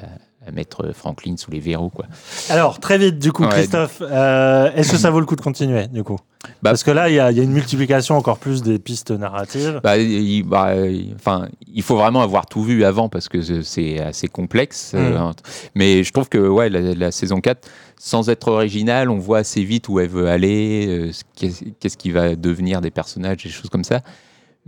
mettre 0.52 0.92
Franklin 0.94 1.36
sous 1.38 1.52
les 1.52 1.60
verrous. 1.60 1.90
Quoi. 1.90 2.06
Alors, 2.50 2.80
très 2.80 2.98
vite, 2.98 3.20
du 3.20 3.32
coup, 3.32 3.44
Ouais. 3.44 3.50
Christophe, 3.50 4.02
euh, 4.02 4.72
est-ce 4.76 4.92
que 4.92 4.98
ça 4.98 5.10
vaut 5.12 5.20
le 5.20 5.26
coup 5.26 5.36
de 5.36 5.42
continuer, 5.42 5.88
du 5.88 6.04
coup? 6.04 6.18
Bah- 6.62 6.72
Parce 6.72 6.84
que 6.84 6.92
là, 6.92 7.10
il 7.10 7.16
y, 7.16 7.20
a 7.20 7.32
il 7.32 7.38
y 7.38 7.40
a 7.40 7.44
une 7.44 7.54
multiplication 7.54 8.18
encore 8.18 8.38
plus 8.38 8.62
des 8.64 8.78
pistes 8.78 9.12
narratives. 9.12 9.80
Bah, 9.82 9.98
il, 9.98 10.44
bah, 10.44 10.74
enfin, 11.16 11.48
il 11.74 11.82
faut 11.84 11.96
vraiment 11.96 12.22
avoir 12.22 12.46
tout 12.48 12.64
vu 12.64 12.84
avant 12.84 13.08
parce 13.08 13.30
que 13.30 13.42
c'est 13.62 14.00
assez 14.02 14.28
complexe. 14.28 14.94
Mm. 14.94 14.98
euh, 14.98 15.32
mais 15.76 16.04
je 16.04 16.12
trouve 16.12 16.28
que 16.28 16.38
ouais, 16.40 16.70
la, 16.70 16.94
la 16.96 17.12
saison 17.12 17.40
4, 17.40 17.66
sans 17.98 18.30
être 18.30 18.50
originale, 18.50 19.10
on 19.10 19.20
voit 19.20 19.38
assez 19.40 19.64
vite 19.64 19.88
où 19.88 20.00
elle 20.02 20.10
veut 20.10 20.28
aller, 20.28 20.88
euh, 20.88 21.12
ce 21.14 21.24
qu'est- 21.36 21.74
qu'est-ce 21.80 21.96
qui 21.98 22.12
va 22.12 22.36
devenir 22.36 22.82
des 22.82 22.92
personnages, 22.92 23.44
des 23.44 23.50
choses 23.50 23.70
comme 23.70 23.86
ça. 23.86 24.02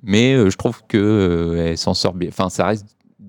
Mais 0.04 0.34
euh, 0.34 0.50
je 0.50 0.56
trouve 0.58 0.82
que 0.88 0.98
euh, 0.98 1.68
elle 1.72 1.78
s'en 1.78 1.94
sort 1.94 2.14
bien. 2.14 2.30
Enfin, 2.30 2.50
ça 2.50 2.68
reste 2.68 2.86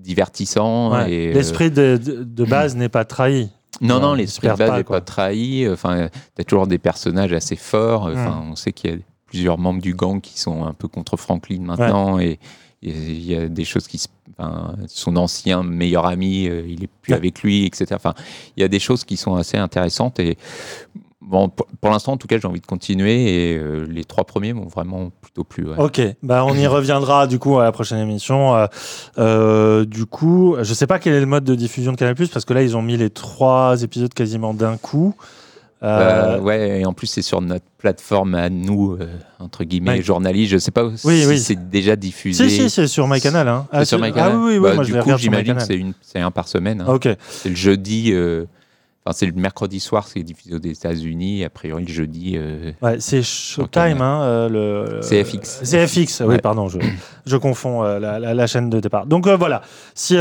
divertissant. 0.07 0.91
Ouais. 0.93 1.11
et, 1.11 1.27
euh, 1.29 1.33
L'esprit 1.33 1.69
de, 1.71 1.99
de- 2.03 2.23
de 2.23 2.45
base 2.45 2.75
n'est 2.75 2.89
pas 2.89 3.05
trahi. 3.05 3.49
non, 3.81 3.99
non, 3.99 4.15
ils 4.15 4.19
l'esprit 4.19 4.47
de 4.47 4.53
base 4.55 4.71
n'est 4.77 4.83
pas 4.83 5.01
trahi. 5.01 5.67
Enfin, 5.69 6.09
t'as 6.35 6.43
toujours 6.43 6.65
des 6.67 6.77
personnages 6.79 7.33
assez 7.33 7.55
forts. 7.55 8.03
Enfin, 8.11 8.41
Mm. 8.45 8.51
on 8.51 8.55
sait 8.55 8.71
qu'il 8.73 8.89
y 8.91 8.93
a 8.93 8.97
plusieurs 9.27 9.57
membres 9.57 9.81
du 9.81 9.93
gang 9.93 10.19
qui 10.21 10.39
sont 10.39 10.63
un 10.65 10.73
peu 10.73 10.87
contre 10.87 11.17
Franklin 11.17 11.61
maintenant, 11.61 12.17
et 12.19 12.39
et 12.83 12.91
il 12.91 13.23
y 13.25 13.35
a 13.35 13.47
des 13.49 13.65
choses 13.65 13.87
qui, 13.87 13.97
se- 13.97 14.07
enfin, 14.37 14.75
son 14.87 15.15
ancien 15.17 15.63
meilleur 15.63 16.05
ami, 16.05 16.47
euh, 16.47 16.61
il 16.67 16.83
est 16.83 16.89
plus 17.01 17.13
Ouais. 17.13 17.17
avec 17.17 17.41
lui, 17.41 17.65
etc. 17.65 17.85
Enfin, 17.95 18.13
il 18.55 18.61
y 18.61 18.63
a 18.63 18.67
des 18.67 18.77
choses 18.79 19.03
qui 19.03 19.17
sont 19.17 19.33
assez 19.35 19.57
intéressantes 19.57 20.19
et 20.19 20.37
bon, 21.27 21.49
pour, 21.49 21.67
pour 21.81 21.91
l'instant, 21.91 22.13
en 22.13 22.17
tout 22.17 22.27
cas, 22.27 22.37
j'ai 22.39 22.47
envie 22.47 22.61
de 22.61 22.65
continuer 22.65 23.51
et 23.53 23.57
euh, 23.57 23.85
les 23.89 24.03
trois 24.03 24.23
premiers 24.23 24.53
m'ont 24.53 24.67
vraiment 24.67 25.11
plutôt 25.21 25.43
plu. 25.43 25.65
ouais. 25.67 25.75
Ok, 25.77 26.01
bah 26.23 26.43
on 26.45 26.53
y 26.55 26.65
reviendra 26.77 27.27
du 27.27 27.37
coup 27.39 27.59
à 27.59 27.63
la 27.63 27.71
prochaine 27.71 27.99
émission. 27.99 28.55
Euh, 28.55 28.65
euh, 29.17 29.85
du 29.85 30.05
coup, 30.05 30.55
je 30.61 30.73
sais 30.73 30.87
pas 30.87 30.99
quel 30.99 31.13
est 31.13 31.19
le 31.19 31.25
mode 31.25 31.43
de 31.43 31.55
diffusion 31.55 31.91
de 31.91 31.97
Canal 31.97 32.15
parce 32.33 32.45
que 32.45 32.53
là 32.53 32.63
ils 32.63 32.75
ont 32.77 32.81
mis 32.81 32.97
les 32.97 33.09
trois 33.09 33.81
épisodes 33.83 34.13
quasiment 34.13 34.53
d'un 34.53 34.77
coup. 34.77 35.15
Euh, 35.83 36.39
ouais, 36.39 36.79
et 36.79 36.85
en 36.87 36.93
plus, 36.93 37.05
c'est 37.05 37.21
sur 37.21 37.39
notre 37.39 37.65
plateforme 37.77 38.33
à 38.33 38.49
nous, 38.49 38.97
entre 39.37 39.63
guillemets, 39.63 39.91
Ouais. 39.91 40.01
journalistes. 40.01 40.51
Je 40.51 40.57
sais 40.57 40.71
pas 40.71 40.89
si 40.95 41.05
Oui, 41.05 41.23
oui. 41.27 41.37
c'est 41.37 41.69
déjà 41.69 41.95
diffusé. 41.95 42.49
Si, 42.49 42.55
si, 42.63 42.69
c'est 42.71 42.87
sur 42.87 43.07
MyCanal. 43.07 43.47
Hein. 43.47 43.67
C'est 43.73 43.85
sur 43.85 43.99
MyCanal 43.99 44.31
Ah 44.33 44.37
oui, 44.39 44.43
oui, 44.53 44.57
oui 44.57 44.59
Bah, 44.69 44.73
moi 44.73 44.83
du 44.83 44.91
je 44.93 44.97
coup, 44.99 45.11
j'imagine 45.17 45.45
que 45.53 45.59
MyCanal. 45.59 45.67
c'est 45.67 45.75
une- 45.77 45.93
c'est 46.01 46.19
un 46.19 46.31
par 46.31 46.47
semaine. 46.47 46.81
hein. 46.81 46.91
Ok. 46.91 47.07
C'est 47.29 47.49
le 47.49 47.55
jeudi. 47.55 48.11
Enfin, 49.07 49.15
c'est 49.17 49.25
le 49.25 49.31
mercredi 49.31 49.79
soir, 49.79 50.05
c'est 50.05 50.21
diffusé 50.21 50.53
aux 50.55 50.59
États-Unis. 50.59 51.45
A 51.45 51.49
priori, 51.49 51.85
le 51.85 51.91
jeudi. 51.93 52.33
euh, 52.35 52.71
Ouais, 52.81 52.97
c'est 52.99 53.23
Showtime, 53.23 54.01
hein, 54.01 54.21
euh, 54.23 54.49
le. 54.49 55.01
C'est 55.01 55.23
FX. 55.23 55.61
C'est 55.63 55.87
FX, 55.87 56.19
oui, 56.21 56.27
Ouais. 56.35 56.37
pardon, 56.39 56.67
je, 56.67 56.77
je 57.25 57.37
confonds 57.37 57.85
euh, 57.85 57.99
la, 57.99 58.19
la- 58.19 58.33
la 58.33 58.47
chaîne 58.47 58.69
de 58.69 58.81
départ. 58.81 59.05
Donc 59.05 59.25
voilà, 59.29 59.61
si, 59.95 60.17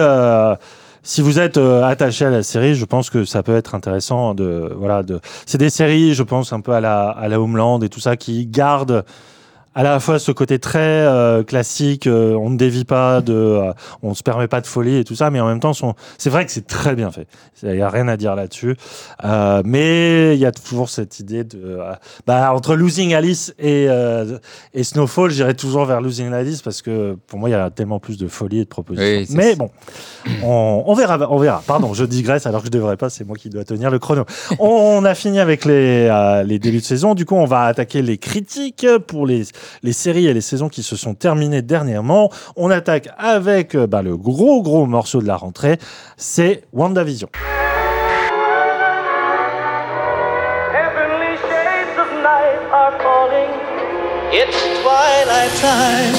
si 1.02 1.20
vous 1.20 1.38
êtes 1.40 1.56
attaché 1.58 2.26
à 2.26 2.30
la 2.30 2.42
série, 2.44 2.74
je 2.76 2.84
pense 2.84 3.10
que 3.10 3.24
ça 3.24 3.42
peut 3.42 3.56
être 3.56 3.74
intéressant 3.74 4.34
de. 4.34 4.72
Voilà, 4.76 5.02
de... 5.02 5.20
C'est 5.46 5.58
des 5.58 5.70
séries, 5.70 6.14
je 6.14 6.22
pense, 6.22 6.52
un 6.52 6.60
peu 6.60 6.72
à 6.72 6.80
la, 6.80 7.08
à 7.08 7.26
la 7.26 7.40
Homeland 7.40 7.80
et 7.80 7.88
tout 7.88 8.00
ça, 8.00 8.16
qui 8.16 8.46
gardent 8.46 9.04
à 9.76 9.82
la 9.82 10.00
fois 10.00 10.18
ce 10.18 10.32
côté 10.32 10.58
très 10.58 10.78
euh, 10.80 11.44
classique, 11.44 12.06
euh, 12.06 12.34
on 12.34 12.48
ne 12.50 12.56
dévie 12.56 12.84
pas, 12.84 13.20
de, 13.20 13.32
euh, 13.34 13.72
on 14.02 14.10
ne 14.10 14.14
se 14.14 14.22
permet 14.22 14.48
pas 14.48 14.60
de 14.62 14.66
folie 14.66 14.96
et 14.96 15.04
tout 15.04 15.14
ça, 15.14 15.30
mais 15.30 15.38
en 15.38 15.46
même 15.46 15.60
temps, 15.60 15.74
sont- 15.74 15.94
c'est 16.18 16.30
vrai 16.30 16.46
que 16.46 16.50
c'est 16.50 16.66
très 16.66 16.94
bien 16.94 17.10
fait. 17.10 17.28
Il 17.62 17.70
n'y 17.72 17.82
a 17.82 17.88
rien 17.90 18.08
à 18.08 18.16
dire 18.16 18.34
là-dessus. 18.34 18.74
Euh, 19.24 19.62
mais 19.64 20.34
il 20.34 20.40
y 20.40 20.46
a 20.46 20.50
toujours 20.52 20.88
cette 20.88 21.20
idée 21.20 21.44
de. 21.44 21.58
euh, 21.62 21.92
bah, 22.26 22.52
entre 22.54 22.74
Losing 22.74 23.14
Alice 23.14 23.54
et, 23.58 23.86
euh, 23.88 24.38
et 24.74 24.82
Snowfall, 24.82 25.30
j'irais 25.30 25.54
toujours 25.54 25.84
vers 25.84 26.00
Losing 26.00 26.32
Alice 26.32 26.62
parce 26.62 26.80
que 26.82 27.16
pour 27.26 27.38
moi, 27.38 27.48
il 27.50 27.52
y 27.52 27.54
a 27.54 27.68
tellement 27.70 28.00
plus 28.00 28.16
de 28.18 28.28
folie 28.28 28.60
et 28.60 28.64
de 28.64 28.68
propositions. 28.68 29.06
Oui, 29.06 29.26
mais 29.36 29.56
bon, 29.56 29.70
on, 30.42 30.84
on 30.86 30.94
verra, 30.94 31.18
on 31.30 31.38
verra. 31.38 31.62
Pardon, 31.66 31.92
je 31.94 32.04
digresse 32.04 32.46
alors 32.46 32.60
que 32.62 32.66
je 32.66 32.72
devrais 32.72 32.96
pas, 32.96 33.10
c'est 33.10 33.24
moi 33.24 33.36
qui 33.36 33.50
dois 33.50 33.64
tenir 33.64 33.90
le 33.90 33.98
chrono. 33.98 34.24
On 34.58 35.04
a 35.04 35.14
fini 35.14 35.38
avec 35.38 35.64
les, 35.66 36.08
euh, 36.10 36.42
les 36.42 36.58
débuts 36.58 36.78
de 36.78 36.82
saison. 36.84 37.14
Du 37.14 37.24
coup, 37.26 37.34
on 37.34 37.44
va 37.44 37.64
attaquer 37.64 38.00
les 38.02 38.16
critiques 38.18 38.86
pour 39.06 39.26
les, 39.26 39.42
les 39.82 39.92
séries 39.92 40.26
et 40.26 40.34
les 40.34 40.40
saisons 40.40 40.68
qui 40.68 40.82
se 40.82 40.96
sont 40.96 41.14
terminées 41.14 41.62
dernièrement. 41.62 42.30
On 42.56 42.70
attaque 42.70 43.08
avec 43.18 43.74
euh, 43.74 43.86
bah, 43.86 44.02
le 44.02 44.16
gros, 44.16 44.62
gros 44.62 44.86
morceau 44.86 45.20
de 45.20 45.26
la 45.26 45.36
rentrée, 45.36 45.78
c'est 46.16 46.62
WandaVision. 46.72 47.28
Heavenly 50.72 51.36
shades 51.48 51.98
of 51.98 52.10
night 52.22 52.60
are 52.72 52.98
falling. 53.02 53.50
It's 54.32 54.56
twilight 54.82 55.52
time. 55.60 56.14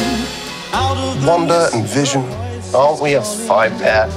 Out 0.74 0.98
of 0.98 1.22
the 1.22 1.28
Wanda 1.28 1.70
and 1.74 1.86
Vision, 1.86 2.24
aren't 2.74 3.02
we 3.02 3.16
a 3.16 3.22
five 3.22 3.72
pair? 3.80 4.08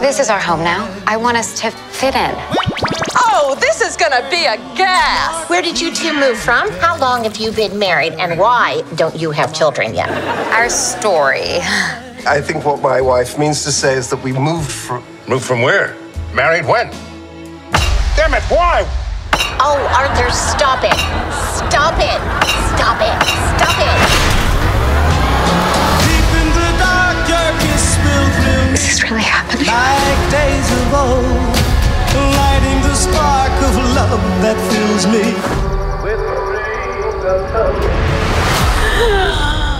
This 0.00 0.18
is 0.20 0.30
our 0.30 0.40
home 0.40 0.62
now. 0.62 0.86
I 1.06 1.16
want 1.16 1.36
us 1.36 1.60
to 1.62 1.70
fit 1.70 2.14
in. 2.14 2.91
Oh, 3.34 3.56
this 3.58 3.80
is 3.80 3.96
gonna 3.96 4.20
be 4.28 4.44
a 4.44 4.58
gas! 4.76 5.48
Where 5.48 5.62
did 5.62 5.80
you 5.80 5.90
two 5.90 6.12
move 6.12 6.38
from? 6.38 6.70
How 6.72 6.98
long 6.98 7.24
have 7.24 7.38
you 7.38 7.50
been 7.50 7.78
married? 7.78 8.12
And 8.18 8.38
why 8.38 8.82
don't 8.96 9.16
you 9.16 9.30
have 9.30 9.54
children 9.54 9.94
yet? 9.94 10.10
Our 10.52 10.68
story. 10.68 11.56
I 12.26 12.42
think 12.42 12.66
what 12.66 12.82
my 12.82 13.00
wife 13.00 13.38
means 13.38 13.64
to 13.64 13.72
say 13.72 13.94
is 13.94 14.10
that 14.10 14.22
we 14.22 14.32
moved 14.32 14.70
from. 14.70 15.02
Moved 15.26 15.46
from 15.46 15.62
where? 15.62 15.96
Married 16.34 16.66
when? 16.66 16.90
Damn 18.16 18.34
it, 18.34 18.42
why? 18.52 18.84
Oh, 19.64 19.80
Arthur, 19.96 20.30
stop 20.30 20.84
it! 20.84 20.92
Stop 21.56 21.96
it! 22.04 22.20
Stop 22.76 23.00
it! 23.00 23.16
Stop 23.56 23.78
it! 23.80 23.98
deep 26.04 26.30
in 26.36 26.48
the 26.52 26.68
dark, 26.76 27.16
darkness 27.26 27.96
will 28.04 28.28
thrill 28.36 28.74
Is 28.74 28.84
this 28.84 29.02
really 29.02 29.22
happening? 29.22 29.66
like 29.68 30.02
days 32.92 33.06
of 33.06 33.12
the 33.12 33.12
spark 33.12 33.52
of 33.62 33.74
love 33.94 34.20
that 34.42 34.56
fills 34.70 35.06
me. 35.06 35.24
With 36.02 36.20
dreams 36.48 37.24
of 37.24 37.40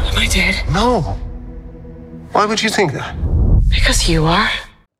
Am 0.08 0.18
I 0.18 0.26
dead? 0.26 0.54
No. 0.72 1.00
Why 2.32 2.46
would 2.46 2.62
you 2.62 2.70
think 2.70 2.92
that? 2.92 3.14
Because 3.68 4.08
you 4.08 4.24
are. 4.24 4.50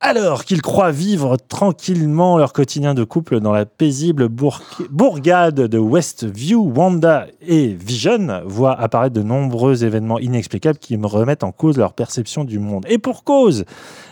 Alors 0.05 0.45
qu'ils 0.45 0.63
croient 0.63 0.91
vivre 0.91 1.37
tranquillement 1.37 2.37
leur 2.37 2.53
quotidien 2.53 2.93
de 2.93 3.05
couple 3.05 3.39
dans 3.39 3.53
la 3.53 3.67
paisible 3.67 4.27
bourg- 4.27 4.61
bourgade 4.91 5.55
de 5.55 5.79
Westview, 5.79 6.73
Wanda 6.75 7.29
et 7.47 7.69
Vision 7.69 8.43
voient 8.45 8.77
apparaître 8.77 9.15
de 9.15 9.23
nombreux 9.23 9.85
événements 9.85 10.19
inexplicables 10.19 10.81
qui 10.81 10.97
me 10.97 11.07
remettent 11.07 11.45
en 11.45 11.53
cause 11.53 11.79
leur 11.79 11.93
perception 11.93 12.43
du 12.43 12.59
monde. 12.59 12.85
Et 12.89 12.99
pour 12.99 13.23
cause 13.23 13.65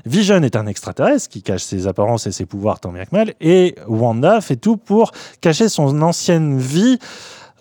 Vision 0.06 0.40
est 0.44 0.54
un 0.54 0.68
extraterrestre 0.68 1.28
qui 1.28 1.42
cache 1.42 1.64
ses 1.64 1.88
apparences 1.88 2.28
et 2.28 2.32
ses 2.32 2.46
pouvoirs 2.46 2.78
tant 2.78 2.92
bien 2.92 3.04
que 3.04 3.16
mal, 3.16 3.34
et 3.40 3.74
Wanda 3.88 4.40
fait 4.40 4.54
tout 4.54 4.76
pour 4.76 5.10
cacher 5.40 5.68
son 5.68 6.02
ancienne 6.02 6.56
vie. 6.56 7.00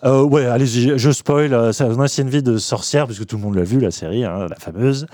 Euh, 0.04 0.22
ouais, 0.22 0.46
allez, 0.46 0.66
je 0.66 1.10
spoil, 1.10 1.52
euh, 1.52 1.72
son 1.72 1.98
ancienne 2.00 2.30
vie 2.30 2.44
de 2.44 2.58
sorcière, 2.58 3.06
puisque 3.06 3.26
tout 3.26 3.36
le 3.36 3.42
monde 3.42 3.56
l'a 3.56 3.64
vu, 3.64 3.80
la 3.80 3.90
série, 3.90 4.24
hein, 4.24 4.46
la 4.48 4.56
fameuse. 4.56 5.06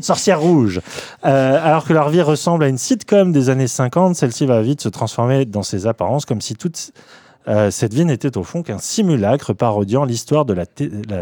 Sorcière 0.00 0.40
rouge. 0.40 0.80
Euh, 1.24 1.60
alors 1.62 1.84
que 1.84 1.92
leur 1.92 2.08
vie 2.08 2.22
ressemble 2.22 2.64
à 2.64 2.68
une 2.68 2.78
sitcom 2.78 3.32
des 3.32 3.50
années 3.50 3.66
50, 3.66 4.16
celle-ci 4.16 4.46
va 4.46 4.62
vite 4.62 4.80
se 4.80 4.88
transformer 4.88 5.44
dans 5.44 5.62
ses 5.62 5.86
apparences, 5.86 6.24
comme 6.24 6.40
si 6.40 6.54
toute 6.54 6.92
euh, 7.48 7.70
cette 7.70 7.92
vie 7.92 8.04
n'était 8.04 8.36
au 8.38 8.44
fond 8.44 8.62
qu'un 8.62 8.78
simulacre 8.78 9.52
parodiant 9.52 10.04
l'histoire 10.04 10.44
de 10.44 10.54
la, 10.54 10.64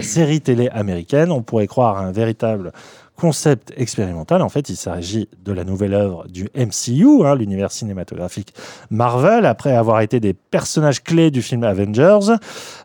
série 0.01 0.41
télé 0.41 0.69
américaine. 0.69 1.31
On 1.33 1.43
pourrait 1.43 1.67
croire 1.67 1.97
à 1.97 2.03
un 2.03 2.13
véritable 2.13 2.73
concept 3.21 3.75
expérimental. 3.77 4.41
En 4.41 4.49
fait, 4.49 4.71
il 4.71 4.77
s'agit 4.77 5.29
de 5.45 5.53
la 5.53 5.65
nouvelle 5.65 5.93
œuvre 5.93 6.27
du 6.27 6.49
MCU, 6.57 7.27
hein, 7.27 7.35
l'univers 7.35 7.71
cinématographique 7.71 8.55
Marvel. 8.91 9.45
Après 9.45 9.77
avoir 9.77 10.01
été 10.01 10.21
des 10.21 10.33
personnages 10.33 11.03
clés 11.03 11.31
du 11.31 11.43
film 11.43 11.63
Avengers 11.63 12.37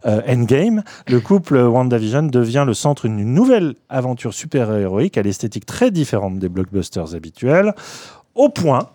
euh, 0.05 0.21
Endgame, 0.27 0.83
le 1.07 1.21
couple 1.21 1.57
WandaVision 1.57 2.23
devient 2.23 2.65
le 2.67 2.73
centre 2.73 3.07
d'une 3.07 3.33
nouvelle 3.33 3.75
aventure 3.87 4.33
super-héroïque 4.33 5.17
à 5.17 5.21
l'esthétique 5.21 5.65
très 5.65 5.89
différente 5.89 6.37
des 6.37 6.49
blockbusters 6.49 7.15
habituels, 7.15 7.73
au 8.35 8.49
point 8.49 8.89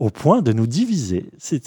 au 0.00 0.10
point 0.10 0.42
de 0.42 0.52
nous 0.52 0.66
diviser. 0.66 1.26
C'est- 1.38 1.64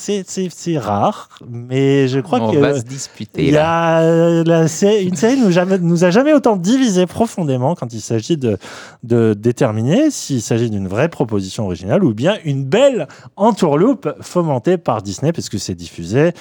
rare, 0.78 1.30
mais 1.50 2.08
je 2.10 2.20
crois 2.20 2.42
On 2.42 2.52
que 2.52 2.58
va 2.58 2.78
se 2.80 2.84
disputer, 2.84 3.46
y 3.52 3.58
a 3.58 4.44
la 4.44 4.62
une 4.64 5.16
série 5.16 5.38
nous, 5.40 5.50
jamais, 5.52 5.78
nous 5.80 6.04
a 6.04 6.12
jamais 6.12 6.34
autant 6.34 6.58
divisé 6.58 7.06
profondément 7.06 7.74
quand 7.74 7.94
il 7.94 8.02
s'agit 8.02 8.36
de, 8.38 8.58
de 9.04 9.34
déterminer 9.34 10.12
s'il 10.12 10.42
s'agit 10.42 10.70
d'une 10.70 10.88
vraie 10.88 11.08
proposition 11.10 11.66
originale 11.66 12.04
ou 12.04 12.14
bien 12.14 12.38
une 12.44 12.66
belle 12.66 13.08
entourloupe 13.38 14.10
fomentée 14.22 14.78
par 14.78 15.02
Disney, 15.02 15.32
parce 15.32 15.48
que 15.50 15.58
c'est 15.58 15.76
diffusé 15.76 16.34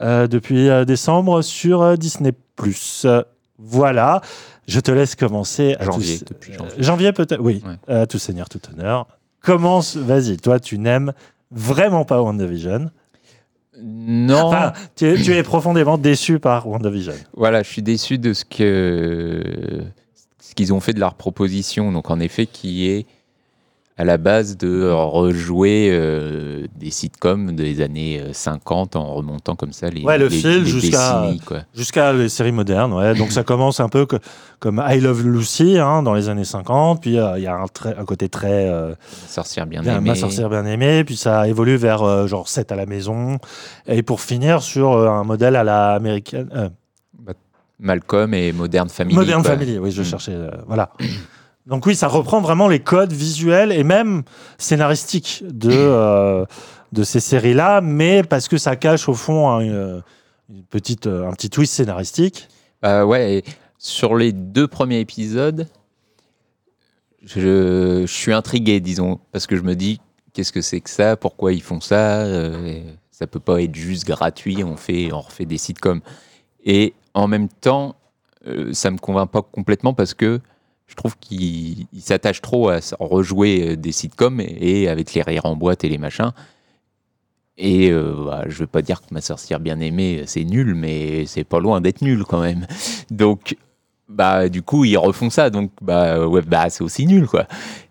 euh, 0.00 0.26
depuis 0.28 0.68
euh, 0.70 0.84
décembre 0.84 1.42
sur 1.42 1.82
euh, 1.82 1.96
Disney+. 1.96 2.32
Voilà, 3.60 4.20
je 4.68 4.78
te 4.80 4.90
laisse 4.92 5.14
commencer. 5.16 5.74
À 5.80 5.84
Janvier, 5.84 6.18
tous- 6.18 6.24
depuis 6.26 6.52
janvier. 6.54 6.74
janvier 6.82 7.12
peut-être, 7.12 7.40
oui. 7.40 7.62
Ouais. 7.66 7.94
À 7.94 8.06
tout 8.06 8.18
seigneur, 8.18 8.48
tout 8.48 8.60
honneur. 8.72 9.06
Commence, 9.40 9.96
vas-y, 9.96 10.36
toi 10.36 10.60
tu 10.60 10.78
n'aimes 10.78 11.12
vraiment 11.50 12.04
pas 12.04 12.22
WandaVision. 12.22 12.90
Non. 13.80 14.46
Enfin, 14.46 14.72
tu, 14.96 15.06
es, 15.06 15.22
tu 15.22 15.32
es 15.32 15.42
profondément 15.42 15.98
déçu 15.98 16.38
par 16.40 16.66
WandaVision. 16.66 17.12
Voilà, 17.34 17.62
je 17.62 17.68
suis 17.70 17.82
déçu 17.82 18.18
de 18.18 18.32
ce 18.32 18.44
que 18.44 19.82
ce 20.40 20.54
qu'ils 20.54 20.72
ont 20.72 20.80
fait 20.80 20.92
de 20.92 21.00
leur 21.00 21.14
proposition. 21.14 21.92
Donc 21.92 22.10
en 22.10 22.18
effet, 22.18 22.46
qui 22.46 22.88
est 22.88 23.06
à 24.00 24.04
la 24.04 24.16
base 24.16 24.56
de 24.56 24.88
rejouer 24.90 25.88
euh, 25.90 26.66
des 26.76 26.90
sitcoms 26.90 27.56
des 27.56 27.80
années 27.80 28.20
euh, 28.20 28.32
50 28.32 28.94
en 28.94 29.12
remontant 29.14 29.56
comme 29.56 29.72
ça 29.72 29.90
les, 29.90 30.04
Ouais, 30.04 30.16
le 30.18 30.28
les- 30.28 30.38
fil 30.38 30.64
jusqu'à 30.64 32.12
les 32.12 32.28
séries 32.28 32.52
modernes. 32.52 32.92
Ouais. 32.94 33.14
Donc 33.14 33.32
ça 33.32 33.42
commence 33.42 33.80
un 33.80 33.88
peu 33.88 34.06
que- 34.06 34.16
comme 34.60 34.80
I 34.88 35.00
Love 35.00 35.24
Lucy 35.26 35.78
hein, 35.78 36.04
dans 36.04 36.14
les 36.14 36.28
années 36.28 36.44
50. 36.44 37.02
Puis 37.02 37.18
euh, 37.18 37.38
il 37.38 37.42
y 37.42 37.46
a 37.48 37.56
un, 37.56 38.04
côté 38.04 38.28
très 38.28 38.68
euh, 38.68 38.94
sorcière 39.26 39.66
bien 39.66 39.82
bien- 39.82 39.98
aimée. 39.98 40.10
Ma 40.10 40.14
sorcière 40.14 40.48
bien 40.48 40.64
aimée. 40.64 41.02
Puis 41.02 41.16
ça 41.16 41.48
évolue 41.48 41.76
vers 41.76 42.02
euh, 42.02 42.26
genre 42.28 42.48
7 42.48 42.70
à 42.70 42.76
la 42.76 42.86
maison. 42.86 43.38
Et 43.88 44.02
pour 44.04 44.20
finir 44.20 44.62
sur 44.62 44.92
euh, 44.92 45.08
un 45.08 45.24
modèle 45.24 45.56
à 45.56 45.64
la 45.64 45.94
américaine. 45.94 46.48
euh, 46.54 46.68
Malcolm 47.80 48.34
et 48.34 48.52
Modern 48.52 48.88
Family. 48.88 49.14
Modern 49.14 49.42
quoi. 49.42 49.52
Family, 49.52 49.78
oui, 49.78 49.90
je 49.92 50.02
Mm. 50.02 50.04
cherchais. 50.04 50.32
euh, 50.34 50.50
voilà. 50.66 50.90
Donc 51.68 51.84
oui, 51.84 51.94
ça 51.94 52.08
reprend 52.08 52.40
vraiment 52.40 52.66
les 52.66 52.80
codes 52.80 53.12
visuels 53.12 53.72
et 53.72 53.84
même 53.84 54.22
scénaristiques 54.56 55.44
de, 55.46 55.70
euh, 55.72 56.46
de 56.92 57.02
ces 57.04 57.20
séries-là, 57.20 57.82
mais 57.82 58.22
parce 58.22 58.48
que 58.48 58.56
ça 58.56 58.74
cache 58.74 59.06
au 59.08 59.14
fond 59.14 59.50
un, 59.50 59.60
une 59.60 60.64
petite, 60.70 61.06
euh, 61.06 61.28
un 61.28 61.32
petit 61.32 61.50
twist 61.50 61.74
scénaristique. 61.74 62.48
Bah 62.80 63.04
ouais, 63.04 63.34
et 63.34 63.44
sur 63.76 64.16
les 64.16 64.32
deux 64.32 64.66
premiers 64.66 65.00
épisodes, 65.00 65.68
je, 67.22 68.04
je 68.06 68.12
suis 68.12 68.32
intrigué, 68.32 68.80
disons, 68.80 69.20
parce 69.32 69.46
que 69.46 69.54
je 69.54 69.62
me 69.62 69.74
dis, 69.74 70.00
qu'est-ce 70.32 70.52
que 70.52 70.62
c'est 70.62 70.80
que 70.80 70.88
ça? 70.88 71.16
Pourquoi 71.16 71.52
ils 71.52 71.62
font 71.62 71.82
ça? 71.82 72.20
Euh, 72.22 72.80
Ça 73.10 73.26
peut 73.26 73.40
pas 73.40 73.60
être 73.60 73.74
juste 73.74 74.06
gratuit, 74.06 74.64
on, 74.64 74.76
fait, 74.76 75.12
on 75.12 75.20
refait 75.20 75.44
des 75.44 75.58
sitcoms. 75.58 76.00
Et 76.64 76.94
en 77.12 77.28
même 77.28 77.48
temps, 77.48 77.96
ça 78.72 78.90
me 78.90 78.96
convainc 78.96 79.30
pas 79.30 79.42
complètement 79.42 79.92
parce 79.92 80.14
que 80.14 80.40
je 80.88 80.94
trouve 80.96 81.16
qu'ils 81.18 81.86
ils 81.92 82.00
s'attachent 82.00 82.42
trop 82.42 82.70
à 82.70 82.80
rejouer 82.98 83.70
euh, 83.70 83.76
des 83.76 83.92
sitcoms 83.92 84.40
et, 84.40 84.82
et 84.82 84.88
avec 84.88 85.14
les 85.14 85.22
rires 85.22 85.46
en 85.46 85.54
boîte 85.54 85.84
et 85.84 85.88
les 85.88 85.98
machins. 85.98 86.32
Et 87.56 87.90
euh, 87.90 88.14
bah, 88.24 88.44
je 88.48 88.58
veux 88.58 88.66
pas 88.66 88.82
dire 88.82 89.00
que 89.00 89.06
ma 89.12 89.20
sorcière 89.20 89.60
bien 89.60 89.78
aimée 89.80 90.24
c'est 90.26 90.44
nul, 90.44 90.74
mais 90.74 91.26
c'est 91.26 91.44
pas 91.44 91.60
loin 91.60 91.80
d'être 91.80 92.02
nul 92.02 92.24
quand 92.24 92.40
même. 92.40 92.66
Donc, 93.10 93.56
bah 94.08 94.48
du 94.48 94.62
coup 94.62 94.86
ils 94.86 94.96
refont 94.96 95.28
ça, 95.28 95.50
donc 95.50 95.70
bah 95.82 96.26
ouais, 96.26 96.40
bah 96.40 96.70
c'est 96.70 96.82
aussi 96.82 97.04
nul 97.04 97.26
quoi. 97.26 97.46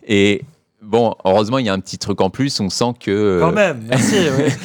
Et 0.08 0.42
bon, 0.82 1.14
heureusement 1.24 1.60
il 1.60 1.68
y 1.68 1.70
a 1.70 1.74
un 1.74 1.80
petit 1.80 2.00
truc 2.00 2.22
en 2.22 2.32
plus, 2.32 2.60
on 2.60 2.72
sent 2.72 2.94
que 3.00 3.40
Quand 3.40 3.52
même, 3.52 3.86
merci. 3.88 4.16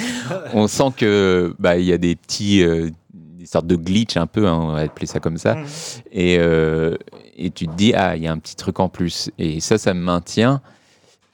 on 0.55 0.67
sent 0.67 0.93
que 0.97 1.55
bah 1.59 1.77
il 1.77 1.85
y 1.85 1.93
a 1.93 1.99
des 1.99 2.17
petits 2.17 2.63
euh, 2.63 2.89
des 3.43 3.49
sortes 3.49 3.67
de 3.67 3.75
glitch 3.75 4.17
un 4.17 4.29
peu, 4.29 4.47
hein, 4.47 4.57
on 4.57 4.73
va 4.73 4.79
appeler 4.83 5.07
ça 5.07 5.19
comme 5.19 5.37
ça. 5.37 5.57
Mm. 5.57 5.65
Et, 6.13 6.37
euh, 6.39 6.97
et 7.37 7.51
tu 7.51 7.67
te 7.67 7.75
dis 7.75 7.93
ah 7.93 8.17
il 8.17 8.23
y 8.23 8.29
a 8.29 8.33
un 8.33 8.39
petit 8.39 8.55
truc 8.55 8.79
en 8.79 8.89
plus. 8.89 9.31
Et 9.37 9.59
ça 9.61 9.79
ça 9.79 9.95
me 9.95 10.01
maintient. 10.01 10.63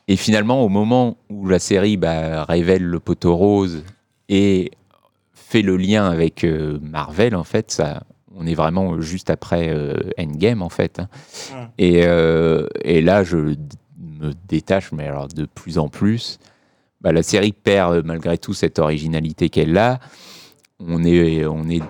Et 0.08 0.16
finalement 0.16 0.64
au 0.64 0.70
moment 0.70 1.18
où 1.28 1.46
la 1.48 1.58
série 1.58 1.98
bah, 1.98 2.44
révèle 2.44 2.82
le 2.82 2.98
poteau 2.98 3.36
rose 3.36 3.84
et 4.30 4.70
fait 5.34 5.60
le 5.60 5.76
lien 5.76 6.08
avec 6.08 6.44
euh, 6.44 6.78
Marvel 6.80 7.36
en 7.36 7.44
fait 7.44 7.70
ça 7.70 8.02
on 8.34 8.46
est 8.46 8.54
vraiment 8.54 9.00
juste 9.02 9.28
après 9.28 9.68
euh, 9.68 9.94
Endgame 10.18 10.62
en 10.62 10.70
fait. 10.70 11.00
hein. 11.00 11.08
Mm. 11.52 11.66
Et, 11.76 12.06
et 12.84 13.02
là 13.02 13.22
je 13.22 13.36
me 13.36 14.32
détache 14.48 14.92
mais 14.92 15.06
alors 15.06 15.28
de 15.28 15.44
plus 15.44 15.76
en 15.76 15.88
plus 15.88 16.38
bah, 17.02 17.12
la 17.12 17.22
série 17.22 17.52
perd 17.52 18.02
malgré 18.06 18.38
tout 18.38 18.54
cette 18.54 18.78
originalité 18.78 19.50
qu'elle 19.50 19.76
a. 19.76 20.00
On 20.80 21.02
est, 21.02 21.44
on 21.44 21.68
est, 21.68 21.82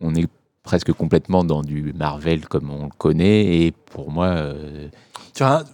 on 0.00 0.14
est 0.14 0.26
presque 0.62 0.92
complètement 0.92 1.44
dans 1.44 1.62
du 1.62 1.92
Marvel 1.96 2.46
comme 2.46 2.70
on 2.70 2.84
le 2.84 2.90
connaît. 2.98 3.44
Et 3.62 3.72
pour 3.92 4.10
moi, 4.10 4.26
euh, 4.26 4.88
tu, 5.34 5.42
as- 5.42 5.64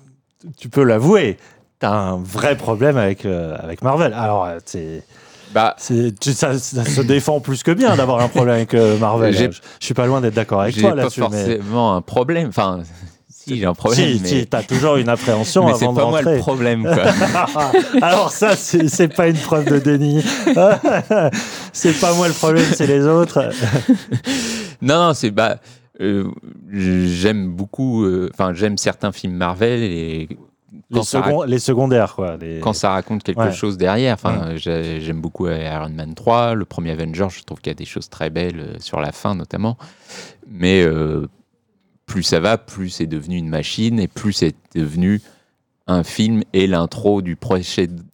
tu 0.57 0.69
peux 0.69 0.85
l'avouer, 0.85 1.37
tu 1.81 1.87
as 1.87 1.93
un 1.93 2.17
vrai 2.17 2.57
problème 2.57 2.97
avec, 2.97 3.25
euh, 3.27 3.57
avec 3.59 3.83
Marvel. 3.83 4.13
Alors, 4.15 4.45
euh, 4.45 4.59
c'est. 4.65 5.03
Bah, 5.53 5.77
tu- 5.87 6.33
ça, 6.33 6.59
ça 6.59 6.85
se 6.85 7.01
défend 7.01 7.41
plus 7.41 7.63
que 7.63 7.71
bien 7.71 7.97
d'avoir 7.97 8.21
un 8.21 8.29
problème 8.29 8.57
avec 8.57 8.75
Marvel. 8.75 9.33
Je, 9.35 9.51
je 9.53 9.85
suis 9.85 9.95
pas 9.95 10.07
loin 10.07 10.21
d'être 10.21 10.35
d'accord 10.35 10.61
avec 10.63 10.75
toi 10.77 10.91
pas 10.91 10.97
là-dessus. 10.97 11.21
mais- 11.31 11.57
forcément 11.59 11.95
un 11.95 12.01
problème. 12.03 12.49
Enfin, 12.49 12.81
si 13.47 13.59
j'ai 13.59 13.67
un 13.67 13.75
problème, 13.75 14.15
Si, 14.17 14.21
mais, 14.23 14.29
si, 14.29 14.47
t'as 14.47 14.63
toujours 14.63 14.97
une 14.97 15.09
appréhension 15.09 15.67
mais 15.69 15.75
c'est 15.75 15.85
avant 15.85 15.93
de 15.93 15.99
pas 16.01 16.07
moi 16.09 16.19
rentrer. 16.19 16.35
le 16.35 16.41
problème. 16.41 16.83
Quoi. 16.83 17.05
Alors 18.03 18.31
ça, 18.31 18.57
c'est 18.57 18.89
c'est 18.89 19.09
pas 19.09 19.29
une 19.29 19.37
preuve 19.37 19.67
de 19.71 19.79
déni. 19.79 20.23
c'est 21.73 21.99
pas 22.01 22.15
moi 22.15 22.29
le 22.29 22.35
problème, 22.35 22.67
c'est 22.73 22.87
les 22.87 23.07
autres. 23.07 23.51
non, 24.83 25.09
non, 25.09 25.15
c'est 25.15 25.31
bah, 25.31 25.59
euh, 26.01 26.25
j'aime 26.73 27.51
beaucoup. 27.53 28.05
euh, 28.05 28.31
Enfin, 28.35 28.53
j'aime 28.55 28.77
certains 28.79 29.13
films 29.13 29.35
Marvel 29.35 29.83
et 29.83 30.29
Les, 30.91 31.59
secondaires, 31.59 32.15
quoi. 32.15 32.37
Les... 32.41 32.59
quand 32.61 32.73
ça 32.73 32.91
raconte 32.91 33.23
quelque 33.23 33.39
Ouais. 33.41 33.53
chose 33.53 33.77
derrière. 33.77 34.15
Enfin, 34.15 34.51
Ouais. 34.55 34.57
j'aime 34.59 35.21
beaucoup 35.21 35.49
Iron 35.49 35.89
Man 35.91 36.15
3, 36.15 36.55
le 36.55 36.65
premier 36.65 36.91
Avenger, 36.93 37.27
je 37.31 37.43
trouve 37.45 37.59
qu'il 37.61 37.71
y 37.71 37.77
a 37.77 37.79
des 37.79 37.85
choses 37.85 38.09
très 38.09 38.31
belles 38.31 38.61
euh, 38.61 38.77
sur 38.81 39.01
la 39.01 39.13
fin 39.13 39.35
notamment. 39.35 39.77
Mais 40.51 40.83
euh, 40.83 41.27
plus 42.07 42.23
ça 42.23 42.41
va, 42.41 42.59
plus 42.59 42.91
c'est 42.91 43.07
devenu 43.07 43.37
une 43.37 43.49
machine 43.49 43.99
et 44.01 44.09
plus 44.09 44.33
c'est 44.33 44.55
devenu 44.75 45.21
un 45.87 46.03
film 46.03 46.43
et 46.53 46.67
l'intro 46.67 47.23
du, 47.23 47.37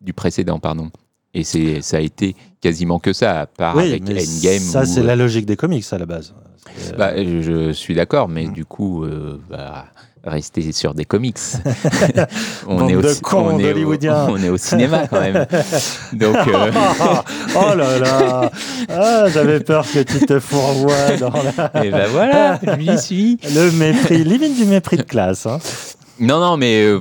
du 0.01 0.13
précédent. 0.13 0.59
Pardon. 0.59 0.91
Et 1.35 1.45
c'est, 1.45 1.81
ça 1.83 1.99
a 1.99 2.01
été 2.01 2.35
quasiment 2.61 2.99
que 2.99 3.13
ça, 3.13 3.41
à 3.43 3.47
part 3.47 3.77
Oui, 3.77 3.85
avec 3.91 4.03
Endgame. 4.03 4.59
ça, 4.59 4.85
c'est 4.85 5.01
euh, 5.01 5.05
la 5.05 5.15
logique 5.15 5.47
des 5.47 5.57
comics 5.57 5.85
à 5.93 5.99
la 5.99 6.07
base. 6.07 6.35
Euh, 6.69 6.97
bah, 6.97 7.17
je 7.17 7.41
je 7.41 7.71
suis 7.73 7.95
d'accord, 7.95 8.29
mais 8.29 8.47
Mm. 8.47 8.53
du 8.53 8.65
coup, 8.65 9.05
euh, 9.05 9.41
bah, 9.49 9.87
rester 10.25 10.73
sur 10.73 10.95
des 10.95 11.05
comics. 11.05 11.39
De 12.67 13.21
cons 13.21 13.49
on 13.49 13.59
est 13.59 13.65
au- 13.65 13.67
d'Hollywoodiens. 13.67 14.27
on 14.29 14.43
est 14.43 14.49
au 14.49 14.57
cinéma 14.57 15.07
quand 15.09 15.21
même. 15.21 15.47
Donc, 16.13 16.37
euh, 16.37 16.71
oh 17.57 17.75
là 17.75 17.99
là 17.99 18.51
ah, 18.89 19.27
J'avais 19.33 19.61
peur 19.61 19.85
que 19.91 20.03
tu 20.03 20.21
te 20.27 20.39
fourvoies 20.39 21.17
dans 21.19 21.33
la... 21.33 21.85
Et 21.85 21.91
ben 21.91 22.09
voilà, 22.11 22.61
j'y 22.79 22.99
suis. 22.99 23.39
Le 23.55 23.71
mépris, 23.73 24.25
limite 24.25 24.57
du 24.57 24.67
mépris 24.67 24.97
de 24.99 25.03
classe. 25.03 25.47
hein. 25.47 25.59
non, 26.19 26.41
non, 26.41 26.57
mais 26.57 26.85
euh, 26.85 27.01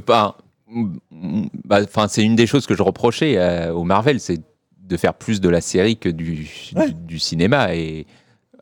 bah, 1.65 1.81
c'est 2.07 2.23
une 2.23 2.35
des 2.35 2.47
choses 2.47 2.65
que 2.65 2.75
je 2.75 2.83
reprochais 2.83 3.35
euh, 3.37 3.73
au 3.73 3.83
Marvel, 3.83 4.19
c'est 4.19 4.39
de 4.81 4.97
faire 4.97 5.13
plus 5.13 5.39
de 5.41 5.49
la 5.49 5.61
série 5.61 5.97
que 5.97 6.09
du, 6.09 6.47
du, 6.73 6.93
du 6.93 7.19
cinéma. 7.19 7.75
Et 7.75 8.07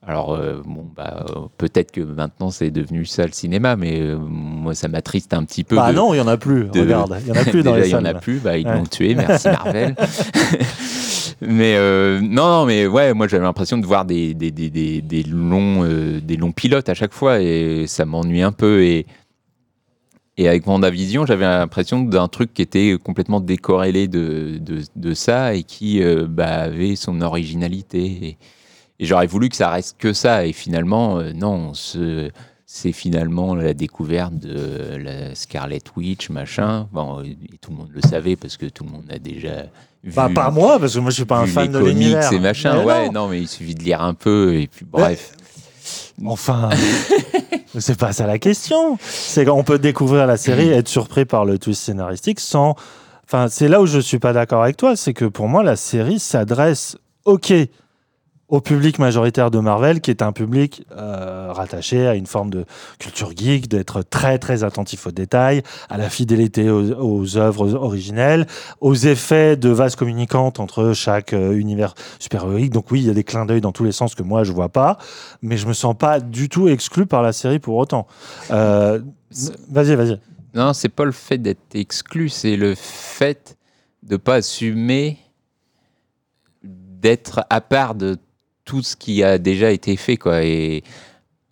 alors, 0.09 0.34
euh, 0.35 0.61
bon, 0.65 0.85
bah, 0.95 1.25
euh, 1.29 1.41
peut-être 1.57 1.91
que 1.91 1.99
maintenant 1.99 2.49
c'est 2.49 2.71
devenu 2.71 3.05
ça 3.05 3.25
le 3.25 3.34
cinéma, 3.34 3.75
mais 3.75 3.99
euh, 3.99 4.15
moi 4.17 4.73
ça 4.73 4.88
m'attriste 4.88 5.34
un 5.34 5.43
petit 5.43 5.65
peu. 5.65 5.75
Bah 5.75 5.91
de- 5.91 5.97
non, 5.97 6.13
il 6.13 6.17
y 6.17 6.21
en 6.21 6.27
a 6.29 6.38
plus. 6.38 6.63
de- 6.65 6.79
Regarde, 6.79 7.17
il 7.21 7.27
y 7.27 7.31
en 7.31 7.35
a 7.35 7.43
plus 7.43 7.61
dans 7.63 7.73
Déjà, 7.73 7.84
les 7.84 7.89
il 7.89 7.91
y 7.91 7.95
en 7.95 8.05
a 8.05 8.11
salles. 8.13 8.19
plus, 8.21 8.39
bah, 8.39 8.57
ils 8.57 8.65
Ouais. 8.65 8.73
l'ont 8.75 8.85
tué, 8.85 9.15
merci 9.15 9.49
Marvel. 9.49 9.95
mais 11.41 11.75
euh, 11.77 12.19
non, 12.21 12.47
non, 12.47 12.65
mais 12.65 12.88
ouais, 12.88 13.13
moi 13.13 13.27
j'avais 13.27 13.43
l'impression 13.43 13.77
de 13.77 13.85
voir 13.85 14.05
des, 14.05 14.34
des, 14.34 14.51
des, 14.51 14.69
des, 14.69 15.01
des 15.01 15.23
longs, 15.23 15.84
des 16.21 16.38
longs 16.38 16.51
pilotes 16.53 16.89
à 16.89 16.93
chaque 16.93 17.13
fois 17.13 17.41
et 17.41 17.85
ça 17.88 18.05
m'ennuie 18.05 18.41
un 18.41 18.51
peu. 18.53 18.84
Et, 18.84 19.05
et 20.38 20.47
avec 20.47 20.65
Vendavision, 20.65 21.25
j'avais 21.25 21.45
l'impression 21.45 22.01
d'un 22.03 22.27
truc 22.27 22.53
qui 22.53 22.61
était 22.61 22.95
complètement 23.03 23.39
décorrélé 23.41 24.07
de, 24.07 24.57
de, 24.59 24.81
de 24.95 25.13
ça 25.13 25.53
et 25.55 25.63
qui 25.63 26.01
bah, 26.29 26.45
avait 26.45 26.95
son 26.95 27.21
originalité. 27.21 28.05
Et, 28.05 28.38
et 28.99 29.06
j'aurais 29.06 29.28
voulu 29.28 29.49
que 29.49 29.56
ça 29.56 29.69
reste 29.69 29.98
que 29.98 30.14
ça. 30.14 30.45
Et 30.45 30.53
finalement, 30.53 31.19
euh, 31.19 31.34
non, 31.34 31.74
ce- 31.74 32.30
c'est 32.65 32.91
finalement 32.91 33.56
la 33.56 33.74
découverte 33.74 34.34
de 34.36 34.98
la 34.98 35.34
Scarlet 35.36 35.82
Witch, 35.95 36.30
machin. 36.30 36.88
Bon, 36.91 37.22
et 37.24 37.38
tout 37.61 37.72
le 37.72 37.78
monde 37.78 37.90
le 37.94 38.02
savait 38.02 38.36
parce 38.36 38.57
que 38.57 38.65
tout 38.65 38.84
le 38.84 38.90
monde 38.91 39.06
a 39.10 39.19
déjà 39.19 39.64
vu. 40.03 40.11
Bah, 40.14 40.30
pas 40.34 40.49
moi, 40.52 40.78
parce 40.80 40.94
que 40.95 40.99
moi 40.99 41.10
je 41.11 41.15
suis 41.15 41.26
pas 41.26 41.38
un 41.40 41.45
fan 41.48 41.72
de 41.72 41.80
comics 41.80 41.94
l'univers. 41.94 42.32
et 42.34 42.40
machin. 42.40 42.78
Mais 42.80 42.84
ouais, 42.86 43.06
non. 43.07 43.14
non. 43.24 43.28
mais 43.30 43.41
il 43.41 43.48
suffit 43.48 43.74
de 43.76 43.84
lire 43.84 44.02
un 44.02 44.14
peu 44.14 44.56
et 44.56 44.68
puis 44.68 44.86
bref. 44.86 45.32
Enfin, 46.26 46.69
c'est 47.80 47.98
pas 47.98 48.11
ça 48.11 48.26
la 48.28 48.40
question. 48.40 48.98
C'est 49.02 49.45
qu'on 49.45 49.64
peut 49.64 49.80
découvrir 49.80 50.26
la 50.26 50.36
série, 50.38 50.69
être 50.69 50.88
surpris 50.88 51.26
par 51.26 51.45
le 51.45 51.60
twist 51.60 51.84
scénaristique 51.84 52.40
sans. 52.40 52.76
Enfin, 53.26 53.48
c'est 53.49 53.68
là 53.68 53.82
où 53.82 53.86
je 53.86 53.99
suis 53.99 54.19
pas 54.19 54.34
d'accord 54.34 54.64
avec 54.64 54.78
toi, 54.78 54.95
c'est 54.95 55.14
que 55.14 55.26
pour 55.26 55.48
moi 55.48 55.61
la 55.64 55.76
série 55.76 56.19
s'adresse, 56.19 56.98
ok, 57.26 57.53
au 58.49 58.61
public 58.61 58.98
majoritaire 58.98 59.52
de 59.52 59.60
Marvel, 59.60 59.99
qui 59.99 60.10
est 60.10 60.22
un 60.22 60.32
public 60.32 60.86
euh, 60.94 61.52
rattaché 61.52 62.07
à 62.07 62.15
une 62.15 62.28
forme 62.28 62.49
de 62.49 62.65
culture 62.98 63.32
geek, 63.36 63.68
d'être 63.68 64.03
très 64.03 64.40
très 64.40 64.64
attentif 64.64 65.06
aux 65.07 65.11
détails, 65.11 65.64
à 65.90 65.98
la 65.98 66.10
fidélité 66.10 66.69
aux, 66.69 67.38
œuvres 67.38 67.74
originelles, 67.74 68.48
aux 68.80 68.95
effets 68.95 69.57
de 69.57 69.69
vases 69.69 69.98
communicantes 69.98 70.61
entre 70.61 70.94
chaque 70.94 71.34
euh, 71.34 71.57
univers 71.57 71.94
super-héroïque. 72.19 72.72
Donc 72.72 72.90
oui, 72.90 73.02
il 73.02 73.07
y 73.07 73.10
a 73.10 73.14
des 73.14 73.26
clins 73.26 73.45
d'œil 73.45 73.60
dans 73.60 73.74
tous 73.74 73.84
les 73.84 73.91
sens 73.91 74.15
que 74.15 74.24
moi 74.24 74.45
je 74.45 74.53
vois 74.53 74.69
pas, 74.69 74.98
mais 75.41 75.57
je 75.57 75.68
me 75.68 75.74
sens 75.74 75.95
pas 75.98 76.22
du 76.22 76.48
tout 76.48 76.69
exclu 76.69 77.06
par 77.06 77.22
la 77.22 77.34
série 77.34 77.60
pour 77.60 77.76
autant. 77.76 78.07
Euh, 78.52 79.02
vas-y, 79.69 79.95
vas-y. 79.95 80.19
Non, 80.53 80.72
c'est 80.72 80.90
pas 80.90 81.03
le 81.03 81.11
fait 81.11 81.38
d'être 81.38 81.76
exclu, 81.76 82.30
c'est 82.30 82.56
le 82.56 82.76
fait 82.76 83.57
de 84.03 84.15
pas 84.15 84.36
assumer 84.36 85.18
d'être 86.64 87.45
à 87.49 87.60
part 87.61 87.94
de 87.94 88.18
tout 88.68 88.84
ce 88.84 88.95
qui 88.95 89.23
a 89.23 89.39
déjà 89.39 89.72
été 89.72 89.95
fait, 89.98 90.18
quoi. 90.18 90.44
Et 90.44 90.84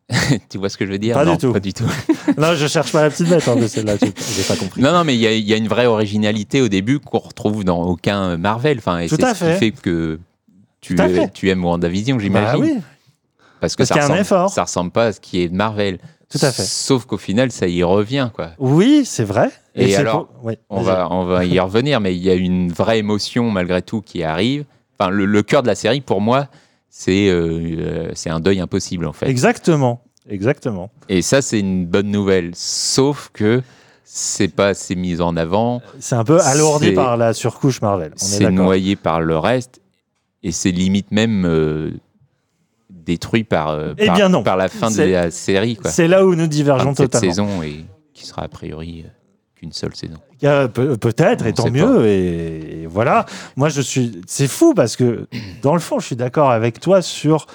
tu 0.50 0.60
vois 0.60 0.70
ce 0.70 0.78
que 0.78 0.86
je 0.86 0.92
veux 0.92 1.00
dire? 1.00 1.16
Pas 1.16 1.26
Non, 1.26 1.32
du 1.34 1.38
tout. 1.40 1.54
Pas 1.54 1.60
du 1.60 1.74
tout. 1.74 1.86
non, 2.38 2.54
je 2.54 2.68
cherche 2.68 2.92
pas 2.92 3.02
la 3.02 3.10
petite 3.10 3.28
bête 3.28 3.48
hein, 3.48 3.56
de 3.56 3.66
celle-là. 3.68 3.96
J'ai 4.00 4.44
pas 4.44 4.56
compris. 4.56 4.82
Non, 4.82 4.92
non, 4.92 5.04
mais 5.04 5.16
il 5.16 5.20
y, 5.22 5.26
a- 5.26 5.34
il 5.34 5.48
y 5.48 5.54
a 5.54 5.58
une 5.58 5.68
vraie 5.68 5.88
originalité 5.88 6.62
au 6.62 6.68
début 6.68 7.00
qu'on 7.00 7.18
retrouve 7.18 7.64
dans 7.64 7.82
aucun 7.84 8.38
Marvel. 8.38 8.78
Enfin, 8.78 9.00
et 9.00 9.08
Tout 9.10 9.16
c'est 9.20 9.30
ce 9.30 9.34
fait. 9.34 9.54
qui 9.54 9.60
fait 9.60 9.72
que 9.72 10.20
tu, 10.82 10.96
fait. 10.96 11.32
tu 11.34 11.50
aimes 11.50 11.66
WandaVision, 11.66 12.20
j'imagine. 12.20 12.60
Bah 12.62 12.66
oui. 12.76 12.78
Parce 13.62 13.76
que 13.76 13.84
Parce 13.84 13.90
ça, 13.90 13.96
a 13.96 13.98
un 14.00 14.02
ressemble, 14.04 14.20
effort. 14.20 14.50
ça 14.52 14.64
ressemble 14.64 14.92
pas 14.92 15.06
à 15.08 15.14
ce 15.14 15.20
qui 15.20 15.42
est 15.42 15.50
de 15.50 15.56
Marvel. 15.56 15.98
Tout 16.30 16.40
à 16.42 16.52
fait. 16.52 16.64
Sauf 16.64 17.06
qu'au 17.06 17.18
final, 17.18 17.52
ça 17.52 17.68
y 17.68 17.82
revient, 17.82 18.30
quoi. 18.34 18.52
Oui, 18.60 19.04
c'est 19.06 19.24
vrai. 19.24 19.50
Et, 19.74 19.90
c'est 19.92 19.96
alors, 19.98 20.28
pour- 20.28 20.46
oui, 20.46 20.54
on, 20.70 20.82
va, 20.82 21.08
on 21.10 21.26
va 21.26 21.46
y 21.46 21.60
revenir, 21.60 22.00
mais 22.02 22.16
il 22.16 22.22
y 22.22 22.30
a 22.30 22.34
une 22.36 22.72
vraie 22.72 23.00
émotion 23.00 23.50
malgré 23.50 23.82
tout 23.82 24.02
qui 24.02 24.24
arrive. 24.24 24.66
Enfin, 25.00 25.10
le, 25.10 25.26
le 25.26 25.44
cœur 25.44 25.62
de 25.64 25.68
la 25.68 25.76
série, 25.76 26.02
pour 26.02 26.22
moi, 26.22 26.48
c'est 26.98 27.28
euh, 27.28 28.14
euh, 28.14 28.14
un 28.28 28.40
deuil 28.40 28.62
impossible, 28.62 29.06
en 29.06 29.12
fait. 29.12 29.28
Exactement. 29.28 30.02
Exactement. 30.30 30.90
Et 31.10 31.22
ça, 31.22 31.42
c'est 31.42 31.60
une 31.60 31.86
bonne 31.86 32.10
nouvelle. 32.10 32.52
Sauf 32.56 33.32
que 33.34 33.62
c'est 34.06 34.48
pas 34.48 34.70
assez 34.70 34.96
mis 34.96 35.20
en 35.20 35.36
avant. 35.36 35.82
C'est 36.00 36.16
un 36.16 36.24
peu 36.24 36.40
alourdi 36.40 36.94
par 36.94 37.18
la 37.18 37.34
surcouche 37.34 37.82
Marvel. 37.82 38.14
C'est 38.16 38.50
noyé 38.50 38.96
par 38.96 39.20
le 39.20 39.38
reste. 39.38 39.82
Et 40.42 40.54
c'est 40.54 40.72
limite 40.72 41.12
même 41.12 41.44
euh, 41.46 41.92
détruit 42.90 43.44
par, 43.44 43.72
euh, 43.72 43.94
Eh 43.98 44.06
par, 44.06 44.16
bien 44.16 44.30
non. 44.30 44.42
par 44.42 44.56
la 44.56 44.70
fin 44.70 44.90
de 44.90 45.04
la 45.04 45.32
série. 45.32 45.78
C'est 45.84 46.08
là 46.08 46.26
où 46.26 46.34
nous 46.34 46.48
divergeons 46.48 46.94
de 46.94 46.98
cette 46.98 47.12
totalement. 47.12 47.34
saison 47.34 47.62
et 47.62 47.84
qui 48.14 48.26
sera 48.26 48.44
a 48.44 48.48
priori 48.48 49.04
qu'une 49.56 49.72
seule 49.72 49.95
saison. 49.95 50.18
Pe- 50.68 50.95
Peut-être, 50.98 51.45
et 51.45 51.53
tant 51.53 51.64
mieux, 51.72 52.06
et, 52.07 52.82
et 52.84 52.88
voilà. 52.88 53.26
Moi, 53.56 53.69
je 53.69 53.82
suis. 53.82 54.22
C'est 54.27 54.48
fou 54.48 54.73
parce 54.73 54.95
que, 54.95 55.27
dans 55.61 55.73
le 55.73 55.80
fond, 55.80 55.99
je 55.99 56.06
suis 56.07 56.15
d'accord 56.15 56.52
avec 56.52 56.80
toi 56.80 57.02
sur 57.02 57.48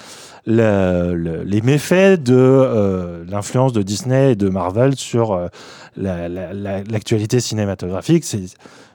le- 0.47 1.13
le- 1.13 1.43
les 1.43 1.61
méfaits 1.61 2.21
de 2.21 2.35
euh, 2.35 3.23
l'influence 3.29 3.73
de 3.73 3.83
Disney 3.83 4.31
et 4.31 4.35
de 4.35 4.49
Marvel 4.49 4.95
sur 4.95 5.33
euh, 5.33 5.47
la- 5.95 6.27
la- 6.27 6.53
la- 6.53 6.83
l'actualité 6.83 7.39
cinématographique. 7.39 8.23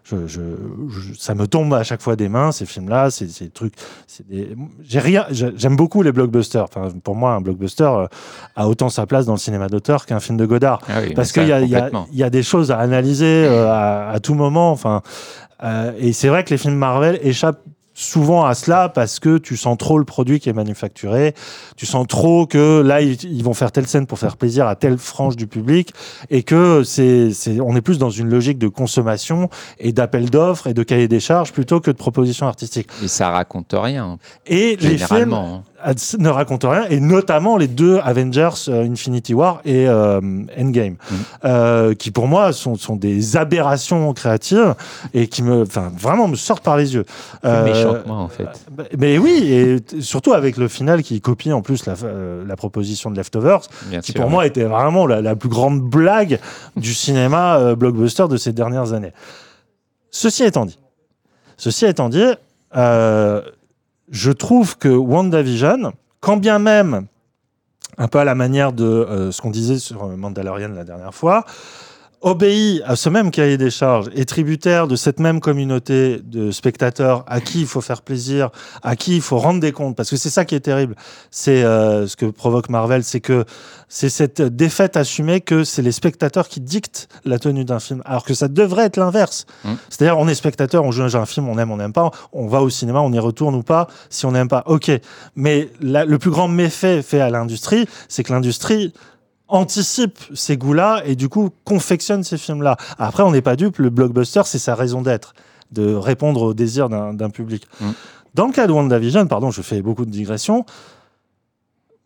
C'est. 0.08 0.16
Je, 0.26 0.26
je- 0.26 0.40
je- 0.88 1.18
ça 1.18 1.34
me 1.34 1.46
tombe 1.46 1.74
à 1.74 1.82
chaque 1.82 2.00
fois 2.00 2.14
des 2.16 2.28
mains 2.28 2.52
ces 2.52 2.64
films-là, 2.66 3.10
ces, 3.10 3.28
ces 3.28 3.48
trucs. 3.50 3.74
c'est 4.06 4.26
des- 4.28 4.56
J'ai 4.82 5.00
rien. 5.00 5.26
j'ai- 5.30 5.52
J'aime 5.56 5.76
beaucoup 5.76 6.02
les 6.02 6.12
blockbusters. 6.12 6.64
Enfin, 6.64 6.88
pour 7.02 7.16
moi, 7.16 7.32
un 7.32 7.40
blockbuster 7.40 7.84
euh, 7.84 8.06
a 8.54 8.68
autant 8.68 8.88
sa 8.88 9.06
place 9.06 9.26
dans 9.26 9.32
le 9.34 9.38
cinéma 9.38 9.68
d'auteur 9.68 10.06
qu'un 10.06 10.20
film 10.20 10.38
de 10.38 10.46
Godard. 10.46 10.80
Ah 10.88 11.00
oui, 11.02 11.14
parce 11.14 11.32
qu'il 11.32 11.48
y, 11.48 11.52
a- 11.52 11.60
y 12.12 12.18
y 12.26 12.30
des 12.30 12.42
choses 12.42 12.70
à 12.70 12.78
analyser 12.78 13.44
euh, 13.46 13.68
à, 13.68 14.10
à 14.10 14.20
tout 14.20 14.34
moment. 14.34 14.70
Enfin, 14.70 15.02
euh, 15.64 15.92
et 15.98 16.12
c'est 16.12 16.28
vrai 16.28 16.44
que 16.44 16.50
les 16.50 16.58
films 16.58 16.76
Marvel 16.76 17.18
échappent 17.22 17.62
souvent 17.96 18.44
à 18.44 18.54
cela 18.54 18.90
parce 18.90 19.18
que 19.18 19.38
tu 19.38 19.56
sens 19.56 19.76
trop 19.78 19.98
le 19.98 20.04
produit 20.04 20.38
qui 20.38 20.50
est 20.50 20.52
manufacturé, 20.52 21.34
tu 21.76 21.86
sens 21.86 22.06
trop 22.06 22.46
que 22.46 22.82
là 22.82 23.00
ils, 23.00 23.42
vont 23.42 23.54
faire 23.54 23.72
telle 23.72 23.86
scène 23.86 24.06
pour 24.06 24.18
faire 24.18 24.36
plaisir 24.36 24.66
à 24.66 24.76
telle 24.76 24.98
frange 24.98 25.34
du 25.34 25.46
public 25.46 25.94
et 26.28 26.42
que 26.42 26.82
c'est 26.84 27.32
c'est 27.32 27.58
on 27.60 27.74
est 27.74 27.80
plus 27.80 27.98
dans 27.98 28.10
une 28.10 28.28
logique 28.28 28.58
de 28.58 28.68
consommation 28.68 29.48
et 29.78 29.92
d'appel 29.92 30.28
d'offres 30.28 30.66
et 30.66 30.74
de 30.74 30.82
cahier 30.82 31.08
des 31.08 31.20
charges 31.20 31.52
plutôt 31.52 31.80
que 31.80 31.90
de 31.90 31.96
propositions 31.96 32.46
artistiques. 32.46 32.90
Et 33.02 33.08
ça 33.08 33.30
raconte 33.30 33.74
rien. 33.74 34.18
Et 34.46 34.76
les 34.76 34.98
films 34.98 35.08
Généralement, 35.08 35.54
hein. 35.56 35.62
Ne 36.18 36.28
racontent 36.28 36.70
rien, 36.70 36.84
et 36.90 37.00
notamment 37.00 37.56
les 37.56 37.68
deux 37.68 37.98
Avengers 38.02 38.50
euh, 38.68 38.84
Infinity 38.84 39.34
War 39.34 39.60
et 39.64 39.88
euh, 39.88 40.20
Endgame, 40.58 40.96
Mm. 41.10 41.14
euh, 41.44 41.94
qui 41.94 42.10
pour 42.10 42.26
moi 42.28 42.52
sont, 42.52 42.76
sont 42.76 42.96
des 42.96 43.36
aberrations 43.36 44.12
créatives 44.12 44.74
et 45.14 45.28
qui 45.28 45.42
me, 45.42 45.62
enfin, 45.62 45.92
vraiment 45.96 46.28
me 46.28 46.36
sortent 46.36 46.64
par 46.64 46.76
les 46.76 46.94
yeux. 46.94 47.04
Plus 47.42 47.50
méchant 47.64 47.94
que 47.94 48.06
moi, 48.08 48.16
en 48.16 48.28
fait. 48.28 48.48
bah, 48.70 48.84
Mais 48.98 49.18
oui, 49.18 49.44
et 49.52 49.76
surtout 50.00 50.32
avec 50.32 50.56
le 50.56 50.68
final 50.68 51.02
qui 51.02 51.20
copie 51.20 51.52
en 51.52 51.62
plus 51.62 51.86
la, 51.86 51.94
la 52.46 52.56
proposition 52.56 53.10
de 53.10 53.16
Leftovers, 53.16 53.60
Bien 53.86 54.00
qui 54.00 54.12
sûr, 54.12 54.20
pour 54.20 54.30
moi 54.30 54.46
était 54.46 54.64
vraiment 54.64 55.06
la, 55.06 55.20
la 55.20 55.36
plus 55.36 55.48
grande 55.48 55.80
blague 55.80 56.40
du 56.76 56.94
cinéma 56.94 57.74
blockbuster 57.74 58.26
de 58.28 58.36
ces 58.36 58.52
dernières 58.52 58.92
années. 58.92 59.12
Ceci 60.10 60.44
étant 60.44 60.64
dit, 60.66 60.78
ceci 61.56 61.84
étant 61.86 62.08
dit, 62.08 62.24
euh, 62.76 63.42
je 64.10 64.30
trouve 64.30 64.76
que 64.78 64.88
WandaVision, 64.88 65.92
quand 66.20 66.36
bien 66.36 66.58
même, 66.58 67.06
un 67.98 68.08
peu 68.08 68.18
à 68.18 68.24
la 68.24 68.34
manière 68.34 68.72
de 68.72 68.84
euh, 68.84 69.32
ce 69.32 69.40
qu'on 69.40 69.50
disait 69.50 69.78
sur 69.78 70.04
euh, 70.04 70.16
Mandalorian 70.16 70.68
la 70.68 70.84
dernière 70.84 71.14
fois, 71.14 71.44
obéit 72.26 72.82
à 72.84 72.96
ce 72.96 73.08
même 73.08 73.30
cahier 73.30 73.56
des 73.56 73.70
charges, 73.70 74.10
est 74.16 74.28
tributaire 74.28 74.88
de 74.88 74.96
cette 74.96 75.20
même 75.20 75.38
communauté 75.38 76.20
de 76.24 76.50
spectateurs 76.50 77.24
à 77.28 77.40
qui 77.40 77.60
il 77.60 77.66
faut 77.68 77.80
faire 77.80 78.02
plaisir, 78.02 78.50
à 78.82 78.96
qui 78.96 79.14
il 79.14 79.22
faut 79.22 79.38
rendre 79.38 79.60
des 79.60 79.70
comptes, 79.70 79.94
parce 79.94 80.10
que 80.10 80.16
c'est 80.16 80.28
ça 80.28 80.44
qui 80.44 80.56
est 80.56 80.60
terrible. 80.60 80.96
C'est 81.30 81.62
euh, 81.62 82.08
ce 82.08 82.16
que 82.16 82.26
provoque 82.26 82.68
Marvel, 82.68 83.04
c'est 83.04 83.20
que 83.20 83.44
c'est 83.88 84.08
cette 84.08 84.42
défaite 84.42 84.96
assumée 84.96 85.40
que 85.40 85.62
c'est 85.62 85.82
les 85.82 85.92
spectateurs 85.92 86.48
qui 86.48 86.60
dictent 86.60 87.06
la 87.24 87.38
tenue 87.38 87.64
d'un 87.64 87.78
film, 87.78 88.02
alors 88.04 88.24
que 88.24 88.34
ça 88.34 88.48
devrait 88.48 88.86
être 88.86 88.96
l'inverse. 88.96 89.46
Mm. 89.64 89.74
C'est-à-dire, 89.88 90.18
on 90.18 90.26
est 90.26 90.34
spectateur, 90.34 90.82
on 90.82 90.90
juge 90.90 91.14
un 91.14 91.26
film, 91.26 91.48
on 91.48 91.56
aime, 91.58 91.70
on 91.70 91.76
n'aime 91.76 91.92
pas, 91.92 92.10
on 92.32 92.48
va 92.48 92.60
au 92.60 92.70
cinéma, 92.70 93.02
on 93.02 93.12
y 93.12 93.20
retourne 93.20 93.54
ou 93.54 93.62
pas, 93.62 93.86
si 94.10 94.26
on 94.26 94.32
n'aime 94.32 94.48
pas, 94.48 94.64
ok. 94.66 94.90
Mais 95.36 95.68
la- 95.80 96.04
le 96.04 96.18
plus 96.18 96.30
grand 96.32 96.48
méfait 96.48 97.02
fait 97.02 97.20
à 97.20 97.30
l'industrie, 97.30 97.86
c'est 98.08 98.24
que 98.24 98.32
l'industrie 98.32 98.92
anticipe 99.48 100.18
ces 100.34 100.56
goûts-là 100.56 101.02
et 101.04 101.14
du 101.14 101.28
coup 101.28 101.50
confectionne 101.64 102.24
ces 102.24 102.38
films-là. 102.38 102.76
Après, 102.98 103.22
on 103.22 103.30
n'est 103.30 103.42
pas 103.42 103.56
dupe, 103.56 103.78
le 103.78 103.90
blockbuster, 103.90 104.42
c'est 104.44 104.58
sa 104.58 104.74
raison 104.74 105.02
d'être, 105.02 105.34
de 105.70 105.94
répondre 105.94 106.42
aux 106.42 106.54
désirs 106.54 106.88
d'un 106.88 107.30
public. 107.30 107.66
Mm. 107.80 107.90
Dans 108.34 108.46
le 108.46 108.52
cas 108.52 108.66
de 108.66 108.72
WandaVision, 108.72 109.26
pardon, 109.26 109.50
je 109.50 109.62
fais 109.62 109.82
beaucoup 109.82 110.04
de 110.04 110.10
digressions, 110.10 110.66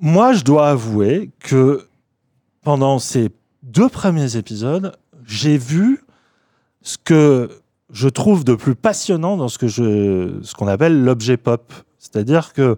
moi, 0.02 0.32
je 0.32 0.44
dois 0.44 0.70
avouer 0.70 1.30
que 1.40 1.86
pendant 2.62 2.98
ces 2.98 3.28
deux 3.62 3.90
premiers 3.90 4.36
épisodes, 4.36 4.96
j'ai 5.26 5.58
vu 5.58 6.02
ce 6.80 6.96
que 6.96 7.50
je 7.92 8.08
trouve 8.08 8.44
de 8.44 8.54
plus 8.54 8.74
passionnant 8.74 9.36
dans 9.36 9.48
ce 9.48 9.58
que 9.58 9.68
je, 9.68 10.38
ce 10.42 10.54
qu'on 10.54 10.68
appelle 10.68 11.04
l'objet 11.04 11.36
pop. 11.36 11.72
C'est-à-dire 11.98 12.54
que 12.54 12.76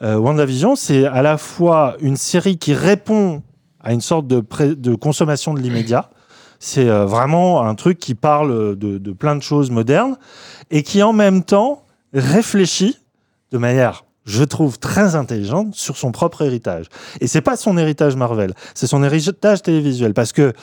euh, 0.00 0.16
WandaVision, 0.16 0.74
c'est 0.74 1.04
à 1.04 1.20
la 1.20 1.36
fois 1.36 1.96
une 2.00 2.16
série 2.16 2.56
qui 2.56 2.72
répond 2.72 3.42
à 3.84 3.92
une 3.92 4.00
sorte 4.00 4.26
de, 4.26 4.94
consommation 4.94 5.54
de 5.54 5.60
l'immédiat. 5.60 6.10
C'est 6.58 6.88
euh, 6.88 7.04
vraiment 7.04 7.62
un 7.62 7.74
truc 7.74 7.98
qui 7.98 8.14
parle 8.14 8.76
de, 8.76 9.12
plein 9.12 9.36
de 9.36 9.42
choses 9.42 9.70
modernes 9.70 10.16
et 10.70 10.82
qui 10.82 11.02
en 11.02 11.12
même 11.12 11.44
temps 11.44 11.84
réfléchit 12.12 12.98
de 13.52 13.58
manière, 13.58 14.04
je 14.24 14.42
trouve, 14.42 14.78
très 14.78 15.14
intelligente 15.14 15.74
sur 15.74 15.96
son 15.96 16.10
propre 16.10 16.42
héritage. 16.42 16.86
Et 17.20 17.26
c'est 17.26 17.42
pas 17.42 17.56
son 17.56 17.76
héritage 17.76 18.16
Marvel, 18.16 18.54
c'est 18.74 18.86
son 18.86 19.04
héritage 19.04 19.62
télévisuel. 19.62 20.14
Parce 20.14 20.32
que, 20.32 20.54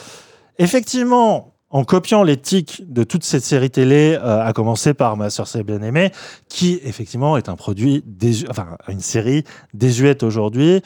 effectivement, 0.57 1.53
en 1.69 1.83
copiant 1.85 2.23
les 2.23 2.37
tics 2.37 2.81
de 2.91 3.03
toute 3.03 3.23
cette 3.23 3.43
série 3.43 3.69
télé, 3.69 4.17
euh, 4.21 4.45
à 4.45 4.51
commencer 4.53 4.93
par 4.93 5.15
Ma 5.15 5.29
sœur 5.29 5.47
c'est 5.47 5.63
bien 5.63 5.81
aimé, 5.81 6.11
qui 6.49 6.79
effectivement 6.83 7.37
est 7.37 7.47
un 7.47 7.55
produit, 7.55 8.03
une 8.89 8.99
série 8.99 9.43
désuète 9.73 10.23
aujourd'hui, 10.23 10.81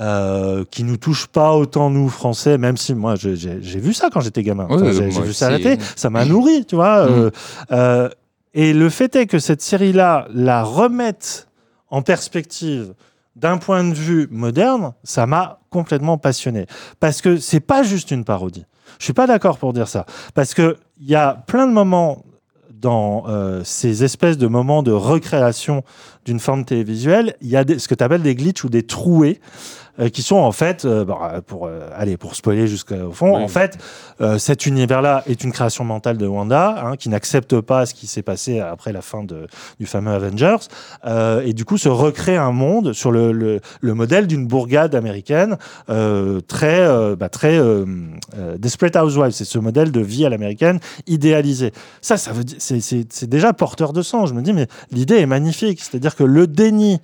euh, 0.00 0.64
qui 0.70 0.82
nous 0.84 0.96
touche 0.96 1.26
pas 1.28 1.52
autant 1.54 1.88
nous 1.90 2.08
Français, 2.08 2.58
même 2.58 2.76
si 2.76 2.94
moi 2.94 3.14
j'ai 3.16 3.34
vu 3.60 3.94
ça 3.94 4.08
quand 4.12 4.20
j'étais 4.20 4.42
gamin. 4.42 4.66
Enfin, 4.68 4.92
j'ai 4.92 5.08
vu 5.22 5.32
ça 5.32 5.46
à 5.46 5.50
la 5.50 5.58
télé, 5.58 5.78
ça 5.96 6.10
m'a 6.10 6.24
nourri, 6.24 6.64
tu 6.66 6.74
vois. 6.74 7.06
euh, 7.08 7.30
euh, 7.72 8.08
et 8.54 8.72
le 8.72 8.88
fait 8.88 9.14
est 9.16 9.26
que 9.26 9.38
cette 9.38 9.62
série-là 9.62 10.26
la 10.32 10.62
remette 10.64 11.48
en 11.90 12.02
perspective 12.02 12.94
d'un 13.36 13.58
point 13.58 13.82
de 13.84 13.94
vue 13.94 14.28
moderne, 14.30 14.94
ça 15.04 15.26
m'a 15.26 15.58
complètement 15.70 16.18
passionné. 16.18 16.66
Parce 17.00 17.20
que 17.20 17.36
c'est 17.36 17.60
pas 17.60 17.82
juste 17.82 18.10
une 18.12 18.24
parodie. 18.24 18.64
Je 19.00 19.04
suis 19.04 19.12
pas 19.12 19.26
d'accord 19.26 19.58
pour 19.58 19.72
dire 19.72 19.88
ça. 19.88 20.06
Parce 20.34 20.54
que 20.54 20.76
il 21.00 21.08
y 21.08 21.16
a 21.16 21.34
plein 21.46 21.66
de 21.66 21.72
moments 21.72 22.24
dans 22.72 23.24
euh, 23.28 23.62
ces 23.64 24.04
espèces 24.04 24.38
de 24.38 24.46
moments 24.46 24.82
de 24.84 24.92
recréation 24.92 25.82
d'une 26.24 26.38
forme 26.38 26.64
télévisuelle, 26.64 27.34
il 27.40 27.48
y 27.48 27.56
a 27.56 27.64
des- 27.64 27.78
ce 27.78 27.88
que 27.88 27.94
tu 27.94 28.04
appelles 28.04 28.22
des 28.22 28.34
glitches 28.36 28.62
ou 28.64 28.68
des 28.68 28.84
trouées 28.84 29.40
euh, 30.00 30.08
qui 30.08 30.22
sont 30.22 30.36
en 30.36 30.52
fait, 30.52 30.84
euh, 30.84 31.04
euh, 31.08 31.40
pour 31.40 31.66
euh, 31.66 31.88
aller 31.94 32.16
pour 32.16 32.34
spoiler 32.34 32.66
jusqu'au 32.66 33.12
fond, 33.12 33.36
Oui. 33.36 33.42
en 33.42 33.48
fait, 33.48 33.78
cet 34.38 34.66
univers-là 34.66 35.22
est 35.26 35.42
une 35.44 35.52
création 35.52 35.84
mentale 35.84 36.16
de 36.16 36.26
Wanda, 36.26 36.76
hein, 36.86 36.96
qui 36.96 37.08
n'accepte 37.08 37.60
pas 37.60 37.84
ce 37.86 37.94
qui 37.94 38.06
s'est 38.06 38.22
passé 38.22 38.60
après 38.60 38.92
la 38.92 39.02
fin 39.02 39.24
de, 39.24 39.46
du 39.80 39.86
fameux 39.86 40.12
Avengers, 40.12 40.56
et 41.44 41.52
du 41.52 41.64
coup 41.64 41.78
se 41.78 41.88
recrée 41.88 42.36
un 42.36 42.52
monde 42.52 42.92
sur 42.92 43.10
le, 43.10 43.32
le, 43.32 43.60
le 43.80 43.94
modèle 43.94 44.26
d'une 44.26 44.46
bourgade 44.46 44.94
américaine 44.94 45.56
très, 46.46 47.16
bah, 47.16 47.28
très 47.28 47.60
Desperate 48.58 48.96
Housewives. 48.96 49.32
C'est 49.32 49.44
ce 49.44 49.58
modèle 49.58 49.90
de 49.90 50.00
vie 50.00 50.24
à 50.24 50.28
l'américaine 50.28 50.78
idéalisé. 51.06 51.72
Ça, 52.00 52.16
ça 52.16 52.32
veut 52.32 52.44
c'est, 52.58 53.24
déjà 53.28 53.52
porteur 53.52 53.92
de 53.92 54.02
sens. 54.02 54.28
Je 54.28 54.34
me 54.34 54.42
dis, 54.42 54.52
mais 54.52 54.66
l'idée 54.90 55.16
est 55.16 55.26
magnifique. 55.26 55.80
C'est-à-dire 55.82 56.14
que 56.14 56.24
le 56.24 56.46
déni 56.46 57.00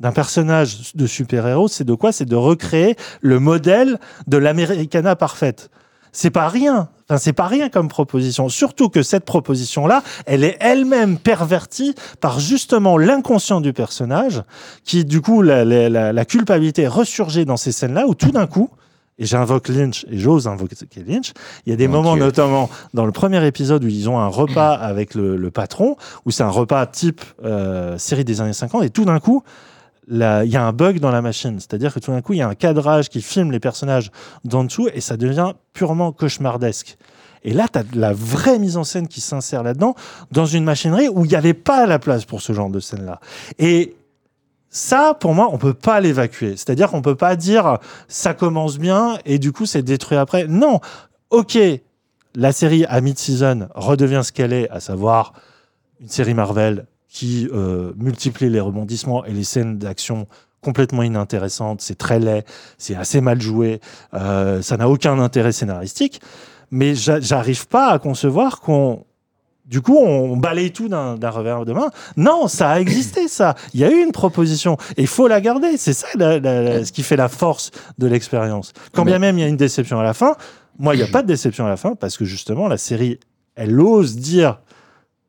d'un 0.00 0.12
personnage 0.12 0.94
de 0.94 1.06
super-héros, 1.06 1.68
c'est 1.68 1.84
de 1.84 1.94
quoi? 1.94 2.12
C'est 2.12 2.24
de 2.24 2.36
recréer 2.36 2.96
le 3.20 3.38
modèle 3.38 3.98
de 4.26 4.36
l'Americana 4.36 5.16
parfaite. 5.16 5.70
c'est 6.12 6.30
pas 6.30 6.48
rien. 6.48 6.88
Enfin, 7.08 7.18
c'est 7.18 7.32
pas 7.32 7.46
rien 7.46 7.68
comme 7.68 7.88
proposition. 7.88 8.48
Surtout 8.48 8.88
que 8.88 9.02
cette 9.02 9.24
proposition-là, 9.24 10.02
elle 10.26 10.42
est 10.42 10.56
elle-même 10.60 11.18
pervertie 11.18 11.94
par 12.20 12.40
justement 12.40 12.96
l'inconscient 12.96 13.60
du 13.60 13.72
personnage, 13.72 14.42
qui 14.84 15.04
du 15.04 15.20
coup 15.20 15.42
la, 15.42 15.64
la, 15.64 16.24
culpabilité 16.24 16.86
ressurgit 16.86 17.44
dans 17.44 17.58
ces 17.58 17.72
scènes-là 17.72 18.06
où 18.06 18.14
tout 18.14 18.30
d'un 18.30 18.46
coup, 18.46 18.70
et 19.18 19.26
j'invoque 19.26 19.68
Lynch 19.68 20.06
et 20.10 20.18
j'ose 20.18 20.48
invoquer 20.48 20.76
Lynch. 21.06 21.32
Il 21.66 21.70
y 21.70 21.72
a 21.72 21.76
des 21.76 21.88
Mon 21.88 21.98
moments, 21.98 22.14
Dieu. 22.14 22.24
notamment 22.24 22.70
dans 22.94 23.06
le 23.06 23.12
premier 23.12 23.46
épisode 23.46 23.84
où 23.84 23.88
ils 23.88 24.08
ont 24.08 24.18
un 24.18 24.28
repas 24.28 24.72
avec 24.72 25.14
le, 25.14 25.36
le 25.36 25.50
patron, 25.50 25.96
où 26.24 26.30
c'est 26.30 26.42
un 26.42 26.48
repas 26.48 26.86
type 26.86 27.22
euh, 27.44 27.98
série 27.98 28.24
des 28.24 28.40
années 28.40 28.52
50, 28.52 28.82
et 28.82 28.90
tout 28.90 29.04
d'un 29.04 29.20
coup, 29.20 29.42
il 30.08 30.50
y 30.50 30.56
a 30.56 30.64
un 30.64 30.72
bug 30.72 31.00
dans 31.00 31.10
la 31.10 31.22
machine. 31.22 31.58
C'est-à-dire 31.58 31.92
que 31.94 31.98
tout 31.98 32.10
d'un 32.10 32.20
coup, 32.20 32.34
il 32.34 32.38
y 32.38 32.42
a 32.42 32.48
un 32.48 32.54
cadrage 32.54 33.08
qui 33.08 33.22
filme 33.22 33.52
les 33.52 33.60
personnages 33.60 34.10
d'en 34.44 34.64
dessous 34.64 34.88
et 34.92 35.00
ça 35.00 35.16
devient 35.16 35.52
purement 35.72 36.12
cauchemardesque. 36.12 36.96
Et 37.42 37.52
là, 37.52 37.66
tu 37.70 37.78
as 37.78 37.84
la 37.94 38.12
vraie 38.12 38.58
mise 38.58 38.76
en 38.76 38.84
scène 38.84 39.06
qui 39.06 39.20
s'insère 39.20 39.62
là-dedans, 39.62 39.94
dans 40.32 40.46
une 40.46 40.64
machinerie 40.64 41.08
où 41.08 41.24
il 41.24 41.28
n'y 41.28 41.36
avait 41.36 41.54
pas 41.54 41.86
la 41.86 41.98
place 41.98 42.24
pour 42.24 42.40
ce 42.40 42.52
genre 42.52 42.70
de 42.70 42.80
scène-là. 42.80 43.20
Et 43.58 43.94
ça, 44.70 45.14
pour 45.14 45.34
moi, 45.34 45.48
on 45.52 45.58
peut 45.58 45.74
pas 45.74 46.00
l'évacuer. 46.00 46.56
C'est-à-dire 46.56 46.90
qu'on 46.90 47.02
peut 47.02 47.14
pas 47.14 47.36
dire 47.36 47.78
ça 48.08 48.34
commence 48.34 48.78
bien 48.78 49.18
et 49.24 49.38
du 49.38 49.52
coup 49.52 49.66
c'est 49.66 49.82
détruit 49.82 50.18
après. 50.18 50.46
Non, 50.48 50.80
ok, 51.30 51.58
la 52.34 52.52
série 52.52 52.84
à 52.86 53.00
mid-season 53.00 53.68
redevient 53.74 54.22
ce 54.24 54.32
qu'elle 54.32 54.52
est, 54.52 54.68
à 54.70 54.80
savoir 54.80 55.34
une 56.00 56.08
série 56.08 56.34
Marvel 56.34 56.86
qui 57.14 57.48
euh, 57.52 57.92
multiplie 57.96 58.50
les 58.50 58.58
rebondissements 58.58 59.24
et 59.24 59.30
les 59.32 59.44
scènes 59.44 59.78
d'action 59.78 60.26
complètement 60.60 61.04
inintéressantes. 61.04 61.80
C'est 61.80 61.94
très 61.96 62.18
laid, 62.18 62.44
c'est 62.76 62.96
assez 62.96 63.20
mal 63.20 63.40
joué, 63.40 63.80
euh, 64.14 64.60
ça 64.62 64.76
n'a 64.76 64.88
aucun 64.88 65.18
intérêt 65.20 65.52
scénaristique. 65.52 66.20
Mais 66.72 66.96
j'a- 66.96 67.20
j'arrive 67.20 67.68
pas 67.68 67.90
à 67.90 67.98
concevoir 68.00 68.60
qu'on 68.60 69.04
du 69.64 69.80
coup, 69.80 69.96
on 69.96 70.36
balaye 70.36 70.72
tout 70.72 70.88
d'un 70.90 71.30
revers 71.30 71.64
de 71.64 71.72
main. 71.72 71.88
Non, 72.18 72.48
ça 72.48 72.68
a 72.70 72.80
existé, 72.80 73.28
ça. 73.40 73.54
Il 73.72 73.80
y 73.80 73.84
a 73.84 73.90
eu 73.90 74.02
une 74.02 74.12
proposition. 74.12 74.76
Et 74.98 75.02
il 75.02 75.06
faut 75.06 75.26
la 75.28 75.40
garder. 75.40 75.76
C'est 75.78 75.94
ça 75.94 76.06
la- 76.16 76.38
la- 76.40 76.62
la- 76.62 76.84
ce 76.84 76.92
qui 76.92 77.02
fait 77.02 77.16
la 77.16 77.28
force 77.30 77.70
de 77.96 78.06
l'expérience. 78.08 78.72
Quand 78.92 79.04
bien 79.06 79.18
même 79.20 79.38
il 79.38 79.40
y 79.40 79.44
a 79.44 79.48
une 79.48 79.56
déception 79.56 79.98
à 80.00 80.02
la 80.02 80.12
fin, 80.14 80.34
moi, 80.78 80.94
il 80.94 80.98
n'y 80.98 81.04
a 81.04 81.06
pas 81.12 81.22
de 81.22 81.28
déception 81.28 81.64
à 81.64 81.68
la 81.70 81.76
fin 81.78 81.94
parce 81.94 82.18
que 82.18 82.24
justement, 82.26 82.66
la 82.68 82.76
série, 82.76 83.20
elle 83.54 83.80
ose 83.80 84.16
dire 84.16 84.60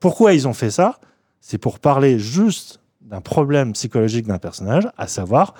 pourquoi 0.01 0.33
ils 0.33 0.47
ont 0.49 0.53
fait 0.53 0.71
ça. 0.71 0.99
C'est 1.47 1.59
pour 1.59 1.77
parler 1.77 2.17
juste 2.17 2.79
d'un 3.01 3.21
problème 3.21 3.73
psychologique 3.73 4.25
d'un 4.25 4.39
personnage, 4.39 4.87
à 4.97 5.05
savoir 5.05 5.53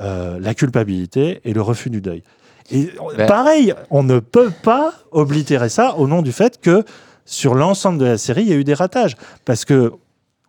euh, 0.00 0.38
la 0.38 0.54
culpabilité 0.54 1.40
et 1.42 1.52
le 1.52 1.60
refus 1.62 1.90
du 1.90 2.00
deuil. 2.00 2.22
Et 2.70 2.90
Ben- 3.16 3.26
pareil, 3.26 3.74
on 3.90 4.04
ne 4.04 4.20
peut 4.20 4.52
pas 4.62 4.92
oblitérer 5.10 5.68
ça 5.68 5.96
au 5.96 6.06
nom 6.06 6.22
du 6.22 6.30
fait 6.30 6.60
que 6.60 6.84
sur 7.24 7.56
l'ensemble 7.56 7.98
de 7.98 8.04
la 8.04 8.18
série, 8.18 8.42
il 8.42 8.48
y 8.48 8.52
a 8.52 8.56
eu 8.56 8.62
des 8.62 8.74
ratages. 8.74 9.16
Parce 9.44 9.64
que 9.64 9.92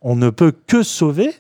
on 0.03 0.15
ne 0.15 0.29
peut 0.29 0.53
que 0.67 0.83
sauver 0.83 1.33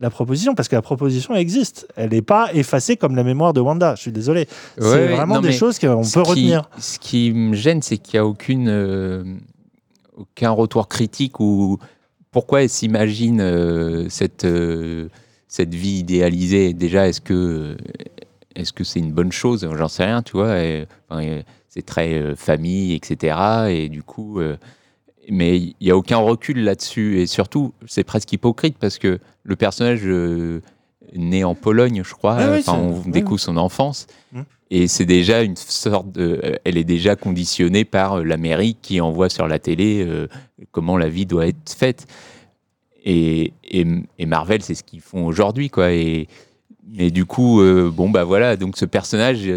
la 0.00 0.10
proposition, 0.10 0.56
parce 0.56 0.66
que 0.68 0.74
la 0.74 0.82
proposition 0.82 1.36
existe. 1.36 1.86
Elle 1.94 2.10
n'est 2.10 2.22
pas 2.22 2.52
effacée 2.54 2.96
comme 2.96 3.14
la 3.14 3.22
mémoire 3.22 3.52
de 3.52 3.60
Wanda. 3.60 3.94
Je 3.94 4.00
suis 4.00 4.12
désolé. 4.12 4.40
Ouais, 4.40 4.46
c'est 4.78 4.84
ouais, 4.90 5.06
vraiment 5.14 5.36
non, 5.36 5.40
des 5.42 5.52
choses 5.52 5.78
qu'on 5.78 6.02
peut 6.02 6.22
qui- 6.24 6.28
retenir. 6.30 6.68
Ce 6.80 6.98
qui 6.98 7.32
me 7.32 7.54
gêne, 7.54 7.82
c'est 7.82 7.98
qu'il 7.98 8.18
n'y 8.18 8.24
a 8.24 8.26
aucune, 8.26 8.68
euh, 8.68 9.22
aucun 10.16 10.50
retour 10.50 10.88
critique 10.88 11.38
ou 11.38 11.78
pourquoi 12.30 12.62
elle 12.62 12.68
s'imagine 12.68 13.40
euh, 13.40 14.08
cette, 14.08 14.44
euh, 14.44 15.08
cette 15.48 15.74
vie 15.74 15.98
idéalisée? 15.98 16.72
Déjà, 16.72 17.08
est-ce 17.08 17.20
que 17.20 17.76
est-ce 18.54 18.72
que 18.72 18.84
c'est 18.84 19.00
une 19.00 19.12
bonne 19.12 19.32
chose? 19.32 19.68
J'en 19.76 19.88
sais 19.88 20.04
rien, 20.04 20.22
tu 20.22 20.32
vois. 20.32 20.54
enfin, 21.08 21.40
c'est 21.68 21.86
très 21.86 22.14
euh, 22.14 22.36
famille, 22.36 22.94
etc. 22.94 23.36
Et 23.68 23.88
du 23.88 24.02
coup, 24.02 24.40
mais 25.28 25.58
il 25.58 25.74
n'y 25.80 25.90
a 25.90 25.96
aucun 25.96 26.18
recul 26.18 26.62
là-dessus. 26.62 27.20
Et 27.20 27.26
surtout, 27.26 27.72
c'est 27.86 28.04
presque 28.04 28.32
hypocrite 28.32 28.76
parce 28.78 28.98
que 28.98 29.18
le 29.44 29.56
personnage 29.56 30.04
né 31.14 31.44
en 31.44 31.54
Pologne, 31.54 32.02
je 32.04 32.14
crois, 32.14 32.36
Ah 32.38 32.52
oui, 32.52 32.64
on 32.68 33.08
découvre 33.08 33.40
son 33.40 33.56
enfance. 33.56 34.06
Mm. 34.32 34.42
Et 34.70 34.86
c'est 34.86 35.04
déjà 35.04 35.42
une 35.42 35.56
sorte 35.56 36.12
de. 36.12 36.40
euh, 36.44 36.54
Elle 36.64 36.78
est 36.78 36.84
déjà 36.84 37.16
conditionnée 37.16 37.84
par 37.84 38.14
euh, 38.14 38.24
l'Amérique 38.24 38.78
qui 38.80 39.00
envoie 39.00 39.28
sur 39.28 39.48
la 39.48 39.58
télé 39.58 40.04
euh, 40.06 40.28
comment 40.70 40.96
la 40.96 41.08
vie 41.08 41.26
doit 41.26 41.48
être 41.48 41.72
faite. 41.76 42.06
Et, 43.04 43.52
Marvel, 44.24 44.62
c'est 44.62 44.74
ce 44.74 44.84
qu'ils 44.84 45.00
font 45.00 45.26
aujourd'hui, 45.26 45.70
quoi. 45.70 45.92
Et, 45.92 46.28
mais 46.86 47.10
du 47.10 47.24
coup, 47.24 47.62
bon, 47.92 48.10
bah 48.10 48.24
voilà, 48.24 48.56
donc 48.56 48.76
ce 48.76 48.84
personnage, 48.84 49.50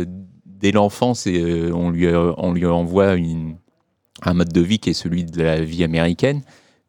dès 0.45 0.71
l'enfance, 0.71 1.27
on, 1.27 1.89
lui, 1.89 2.07
on 2.07 2.53
lui 2.53 2.65
envoie 2.65 3.15
un 4.21 4.33
mode 4.33 4.53
de 4.53 4.61
vie 4.61 4.79
qui 4.79 4.91
est 4.91 4.93
celui 4.93 5.25
de 5.25 5.43
la 5.43 5.61
vie 5.61 5.83
américaine, 5.83 6.41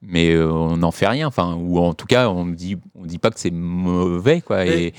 mais 0.06 0.30
euh, 0.32 0.50
on 0.52 0.76
n'en 0.76 0.90
fait 0.90 1.06
rien, 1.06 1.26
enfin, 1.26 1.56
ou 1.58 1.78
en 1.78 1.94
tout 1.94 2.06
cas, 2.06 2.28
on 2.28 2.46
dit, 2.46 2.76
on 2.94 3.04
dit 3.06 3.18
pas 3.18 3.30
que 3.30 3.40
c'est 3.40 3.50
mauvais, 3.50 4.40
quoi. 4.40 4.66
Et, 4.66 4.92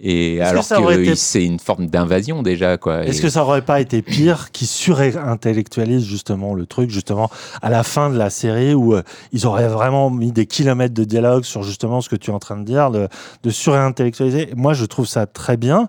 et 0.00 0.36
est-ce 0.36 0.50
que 0.70 0.74
alors 0.74 0.94
que 0.94 1.00
été- 1.00 1.14
c'est 1.16 1.44
une 1.44 1.58
forme 1.58 1.86
d'invasion 1.86 2.42
déjà, 2.42 2.76
quoi. 2.78 3.04
Est-ce 3.04 3.18
Et- 3.18 3.22
que 3.22 3.28
ça 3.30 3.42
aurait 3.42 3.62
pas 3.62 3.80
été 3.80 4.00
pire 4.02 4.50
qu'ils 4.52 4.68
surintellectualisent 4.68 6.04
justement 6.04 6.54
le 6.54 6.66
truc, 6.66 6.90
justement, 6.90 7.30
à 7.62 7.70
la 7.70 7.82
fin 7.82 8.10
de 8.10 8.16
la 8.16 8.30
série 8.30 8.74
où 8.74 8.94
euh, 8.94 9.02
ils 9.32 9.46
auraient 9.46 9.68
vraiment 9.68 10.10
mis 10.10 10.32
des 10.32 10.46
kilomètres 10.46 10.94
de 10.94 11.04
dialogue 11.04 11.44
sur 11.44 11.62
justement 11.62 12.00
ce 12.00 12.08
que 12.08 12.16
tu 12.16 12.30
es 12.30 12.34
en 12.34 12.38
train 12.38 12.56
de 12.56 12.64
dire, 12.64 12.90
de, 12.90 13.08
de 13.42 13.50
surintellectualiser? 13.50 14.50
Moi, 14.56 14.72
je 14.74 14.84
trouve 14.84 15.06
ça 15.06 15.26
très 15.26 15.56
bien 15.56 15.88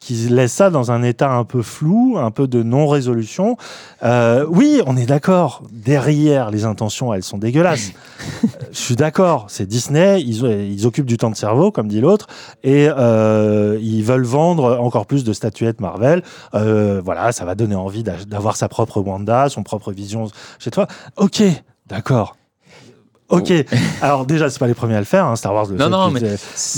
qu'ils 0.00 0.34
laissent 0.34 0.54
ça 0.54 0.70
dans 0.70 0.90
un 0.90 1.02
état 1.02 1.30
un 1.30 1.44
peu 1.44 1.60
flou, 1.62 2.16
un 2.18 2.30
peu 2.30 2.48
de 2.48 2.62
non-résolution. 2.62 3.56
Euh, 4.02 4.46
oui, 4.48 4.80
on 4.86 4.96
est 4.96 5.04
d'accord. 5.06 5.62
Derrière, 5.70 6.50
les 6.50 6.64
intentions, 6.64 7.12
elles 7.14 7.22
sont 7.22 7.38
dégueulasses. 7.38 7.92
Euh, 8.44 8.46
je 8.72 8.78
suis 8.78 8.96
d'accord. 8.96 9.46
C'est 9.48 9.66
Disney. 9.66 10.20
Ils, 10.22 10.44
ils 10.44 10.86
occupent 10.86 11.06
du 11.06 11.16
temps 11.16 11.30
de 11.30 11.36
cerveau, 11.36 11.70
comme 11.72 11.88
dit 11.88 12.00
l'autre, 12.00 12.26
et 12.62 12.88
euh, 12.88 13.78
ils 13.80 14.02
veulent 14.04 14.24
vendre 14.24 14.78
encore 14.78 15.06
plus 15.06 15.24
de 15.24 15.32
statuettes 15.32 15.80
Marvel. 15.80 16.22
Euh, 16.54 17.00
voilà, 17.04 17.32
ça 17.32 17.44
va 17.44 17.54
donner 17.54 17.74
envie 17.74 18.02
d'a- 18.02 18.24
d'avoir 18.26 18.56
sa 18.56 18.68
propre 18.68 19.00
Wanda, 19.00 19.48
son 19.48 19.62
propre 19.62 19.90
vision 19.92 20.28
chez 20.58 20.70
toi. 20.70 20.86
Ok, 21.16 21.42
d'accord. 21.86 22.36
Ok. 23.28 23.52
Alors 24.02 24.26
déjà, 24.26 24.50
c'est 24.50 24.58
pas 24.58 24.66
les 24.66 24.74
premiers 24.74 24.96
à 24.96 25.00
le 25.00 25.04
faire. 25.04 25.24
hein, 25.26 25.36
Star 25.36 25.54
Wars. 25.54 25.66
Le 25.66 25.76
Non, 25.76 25.88
non, 25.88 26.10
mais 26.10 26.20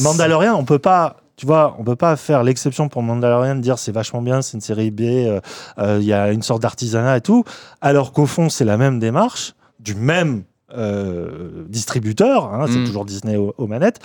Mandalorian, 0.02 0.54
on 0.56 0.64
peut 0.64 0.78
pas. 0.78 1.16
Tu 1.36 1.46
vois, 1.46 1.74
on 1.78 1.84
peut 1.84 1.96
pas 1.96 2.16
faire 2.16 2.42
l'exception 2.42 2.88
pour 2.88 3.02
Mandalorian, 3.02 3.56
dire 3.56 3.78
c'est 3.78 3.90
vachement 3.92 4.22
bien, 4.22 4.42
c'est 4.42 4.54
une 4.56 4.60
série 4.60 4.90
B, 4.90 5.00
euh, 5.02 5.40
euh, 5.78 5.98
il 6.00 6.06
y 6.06 6.12
a 6.12 6.30
une 6.30 6.42
sorte 6.42 6.62
d'artisanat 6.62 7.16
et 7.16 7.20
tout, 7.20 7.42
alors 7.80 8.12
qu'au 8.12 8.26
fond 8.26 8.48
c'est 8.48 8.64
la 8.66 8.76
même 8.76 8.98
démarche 8.98 9.54
du 9.80 9.94
même 9.94 10.44
euh, 10.74 11.64
distributeur, 11.68 12.52
hein, 12.52 12.66
c'est 12.68 12.78
Mm. 12.78 12.84
toujours 12.84 13.04
Disney 13.04 13.36
aux, 13.36 13.54
aux 13.58 13.66
manettes, 13.66 13.98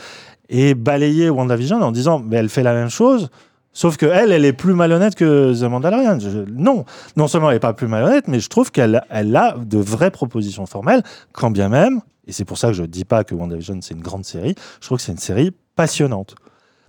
et 0.49 0.73
balayer 0.73 1.29
WandaVision 1.29 1.81
en 1.81 1.91
disant 1.91 2.19
mais 2.25 2.37
elle 2.37 2.49
fait 2.49 2.63
la 2.63 2.73
même 2.73 2.89
chose, 2.89 3.29
sauf 3.73 3.97
que 3.97 4.05
elle, 4.05 4.31
elle 4.31 4.45
est 4.45 4.53
plus 4.53 4.73
malhonnête 4.73 5.13
que 5.15 5.53
The 5.53 5.63
Mandalorian. 5.69 6.19
Je- 6.19 6.45
non, 6.49 6.85
non 7.17 7.27
seulement 7.27 7.49
elle 7.51 7.57
est 7.57 7.59
pas 7.59 7.73
plus 7.73 7.87
malhonnête, 7.87 8.27
mais 8.27 8.39
je 8.39 8.49
trouve 8.49 8.71
qu'elle 8.71 9.01
elle 9.09 9.35
a 9.35 9.55
de 9.57 9.77
vraies 9.77 10.11
propositions 10.11 10.65
formelles, 10.65 11.03
quand 11.33 11.51
bien 11.51 11.67
même, 11.69 11.99
et 12.25 12.31
c'est 12.31 12.45
pour 12.45 12.57
ça 12.57 12.67
que 12.69 12.73
je 12.73 12.83
dis 12.83 13.05
pas 13.05 13.23
que 13.25 13.35
WandaVision 13.35 13.79
c'est 13.81 13.93
une 13.93 14.01
grande 14.01 14.25
série, 14.25 14.55
je 14.81 14.85
trouve 14.87 14.97
que 14.97 15.03
c'est 15.03 15.11
une 15.11 15.17
série 15.19 15.51
passionnante 15.75 16.35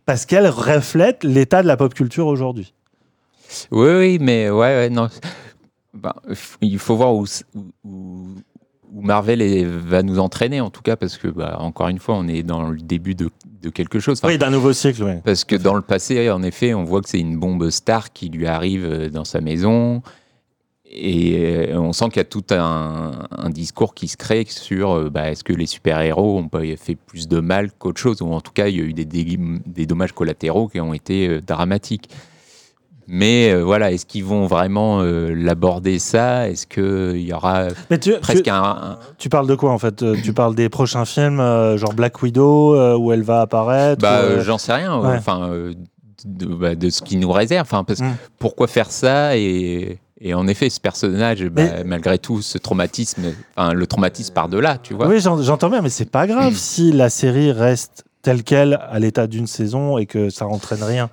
parce 0.09 0.25
qu'elle 0.25 0.49
reflète 0.49 1.23
l'état 1.23 1.61
de 1.63 1.67
la 1.67 1.77
pop 1.77 1.93
culture 1.93 2.29
aujourd'hui. 2.29 2.73
Oui, 3.71 3.91
oui, 3.91 4.19
mais 4.19 4.49
ouais, 4.49 4.57
ouais, 4.57 4.89
non. 4.89 5.09
Ben, 5.93 6.15
il 6.63 6.79
faut 6.79 6.97
voir 6.97 7.15
où, 7.15 7.27
Marvel 8.91 9.43
est- 9.43 9.65
va 9.65 10.03
nous 10.03 10.19
entraîner, 10.19 10.63
en 10.63 10.71
tout 10.71 10.81
cas, 10.81 10.97
parce 10.97 11.19
que, 11.19 11.29
bah, 11.29 11.57
encore 11.61 11.89
une 11.89 11.99
fois, 11.99 12.15
on 12.17 12.27
est 12.27 12.43
dans 12.43 12.71
le 12.71 12.79
début 12.79 13.15
de, 13.15 13.29
de 13.63 13.69
quelque 13.69 14.01
chose. 14.01 14.19
Enfin, 14.19 14.29
Oui, 14.29 14.39
d'un 14.39 14.49
nouveau 14.51 14.73
cycle, 14.73 15.03
oui. 15.03 15.13
Parce 15.25 15.45
que 15.45 15.57
dans 15.57 15.75
le 15.75 15.83
passé, 15.83 16.31
en 16.31 16.43
effet, 16.43 16.73
on 16.73 16.85
voit 16.85 17.03
que 17.03 17.09
c'est 17.11 17.21
une 17.21 17.37
bombe 17.39 17.69
star 17.69 18.11
qui 18.15 18.31
lui 18.31 18.47
arrive 18.47 18.87
euh, 18.87 19.11
dans 19.11 19.25
sa 19.27 19.43
maison. 19.43 20.03
Et 20.91 21.69
euh, 21.71 21.79
on 21.79 21.93
sent 21.93 22.07
qu'il 22.07 22.17
y 22.17 22.21
a 22.21 22.25
tout 22.25 22.45
un, 22.51 23.11
un 23.31 23.51
discours 23.51 23.95
qui 23.95 24.09
se 24.09 24.17
crée 24.17 24.47
sur 24.49 24.93
euh, 24.93 25.11
bah, 25.11 25.31
est-ce 25.31 25.45
que 25.45 25.53
les 25.53 25.67
super-héros 25.67 26.39
ont 26.39 26.49
pas 26.49 26.63
fait 26.77 26.95
plus 26.97 27.29
de 27.29 27.41
mal 27.41 27.71
qu'autre 27.79 28.01
chose, 28.01 28.23
ou 28.23 28.33
en 28.33 28.41
tout 28.41 28.53
cas, 28.53 28.69
il 28.69 28.77
y 28.77 28.81
a 28.81 28.85
eu 28.85 28.95
des, 28.95 29.85
dommages 29.87 30.13
collatéraux 30.13 30.69
qui 30.69 30.81
ont 30.81 30.95
été 30.95 31.29
euh, 31.29 31.41
dramatiques. 31.43 32.09
Mais 33.07 33.51
euh, 33.53 33.63
voilà, 33.65 33.93
est-ce 33.93 34.05
qu'ils 34.07 34.25
vont 34.25 34.47
vraiment 34.47 35.01
euh, 35.01 35.33
l'aborder 35.35 35.99
ça? 35.99 36.49
Est-ce 36.49 36.67
qu'il 36.67 37.21
y 37.23 37.33
aura 37.33 37.69
Mais 37.91 37.99
tu, 37.99 38.13
presque 38.21 38.45
tu- 38.45 38.51
un, 38.51 38.63
un- 38.63 38.99
tu 39.19 39.29
parles 39.29 39.47
de 39.47 39.55
quoi 39.55 39.73
en 39.73 39.79
fait? 39.79 40.05
Tu 40.23 40.33
parles 40.33 40.55
des 40.55 40.69
prochains 40.71 41.05
films, 41.07 41.39
genre 41.77 41.93
Black 41.95 42.23
Widow, 42.23 42.97
où 42.99 43.13
elle 43.13 43.23
va 43.23 43.43
apparaître 43.43 44.01
Bah, 44.03 44.41
j'en 44.41 44.59
sais 44.59 44.75
rien. 44.75 44.99
ouais. 45.01 45.17
Enfin, 45.17 45.51
de, 46.25 46.47
bah, 46.47 46.75
de 46.75 46.91
ce 46.91 47.01
qui 47.03 47.17
nous 47.17 47.31
réserve. 47.33 47.67
Enfin, 47.71 47.85
parce 47.85 48.01
Mm. 48.01 48.17
pourquoi 48.39 48.67
faire 48.67 48.91
ça 48.91 49.37
et, 49.39 49.99
et 50.21 50.35
en 50.35 50.47
effet, 50.49 50.69
ce 50.71 50.81
personnage, 50.81 51.45
bah, 51.49 51.85
malgré 51.85 52.19
tout, 52.19 52.43
ce 52.43 52.59
traumatisme, 52.59 53.23
enfin, 53.57 53.73
le 53.73 53.87
traumatisme 53.87 54.35
par 54.35 54.49
delà, 54.49 54.79
tu 54.79 54.95
vois. 54.95 55.07
Oui, 55.09 55.21
j'en- 55.21 55.41
j'entends 55.43 55.71
bien, 55.71 55.81
mais 55.83 55.91
c'est 55.91 56.11
pas 56.11 56.27
grave 56.27 56.55
si 56.55 56.93
la 56.93 57.09
série 57.11 57.53
reste 57.53 58.05
telle 58.23 58.43
qu'elle 58.43 58.81
à 58.91 58.99
l'état 58.99 59.27
d'une 59.27 59.47
saison 59.47 59.97
et 59.99 60.07
que 60.07 60.29
ça 60.31 60.47
entraîne 60.47 60.83
rien. 60.83 61.09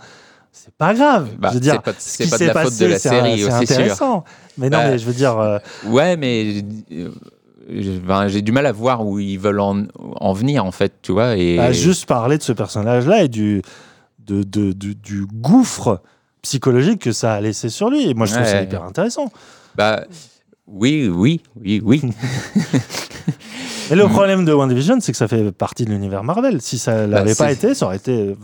c'est 0.52 0.74
pas 0.74 0.94
grave. 0.94 1.28
Bah, 1.38 1.50
je 1.50 1.56
veux 1.56 1.60
dire, 1.60 1.82
c'est 1.98 2.30
pas- 2.30 2.38
de 2.40 2.46
la 2.46 2.54
faute 2.64 2.80
de 2.80 2.86
la 2.86 2.98
série, 3.00 3.32
c'est 3.42 3.44
sûr. 3.50 3.54
intéressant. 3.56 4.24
Mais 4.58 4.70
non, 4.70 4.78
Bah, 4.80 4.88
mais 4.92 4.98
je 4.98 5.06
veux 5.06 5.14
dire, 5.14 5.38
euh, 5.38 5.60
Ouais, 5.86 6.16
mais 6.18 6.64
euh, 6.94 7.10
j'ai 7.70 8.00
ben, 8.00 8.28
j'ai 8.30 8.42
du 8.42 8.52
mal 8.54 8.66
à 8.66 8.72
voir 8.72 9.06
où 9.06 9.20
ils 9.20 9.38
veulent 9.38 9.60
en, 9.60 9.84
en 10.16 10.34
venir, 10.34 10.64
en 10.66 10.72
fait, 10.72 10.94
tu 11.02 11.12
vois. 11.12 11.36
Et... 11.36 11.60
à 11.60 11.72
juste 11.74 12.06
parler 12.06 12.38
de 12.38 12.44
ce 12.44 12.54
personnage-là 12.54 13.24
et 13.24 13.28
du, 13.28 13.62
de, 14.26 14.44
de- 14.44 14.72
du, 14.72 14.96
du 14.96 15.26
gouffre 15.26 16.02
psychologique 16.46 17.02
que 17.02 17.12
ça 17.12 17.34
a 17.34 17.42
laissé 17.42 17.70
sur 17.70 17.90
lui. 17.90 18.08
Et 18.10 18.14
moi, 18.14 18.26
je 18.28 18.34
trouve 18.36 18.46
ça 18.46 18.54
Ouais. 18.58 18.64
hyper 18.64 18.84
intéressant. 18.84 19.32
Bah, 19.76 20.06
oui, 20.68 21.10
oui, 21.12 21.42
oui, 21.60 21.82
oui. 21.84 22.02
Et 23.92 23.96
le 23.96 24.08
problème 24.08 24.46
de 24.46 24.54
WandaVision, 24.54 25.00
c'est 25.00 25.12
que 25.12 25.18
ça 25.18 25.28
fait 25.28 25.52
partie 25.52 25.86
de 25.86 25.92
l'univers 25.92 26.24
Marvel. 26.24 26.62
Si 26.62 26.78
ça 26.80 27.06
l'avait 27.08 27.36
pas 27.36 27.48
c'est- 27.50 27.54
été, 27.54 27.74
ça 27.76 27.86
aurait 27.86 27.98
été 27.98 28.36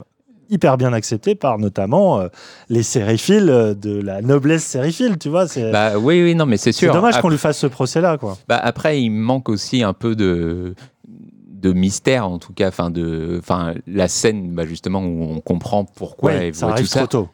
hyper 0.49 0.77
bien 0.77 0.93
accepté 0.93 1.33
par 1.33 1.57
notamment 1.57 2.19
euh, 2.19 2.27
les 2.69 2.83
sériphiles 2.83 3.49
euh, 3.49 3.73
de 3.73 3.99
la 4.01 4.21
noblesse 4.21 4.63
sériphile, 4.63 5.17
tu 5.17 5.29
vois. 5.29 5.47
C'est 5.47 5.71
bah, 5.71 5.97
oui, 5.97 6.21
oui, 6.23 6.35
non, 6.35 6.45
mais 6.45 6.57
c'est 6.57 6.71
c'est 6.73 6.85
sûr. 6.85 6.93
dommage 6.93 7.19
qu'on 7.21 7.29
lui 7.29 7.37
fasse 7.37 7.57
ce 7.57 7.67
procès-là, 7.67 8.17
quoi. 8.17 8.37
Bah, 8.47 8.59
après, 8.61 9.01
il 9.01 9.09
manque 9.11 9.49
aussi 9.49 9.81
un 9.83 9.93
peu 9.93 10.15
de 10.15 10.75
de 11.07 11.73
mystère 11.73 12.27
en 12.27 12.39
tout 12.39 12.53
cas 12.53 12.69
enfin 12.69 12.89
de 12.89 13.37
enfin 13.39 13.75
la 13.85 14.07
scène 14.07 14.51
bah, 14.55 14.65
justement 14.65 14.99
où 15.01 15.21
on 15.29 15.41
comprend 15.41 15.85
pourquoi 15.85 16.31
Oui, 16.31 16.37
elle 16.41 16.55
ça 16.55 16.67
arrive 16.69 16.85
tout 16.85 16.91
ça 16.91 16.99
trop 17.01 17.07
tôt. 17.07 17.29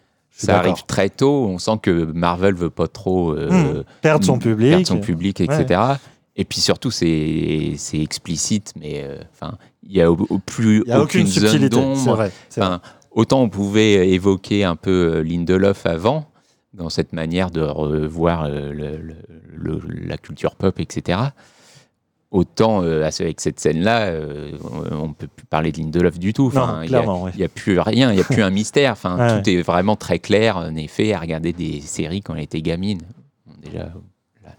Ça 0.46 0.60
arrive 0.60 0.84
très 0.88 1.10
tôt 1.10 1.46
on 1.48 1.58
sent 1.58 1.80
que 1.82 1.90
Marvel 2.14 2.54
veut 2.56 2.70
pas 2.70 2.88
trop 2.88 3.32
euh, 3.32 3.50
Hmm. 3.50 3.84
Perdre 4.02 4.26
son 4.26 4.38
public. 4.40 4.70
perdre 4.72 4.88
son 4.88 5.00
public 5.00 5.42
etc 5.42 5.66
Ouais. 5.70 5.96
et 6.36 6.46
puis 6.46 6.60
surtout 6.62 6.92
c'est 6.92 7.76
explicite 7.94 8.74
mais 8.80 9.04
euh, 9.04 9.18
enfin 9.34 9.58
il 9.84 9.94
y 9.96 10.02
a 10.02 10.12
au, 10.12 10.18
au 10.30 10.40
plus 10.40 10.84
Il 10.86 10.90
y 10.90 10.92
a 10.92 11.02
aucune 11.02 11.28
subtilité, 11.28 11.70
d'ombre. 11.70 12.30
autant 13.12 13.42
on 13.42 13.50
pouvait 13.50 14.10
évoquer 14.10 14.64
un 14.64 14.76
peu 14.76 15.16
euh, 15.16 15.24
Lindelof 15.24 15.86
avant 15.86 16.30
dans 16.74 16.90
cette 16.90 17.14
manière 17.14 17.50
de 17.50 17.62
revoir 17.62 18.48
le- 18.50 18.72
le- 18.74 19.16
le- 19.56 19.82
la 20.06 20.18
culture 20.18 20.56
pop 20.56 20.80
etc 20.80 21.20
autant 22.32 22.84
euh, 22.84 23.10
avec 23.20 23.40
cette 23.40 23.60
scène-là, 23.60 24.08
euh, 24.08 24.52
on 24.92 25.08
ne 25.10 25.14
peut 25.14 25.28
plus 25.28 25.46
parler 25.46 25.72
de 25.72 25.80
Lindelof 25.80 26.20
du 26.20 26.34
tout. 26.34 26.48
Enfin, 26.48 26.82
il 26.84 26.94
a- 26.96 27.04
n'y 27.36 27.44
a, 27.44 27.48
plus 27.48 27.80
rien, 27.80 28.12
il 28.12 28.16
n'y 28.16 28.22
a 28.22 28.26
plus 28.26 28.42
un 28.44 28.50
mystère. 28.50 28.92
Enfin. 28.92 29.40
Tout 29.42 29.50
est 29.50 29.62
vraiment 29.62 29.96
très 29.96 30.20
clair, 30.20 30.58
en 30.58 30.76
effet, 30.76 31.14
à 31.14 31.20
regarder 31.20 31.54
des 31.54 31.80
séries 31.82 32.22
quand 32.22 32.34
on 32.34 32.38
était 32.38 32.62
gamine. 32.62 33.00
Déjà, 33.64 33.92
là, 34.44 34.52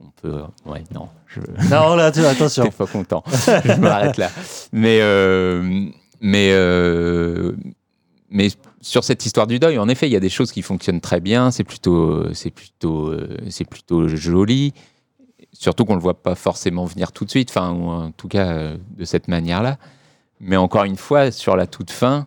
on 0.00 0.10
peut... 0.20 0.40
Ouais, 0.66 0.82
non. 0.94 1.08
Je... 1.28 1.40
Non, 1.70 1.94
là, 1.94 2.10
tu- 2.10 2.24
attention. 2.26 2.68
Pas 2.76 2.86
content. 2.86 3.22
je 3.26 3.80
m'arrête 3.80 4.16
là. 4.16 4.30
Mais, 4.72 4.98
euh, 5.00 5.86
mais, 6.20 6.52
mais 8.30 8.48
sur 8.80 9.04
cette 9.04 9.24
histoire 9.24 9.46
du 9.46 9.58
deuil, 9.58 9.78
en 9.78 9.88
effet, 9.88 10.08
il 10.08 10.12
y 10.12 10.16
a 10.16 10.20
des 10.20 10.28
choses 10.28 10.50
qui 10.52 10.62
fonctionnent 10.62 11.00
très 11.00 11.20
bien. 11.20 11.50
C'est 11.50 11.64
plutôt, 11.64 12.32
c'est 12.34 12.50
plutôt, 12.50 13.14
c'est 13.48 13.68
plutôt 13.68 14.08
joli. 14.08 14.72
Surtout 15.52 15.84
qu'on 15.84 15.92
ne 15.92 15.98
le 15.98 16.02
voit 16.02 16.20
pas 16.22 16.34
forcément 16.34 16.84
venir 16.86 17.12
tout 17.12 17.24
de 17.24 17.30
suite, 17.30 17.50
enfin, 17.50 17.72
ou 17.72 17.88
en 17.88 18.10
tout 18.10 18.28
cas 18.28 18.46
euh, 18.48 18.76
de 18.96 19.04
cette 19.04 19.28
manière-là. 19.28 19.76
Mais 20.40 20.56
encore 20.56 20.84
une 20.84 20.96
fois, 20.96 21.30
sur 21.30 21.56
la 21.56 21.66
toute 21.66 21.90
fin, 21.90 22.26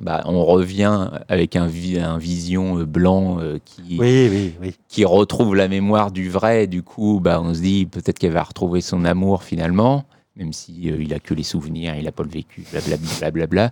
bah, 0.00 0.22
on 0.26 0.44
revient 0.44 1.10
avec 1.28 1.54
un, 1.54 1.66
vi- 1.68 2.00
un 2.00 2.18
vision 2.18 2.78
euh, 2.78 2.84
blanc 2.86 3.38
euh, 3.40 3.58
qui, 3.64 3.96
Oui, 4.00 4.28
oui, 4.30 4.54
oui. 4.60 4.74
qui 4.88 5.04
retrouve 5.04 5.54
la 5.54 5.68
mémoire 5.68 6.10
du 6.10 6.28
vrai. 6.30 6.66
Du 6.66 6.82
coup, 6.82 7.20
bah, 7.22 7.40
on 7.42 7.54
se 7.54 7.60
dit 7.60 7.86
peut-être 7.86 8.18
qu'elle 8.18 8.32
va 8.32 8.42
retrouver 8.42 8.80
son 8.80 9.04
amour 9.04 9.44
finalement, 9.44 10.04
même 10.36 10.52
si 10.52 10.90
euh, 10.90 10.96
il 11.00 11.14
a 11.14 11.20
que 11.20 11.34
les 11.34 11.44
souvenirs, 11.44 11.94
il 11.96 12.04
n'a 12.04 12.12
pas 12.12 12.24
le 12.24 12.30
vécu, 12.30 12.64
blablabla. 13.20 13.70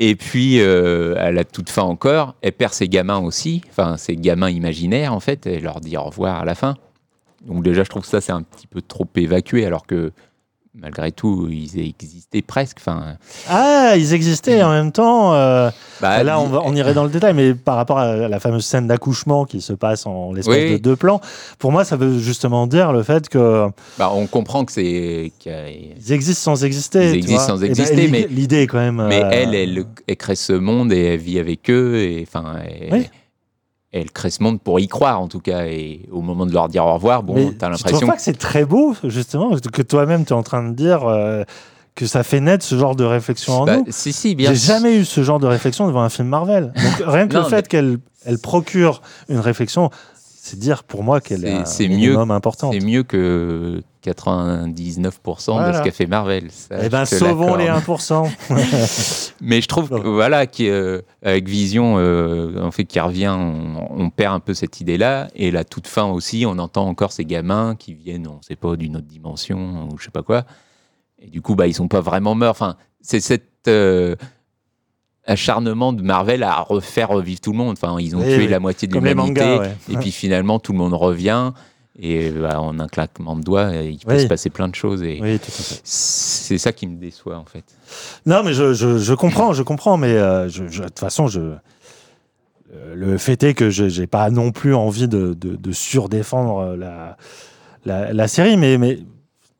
Et 0.00 0.16
puis, 0.16 0.60
euh, 0.60 1.14
à 1.18 1.30
la 1.30 1.44
toute 1.44 1.70
fin 1.70 1.82
encore, 1.82 2.34
elle 2.42 2.52
perd 2.52 2.72
ses 2.72 2.88
gamins 2.88 3.18
aussi, 3.20 3.62
enfin 3.70 3.96
ses 3.96 4.16
gamins 4.16 4.50
imaginaires 4.50 5.12
en 5.14 5.20
fait, 5.20 5.46
et 5.46 5.60
leur 5.60 5.80
dit 5.80 5.96
au 5.96 6.02
revoir 6.02 6.40
à 6.40 6.44
la 6.44 6.56
fin. 6.56 6.76
Donc 7.46 7.62
déjà, 7.62 7.84
je 7.84 7.90
trouve 7.90 8.02
que 8.02 8.08
ça 8.08 8.20
c'est 8.20 8.32
un 8.32 8.42
petit 8.42 8.66
peu 8.66 8.80
trop 8.82 9.06
évacué, 9.16 9.66
alors 9.66 9.86
que 9.86 10.12
malgré 10.76 11.12
tout, 11.12 11.46
ils 11.50 11.78
existaient 11.78 12.42
presque. 12.42 12.78
Enfin, 12.80 13.16
Ah, 13.48 13.92
ils 13.96 14.12
existaient 14.12 14.60
en 14.64 14.72
même 14.72 14.90
temps. 14.90 15.32
euh, 15.34 15.70
Bah, 16.00 16.24
là, 16.24 16.40
on, 16.40 16.46
va- 16.48 16.62
on 16.64 16.74
irait 16.74 16.94
dans 16.94 17.04
le 17.04 17.10
détail, 17.10 17.32
mais 17.32 17.54
par 17.54 17.76
rapport 17.76 17.98
à 18.00 18.26
la 18.28 18.40
fameuse 18.40 18.64
scène 18.64 18.88
d'accouchement 18.88 19.44
qui 19.44 19.60
se 19.60 19.72
passe 19.72 20.04
en 20.04 20.32
l'espace 20.32 20.56
Oui. 20.56 20.70
de 20.72 20.76
deux 20.78 20.96
plans, 20.96 21.20
pour 21.60 21.70
moi, 21.70 21.84
ça 21.84 21.94
veut 21.96 22.18
justement 22.18 22.66
dire 22.66 22.92
le 22.92 23.04
fait 23.04 23.28
que 23.28 23.68
bah, 23.98 24.10
on 24.12 24.26
comprend 24.26 24.64
que 24.64 24.72
c'est 24.72 25.30
ils 25.46 26.12
existent 26.12 26.42
sans 26.56 26.64
exister. 26.64 27.10
Ils 27.10 27.14
existent 27.18 27.36
vois. 27.36 27.46
sans 27.46 27.62
Et 27.62 27.66
ben, 27.68 27.70
exister, 27.70 28.08
mais 28.08 28.26
l'idée 28.28 28.62
est 28.62 28.66
quand 28.66 28.78
même. 28.78 29.06
Mais 29.08 29.22
euh, 29.22 29.28
elle, 29.30 29.54
elle, 29.54 29.84
elle 30.08 30.16
crée 30.16 30.34
ce 30.34 30.54
monde 30.54 30.92
et 30.92 31.04
elle 31.04 31.20
vit 31.20 31.38
avec 31.38 31.70
eux 31.70 31.98
et 31.98 32.26
enfin, 32.26 32.56
elle, 32.64 32.92
Oui. 32.92 33.06
Elle 33.96 34.10
crée 34.10 34.30
ce 34.30 34.42
monde 34.42 34.60
pour 34.60 34.80
y 34.80 34.88
croire 34.88 35.20
en 35.20 35.28
tout 35.28 35.38
cas. 35.40 35.66
Et 35.66 36.08
au 36.10 36.20
moment 36.20 36.46
de 36.46 36.52
leur 36.52 36.68
dire 36.68 36.84
au 36.84 36.94
revoir, 36.94 37.22
bon, 37.22 37.34
t'as 37.34 37.70
Tu 37.70 37.82
trouves 37.84 37.92
l'impression. 37.92 38.06
pas 38.06 38.16
que 38.16 38.22
c'est 38.22 38.38
très 38.38 38.64
beau, 38.64 38.94
justement, 39.04 39.56
que 39.72 39.82
toi-même, 39.82 40.24
tu 40.24 40.30
es 40.32 40.36
en 40.36 40.42
train 40.42 40.68
de 40.68 40.74
dire 40.74 41.04
euh, 41.06 41.44
que 41.94 42.06
ça 42.06 42.22
fait 42.24 42.40
naître 42.40 42.64
ce 42.64 42.76
genre 42.76 42.96
de 42.96 43.04
réflexion 43.04 43.52
en 43.52 43.64
Bah, 43.66 43.76
nous? 43.76 43.84
si, 43.90 44.12
si, 44.12 44.34
bien 44.34 44.50
J'ai 44.52 44.58
jamais 44.58 44.96
eu 44.98 45.04
ce 45.04 45.22
genre 45.22 45.38
de 45.38 45.46
réflexion 45.46 45.86
devant 45.86 46.02
un 46.02 46.08
film 46.08 46.28
Marvel. 46.28 46.72
Donc, 46.76 47.06
rien 47.08 47.28
que 47.28 47.34
Non, 47.34 47.42
le 47.44 47.48
fait 47.48 47.68
qu'elle 47.68 47.98
elle 48.26 48.38
procure 48.38 49.00
une 49.28 49.38
réflexion, 49.38 49.90
c'est 50.16 50.58
dire 50.58 50.82
pour 50.82 51.04
moi 51.04 51.20
qu'elle 51.20 51.44
est, 51.44 51.64
C'est- 51.66 51.84
un 51.84 51.88
minimum 51.88 52.30
importante. 52.30 52.72
c'est 52.72 52.84
mieux 52.84 53.02
que 53.04 53.80
99% 54.04 55.68
de 55.68 55.72
ce 55.72 55.82
qu'a 55.82 55.90
fait 55.90 56.06
Marvel. 56.06 56.50
Ça, 56.50 56.76
Eh 56.82 56.88
ben, 56.88 57.04
sauvons 57.04 57.56
les 57.56 57.66
l'accorde. 57.66 58.00
1%. 58.00 59.32
Mais 59.40 59.60
je 59.60 59.68
trouve 59.68 59.88
que, 59.88 60.08
voilà, 60.08 60.46
qui, 60.46 60.68
euh, 60.68 61.00
avec 61.22 61.48
Vision, 61.48 61.96
euh, 61.98 62.62
en 62.62 62.70
fait, 62.70 62.84
qui 62.84 63.00
revient, 63.00 63.34
on, 63.36 63.88
on 63.90 64.10
perd 64.10 64.34
un 64.34 64.40
peu 64.40 64.54
cette 64.54 64.80
idée-là. 64.80 65.28
Et 65.34 65.50
la 65.50 65.64
toute 65.64 65.86
fin 65.86 66.04
aussi, 66.04 66.44
on 66.46 66.58
entend 66.58 66.86
encore 66.86 67.12
ces 67.12 67.24
gamins 67.24 67.74
qui 67.76 67.94
viennent, 67.94 68.26
on 68.26 68.38
ne 68.38 68.42
sait 68.42 68.56
pas, 68.56 68.76
d'une 68.76 68.96
autre 68.96 69.06
dimension 69.06 69.88
ou 69.90 69.98
je 69.98 70.04
sais 70.04 70.10
pas 70.10 70.22
quoi. 70.22 70.44
Et 71.18 71.30
du 71.30 71.40
coup, 71.40 71.54
bah, 71.54 71.66
ils 71.66 71.74
sont 71.74 71.88
pas 71.88 72.00
vraiment 72.00 72.34
morts. 72.34 72.50
Enfin, 72.50 72.76
c'est 73.00 73.20
cet 73.20 73.68
euh, 73.68 74.14
acharnement 75.26 75.92
de 75.92 76.02
Marvel 76.02 76.42
à 76.42 76.60
refaire 76.60 77.08
revivre 77.08 77.40
tout 77.40 77.52
le 77.52 77.58
monde. 77.58 77.76
Enfin, 77.80 77.96
ils 77.98 78.14
ont 78.14 78.22
tué 78.22 78.38
oui. 78.38 78.48
la 78.48 78.60
moitié 78.60 78.88
de 78.88 78.94
l'humanité. 78.94 79.58
ouais. 79.58 79.76
Et 79.90 79.96
puis 79.96 80.12
finalement, 80.12 80.58
tout 80.58 80.72
le 80.72 80.78
monde 80.78 80.94
revient. 80.94 81.52
Et 81.98 82.30
bah, 82.30 82.60
en 82.60 82.80
un 82.80 82.88
claquement 82.88 83.36
de 83.36 83.42
doigts, 83.42 83.70
il 83.72 83.98
peut 83.98 84.14
Oui. 84.14 84.22
se 84.22 84.26
passer 84.26 84.50
plein 84.50 84.66
de 84.68 84.74
choses. 84.74 85.02
Et 85.02 85.20
Oui, 85.22 85.38
tout 85.38 85.46
à 85.46 85.62
fait. 85.62 85.80
c'est 85.84 86.58
ça 86.58 86.72
qui 86.72 86.88
me 86.88 86.96
déçoit, 86.96 87.36
en 87.38 87.44
fait. 87.44 87.64
Non, 88.26 88.42
mais 88.42 88.52
je, 88.52 88.72
je, 88.74 88.98
je 88.98 89.14
comprends, 89.14 89.52
je 89.52 89.62
comprends, 89.62 89.96
mais 89.96 90.08
euh, 90.14 90.48
je- 90.48 90.64
de 90.64 90.84
toute 90.86 90.98
façon, 90.98 91.28
je, 91.28 91.40
euh, 91.40 92.94
le 92.94 93.16
fait 93.16 93.42
est 93.44 93.54
que 93.54 93.70
je 93.70 93.84
n'ai 94.00 94.06
pas 94.08 94.28
non 94.30 94.50
plus 94.50 94.74
envie 94.74 95.06
de, 95.06 95.34
de, 95.34 95.54
de 95.54 95.72
surdéfendre 95.72 96.58
euh, 96.58 96.76
la, 96.76 97.16
la, 97.84 98.12
la 98.12 98.26
série, 98.28 98.56
mais, 98.56 98.76
mais 98.76 98.98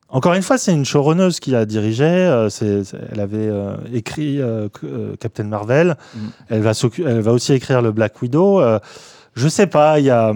encore 0.08 0.34
une 0.34 0.42
fois, 0.42 0.58
c'est 0.58 0.72
une 0.72 0.84
showrunneuse 0.84 1.38
qui 1.38 1.54
a 1.54 1.64
dirigé. 1.64 2.04
euh, 2.04 2.48
elle 3.12 3.20
avait 3.20 3.36
euh, 3.48 3.76
écrit 3.92 4.40
euh, 4.40 4.68
euh, 4.82 5.14
Captain 5.20 5.44
Marvel. 5.44 5.96
Mm. 6.14 6.18
Elle, 6.48 6.62
va 6.62 6.74
s'occu- 6.74 7.04
elle 7.06 7.20
va 7.20 7.32
aussi 7.32 7.52
écrire 7.52 7.80
le 7.80 7.92
Black 7.92 8.20
Widow. 8.22 8.60
Euh, 8.60 8.80
je 9.34 9.46
sais 9.46 9.68
pas, 9.68 10.00
il 10.00 10.06
y 10.06 10.10
a. 10.10 10.32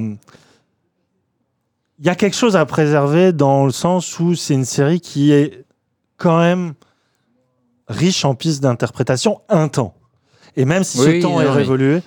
Il 1.98 2.06
y 2.06 2.08
a 2.08 2.14
quelque 2.14 2.36
chose 2.36 2.54
à 2.56 2.64
préserver 2.66 3.32
dans 3.32 3.64
le 3.66 3.72
sens 3.72 4.18
où 4.20 4.34
c'est 4.34 4.54
une 4.54 4.64
série 4.64 5.00
qui 5.00 5.32
est 5.32 5.64
quand 6.16 6.38
même 6.38 6.74
riche 7.88 8.24
en 8.24 8.34
pistes 8.34 8.62
d'interprétation 8.62 9.40
un 9.48 9.68
temps. 9.68 9.94
Et 10.56 10.64
même 10.64 10.84
si 10.84 10.98
Oui, 11.00 11.20
ce 11.20 11.22
temps 11.26 11.40
est 11.40 11.48
révolu, 11.48 12.00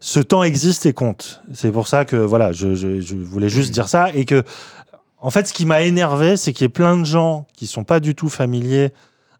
ce 0.00 0.20
temps 0.20 0.42
existe 0.42 0.86
et 0.86 0.92
compte. 0.92 1.42
C'est 1.54 1.70
pour 1.72 1.88
ça 1.88 2.04
que 2.04 2.16
voilà, 2.16 2.52
je, 2.52 2.74
je- 2.74 3.00
je 3.00 3.16
voulais 3.16 3.48
juste 3.48 3.72
dire 3.72 3.88
ça 3.88 4.12
et 4.14 4.24
que 4.24 4.42
en 5.20 5.30
fait, 5.30 5.48
ce 5.48 5.52
qui 5.52 5.66
m'a 5.66 5.82
énervé, 5.82 6.36
c'est 6.36 6.52
qu'il 6.52 6.64
y 6.64 6.66
ait 6.66 6.68
plein 6.68 6.96
de 6.96 7.04
gens 7.04 7.46
qui 7.56 7.66
sont 7.66 7.82
pas 7.84 7.98
du 8.00 8.14
tout 8.14 8.28
familiers 8.28 8.92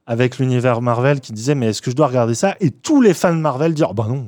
avec 0.07 0.39
l'univers 0.39 0.81
Marvel 0.81 1.21
qui 1.21 1.33
disaient 1.33 1.55
mais 1.55 1.67
est-ce 1.69 1.83
que 1.83 1.91
je 1.91 1.97
dois 1.97 2.09
regarder 2.09 2.35
ça? 2.35 2.57
Et 2.61 2.71
tous 2.71 3.01
les 3.01 3.15
fans 3.15 3.35
de 3.35 3.41
Marvel 3.41 3.75
dire 3.75 3.95
bah 3.95 4.07
non. 4.09 4.27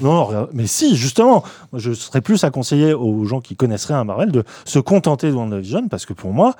Non, 0.00 0.24
regarde- 0.24 0.50
mais 0.52 0.66
si, 0.66 0.96
justement, 0.96 1.42
moi, 1.72 1.80
je 1.80 1.92
serais 1.92 2.20
plus 2.20 2.44
à 2.44 2.50
conseiller 2.50 2.94
aux 2.94 3.24
gens 3.24 3.40
qui 3.40 3.56
connaissent 3.56 3.86
rien 3.86 4.00
à 4.00 4.04
Marvel 4.04 4.30
de 4.30 4.44
se 4.64 4.78
contenter 4.78 5.28
de 5.30 5.34
WandaVision 5.34 5.88
parce 5.88 6.06
que 6.06 6.12
pour 6.12 6.32
moi, 6.32 6.54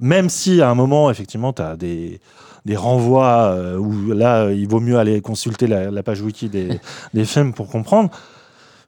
même 0.00 0.28
si 0.28 0.60
à 0.62 0.70
un 0.70 0.74
moment, 0.74 1.10
effectivement, 1.10 1.52
tu 1.52 1.62
as 1.62 1.76
des, 1.76 2.20
des 2.64 2.76
renvois 2.76 3.50
euh, 3.52 3.76
où 3.76 4.12
là, 4.12 4.50
il 4.52 4.68
vaut 4.68 4.80
mieux 4.80 4.98
aller 4.98 5.20
consulter 5.20 5.66
la, 5.66 5.90
la 5.90 6.02
page 6.02 6.20
wiki 6.20 6.48
des, 6.48 6.80
des 7.14 7.24
films 7.24 7.52
pour 7.52 7.68
comprendre, 7.68 8.10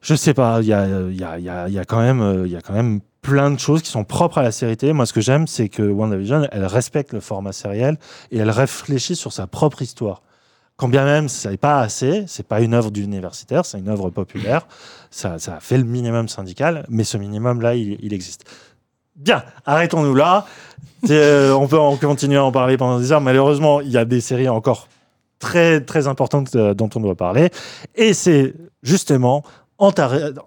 je 0.01 0.15
sais 0.15 0.33
pas, 0.33 0.59
il 0.61 0.67
y 0.67 0.73
a, 0.73 0.87
y, 1.09 1.23
a, 1.23 1.37
y, 1.39 1.49
a, 1.49 1.67
y, 1.69 1.77
a 1.79 1.85
quand 1.85 1.99
même, 1.99 2.21
euh, 2.21 2.47
y 2.47 2.55
a 2.55 2.61
quand 2.61 2.73
même 2.73 3.01
plein 3.21 3.51
de 3.51 3.59
choses 3.59 3.81
qui 3.83 3.89
sont 3.91 4.03
propres 4.03 4.39
à 4.39 4.43
la 4.43 4.51
série 4.51 4.77
télé. 4.77 4.93
Moi, 4.93 5.05
ce 5.05 5.13
que 5.13 5.21
j'aime, 5.21 5.45
c'est 5.45 5.69
que 5.69 5.83
WandaVision, 5.83 6.47
elle 6.51 6.65
respecte 6.65 7.13
le 7.13 7.19
format 7.19 7.51
sériel 7.51 7.97
et 8.31 8.37
elle 8.39 8.49
réfléchit 8.49 9.15
sur 9.15 9.31
sa 9.33 9.45
propre 9.45 9.81
histoire. 9.83 10.23
Quand 10.77 10.87
bien 10.87 11.05
même 11.05 11.29
ça 11.29 11.51
n'est 11.51 11.57
pas 11.57 11.79
assez, 11.79 12.23
c'est 12.27 12.47
pas 12.47 12.61
une 12.61 12.73
œuvre 12.73 12.91
d'universitaire, 12.91 13.65
c'est 13.65 13.77
une 13.77 13.89
œuvre 13.89 14.09
populaire. 14.09 14.67
Ça, 15.11 15.37
ça 15.39 15.59
fait 15.59 15.77
le 15.77 15.83
minimum 15.83 16.27
syndical, 16.27 16.85
mais 16.89 17.03
ce 17.03 17.17
minimum-là, 17.17 17.75
il, 17.75 17.97
il 18.01 18.13
existe. 18.13 18.45
Bien, 19.15 19.43
arrêtons-nous 19.65 20.15
là. 20.15 20.45
Euh, 21.09 21.51
on 21.51 21.67
peut 21.67 21.79
en 21.79 21.97
continuer 21.97 22.37
à 22.37 22.43
en 22.43 22.51
parler 22.51 22.77
pendant 22.77 22.99
des 22.99 23.11
heures. 23.11 23.21
Malheureusement, 23.21 23.81
il 23.81 23.89
y 23.89 23.97
a 23.97 24.05
des 24.05 24.21
séries 24.21 24.49
encore 24.49 24.87
très 25.39 25.81
très 25.81 26.07
importante 26.07 26.55
euh, 26.55 26.73
dont 26.73 26.89
on 26.95 26.99
doit 26.99 27.15
parler. 27.15 27.49
Et 27.95 28.13
c'est 28.13 28.53
justement 28.83 29.43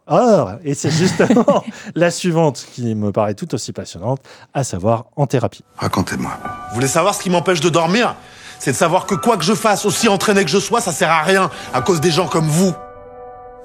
Ah, 0.07 0.59
et 0.65 0.75
c'est 0.75 0.93
justement 0.93 1.65
la 1.97 2.11
suivante 2.13 2.67
qui 2.73 2.95
me 2.95 3.11
paraît 3.11 3.35
tout 3.35 3.53
aussi 3.55 3.73
passionnante, 3.73 4.21
à 4.55 4.63
savoir 4.63 5.07
en 5.17 5.27
thérapie. 5.27 5.65
Racontez-moi. 5.77 6.31
Vous 6.69 6.77
voulez 6.77 6.87
savoir 6.87 7.15
ce 7.15 7.23
qui 7.23 7.31
m'empêche 7.31 7.61
de 7.61 7.69
dormir? 7.69 8.15
C'est 8.59 8.73
de 8.73 8.77
savoir 8.77 9.07
que 9.07 9.15
quoi 9.15 9.37
que 9.37 9.45
je 9.45 9.55
fasse, 9.55 9.85
aussi 9.85 10.09
entraîné 10.09 10.45
que 10.45 10.51
je 10.51 10.59
sois, 10.59 10.81
ça 10.81 10.93
sert 10.93 11.11
à 11.11 11.23
rien 11.23 11.51
à 11.73 11.81
cause 11.83 12.01
des 12.01 12.11
gens 12.11 12.27
comme 12.27 12.49
vous. 12.49 12.75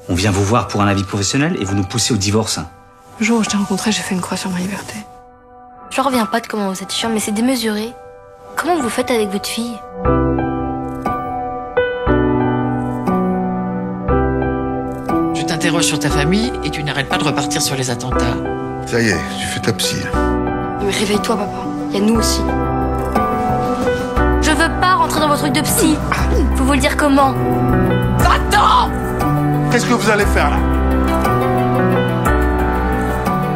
On 0.09 0.15
vient 0.15 0.31
vous 0.31 0.43
voir 0.43 0.67
pour 0.67 0.81
un 0.81 0.87
avis 0.87 1.03
professionnel 1.03 1.55
et 1.59 1.65
vous 1.65 1.75
nous 1.75 1.83
poussez 1.83 2.13
au 2.13 2.17
divorce. 2.17 2.59
Le 3.19 3.25
jour 3.25 3.39
où 3.39 3.43
je 3.43 3.49
t'ai 3.49 3.57
rencontré, 3.57 3.91
j'ai 3.91 4.01
fait 4.01 4.15
une 4.15 4.21
croix 4.21 4.37
sur 4.37 4.49
ma 4.49 4.59
liberté. 4.59 4.95
Je 5.89 6.01
reviens 6.01 6.25
pas 6.25 6.39
de 6.39 6.47
comment 6.47 6.71
vous 6.71 6.81
êtes 6.83 6.91
chiant, 6.91 7.09
mais 7.13 7.19
c'est 7.19 7.31
démesuré. 7.31 7.93
Comment 8.55 8.79
vous 8.81 8.89
faites 8.89 9.11
avec 9.11 9.29
votre 9.29 9.47
fille? 9.47 9.77
Tu 15.33 15.45
t'interroges 15.45 15.85
sur 15.85 15.99
ta 15.99 16.09
famille 16.09 16.51
et 16.63 16.69
tu 16.69 16.83
n'arrêtes 16.83 17.09
pas 17.09 17.17
de 17.17 17.23
repartir 17.23 17.61
sur 17.61 17.75
les 17.75 17.89
attentats. 17.89 18.35
Ça 18.85 18.99
y 19.01 19.09
est, 19.09 19.17
tu 19.39 19.45
fais 19.45 19.59
ta 19.59 19.73
psy. 19.73 19.97
Mais 20.81 20.91
réveille-toi, 20.91 21.37
papa. 21.37 21.65
Il 21.91 21.99
y 21.99 22.01
a 22.01 22.05
nous 22.05 22.15
aussi. 22.19 22.41
Trucs 25.39 25.53
de 25.53 25.61
psy. 25.61 25.95
Faut 26.57 26.65
vous 26.65 26.73
le 26.73 26.79
dire 26.79 26.97
comment 26.97 27.31
Va-t'en 28.17 28.91
Qu'est-ce 29.71 29.85
que 29.85 29.93
vous 29.93 30.09
allez 30.09 30.25
faire 30.25 30.49
là 30.49 30.57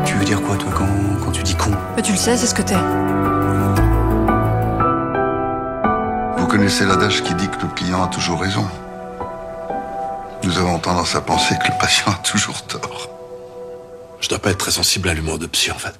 Tu 0.05 0.15
veux 0.15 0.23
dire 0.23 0.41
quoi, 0.41 0.55
toi, 0.55 0.72
quand, 0.73 0.88
quand 1.22 1.31
tu 1.31 1.43
dis 1.43 1.55
con 1.55 1.72
Bah, 1.72 2.01
tu 2.01 2.14
le 2.14 2.18
sais, 2.18 2.38
c'est 2.38 2.45
ce 2.45 2.55
que 2.55 2.61
t'es. 2.61 2.77
Vous 6.38 6.47
connaissez 6.47 6.85
l'adage 6.85 7.22
qui 7.22 7.34
dit 7.34 7.49
que 7.49 7.61
le 7.61 7.68
client 7.76 8.01
a 8.01 8.07
toujours 8.07 8.39
raison. 8.39 8.65
Nous 10.45 10.57
avons 10.57 10.80
tendance 10.80 11.15
à 11.15 11.22
penser 11.22 11.55
que 11.55 11.69
le 11.69 11.77
patient 11.81 12.14
a 12.14 12.23
toujours 12.23 12.61
tort. 12.61 13.10
Je 14.22 14.30
dois 14.30 14.39
pas 14.39 14.51
être 14.51 14.57
très 14.57 14.72
sensible 14.72 15.10
à 15.10 15.14
l'humour 15.14 15.38
de 15.38 15.47
psy 15.47 15.69
en 15.69 15.77
fait. 15.77 15.99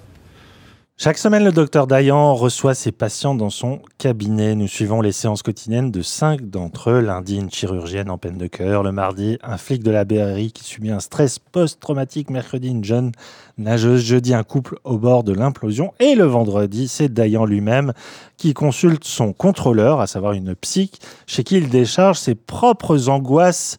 Chaque 1.03 1.17
semaine, 1.17 1.43
le 1.43 1.51
docteur 1.51 1.85
Dayan 1.85 2.34
reçoit 2.34 2.75
ses 2.75 2.93
patients 2.93 3.35
dans 3.35 3.49
son 3.49 3.81
cabinet. 3.97 4.55
Nous 4.55 4.69
suivons 4.69 5.01
les 5.01 5.11
séances 5.11 5.43
quotidiennes 5.43 5.91
de 5.91 6.01
cinq 6.01 6.49
d'entre 6.49 6.91
eux. 6.91 7.01
Lundi, 7.01 7.35
une 7.35 7.51
chirurgienne 7.51 8.09
en 8.09 8.17
peine 8.17 8.38
de 8.38 8.47
cœur. 8.47 8.84
Le 8.84 8.93
mardi, 8.93 9.38
un 9.43 9.57
flic 9.57 9.84
de 9.84 9.91
la 9.91 10.05
BRI 10.05 10.53
qui 10.53 10.63
subit 10.63 10.91
un 10.91 11.01
stress 11.01 11.39
post-traumatique. 11.39 12.30
Mercredi, 12.30 12.69
une 12.69 12.85
jeune 12.85 13.11
nageuse. 13.57 14.01
Jeudi, 14.01 14.34
un 14.34 14.43
couple 14.43 14.77
au 14.85 14.97
bord 14.97 15.25
de 15.25 15.34
l'implosion. 15.34 15.93
Et 15.99 16.15
le 16.15 16.23
vendredi, 16.23 16.88
c'est 16.88 17.09
Dayan 17.09 17.43
lui-même 17.43 17.91
qui 18.38 18.53
consulte 18.53 19.03
son 19.03 19.34
contrôleur, 19.34 19.99
à 19.99 20.07
savoir 20.07 20.31
une 20.31 20.55
psy, 20.55 20.89
chez 21.27 21.43
qui 21.43 21.57
il 21.57 21.67
décharge 21.67 22.17
ses 22.17 22.35
propres 22.35 23.09
angoisses 23.09 23.77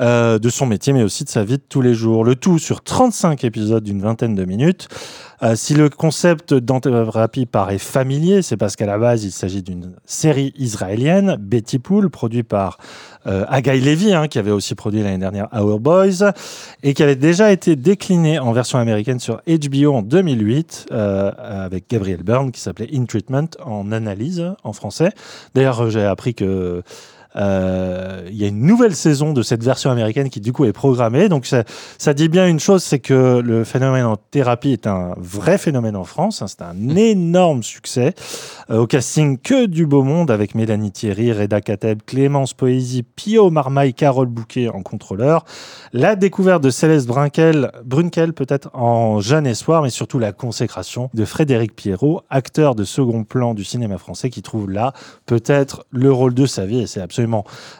euh, 0.00 0.38
de 0.38 0.48
son 0.48 0.66
métier, 0.66 0.92
mais 0.92 1.02
aussi 1.02 1.24
de 1.24 1.28
sa 1.28 1.44
vie 1.44 1.58
de 1.58 1.62
tous 1.68 1.82
les 1.82 1.94
jours. 1.94 2.24
Le 2.24 2.36
tout 2.36 2.58
sur 2.58 2.82
35 2.82 3.44
épisodes 3.44 3.82
d'une 3.82 4.00
vingtaine 4.00 4.34
de 4.34 4.44
minutes. 4.44 4.88
Euh, 5.42 5.54
si 5.54 5.74
le 5.74 5.90
concept 5.90 6.54
d'anthérapie 6.54 7.44
paraît 7.44 7.78
familier, 7.78 8.40
c'est 8.40 8.56
parce 8.56 8.74
qu'à 8.74 8.86
la 8.86 8.98
base, 8.98 9.24
il 9.24 9.32
s'agit 9.32 9.62
d'une 9.62 9.92
série 10.06 10.54
israélienne, 10.56 11.36
Betty 11.38 11.78
Pool, 11.78 12.08
produite 12.08 12.48
par 12.48 12.78
euh, 13.26 13.44
Agaï 13.48 13.80
Levy, 13.80 14.14
hein, 14.14 14.28
qui 14.28 14.38
avait 14.38 14.50
aussi 14.50 14.74
produit 14.74 15.02
l'année 15.02 15.18
dernière 15.18 15.48
Our 15.52 15.78
Boys, 15.78 16.32
et 16.82 16.94
qui 16.94 17.02
avait 17.02 17.16
déjà 17.16 17.52
été 17.52 17.76
déclinée 17.76 18.38
en 18.38 18.52
version 18.52 18.78
américaine 18.78 19.20
sur 19.20 19.42
HBO 19.46 19.94
en 19.94 20.02
2008, 20.02 20.86
euh, 20.92 21.32
avec 21.38 21.90
Gabriel 21.90 22.22
Byrne, 22.22 22.50
qui 22.50 22.60
s'appelait 22.60 22.88
In 22.94 23.04
Treatment, 23.04 23.48
en 23.62 23.92
analyse 23.92 24.54
en 24.64 24.72
français. 24.72 25.10
D'ailleurs, 25.54 25.90
j'ai 25.90 26.04
appris 26.04 26.34
que 26.34 26.82
il 27.36 28.36
y 28.36 28.44
a 28.44 28.48
une 28.48 28.62
nouvelle 28.62 28.94
saison 28.94 29.32
de 29.32 29.42
cette 29.42 29.62
version 29.62 29.90
américaine 29.90 30.30
qui 30.30 30.40
du 30.40 30.52
coup 30.52 30.64
est 30.64 30.72
programmée. 30.72 31.28
Donc 31.28 31.46
ça, 31.46 31.64
ça 31.98 32.14
dit 32.14 32.28
bien 32.28 32.46
une 32.46 32.60
chose, 32.60 32.82
c'est 32.82 32.98
que 32.98 33.40
le 33.44 33.64
phénomène 33.64 34.04
en 34.04 34.16
thérapie 34.16 34.72
est 34.72 34.86
un 34.86 35.14
vrai 35.18 35.58
phénomène 35.58 35.96
en 35.96 36.04
France. 36.04 36.42
hein. 36.42 36.46
c'est 36.48 36.62
un 36.62 36.96
énorme 36.96 37.62
succès. 37.62 38.14
Euh, 38.70 38.78
au 38.78 38.86
casting 38.86 39.38
que 39.38 39.66
du 39.66 39.86
beau 39.86 40.02
monde 40.02 40.30
avec 40.30 40.54
Mélanie 40.54 40.92
Thierry, 40.92 41.32
Reda 41.32 41.60
Kateb, 41.60 42.00
Clémence 42.06 42.54
Poésie, 42.54 43.02
Pio 43.02 43.50
Marmaille, 43.50 43.94
Carole 43.94 44.28
Bouquet 44.28 44.68
en 44.68 44.82
contrôleur. 44.82 45.44
La 45.92 46.16
découverte 46.16 46.62
de 46.62 46.70
Céleste 46.70 47.06
Brunkel, 47.06 47.70
Brunkel 47.84 48.32
peut-être 48.32 48.70
en 48.74 49.20
Jeanne 49.20 49.46
Espoir, 49.46 49.82
mais 49.82 49.90
surtout 49.90 50.18
la 50.18 50.32
consécration 50.32 51.10
de 51.14 51.24
Frédéric 51.24 51.74
Pierrot, 51.74 52.22
acteur 52.30 52.74
de 52.74 52.84
second 52.84 53.24
plan 53.24 53.54
du 53.54 53.64
cinéma 53.64 53.98
français 53.98 54.30
qui 54.30 54.42
trouve 54.42 54.70
là 54.70 54.92
peut-être 55.26 55.84
le 55.90 56.12
rôle 56.12 56.34
de 56.34 56.46
sa 56.46 56.66
vie 56.66 56.80
et 56.80 56.86
c'est 56.86 57.00
absolument 57.00 57.25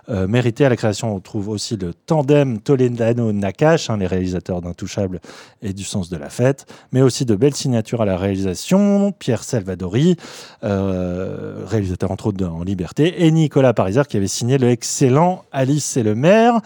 euh, 0.09 0.27
mérité. 0.27 0.64
À 0.64 0.68
la 0.68 0.77
création, 0.77 1.14
on 1.14 1.20
trouve 1.20 1.48
aussi 1.48 1.77
le 1.77 1.94
tandem 1.94 2.59
Toledano-Nakash, 2.60 3.90
hein, 3.90 3.97
les 3.98 4.06
réalisateurs 4.06 4.60
d'Intouchables 4.60 5.20
et 5.62 5.73
du 5.73 5.85
Sens 5.85 6.09
de 6.09 6.16
la 6.16 6.31
Fête, 6.31 6.66
mais 6.93 7.02
aussi 7.02 7.24
de 7.24 7.35
belles 7.36 7.55
signatures 7.55 8.02
à 8.02 8.05
la 8.05 8.16
réalisation, 8.16 9.12
Pierre 9.12 9.44
Salvadori, 9.44 10.16
euh, 10.64 11.64
réalisateur 11.66 12.10
entre 12.10 12.27
autres 12.27 12.44
En 12.44 12.62
Liberté, 12.62 13.24
et 13.24 13.31
Nicolas 13.31 13.73
Pariser 13.73 14.02
qui 14.09 14.16
avait 14.16 14.27
signé 14.27 14.59
le 14.59 14.68
excellent 14.68 15.44
Alice 15.52 15.97
et 15.97 16.02
le 16.02 16.14
maire. 16.14 16.60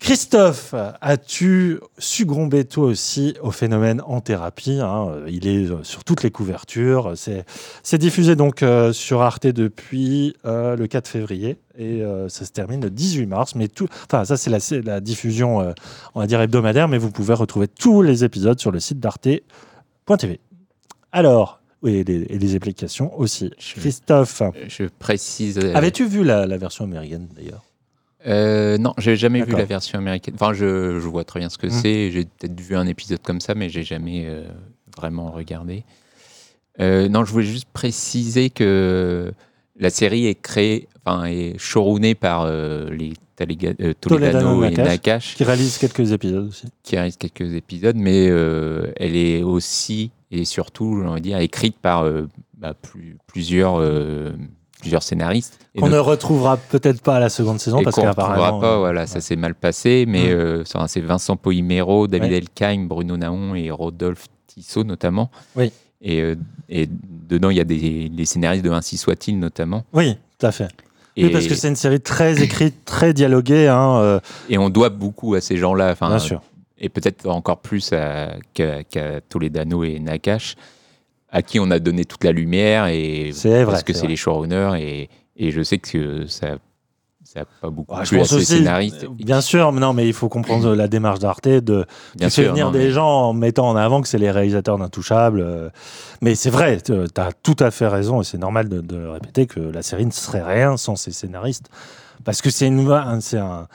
Christophe, 0.00 0.74
as-tu 1.02 1.78
succombé 1.98 2.64
toi 2.64 2.86
aussi 2.86 3.34
au 3.42 3.50
phénomène 3.50 4.00
en 4.06 4.22
thérapie 4.22 4.80
hein? 4.80 5.12
Il 5.28 5.46
est 5.46 5.70
euh, 5.70 5.84
sur 5.84 6.04
toutes 6.04 6.22
les 6.22 6.30
couvertures. 6.30 7.12
C'est 7.16 7.98
diffusé 7.98 8.34
donc 8.34 8.62
euh, 8.62 8.94
sur 8.94 9.20
Arte 9.20 9.46
depuis 9.46 10.34
euh, 10.46 10.74
le 10.74 10.86
4 10.86 11.06
février 11.06 11.58
et 11.76 12.02
euh, 12.02 12.30
ça 12.30 12.46
se 12.46 12.50
termine 12.50 12.80
le 12.80 12.88
18 12.88 13.26
mars. 13.26 13.54
Mais 13.54 13.68
tout, 13.68 13.88
enfin 14.06 14.24
ça 14.24 14.38
c'est 14.38 14.48
la, 14.82 15.00
diffusion, 15.00 15.74
on 16.14 16.20
va 16.20 16.26
dire 16.26 16.40
hebdomadaire, 16.40 16.88
mais 16.88 16.98
vous 16.98 17.10
pouvez 17.10 17.34
retrouver 17.34 17.68
tous 17.68 18.00
les 18.00 18.24
épisodes 18.24 18.58
sur 18.58 18.70
le 18.70 18.80
site 18.80 19.00
d'arte.tv. 19.00 20.40
Alors, 21.12 21.60
oui, 21.82 21.96
et 21.96 22.04
les, 22.04 22.22
et 22.22 22.38
les 22.38 22.54
applications 22.56 23.16
aussi. 23.18 23.50
Christophe, 23.58 24.42
Je 24.66 24.84
précise. 24.98 25.58
avais-tu 25.58 26.06
vu 26.06 26.24
la, 26.24 26.46
la 26.46 26.56
version 26.56 26.84
américaine 26.84 27.28
d'ailleurs? 27.36 27.62
Euh, 28.26 28.76
non, 28.78 28.92
j'ai 28.98 29.16
jamais 29.16 29.42
vu 29.42 29.52
la 29.52 29.64
version 29.64 29.98
américaine. 29.98 30.34
Enfin, 30.34 30.52
je, 30.52 31.00
je 31.00 31.08
vois 31.08 31.24
très 31.24 31.40
bien 31.40 31.48
ce 31.48 31.58
que 31.58 31.66
Mm. 31.68 31.70
c'est. 31.70 32.10
J'ai 32.10 32.24
peut-être 32.24 32.60
vu 32.60 32.76
un 32.76 32.86
épisode 32.86 33.20
comme 33.22 33.40
ça, 33.40 33.54
mais 33.54 33.68
j'ai 33.70 33.82
jamais 33.82 34.24
euh, 34.26 34.44
vraiment 34.96 35.30
regardé. 35.30 35.84
Euh, 36.80 37.08
non, 37.08 37.24
je 37.24 37.32
voulais 37.32 37.46
juste 37.46 37.68
préciser 37.72 38.50
que 38.50 39.32
la 39.78 39.90
série 39.90 40.26
est 40.26 40.34
créée, 40.40 40.88
enfin, 41.04 41.24
est 41.24 41.56
showroomée 41.58 42.14
par 42.14 42.42
euh, 42.42 42.90
les 42.90 43.14
Talega- 43.38 43.74
Toledano, 43.94 44.64
et 44.64 44.70
Nakash, 44.70 45.34
qui 45.34 45.44
réalise 45.44 45.78
quelques 45.78 46.12
épisodes 46.12 46.48
aussi. 46.48 46.66
qui 46.82 46.96
réalisent 46.96 47.16
quelques 47.16 47.54
épisodes, 47.54 47.96
mais 47.96 48.26
elle 48.26 49.16
est 49.16 49.42
aussi 49.42 50.10
et 50.30 50.44
surtout, 50.44 51.00
j'ai 51.00 51.08
envie 51.08 51.20
de 51.22 51.24
dire, 51.26 51.38
écrite 51.38 51.76
par 51.78 52.04
bah, 52.58 52.74
plus- 52.74 53.16
plusieurs, 53.26 53.80
plusieurs 54.80 55.02
scénaristes. 55.02 55.58
Qu'on 55.78 55.88
ne 55.88 55.98
retrouvera 55.98 56.56
peut-être 56.56 57.00
pas 57.02 57.16
à 57.16 57.20
la 57.20 57.28
seconde 57.28 57.60
saison 57.60 57.78
et 57.80 57.84
parce 57.84 57.96
qu'on 57.96 58.02
retrouvera 58.08 58.32
qu'apparemment. 58.34 58.60
pas, 58.60 58.78
voilà, 58.78 59.06
ça 59.06 59.20
s'est 59.20 59.36
mal 59.36 59.54
passé, 59.54 60.04
mais 60.08 60.30
euh, 60.30 60.64
c'est 60.88 61.00
Vincent 61.00 61.36
Poimero, 61.36 62.06
David 62.08 62.30
Ouais. 62.32 62.38
Elkheim, 62.38 62.86
Bruno 62.88 63.16
Naon 63.16 63.54
et 63.54 63.70
Rodolphe 63.70 64.26
Tissot 64.48 64.82
notamment. 64.84 65.30
Oui. 65.56 65.72
Et, 66.02 66.20
euh, 66.22 66.34
et 66.68 66.88
dedans, 67.28 67.50
il 67.50 67.56
y 67.58 67.60
a 67.60 67.64
des, 67.64 68.08
des 68.08 68.24
scénaristes 68.24 68.64
de 68.64 68.70
Ainsi 68.70 68.96
soit-il 68.96 69.38
notamment. 69.38 69.84
Oui, 69.92 70.16
tout 70.38 70.46
à 70.46 70.52
fait. 70.52 70.68
Et, 71.16 71.24
Oui, 71.26 71.30
parce 71.30 71.46
que 71.46 71.54
c'est 71.54 71.68
une 71.68 71.76
série 71.76 72.00
très 72.00 72.42
écrite, 72.42 72.84
très 72.84 73.12
dialoguée. 73.12 73.68
Hein, 73.68 73.98
euh, 73.98 74.20
et 74.48 74.58
on 74.58 74.70
doit 74.70 74.88
beaucoup 74.88 75.34
à 75.34 75.40
ces 75.40 75.56
gens-là. 75.56 75.94
Bien 76.00 76.18
sûr. 76.18 76.40
Et 76.78 76.88
peut-être 76.88 77.28
encore 77.28 77.58
plus 77.58 77.92
à- 77.92 78.34
qu'à 78.54 78.82
qu'à 78.84 79.20
Toledano 79.20 79.84
et 79.84 79.98
Nakash, 80.00 80.56
à 81.32 81.42
qui 81.42 81.60
on 81.60 81.70
a 81.70 81.78
donné 81.78 82.04
toute 82.04 82.24
la 82.24 82.32
lumière. 82.32 82.86
Et 82.86 83.30
vrai, 83.32 83.64
Parce 83.64 83.82
que 83.82 83.92
c'est 83.92 84.06
les 84.06 84.16
showrunners. 84.16 84.72
Et, 84.80 85.08
et 85.36 85.50
je 85.50 85.62
sais 85.62 85.78
que 85.78 86.26
ça 86.26 86.56
ça 87.22 87.40
n'a 87.40 87.46
pas 87.60 87.70
beaucoup 87.70 87.94
Ah, 87.96 88.02
je 88.02 88.16
pense 88.16 88.30
ces 88.30 88.34
aussi, 88.34 88.46
scénaristes. 88.46 89.04
euh, 89.04 89.08
bien 89.14 89.40
sûr, 89.40 89.70
mais 89.70 89.78
non, 89.80 89.92
mais 89.92 90.04
il 90.08 90.12
faut 90.12 90.28
comprendre 90.28 90.74
la 90.74 90.88
démarche 90.88 91.20
d'Arte 91.20 91.46
de, 91.46 91.60
de 92.16 92.28
faire 92.28 92.50
venir 92.50 92.72
des 92.72 92.78
mais- 92.86 92.90
gens 92.90 93.06
en 93.06 93.32
mettant 93.32 93.68
en 93.68 93.76
avant 93.76 94.00
que 94.00 94.08
c'est 94.08 94.18
les 94.18 94.32
réalisateurs 94.32 94.78
d'Intouchables. 94.78 95.40
euh, 95.40 95.68
Mais 96.22 96.34
c'est 96.34 96.50
vrai, 96.50 96.80
tu 96.80 96.92
as 96.92 97.32
tout 97.44 97.54
à 97.60 97.70
fait 97.70 97.86
raison, 97.86 98.20
et 98.20 98.24
c'est 98.24 98.38
normal 98.38 98.68
de, 98.68 98.80
de 98.80 98.96
le 98.96 99.10
répéter, 99.10 99.46
que 99.46 99.60
la 99.60 99.82
série 99.82 100.06
ne 100.06 100.10
serait 100.10 100.42
rien 100.42 100.76
sans 100.76 100.96
ses 100.96 101.12
scénaristes. 101.12 101.68
Parce 102.24 102.42
que 102.42 102.50
c'est 102.50 102.66
une, 102.66 102.90
un- 102.90 103.20
c'est 103.20 103.38
un- 103.38 103.68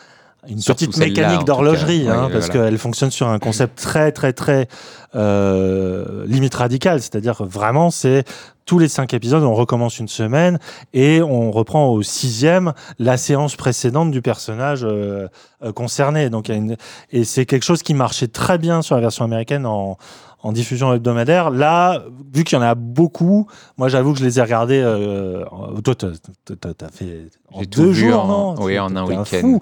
une 0.49 0.59
Surtout 0.59 0.85
petite 0.85 0.97
mécanique 0.97 1.45
d'horlogerie, 1.45 2.07
hein, 2.07 2.29
parce 2.31 2.47
voilà. 2.47 2.69
qu'elle 2.69 2.77
fonctionne 2.77 3.11
sur 3.11 3.27
un 3.27 3.39
concept 3.39 3.77
très, 3.77 4.11
très, 4.11 4.33
très 4.33 4.67
euh, 5.15 6.25
limite 6.27 6.55
radical. 6.55 7.01
C'est-à-dire 7.01 7.43
vraiment, 7.43 7.89
c'est 7.89 8.25
tous 8.65 8.79
les 8.79 8.87
cinq 8.87 9.13
épisodes, 9.13 9.43
on 9.43 9.53
recommence 9.53 9.99
une 9.99 10.07
semaine 10.07 10.59
et 10.93 11.21
on 11.21 11.51
reprend 11.51 11.87
au 11.87 12.01
sixième 12.01 12.73
la 12.97 13.15
séance 13.15 13.55
précédente 13.55 14.11
du 14.11 14.21
personnage 14.21 14.83
euh, 14.83 15.27
euh, 15.63 15.71
concerné. 15.71 16.29
Donc, 16.29 16.49
il 16.49 16.51
y 16.51 16.55
a 16.55 16.57
une... 16.57 16.77
Et 17.11 17.23
c'est 17.23 17.45
quelque 17.45 17.63
chose 17.63 17.83
qui 17.83 17.93
marchait 17.93 18.27
très 18.27 18.57
bien 18.57 18.81
sur 18.81 18.95
la 18.95 19.01
version 19.01 19.23
américaine 19.23 19.65
en, 19.65 19.97
en 20.45 20.51
diffusion 20.51 20.93
hebdomadaire. 20.93 21.49
Là, 21.49 22.03
vu 22.33 22.43
qu'il 22.43 22.55
y 22.57 22.61
en 22.61 22.63
a 22.63 22.75
beaucoup, 22.75 23.47
moi 23.77 23.89
j'avoue 23.89 24.13
que 24.13 24.19
je 24.19 24.23
les 24.25 24.37
ai 24.37 24.41
regardés. 24.43 24.79
Euh, 24.79 25.43
toi, 25.83 25.95
t'as 25.95 26.73
t'as 26.73 26.89
fait 26.89 27.29
en 27.51 27.63
deux 27.63 27.93
jours, 27.93 28.23
en- 28.25 28.53
non? 28.55 28.63
oui, 28.63 28.77
en 28.77 28.95
un 28.95 29.03
week-end. 29.05 29.57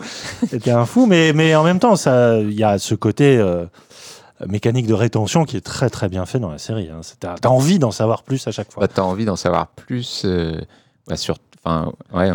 T'es 0.62 0.72
un 0.72 0.86
fou, 0.86 1.06
mais, 1.06 1.32
mais 1.34 1.56
en 1.56 1.64
même 1.64 1.80
temps, 1.80 1.96
il 2.42 2.52
y 2.54 2.64
a 2.66 2.78
ce 2.80 2.96
côté 2.96 3.38
euh, 3.38 3.66
mécanique 4.46 4.88
de 4.88 4.94
rétention 4.94 5.46
qui 5.46 5.56
est 5.56 5.62
très 5.62 5.90
très 5.90 6.10
bien 6.10 6.26
fait 6.26 6.40
dans 6.40 6.52
la 6.52 6.58
série. 6.58 6.90
Hein. 6.90 7.00
T'as 7.20 7.36
t'as 7.36 7.50
envie 7.50 7.80
d'en 7.80 7.92
savoir 7.92 8.24
plus 8.24 8.46
à 8.48 8.52
chaque 8.52 8.72
fois. 8.72 8.82
Bah, 8.82 8.92
t'as 8.94 9.04
envie 9.04 9.24
d'en 9.26 9.38
savoir 9.38 9.68
plus. 9.68 10.24
euh, 10.26 10.60
bah, 11.08 11.16
sur, 11.16 11.38
enfin, 11.64 11.94
ouais, 12.14 12.30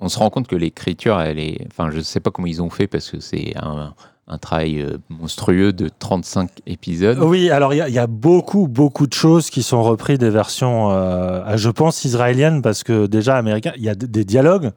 on 0.00 0.08
se 0.08 0.18
rend 0.18 0.30
compte 0.30 0.46
que 0.48 0.56
l'écriture, 0.56 1.20
elle 1.20 1.38
est. 1.38 1.66
Enfin, 1.70 1.90
je 1.90 2.00
sais 2.00 2.20
pas 2.20 2.30
comment 2.30 2.46
ils 2.46 2.62
ont 2.62 2.70
fait 2.70 2.86
parce 2.86 3.10
que 3.10 3.20
c'est 3.20 3.52
un, 3.56 3.68
un 3.68 3.94
travail 4.38 4.80
euh, 4.80 4.96
monstrueux 5.08 5.72
de 5.72 5.88
35 5.98 6.50
épisodes. 6.66 7.18
Oui, 7.20 7.50
alors 7.50 7.74
il 7.74 7.76
y, 7.76 7.80
a- 7.80 7.88
il 7.88 7.94
y 7.94 7.98
a 7.98 8.06
beaucoup, 8.06 8.66
beaucoup 8.68 9.06
de 9.06 9.12
choses 9.12 9.50
qui 9.50 9.62
sont 9.62 9.82
reprises 9.82 10.18
des 10.18 10.30
versions, 10.30 10.90
euh, 10.92 11.56
je 11.56 11.68
pense, 11.70 12.04
israéliennes, 12.04 12.62
parce 12.62 12.82
que 12.84 13.06
déjà, 13.06 13.36
américain, 13.36 13.72
il 13.76 13.82
y 13.82 13.88
a 13.88 13.94
des 13.94 14.24
dialogues 14.24 14.70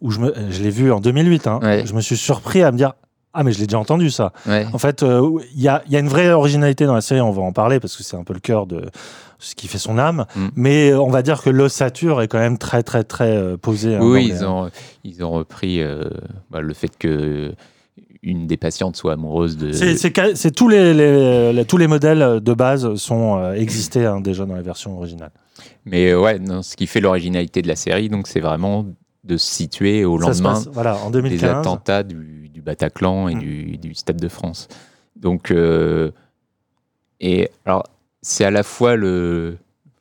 où 0.00 0.10
je, 0.10 0.20
me, 0.20 0.34
je 0.50 0.62
l'ai 0.62 0.70
vu 0.70 0.92
en 0.92 1.00
2008, 1.00 1.46
hein, 1.46 1.60
je 1.84 1.92
me 1.94 2.00
suis 2.00 2.16
surpris 2.16 2.62
à 2.62 2.72
me 2.72 2.76
dire, 2.76 2.92
ah 3.32 3.44
mais 3.44 3.52
je 3.52 3.60
l'ai 3.60 3.66
déjà 3.66 3.78
entendu 3.78 4.10
ça. 4.10 4.32
Ouais. 4.46 4.66
En 4.72 4.78
fait, 4.78 5.02
euh, 5.02 5.38
il 5.54 5.62
y, 5.62 5.68
a, 5.68 5.82
il 5.86 5.92
y 5.92 5.96
a 5.96 6.00
une 6.00 6.08
vraie 6.08 6.30
originalité 6.32 6.84
dans 6.86 6.94
la 6.94 7.00
série, 7.00 7.20
on 7.20 7.30
va 7.30 7.42
en 7.42 7.52
parler, 7.52 7.78
parce 7.80 7.96
que 7.96 8.02
c'est 8.02 8.16
un 8.16 8.24
peu 8.24 8.34
le 8.34 8.40
cœur 8.40 8.66
de 8.66 8.86
ce 9.38 9.54
qui 9.54 9.68
fait 9.68 9.78
son 9.78 9.98
âme, 9.98 10.26
Mm. 10.36 10.48
mais 10.56 10.92
on 10.94 11.08
va 11.08 11.22
dire 11.22 11.40
que 11.42 11.48
l'ossature 11.48 12.20
est 12.22 12.28
quand 12.28 12.38
même 12.40 12.58
très, 12.58 12.82
très, 12.82 13.04
très 13.04 13.36
euh, 13.36 13.56
posée. 13.56 13.94
hein, 13.96 14.00
Oui, 14.02 14.08
dans 14.08 14.12
oui, 14.12 14.26
les- 14.28 14.34
ils 14.34 14.44
ont, 14.44 14.70
ils 15.04 15.24
ont 15.24 15.30
repris 15.30 15.80
euh, 15.80 16.04
bah, 16.50 16.60
le 16.60 16.74
fait 16.74 16.90
que 16.98 17.52
une 18.22 18.46
des 18.46 18.56
patientes 18.56 18.96
soit 18.96 19.14
amoureuse 19.14 19.56
de. 19.56 19.72
C'est, 19.72 20.50
tous 20.54 20.68
les, 20.68 20.92
les- 20.94 21.52
les- 21.52 21.64
tous 21.64 21.76
les 21.78 21.86
modèles 21.86 22.40
de 22.40 22.52
base 22.54 22.94
sont 22.96 23.38
euh, 23.38 23.54
existés 23.54 24.04
hein, 24.06 24.20
déjà 24.20 24.44
dans 24.44 24.56
les 24.56 24.62
versions 24.62 24.96
originales. 24.96 25.32
Mais 25.86 26.10
euh, 26.10 26.20
ouais, 26.20 26.38
non, 26.38 26.62
ce 26.62 26.76
qui 26.76 26.86
fait 26.86 27.00
l'originalité 27.00 27.62
de 27.62 27.68
la 27.68 27.76
série, 27.76 28.08
donc 28.08 28.26
c'est 28.26 28.40
vraiment 28.40 28.86
de 29.24 29.36
se 29.36 29.46
situer 29.54 30.04
au 30.04 30.18
lendemain 30.18 30.54
passe, 30.54 30.68
voilà, 30.72 30.96
en 30.98 31.10
des 31.10 31.20
2015. 31.22 31.44
attentats 31.50 32.02
du, 32.02 32.50
du 32.52 32.60
Bataclan 32.62 33.28
et 33.28 33.34
Mm. 33.34 33.38
du, 33.38 33.76
du 33.78 33.94
Stade 33.94 34.16
de 34.20 34.28
France. 34.28 34.68
Donc, 35.16 35.50
euh, 35.50 36.10
et 37.20 37.50
alors, 37.66 37.84
c'est 38.22 38.44
à 38.44 38.50
la 38.50 38.62
fois 38.62 38.96
le, 38.96 39.56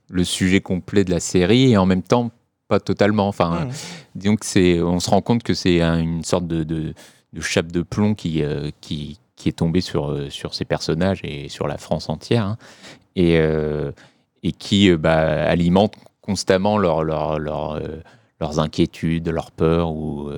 le 0.09 0.23
sujet 0.23 0.61
complet 0.61 1.03
de 1.03 1.11
la 1.11 1.19
série 1.19 1.71
et 1.71 1.77
en 1.77 1.85
même 1.85 2.03
temps 2.03 2.31
pas 2.67 2.79
totalement. 2.79 3.27
Enfin, 3.27 3.67
Mm. 4.15 4.35
que 4.35 4.45
c'est, 4.45 4.81
on 4.81 4.99
se 4.99 5.09
rend 5.09 5.21
compte 5.21 5.43
que 5.43 5.53
c'est 5.53 5.81
un- 5.81 5.99
une 5.99 6.23
sorte 6.23 6.47
de, 6.47 6.63
de, 6.63 6.93
de 7.33 7.41
chape 7.41 7.71
de 7.71 7.81
plomb 7.81 8.15
qui, 8.15 8.43
euh, 8.43 8.71
qui, 8.81 9.19
qui 9.35 9.49
est 9.49 9.53
tombée 9.53 9.81
sur, 9.81 10.11
euh, 10.11 10.29
sur 10.29 10.53
ces 10.53 10.65
personnages 10.65 11.21
et 11.23 11.49
sur 11.49 11.67
la 11.67 11.77
France 11.77 12.09
entière. 12.09 12.45
hein. 12.45 12.57
et, 13.15 13.37
euh, 13.37 13.91
et 14.43 14.51
qui 14.51 14.95
bah, 14.95 15.43
alimente 15.45 15.95
constamment 16.21 16.77
leur, 16.77 17.03
leur, 17.03 17.39
leur, 17.39 17.81
leurs 18.39 18.59
inquiétudes, 18.59 19.27
leurs 19.27 19.51
peurs 19.51 19.91
ou, 19.91 20.29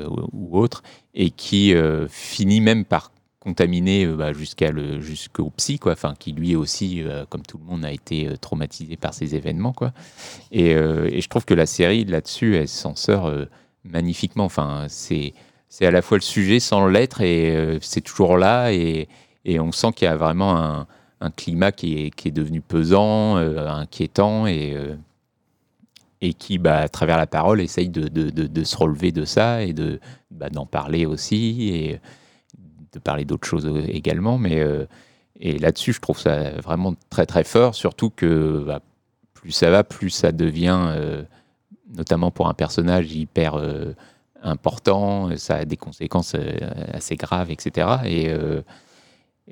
autres, 0.51 0.81
et 1.13 1.29
qui 1.29 1.73
finit 2.09 2.61
même 2.61 2.83
par 2.85 3.11
contaminer 3.39 4.05
euh, 4.05 4.15
bah, 4.15 4.33
jusqu'à 4.33 4.71
le 4.71 5.01
jusqu'au 5.01 5.49
psy 5.57 5.79
quoi 5.79 5.93
enfin 5.93 6.13
qui 6.17 6.31
lui 6.31 6.55
aussi 6.55 7.03
comme 7.29 7.41
tout 7.41 7.57
le 7.57 7.63
monde 7.63 7.83
a 7.83 7.91
été 7.91 8.29
traumatisé 8.39 8.97
par 8.97 9.15
ces 9.15 9.33
événements 9.35 9.73
quoi 9.73 9.93
et, 10.51 10.71
et 10.73 11.21
je 11.21 11.27
trouve 11.27 11.43
que 11.45 11.55
la 11.55 11.65
série 11.65 12.05
là-dessus 12.05 12.55
elle 12.55 12.67
s'en 12.67 12.95
sort 12.95 13.31
magnifiquement 13.83 14.45
enfin 14.45 14.85
c'est 14.89 15.33
c'est 15.71 15.85
à 15.85 15.91
la 15.91 16.01
fois 16.01 16.17
le 16.17 16.21
sujet 16.21 16.59
sans 16.59 16.85
l'être 16.85 17.21
et 17.21 17.55
euh, 17.55 17.79
c'est 17.81 18.01
toujours 18.01 18.37
là 18.37 18.73
et, 18.73 19.07
on 19.57 19.71
sent 19.71 19.93
qu'il 19.95 20.05
y 20.05 20.09
a 20.09 20.17
vraiment 20.17 20.85
un, 21.21 21.31
climat 21.31 21.71
qui 21.71 22.11
est, 22.25 22.31
devenu 22.31 22.61
pesant 22.61 23.37
euh, 23.37 23.67
inquiétant 23.67 24.45
et 24.47 24.73
euh, 24.75 26.31
qui, 26.37 26.57
bah, 26.57 26.79
à 26.79 26.89
travers 26.89 27.17
la 27.17 27.25
parole, 27.25 27.61
essaye 27.61 27.89
de, 27.89 28.63
se 28.63 28.77
relever 28.77 29.11
de 29.13 29.23
ça 29.23 29.63
et 29.63 29.73
bah, 30.29 30.49
d'en 30.49 30.65
parler 30.65 31.05
aussi 31.05 31.69
et 31.69 31.99
de 32.91 32.99
parler 32.99 33.23
d'autres 33.23 33.47
choses 33.47 33.71
également. 33.87 34.37
Mais 34.37 34.61
et 35.39 35.57
là-dessus, 35.57 35.93
je 35.93 36.01
trouve 36.01 36.19
ça 36.19 36.51
vraiment 36.59 36.95
très 37.09 37.25
très 37.25 37.45
fort, 37.45 37.75
surtout 37.75 38.09
que 38.09 38.63
bah, 38.67 38.81
plus 39.33 39.51
ça 39.51 39.71
va, 39.71 39.83
plus 39.83 40.09
ça 40.09 40.31
devient, 40.31 41.25
notamment 41.95 42.29
pour 42.29 42.47
un 42.47 42.53
personnage 42.53 43.11
hyper 43.11 43.59
important, 44.41 45.35
ça 45.37 45.55
a 45.57 45.65
des 45.65 45.77
conséquences 45.77 46.35
euh, 46.35 46.57
assez 46.93 47.15
graves, 47.15 47.51
etc. 47.51 47.87
Et, 48.05 48.29
euh, 48.29 48.61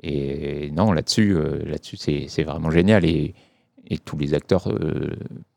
et 0.02 0.70
non, 0.70 0.92
là-dessus, 0.92 1.36
euh, 1.36 1.64
là-dessus, 1.64 1.96
c'est 1.96 2.42
vraiment 2.42 2.70
génial. 2.70 3.04
Et, 3.04 3.34
et 3.86 3.98
tous 3.98 4.16
les 4.16 4.34
acteurs 4.34 4.72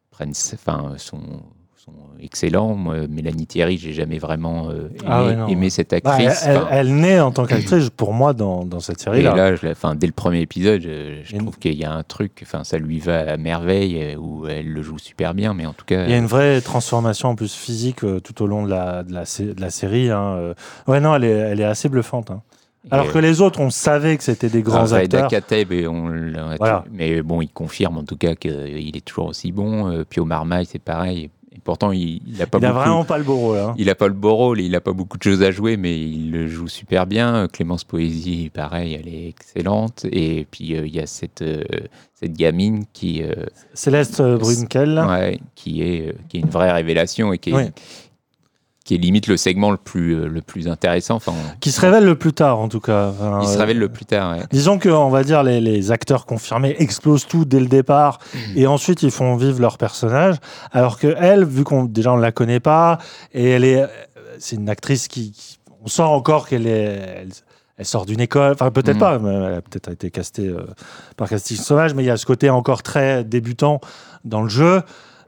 prennent, 0.10 0.34
enfin, 0.54 0.96
sont, 0.98 1.44
sont 1.84 1.92
excellents. 2.22 2.76
Moi, 2.76 3.08
Mélanie 3.10 3.46
Thierry, 3.48 3.78
j'ai 3.78 3.94
jamais 3.94 4.18
vraiment 4.18 4.70
euh, 4.70 4.88
aimé, 4.90 5.00
Ah 5.06 5.26
ouais, 5.26 5.36
non. 5.36 5.48
aimé 5.48 5.70
cette 5.70 5.90
Bah, 5.92 5.98
actrice. 6.14 6.44
elle, 6.46 6.58
Enfin, 6.58 6.68
elle 6.72 6.96
naît 6.96 7.20
en 7.20 7.32
tant 7.32 7.46
qu'actrice 7.46 7.90
pour 7.90 8.14
moi 8.14 8.34
dans, 8.34 8.64
dans 8.66 8.80
cette 8.80 9.00
et 9.00 9.04
série-là. 9.04 9.36
là, 9.36 9.56
je 9.56 9.66
la- 9.66 9.72
enfin, 9.74 9.94
dès 9.96 10.08
le 10.08 10.14
premier 10.14 10.42
épisode, 10.42 10.82
je, 10.82 11.22
je 11.24 11.38
trouve 11.38 11.58
qu'il 11.58 11.74
y 11.76 11.84
a 11.84 11.92
un 11.92 12.04
truc, 12.04 12.40
enfin, 12.44 12.64
ça 12.64 12.78
lui 12.78 13.00
va 13.00 13.32
à 13.34 13.38
merveille, 13.38 13.98
euh, 14.02 14.16
où 14.16 14.48
elle 14.48 14.68
le 14.72 14.82
joue 14.82 14.98
super 14.98 15.34
bien, 15.34 15.54
mais 15.54 15.66
en 15.66 15.74
tout 15.74 15.86
cas. 15.86 16.06
Il 16.06 16.12
y 16.12 16.14
a 16.14 16.18
une 16.18 16.26
vraie 16.26 16.62
transformation 16.62 17.30
en 17.30 17.36
plus 17.36 17.54
physique 17.54 18.04
euh, 18.04 18.20
tout 18.20 18.42
au 18.42 18.48
long 18.48 18.64
de 18.64 18.70
la, 18.70 19.04
de 19.04 19.14
la, 19.14 19.26
sé- 19.26 19.54
de 19.54 19.62
la 19.62 19.70
série. 19.70 20.10
hein, 20.10 20.36
euh. 20.38 20.54
Ouais, 20.88 21.00
non, 21.00 21.16
elle 21.16 21.26
est, 21.26 21.30
elle 21.32 21.60
est 21.60 21.66
assez 21.66 21.90
bluffante. 21.90 22.32
hein. 22.32 22.42
Alors 22.92 23.12
que 23.14 23.18
les 23.20 23.40
autres, 23.40 23.62
on 23.62 23.70
savait 23.70 24.18
que 24.18 24.24
c'était 24.26 24.50
des 24.50 24.62
grands 24.62 24.92
Ah, 24.92 24.98
acteurs. 24.98 25.30
Kateb, 25.30 25.72
et 25.72 25.88
on 25.88 26.10
l'a- 26.10 26.56
Voilà. 26.58 26.84
mais 26.92 27.22
bon, 27.22 27.42
il 27.42 27.48
confirme 27.48 27.98
en 27.98 28.04
tout 28.04 28.18
cas 28.18 28.36
qu'il 28.36 28.96
est 28.98 29.06
toujours 29.06 29.28
aussi 29.28 29.54
bon. 29.54 29.90
Euh, 29.90 30.04
Pio 30.04 30.26
Marmaille, 30.26 30.66
c'est 30.66 30.80
pareil. 30.82 31.30
Et 31.56 31.60
pourtant, 31.64 31.92
il 31.92 32.20
n'a 32.40 32.48
pas 32.48 32.58
Il 32.58 32.66
a 32.66 32.70
beaucoup- 32.70 32.80
vraiment 32.84 33.04
pas 33.06 33.18
le 33.20 33.24
beau 33.24 33.36
rôle. 33.36 33.58
hein. 33.60 33.76
Il 33.78 33.86
n'a 33.86 33.96
pas 33.96 34.08
le 34.08 34.14
beau 34.14 34.34
rôle, 34.34 34.60
il 34.60 34.72
n'a 34.72 34.82
pas 34.82 34.92
beaucoup 34.94 35.18
de 35.18 35.24
choses 35.24 35.44
à 35.44 35.52
jouer, 35.52 35.78
mais 35.78 36.00
il 36.00 36.32
le 36.32 36.48
joue 36.48 36.68
super 36.68 37.06
bien. 37.06 37.48
Clémence 37.48 37.84
Poésie, 37.84 38.50
pareil, 38.52 38.98
elle 39.00 39.08
est 39.08 39.28
excellente. 39.30 40.06
Et 40.12 40.48
puis 40.50 40.76
euh, 40.76 40.88
il 40.88 40.96
y 40.96 41.00
a 41.00 41.06
cette, 41.06 41.44
euh, 41.44 41.64
cette 42.16 42.34
gamine 42.34 42.86
qui. 42.92 43.22
euh, 43.24 43.34
Céleste 43.74 44.22
Brunkel. 44.22 45.04
ouais, 45.08 45.40
qui, 45.56 45.82
est, 45.84 46.16
qui 46.28 46.38
est 46.38 46.42
une 46.42 46.50
vraie 46.50 46.72
révélation 46.72 47.34
et 47.34 47.38
qui 47.38 47.52
est, 47.52 47.54
Oui. 47.54 47.64
Qui 48.84 48.96
est 48.96 48.98
limite 48.98 49.28
le 49.28 49.38
segment 49.38 49.72
le 49.72 49.78
plus, 49.78 50.14
euh, 50.14 50.28
le 50.28 50.42
plus 50.42 50.68
intéressant. 50.68 51.16
Enfin, 51.16 51.32
Qui 51.62 51.72
se 51.72 51.80
révèle 51.80 52.04
le 52.04 52.16
plus 52.16 52.34
tard, 52.34 52.60
en 52.60 52.68
tout 52.68 52.82
cas. 52.82 53.10
Enfin, 53.10 53.40
il 53.42 53.48
se 53.48 53.56
euh, 53.56 53.60
révèle 53.62 53.80
le 53.80 53.88
plus 53.88 54.04
tard. 54.06 54.36
ouais. 54.38 54.44
Disons 54.52 54.78
que, 54.78 54.90
on 54.90 55.10
va 55.10 55.24
dire, 55.24 55.42
les, 55.42 55.62
les 55.62 55.92
acteurs 55.92 56.26
confirmés 56.26 56.76
explosent 56.80 57.26
tout 57.26 57.46
dès 57.46 57.62
le 57.62 57.68
départ 57.68 58.20
Mm. 58.34 58.58
et 58.58 58.68
ensuite 58.68 59.02
ils 59.04 59.12
font 59.12 59.36
vivre 59.38 59.62
leur 59.62 59.78
personnage. 59.78 60.36
Alors 60.72 61.00
que 61.00 61.16
elle, 61.18 61.46
vu 61.46 61.64
qu'on 61.64 61.86
déjà 61.86 62.12
on 62.12 62.18
la 62.18 62.32
connaît 62.34 62.60
pas 62.60 62.98
et 63.34 63.52
elle 63.52 63.64
est, 63.64 63.86
c'est 64.40 64.58
une 64.58 64.70
actrice 64.70 65.08
qui, 65.08 65.32
qui- 65.32 65.60
on 65.86 65.88
sent 65.88 66.02
encore 66.02 66.48
qu'elle 66.48 66.66
est, 66.68 66.72
elle, 67.22 67.30
elle 67.78 67.86
sort 67.86 68.06
d'une 68.06 68.20
école. 68.20 68.52
Enfin 68.54 68.70
peut-être 68.72 68.98
Mm. 68.98 69.00
pas, 69.00 69.20
mais 69.20 69.34
elle 69.34 69.54
a 69.56 69.62
peut-être 69.62 69.92
été 69.92 70.12
castée 70.12 70.48
euh, 70.50 70.66
par 71.16 71.30
casting 71.30 71.56
sauvage, 71.58 71.94
mais 71.94 72.04
il 72.04 72.08
y 72.08 72.10
a 72.12 72.18
ce 72.18 72.26
côté 72.26 72.50
encore 72.50 72.84
très 72.84 73.24
débutant 73.24 73.80
dans 74.26 74.42
le 74.42 74.50
jeu. 74.50 74.82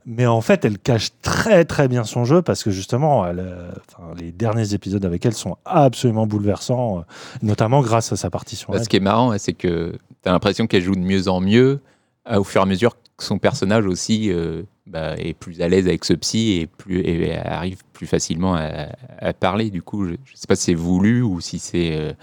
Mais 0.08 0.28
en 0.28 0.42
fait, 0.42 0.64
elle 0.66 0.78
cache 0.78 1.10
très 1.24 1.66
très 1.66 1.88
bien 1.88 2.04
son 2.04 2.26
jeu 2.26 2.44
parce 2.44 2.64
que 2.64 2.70
justement, 2.70 3.26
elle, 3.26 3.40
euh, 3.40 3.72
enfin, 3.90 4.14
les 4.16 4.32
derniers 4.32 4.76
épisodes 4.76 5.04
avec 5.04 5.26
elle 5.26 5.34
sont 5.34 5.58
absolument 5.66 6.28
bouleversants, 6.28 7.00
euh, 7.00 7.02
notamment 7.42 7.82
grâce 7.82 8.12
à 8.12 8.16
sa 8.16 8.30
partition. 8.30 8.72
Bah, 8.72 8.84
ce 8.84 8.88
qui 8.88 8.98
est 8.98 9.02
marrant, 9.02 9.32
hein, 9.32 9.40
c'est 9.40 9.54
que 9.54 9.94
tu 10.22 10.30
as 10.30 10.32
l'impression 10.32 10.68
qu'elle 10.68 10.84
joue 10.84 10.94
de 10.94 11.00
mieux 11.00 11.28
en 11.28 11.42
mieux 11.42 11.82
euh, 12.30 12.40
au 12.40 12.44
fur 12.44 12.62
et 12.62 12.64
à 12.64 12.68
mesure 12.68 12.96
que 13.18 13.24
son 13.24 13.40
personnage 13.40 13.86
aussi 13.86 14.30
bah, 14.86 15.16
est 15.18 15.34
plus 15.34 15.62
à 15.62 15.70
l'aise 15.70 15.88
avec 15.88 16.04
ce 16.04 16.14
psy 16.14 16.60
et, 16.60 16.68
plus, 16.68 17.00
et 17.00 17.34
arrive 17.34 17.82
plus 17.94 18.08
facilement 18.08 18.56
à, 18.56 18.90
à 19.20 19.32
parler. 19.32 19.70
Du 19.70 19.82
coup, 19.82 20.06
je 20.06 20.12
ne 20.12 20.18
sais 20.36 20.48
pas 20.48 20.58
si 20.58 20.64
c'est 20.64 20.74
voulu 20.74 21.22
ou 21.22 21.40
si 21.40 21.58
c'est 21.58 22.14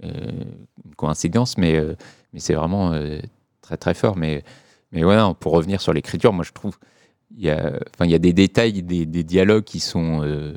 une 0.00 0.94
coïncidence, 0.96 1.58
mais, 1.58 1.82
mais 2.32 2.38
c'est 2.38 2.54
vraiment 2.54 2.96
très 3.62 3.76
très 3.76 3.94
fort. 3.94 4.16
Mais, 4.16 4.44
mais 4.92 5.02
ouais, 5.02 5.18
pour 5.40 5.54
revenir 5.54 5.80
sur 5.80 5.92
l'écriture, 5.92 6.32
moi 6.32 6.44
je 6.44 6.52
trouve 6.52 6.78
il 7.36 7.44
y 7.44 7.50
a, 7.50 7.78
enfin, 7.94 8.04
il 8.04 8.10
y 8.10 8.14
a 8.14 8.18
des 8.18 8.32
détails, 8.32 8.82
des, 8.82 9.06
dialogues 9.06 9.64
qui 9.64 9.80
sont 9.80 10.22
euh, 10.22 10.54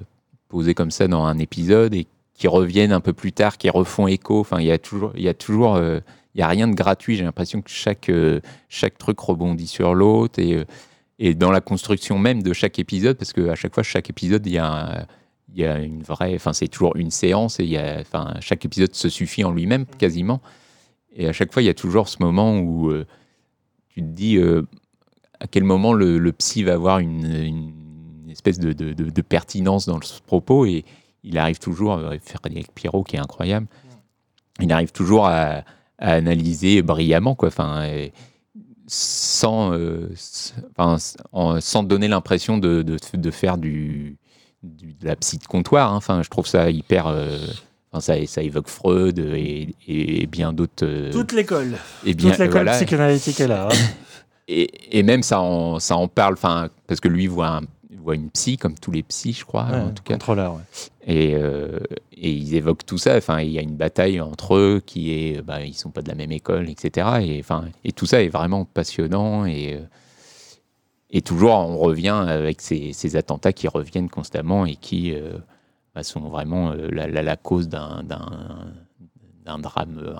posés 0.47 0.73
comme 0.73 0.91
ça 0.91 1.07
dans 1.07 1.25
un 1.25 1.37
épisode 1.37 1.93
et 1.93 2.07
qui 2.33 2.47
reviennent 2.47 2.91
un 2.91 3.01
peu 3.01 3.13
plus 3.13 3.33
tard, 3.33 3.57
qui 3.57 3.69
refont 3.69 4.07
écho. 4.07 4.39
Enfin, 4.39 4.59
il 4.59 4.67
y 4.67 4.71
a 4.71 4.77
toujours, 4.77 5.11
il 5.15 5.23
y 5.23 5.29
a 5.29 5.33
toujours, 5.33 5.75
euh, 5.75 5.99
il 6.33 6.39
y 6.39 6.43
a 6.43 6.47
rien 6.47 6.67
de 6.67 6.75
gratuit. 6.75 7.17
J'ai 7.17 7.23
l'impression 7.23 7.61
que 7.61 7.69
chaque 7.69 8.09
euh, 8.09 8.39
chaque 8.69 8.97
truc 8.97 9.19
rebondit 9.19 9.67
sur 9.67 9.93
l'autre 9.93 10.39
et 10.39 10.65
et 11.19 11.35
dans 11.35 11.51
la 11.51 11.61
construction 11.61 12.17
même 12.17 12.41
de 12.41 12.51
chaque 12.53 12.79
épisode, 12.79 13.17
parce 13.17 13.31
que 13.33 13.49
à 13.49 13.55
chaque 13.55 13.75
fois, 13.75 13.83
chaque 13.83 14.09
épisode, 14.09 14.45
il 14.47 14.53
y 14.53 14.57
a 14.57 15.07
il 15.53 15.59
y 15.61 15.65
a 15.65 15.79
une 15.79 16.01
vraie, 16.01 16.33
enfin 16.35 16.53
c'est 16.53 16.69
toujours 16.69 16.95
une 16.95 17.11
séance 17.11 17.59
et 17.59 17.63
il 17.63 17.69
y 17.69 17.77
a, 17.77 17.99
enfin 17.99 18.35
chaque 18.39 18.63
épisode 18.65 18.95
se 18.95 19.09
suffit 19.09 19.43
en 19.43 19.51
lui-même 19.51 19.85
quasiment. 19.85 20.41
Et 21.13 21.27
à 21.27 21.33
chaque 21.33 21.51
fois, 21.51 21.61
il 21.61 21.65
y 21.65 21.69
a 21.69 21.73
toujours 21.73 22.07
ce 22.07 22.17
moment 22.21 22.57
où 22.57 22.91
tu 23.89 24.01
te 24.01 24.07
dis 24.07 24.39
à 25.41 25.47
quel 25.47 25.63
moment 25.63 25.91
le, 25.93 26.19
le 26.19 26.31
psy 26.33 26.63
va 26.63 26.73
avoir 26.73 26.99
une, 26.99 27.25
une 27.25 28.29
espèce 28.29 28.59
de, 28.59 28.73
de- 28.73 28.93
de- 28.93 29.09
de 29.09 29.21
pertinence 29.21 29.85
dans 29.87 29.99
ce 30.01 30.21
propos 30.21 30.65
et 30.65 30.85
il 31.23 31.37
arrive 31.37 31.59
toujours, 31.59 31.93
euh, 31.93 32.15
Frédéric 32.23 32.71
Pierrot 32.73 33.03
qui 33.03 33.15
est 33.15 33.19
incroyable, 33.19 33.67
il 34.59 34.71
arrive 34.71 34.91
toujours 34.91 35.25
à, 35.27 35.63
à 35.97 36.11
analyser 36.13 36.81
brillamment 36.81 37.35
quoi. 37.35 37.47
Enfin, 37.49 37.83
sans, 38.87 39.73
euh, 39.73 40.09
enfin, 40.77 40.97
sans 41.59 41.83
donner 41.83 42.07
l'impression 42.07 42.57
de, 42.57 42.81
de, 42.81 42.97
de 43.13 43.31
faire 43.31 43.57
du, 43.57 44.17
du- 44.63 44.93
de 44.93 45.05
la 45.05 45.15
psy 45.15 45.37
de 45.37 45.45
comptoir. 45.45 45.91
hein. 45.93 45.97
Enfin, 45.97 46.21
je 46.23 46.29
trouve 46.29 46.45
ça 46.47 46.69
hyper. 46.69 47.07
euh, 47.07 47.37
enfin, 47.91 48.01
ça, 48.01 48.25
ça 48.27 48.41
évoque 48.41 48.67
Freud 48.67 49.17
et, 49.19 49.73
et 49.87 50.27
bien 50.27 50.53
d'autres. 50.53 50.83
euh, 50.85 51.11
Toute 51.11 51.31
l'école. 51.31 51.77
et 52.05 52.13
bien, 52.13 52.31
Toute 52.31 52.39
l'école 52.39 52.63
voilà. 52.63 52.77
psychanalytique 52.77 53.39
est 53.39 53.47
là. 53.47 53.69
hein. 53.71 53.75
Et, 54.53 54.97
et 54.99 55.03
même 55.03 55.23
ça 55.23 55.39
en, 55.41 55.79
ça 55.79 55.95
en 55.95 56.07
parle, 56.07 56.33
enfin, 56.33 56.69
parce 56.87 56.99
que 56.99 57.07
lui 57.07 57.27
voit, 57.27 57.47
un- 57.57 57.61
voit 58.03 58.15
une 58.15 58.29
psy, 58.31 58.57
comme 58.57 58.75
tous 58.77 58.91
les 58.91 59.03
psys, 59.03 59.33
je 59.33 59.45
crois, 59.45 59.67
Ouais, 59.71 59.77
en 59.77 59.91
tout 59.91 60.03
cas. 60.03 60.15
contrôleur, 60.15 60.55
ouais. 60.55 60.61
Et, 61.05 61.35
euh, 61.35 61.79
et 62.11 62.31
ils 62.31 62.55
évoquent 62.55 62.85
tout 62.85 62.97
ça. 62.97 63.15
Enfin, 63.17 63.39
il 63.41 63.51
y 63.51 63.57
a 63.59 63.61
une 63.61 63.75
bataille 63.77 64.19
entre 64.19 64.55
eux 64.55 64.81
qui 64.85 65.13
est, 65.13 65.41
bah, 65.41 65.63
ils 65.63 65.73
sont 65.73 65.89
pas 65.89 66.01
de 66.01 66.09
la 66.09 66.15
même 66.15 66.31
école, 66.31 66.69
etc. 66.69 67.07
Et 67.21 67.39
enfin, 67.39 67.65
et 67.85 67.91
tout 67.91 68.05
ça 68.05 68.21
est 68.21 68.29
vraiment 68.29 68.65
passionnant 68.65 69.45
et 69.45 69.75
euh, 69.75 69.85
et 71.13 71.21
toujours 71.21 71.51
on 71.53 71.77
revient 71.77 72.23
avec 72.27 72.61
ces, 72.61 72.93
ces 72.93 73.15
attentats 73.17 73.51
qui 73.53 73.67
reviennent 73.67 74.09
constamment 74.09 74.65
et 74.65 74.75
qui 74.75 75.13
euh, 75.13 75.33
bah, 75.93 76.03
sont 76.03 76.21
vraiment 76.21 76.73
la, 76.73 77.07
la- 77.07 77.21
la 77.23 77.35
cause 77.35 77.67
d'un 77.67 78.03
d'un 79.51 79.59
drame 79.59 79.99
euh, 80.03 80.13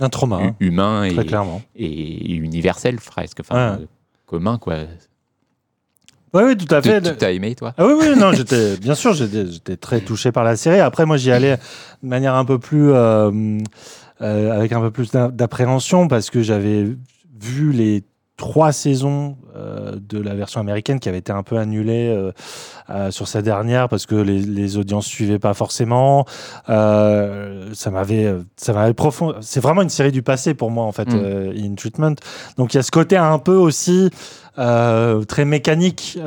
Un 0.00 0.08
trauma, 0.08 0.40
hu- 0.40 0.44
hein. 0.48 0.56
humain 0.60 1.08
Très 1.12 1.22
et, 1.22 1.26
clairement. 1.26 1.62
et 1.76 2.34
universel 2.34 2.96
presque, 2.96 3.40
enfin 3.40 3.54
Ouais. 3.76 3.82
euh, 3.82 3.86
commun 4.26 4.58
quoi. 4.58 4.76
Oui, 6.34 6.42
oui, 6.44 6.56
tout 6.58 6.72
à 6.74 6.82
fait. 6.82 7.00
tu 7.00 7.16
t'as 7.16 7.32
aimé, 7.32 7.54
toi? 7.54 7.72
Ah 7.78 7.86
oui, 7.86 7.94
oui, 7.98 8.14
non, 8.18 8.32
j'étais, 8.32 8.76
bien 8.76 8.94
sûr, 8.94 9.14
j'étais, 9.14 9.76
très 9.78 10.00
touché 10.02 10.30
par 10.30 10.44
la 10.44 10.56
série. 10.56 10.78
Après, 10.78 11.06
moi, 11.06 11.16
j'y 11.16 11.30
allais 11.30 11.56
de 12.02 12.08
manière 12.08 12.34
un 12.34 12.44
peu 12.44 12.58
plus, 12.58 12.90
euh, 12.92 13.58
euh, 14.20 14.52
avec 14.52 14.72
un 14.72 14.80
peu 14.80 14.90
plus 14.90 15.10
d'a- 15.10 15.28
d'appréhension 15.28 16.06
parce 16.06 16.28
que 16.28 16.42
j'avais 16.42 16.84
vu 17.40 17.72
les 17.72 18.04
trois 18.38 18.72
saisons 18.72 19.36
euh, 19.56 19.96
de 20.08 20.18
la 20.18 20.34
version 20.34 20.60
américaine 20.60 21.00
qui 21.00 21.08
avaient 21.10 21.18
été 21.18 21.32
un 21.32 21.42
peu 21.42 21.58
annulées 21.58 22.08
euh, 22.08 22.32
euh, 22.88 23.10
sur 23.10 23.28
sa 23.28 23.42
dernière 23.42 23.88
parce 23.88 24.06
que 24.06 24.14
les, 24.14 24.38
les 24.38 24.78
audiences 24.78 25.06
suivaient 25.06 25.40
pas 25.40 25.52
forcément. 25.52 26.24
Ça 26.66 27.90
m'avait, 27.90 28.34
ça 28.56 28.72
m'avait 28.72 28.94
profond. 28.94 29.34
C'est 29.40 29.60
vraiment 29.60 29.82
une 29.82 29.90
série 29.90 30.12
du 30.12 30.22
passé 30.22 30.54
pour 30.54 30.70
moi 30.70 30.84
en 30.84 30.92
fait, 30.92 31.08
Mm. 31.08 31.52
In 31.56 31.74
Treatment. 31.74 32.14
Donc 32.58 32.74
il 32.74 32.76
y 32.76 32.80
a 32.80 32.82
ce 32.82 32.90
côté 32.90 33.16
un 33.16 33.38
peu 33.38 33.56
aussi 33.56 34.10
très 34.54 35.44
mécanique. 35.44 36.18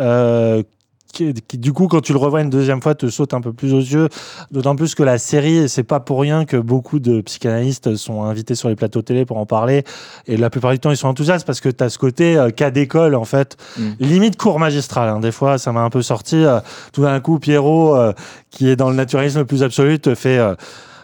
Qui, 1.12 1.34
qui, 1.34 1.58
du 1.58 1.74
coup, 1.74 1.88
quand 1.88 2.02
tu 2.02 2.14
le 2.14 2.20
revois 2.20 2.42
une 2.42 2.50
deuxième 2.50 2.82
fois, 2.82 2.96
te 2.96 3.10
saute 3.10 3.34
un 3.34 3.42
peu 3.42 3.54
plus 3.54 3.74
aux 3.74 3.80
yeux. 3.80 4.10
D'autant 4.52 4.76
plus 4.76 4.96
que 4.96 5.04
la 5.04 5.18
série, 5.18 5.58
et 5.58 5.68
c'est 5.68 5.84
pas 5.84 6.00
pour 6.00 6.22
rien 6.22 6.46
que 6.46 6.58
beaucoup 6.58 7.00
de 7.00 7.22
psychanalystes 7.22 7.96
sont 7.96 8.24
invités 8.24 8.56
sur 8.56 8.70
les 8.70 8.76
plateaux 8.76 9.02
télé 9.02 9.26
pour 9.26 9.38
en 9.38 9.46
parler. 9.46 9.84
Et 10.28 10.38
la 10.38 10.50
plupart 10.50 10.72
du 10.72 10.80
temps, 10.80 10.92
ils 10.92 10.98
sont 10.98 11.08
enthousiastes 11.08 11.46
parce 11.46 11.62
que 11.62 11.70
tu 11.70 11.84
as 11.84 11.90
ce 11.90 11.98
côté 11.98 12.38
euh, 12.38 12.50
cas 12.50 12.72
d'école, 12.72 13.16
en 13.16 13.26
fait. 13.26 13.58
Mm. 13.78 13.90
Limite 14.00 14.38
cours 14.38 14.60
magistral. 14.60 15.10
hein. 15.10 15.20
Des 15.20 15.32
fois, 15.32 15.58
ça 15.58 15.72
m'a 15.72 15.82
un 15.82 15.90
peu 15.90 16.02
sorti. 16.02 16.44
euh, 16.44 16.60
tout 16.94 17.04
d'un 17.04 17.20
coup, 17.20 17.40
Pierrot, 17.40 17.96
euh, 17.96 18.14
qui 18.50 18.70
est 18.70 18.76
dans 18.76 18.90
le 18.90 18.96
naturalisme 18.96 19.40
le 19.40 19.46
plus 19.46 19.64
absolu, 19.64 20.00
te 20.00 20.16
fait. 20.16 20.40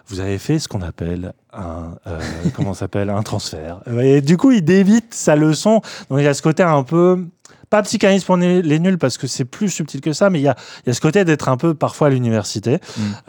vous 0.08 0.20
avez 0.20 0.38
fait 0.38 0.60
ce 0.60 0.68
qu'on 0.68 0.82
appelle 0.82 1.34
un 1.54 1.96
euh, 2.08 2.20
comment 2.56 2.74
s'appelle? 2.74 3.10
Un 3.10 3.24
transfert. 3.24 3.80
Et 4.00 4.22
du 4.22 4.38
coup, 4.38 4.52
il 4.52 4.64
débite 4.64 5.14
sa 5.14 5.36
leçon. 5.36 5.82
Donc 6.10 6.20
il 6.20 6.24
y 6.24 6.28
a 6.28 6.34
ce 6.34 6.42
côté 6.42 6.64
un 6.64 6.84
peu 6.84 7.26
pas 7.70 7.82
psychanalyse 7.84 8.24
pour 8.24 8.38
les 8.38 8.80
nuls 8.80 8.98
parce 8.98 9.18
que 9.18 9.28
c'est 9.28 9.46
plus 9.46 9.70
subtil 9.70 10.02
que 10.02 10.14
ça, 10.14 10.30
mais 10.30 10.40
il 10.40 10.44
y 10.44 10.48
a, 10.48 10.56
il 10.86 10.90
y 10.90 10.92
a 10.92 10.94
ce 10.94 11.02
côté 11.02 11.26
d'être 11.26 11.50
un 11.50 11.58
peu 11.58 11.74
parfois 11.74 12.08
à 12.08 12.10
l'université 12.10 12.80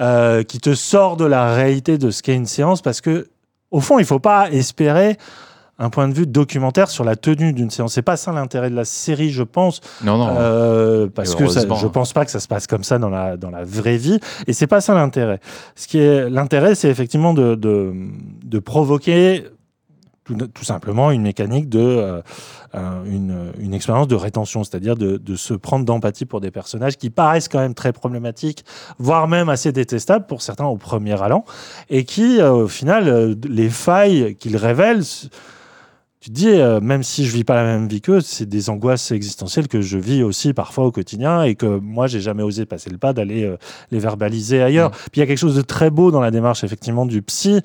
euh, 0.01 0.43
qui 0.43 0.59
te 0.61 0.75
sort 0.75 1.17
de 1.17 1.25
la 1.25 1.55
réalité 1.55 1.99
de 1.99 2.11
ce 2.11 2.23
qu'est 2.23 2.35
une 2.35 2.47
séance 2.47 2.83
parce 2.83 3.01
que 3.01 3.29
au 3.71 3.81
fond, 3.81 3.99
il 3.99 4.05
faut 4.05 4.21
pas 4.21 4.51
espérer 4.51 5.19
un 5.81 5.91
point 5.91 6.09
de 6.09 6.15
vue 6.15 6.27
documentaire 6.27 6.89
sur 6.89 7.05
la 7.05 7.15
tenue 7.15 7.53
d'une 7.53 7.71
séance. 7.71 7.95
C'est 7.95 8.03
pas 8.03 8.17
ça 8.17 8.33
l'intérêt 8.33 8.69
de 8.71 8.75
la 8.75 8.85
série, 8.85 9.31
je 9.31 9.45
pense. 9.45 9.81
Non, 10.03 10.19
non. 10.19 10.35
Euh, 10.39 11.07
parce 11.07 11.35
que 11.37 11.47
ça, 11.47 11.61
je 11.61 11.87
pense 11.87 12.13
pas 12.13 12.25
que 12.25 12.31
ça 12.33 12.41
se 12.41 12.49
passe 12.49 12.67
comme 12.67 12.83
ça 12.83 12.99
dans 12.99 13.11
la, 13.11 13.37
dans 13.37 13.51
la 13.51 13.63
vraie 13.63 13.97
vie. 13.97 14.19
Et 14.49 14.53
c'est 14.53 14.67
pas 14.67 14.81
ça 14.81 14.95
l'intérêt. 14.95 15.39
Ce 15.77 15.87
qui 15.87 15.99
est 15.99 16.29
l'intérêt, 16.29 16.75
c'est 16.75 16.89
effectivement 16.89 17.33
de, 17.33 17.55
de, 17.55 17.93
de 18.45 18.59
provoquer 18.59 19.45
tout, 20.29 20.47
tout 20.49 20.65
simplement 20.65 21.11
une 21.11 21.23
mécanique 21.23 21.69
de 21.69 21.81
euh, 21.81 22.23
euh, 22.75 23.05
une, 23.07 23.53
une 23.59 23.75
expérience 23.75 24.09
de 24.09 24.15
rétention, 24.15 24.63
c'est-à-dire 24.65 24.97
de, 24.97 25.17
de 25.17 25.37
se 25.37 25.55
prendre 25.55 25.85
d'empathie 25.85 26.27
pour 26.27 26.41
des 26.41 26.51
personnages 26.51 26.97
qui 26.97 27.11
paraissent 27.11 27.49
quand 27.49 27.61
même 27.61 27.75
très 27.75 27.93
problématiques, 27.93 28.65
voire 28.99 29.29
même 29.29 29.49
assez 29.49 29.73
détestables 29.73 30.27
pour 30.27 30.43
certains 30.43 30.67
au 30.67 30.77
premier 30.77 31.21
allant, 31.21 31.45
et 31.89 32.05
qui, 32.05 32.41
euh, 32.41 32.53
au 32.53 32.69
final, 32.69 33.09
euh, 33.09 33.35
les 33.49 33.71
failles 33.71 34.37
qu'ils 34.37 34.57
révèlent, 34.57 35.05
tu 36.21 36.31
te 36.31 36.35
dis, 36.35 36.51
même 36.83 37.05
si 37.05 37.25
je 37.25 37.33
vis 37.33 37.45
pas 37.45 37.55
la 37.55 37.63
même 37.63 37.87
vie 37.87 38.01
qu'eux, 38.01 38.21
c'est 38.21 38.45
des 38.45 38.71
angoisses 38.71 39.13
existentielles 39.13 39.69
que 39.69 39.81
je 39.81 39.99
vis 39.99 40.25
aussi 40.25 40.53
parfois 40.53 40.85
au 40.85 40.91
quotidien 40.91 41.45
et 41.45 41.55
que 41.55 41.79
moi, 41.79 42.09
j'ai 42.09 42.21
jamais 42.21 42.43
osé 42.43 42.67
passer 42.67 42.91
le 42.91 42.99
pas 42.99 43.13
d'aller 43.13 43.55
les 43.93 44.01
verbaliser 44.01 44.61
ailleurs. 44.61 44.91
Puis 44.91 45.11
il 45.17 45.21
y 45.21 45.23
a 45.23 45.27
quelque 45.27 45.39
chose 45.39 45.55
de 45.55 45.63
très 45.63 45.91
beau 45.91 46.11
dans 46.11 46.21
la 46.21 46.33
démarche, 46.33 46.65
effectivement, 46.65 47.07
du 47.07 47.23
psy 47.23 47.63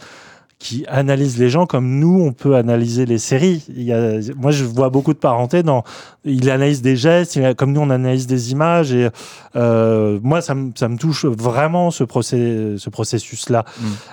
qui 0.60 0.86
analyse 0.88 1.38
les 1.38 1.50
gens 1.50 1.66
comme 1.66 2.00
nous, 2.00 2.22
on 2.22 2.32
peut 2.32 2.56
analyser 2.56 3.06
les 3.06 3.18
séries. 3.18 3.66
Il 3.70 3.84
y 3.84 3.94
a, 3.94 4.20
moi, 4.36 4.52
je 4.52 4.64
vois 4.64 4.90
beaucoup 4.90 5.14
de 5.14 5.20
parenté 5.20 5.62
dans. 5.62 5.84
Il 6.24 6.50
analyse 6.50 6.82
des 6.82 6.96
gestes, 6.96 7.36
il 7.36 7.56
comme 7.56 7.74
nous, 7.74 7.82
on 7.82 7.90
analyse 7.90 8.28
des 8.28 8.52
images. 8.52 8.94
Et 8.94 9.10
euh, 9.56 10.20
moi, 10.24 10.42
ça 10.42 10.56
me, 10.56 10.72
ça 10.76 10.88
me 10.88 10.98
touche 10.98 11.26
vraiment 11.26 11.92
ce, 11.92 12.04
processus-là. 12.04 13.66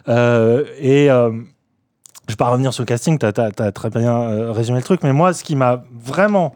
Euh, 0.08 0.64
et 0.78 1.10
euh, 1.10 1.30
je 2.26 2.32
vais 2.32 2.36
pas 2.36 2.48
revenir 2.48 2.74
sur 2.74 2.82
le 2.82 2.86
casting, 2.86 3.18
tu 3.18 3.26
as, 3.26 3.72
très 3.72 3.90
bien 3.90 4.52
résumé 4.52 4.78
le 4.78 4.84
truc, 4.84 5.02
mais 5.02 5.12
moi, 5.12 5.32
ce 5.32 5.44
qui 5.44 5.56
m'a 5.56 5.84
vraiment. 5.92 6.54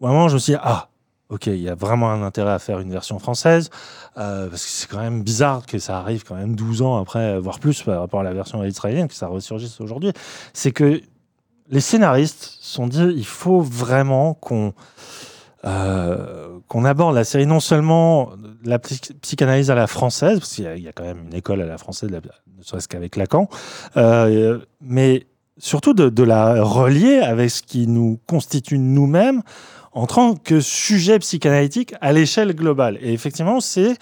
Vraiment, 0.00 0.28
je 0.28 0.34
me 0.34 0.38
suis 0.38 0.52
dit, 0.52 0.58
ah, 0.62 0.88
ok, 1.30 1.46
il 1.46 1.56
y 1.60 1.68
a 1.68 1.74
vraiment 1.74 2.10
un 2.10 2.22
intérêt 2.22 2.52
à 2.52 2.58
faire 2.58 2.80
une 2.80 2.90
version 2.90 3.18
française, 3.18 3.70
euh, 4.18 4.48
parce 4.48 4.62
que 4.64 4.70
c'est 4.70 4.88
quand 4.88 5.00
même 5.00 5.22
bizarre 5.22 5.66
que 5.66 5.78
ça 5.78 5.98
arrive 5.98 6.24
quand 6.24 6.34
même 6.36 6.54
12 6.54 6.82
ans 6.82 6.96
après, 7.00 7.38
voire 7.40 7.58
plus 7.58 7.82
par 7.82 7.98
rapport 8.00 8.20
à 8.20 8.24
la 8.24 8.32
version 8.34 8.62
israélienne, 8.64 9.08
que 9.08 9.14
ça 9.14 9.26
ressurgisse 9.26 9.80
aujourd'hui. 9.80 10.12
C'est 10.52 10.72
que 10.72 11.00
les 11.70 11.80
scénaristes 11.80 12.58
se 12.60 12.74
sont 12.74 12.86
dit, 12.86 13.02
il 13.16 13.24
faut 13.26 13.60
vraiment 13.60 14.34
qu'on 14.34 14.74
euh, 15.64 16.58
qu'on 16.68 16.84
aborde 16.84 17.14
la 17.14 17.24
série 17.24 17.46
non 17.46 17.60
seulement 17.60 18.32
la 18.64 18.78
psy- 18.78 19.14
psychanalyse 19.22 19.70
à 19.70 19.74
la 19.74 19.86
française, 19.86 20.38
parce 20.38 20.52
qu'il 20.54 20.64
y, 20.78 20.88
a- 20.88 20.92
quand 20.92 21.04
même 21.04 21.24
une 21.26 21.34
école 21.34 21.62
à 21.62 21.66
la 21.66 21.78
française, 21.78 22.10
ne 22.10 22.62
serait-ce 22.62 22.86
qu'avec 22.86 23.16
Lacan, 23.16 23.48
euh, 23.96 24.58
mais 24.82 25.26
surtout 25.56 25.94
de 25.94 26.22
la 26.22 26.62
relier 26.62 27.20
avec 27.20 27.50
ce 27.50 27.62
qui 27.62 27.86
nous 27.86 28.20
constitue 28.26 28.76
nous-mêmes 28.78 29.42
en 29.94 30.06
tant 30.06 30.34
que 30.34 30.60
sujet 30.60 31.18
psychanalytique 31.18 31.94
à 32.00 32.12
l'échelle 32.12 32.54
globale. 32.54 32.98
Et 33.00 33.12
effectivement, 33.12 33.60
c'est 33.60 33.96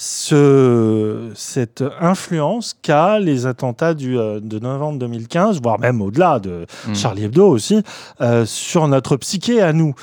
ce, 0.00 1.30
cette 1.34 1.82
influence 2.00 2.76
qu'a 2.82 3.18
les 3.18 3.46
attentats 3.46 3.94
du, 3.94 4.16
euh, 4.16 4.38
de 4.40 4.60
novembre 4.60 4.98
2015, 5.00 5.60
voire 5.60 5.80
même 5.80 6.00
au-delà 6.00 6.38
de 6.38 6.66
Mm. 6.86 6.94
Charlie 6.94 7.24
Hebdo 7.24 7.48
aussi, 7.48 7.82
euh, 8.20 8.46
sur 8.46 8.86
notre 8.86 9.16
psyché 9.16 9.60
à 9.60 9.72
nous. 9.72 9.94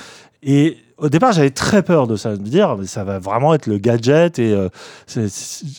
Et 0.42 0.76
au 0.98 1.08
départ, 1.08 1.32
j'avais 1.32 1.50
très 1.50 1.82
peur 1.82 2.06
de 2.06 2.16
ça, 2.16 2.36
de 2.36 2.42
me 2.42 2.46
dire, 2.46 2.76
ça 2.84 3.04
va 3.04 3.18
vraiment 3.18 3.54
être 3.54 3.66
le 3.66 3.78
gadget. 3.78 4.38
Et 4.38 4.52
euh, 4.52 4.68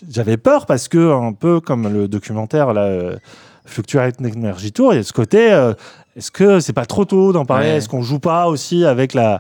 j'avais 0.10 0.38
peur 0.38 0.66
parce 0.66 0.88
que, 0.88 1.12
un 1.14 1.34
peu 1.34 1.60
comme 1.60 1.88
le 1.92 2.08
documentaire 2.08 2.74
là, 2.74 2.86
euh, 2.86 3.18
Fluctuate 3.66 4.16
Energy 4.22 4.72
Tour, 4.72 4.94
il 4.94 4.98
y 4.98 5.00
a 5.00 5.04
ce 5.04 5.14
côté. 5.14 5.52
euh, 5.52 5.74
est-ce 6.18 6.32
que 6.32 6.60
c'est 6.60 6.74
pas 6.74 6.88
trop 6.88 7.06
tôt 7.06 7.32
d'en 7.32 7.46
parler? 7.46 7.68
Ouais. 7.68 7.76
Est-ce 7.76 7.88
qu'on 7.88 8.02
joue 8.02 8.20
pas 8.20 8.48
aussi 8.48 8.84
avec 8.86 9.14
la, 9.14 9.40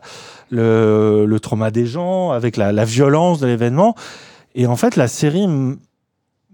le, 0.51 1.25
le 1.25 1.39
trauma 1.39 1.71
des 1.71 1.87
gens, 1.87 2.31
avec 2.31 2.55
la, 2.55 2.71
la 2.71 2.85
violence 2.85 3.39
de 3.39 3.47
l'événement? 3.47 3.95
Et 4.53 4.67
en 4.67 4.75
fait, 4.75 4.95
la 4.95 5.07
série 5.07 5.47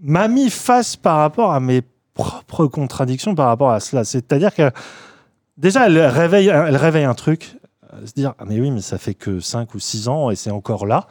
m'a 0.00 0.28
mis 0.28 0.48
face 0.48 0.96
par 0.96 1.18
rapport 1.18 1.52
à 1.52 1.60
mes 1.60 1.82
propres 2.14 2.66
contradictions 2.66 3.34
par 3.34 3.48
rapport 3.48 3.70
à 3.70 3.80
cela. 3.80 4.04
C'est-à-dire 4.04 4.54
que 4.54 4.70
déjà, 5.58 5.86
elle 5.86 5.98
réveille, 5.98 6.48
elle 6.48 6.76
réveille 6.76 7.04
un 7.04 7.14
truc, 7.14 7.58
euh, 7.92 8.06
se 8.06 8.12
dire 8.14 8.34
ah 8.38 8.44
mais 8.46 8.58
oui, 8.60 8.70
mais 8.70 8.80
ça 8.80 8.96
fait 8.96 9.14
que 9.14 9.40
5 9.40 9.74
ou 9.74 9.78
6 9.78 10.08
ans 10.08 10.30
et 10.30 10.36
c'est 10.36 10.50
encore 10.50 10.86
là. 10.86 11.06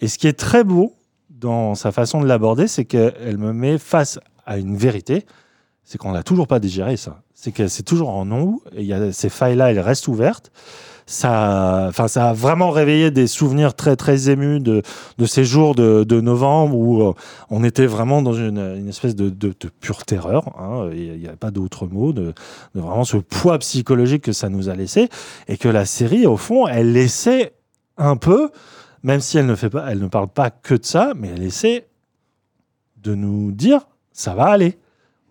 Et 0.00 0.08
ce 0.08 0.18
qui 0.18 0.26
est 0.26 0.38
très 0.38 0.64
beau 0.64 0.94
dans 1.30 1.74
sa 1.74 1.92
façon 1.92 2.20
de 2.20 2.26
l'aborder, 2.26 2.68
c'est 2.68 2.84
qu'elle 2.84 3.38
me 3.38 3.52
met 3.52 3.78
face 3.78 4.18
à 4.44 4.58
une 4.58 4.76
vérité, 4.76 5.24
c'est 5.90 5.98
qu'on 5.98 6.12
n'a 6.12 6.22
toujours 6.22 6.46
pas 6.46 6.60
digéré 6.60 6.96
ça. 6.96 7.20
C'est 7.34 7.50
que 7.50 7.66
c'est 7.66 7.82
toujours 7.82 8.10
en 8.10 8.24
nous, 8.24 8.62
et 8.76 8.84
y 8.84 8.92
a 8.92 9.10
ces 9.10 9.28
failles-là, 9.28 9.72
elles 9.72 9.80
restent 9.80 10.06
ouvertes. 10.06 10.52
Ça, 11.04 11.86
enfin, 11.88 12.06
ça 12.06 12.28
a 12.28 12.32
vraiment 12.32 12.70
réveillé 12.70 13.10
des 13.10 13.26
souvenirs 13.26 13.74
très 13.74 13.96
très 13.96 14.30
émus 14.30 14.60
de, 14.60 14.82
ces 15.26 15.44
jours 15.44 15.74
de, 15.74 16.20
novembre 16.20 16.76
où 16.76 17.02
euh, 17.02 17.12
on 17.50 17.64
était 17.64 17.86
vraiment 17.86 18.22
dans 18.22 18.34
une, 18.34 18.88
espèce 18.88 19.16
de, 19.16 19.30
pure 19.80 20.04
terreur. 20.04 20.56
hein, 20.60 20.90
Il 20.94 21.18
n'y 21.18 21.26
a 21.26 21.34
pas 21.34 21.50
d'autre 21.50 21.88
mot, 21.88 22.12
de, 22.12 22.34
de 22.76 22.80
vraiment 22.80 23.02
ce 23.02 23.16
poids 23.16 23.58
psychologique 23.58 24.22
que 24.22 24.32
ça 24.32 24.48
nous 24.48 24.68
a 24.68 24.76
laissé, 24.76 25.08
et 25.48 25.56
que 25.56 25.68
la 25.68 25.86
série, 25.86 26.24
au 26.24 26.36
fond, 26.36 26.68
elle 26.68 26.92
laissait 26.92 27.52
un 27.96 28.16
peu, 28.16 28.50
même 29.02 29.18
si 29.18 29.38
elle 29.38 29.46
ne 29.46 29.56
fait 29.56 29.70
pas, 29.70 29.90
elle 29.90 29.98
ne 29.98 30.06
parle 30.06 30.28
pas 30.28 30.50
que 30.50 30.76
de 30.76 30.84
ça, 30.84 31.14
mais 31.16 31.30
elle 31.34 31.42
essaie 31.42 31.88
de 33.02 33.16
nous 33.16 33.50
dire 33.50 33.88
ça 34.12 34.34
va 34.34 34.44
aller. 34.44 34.78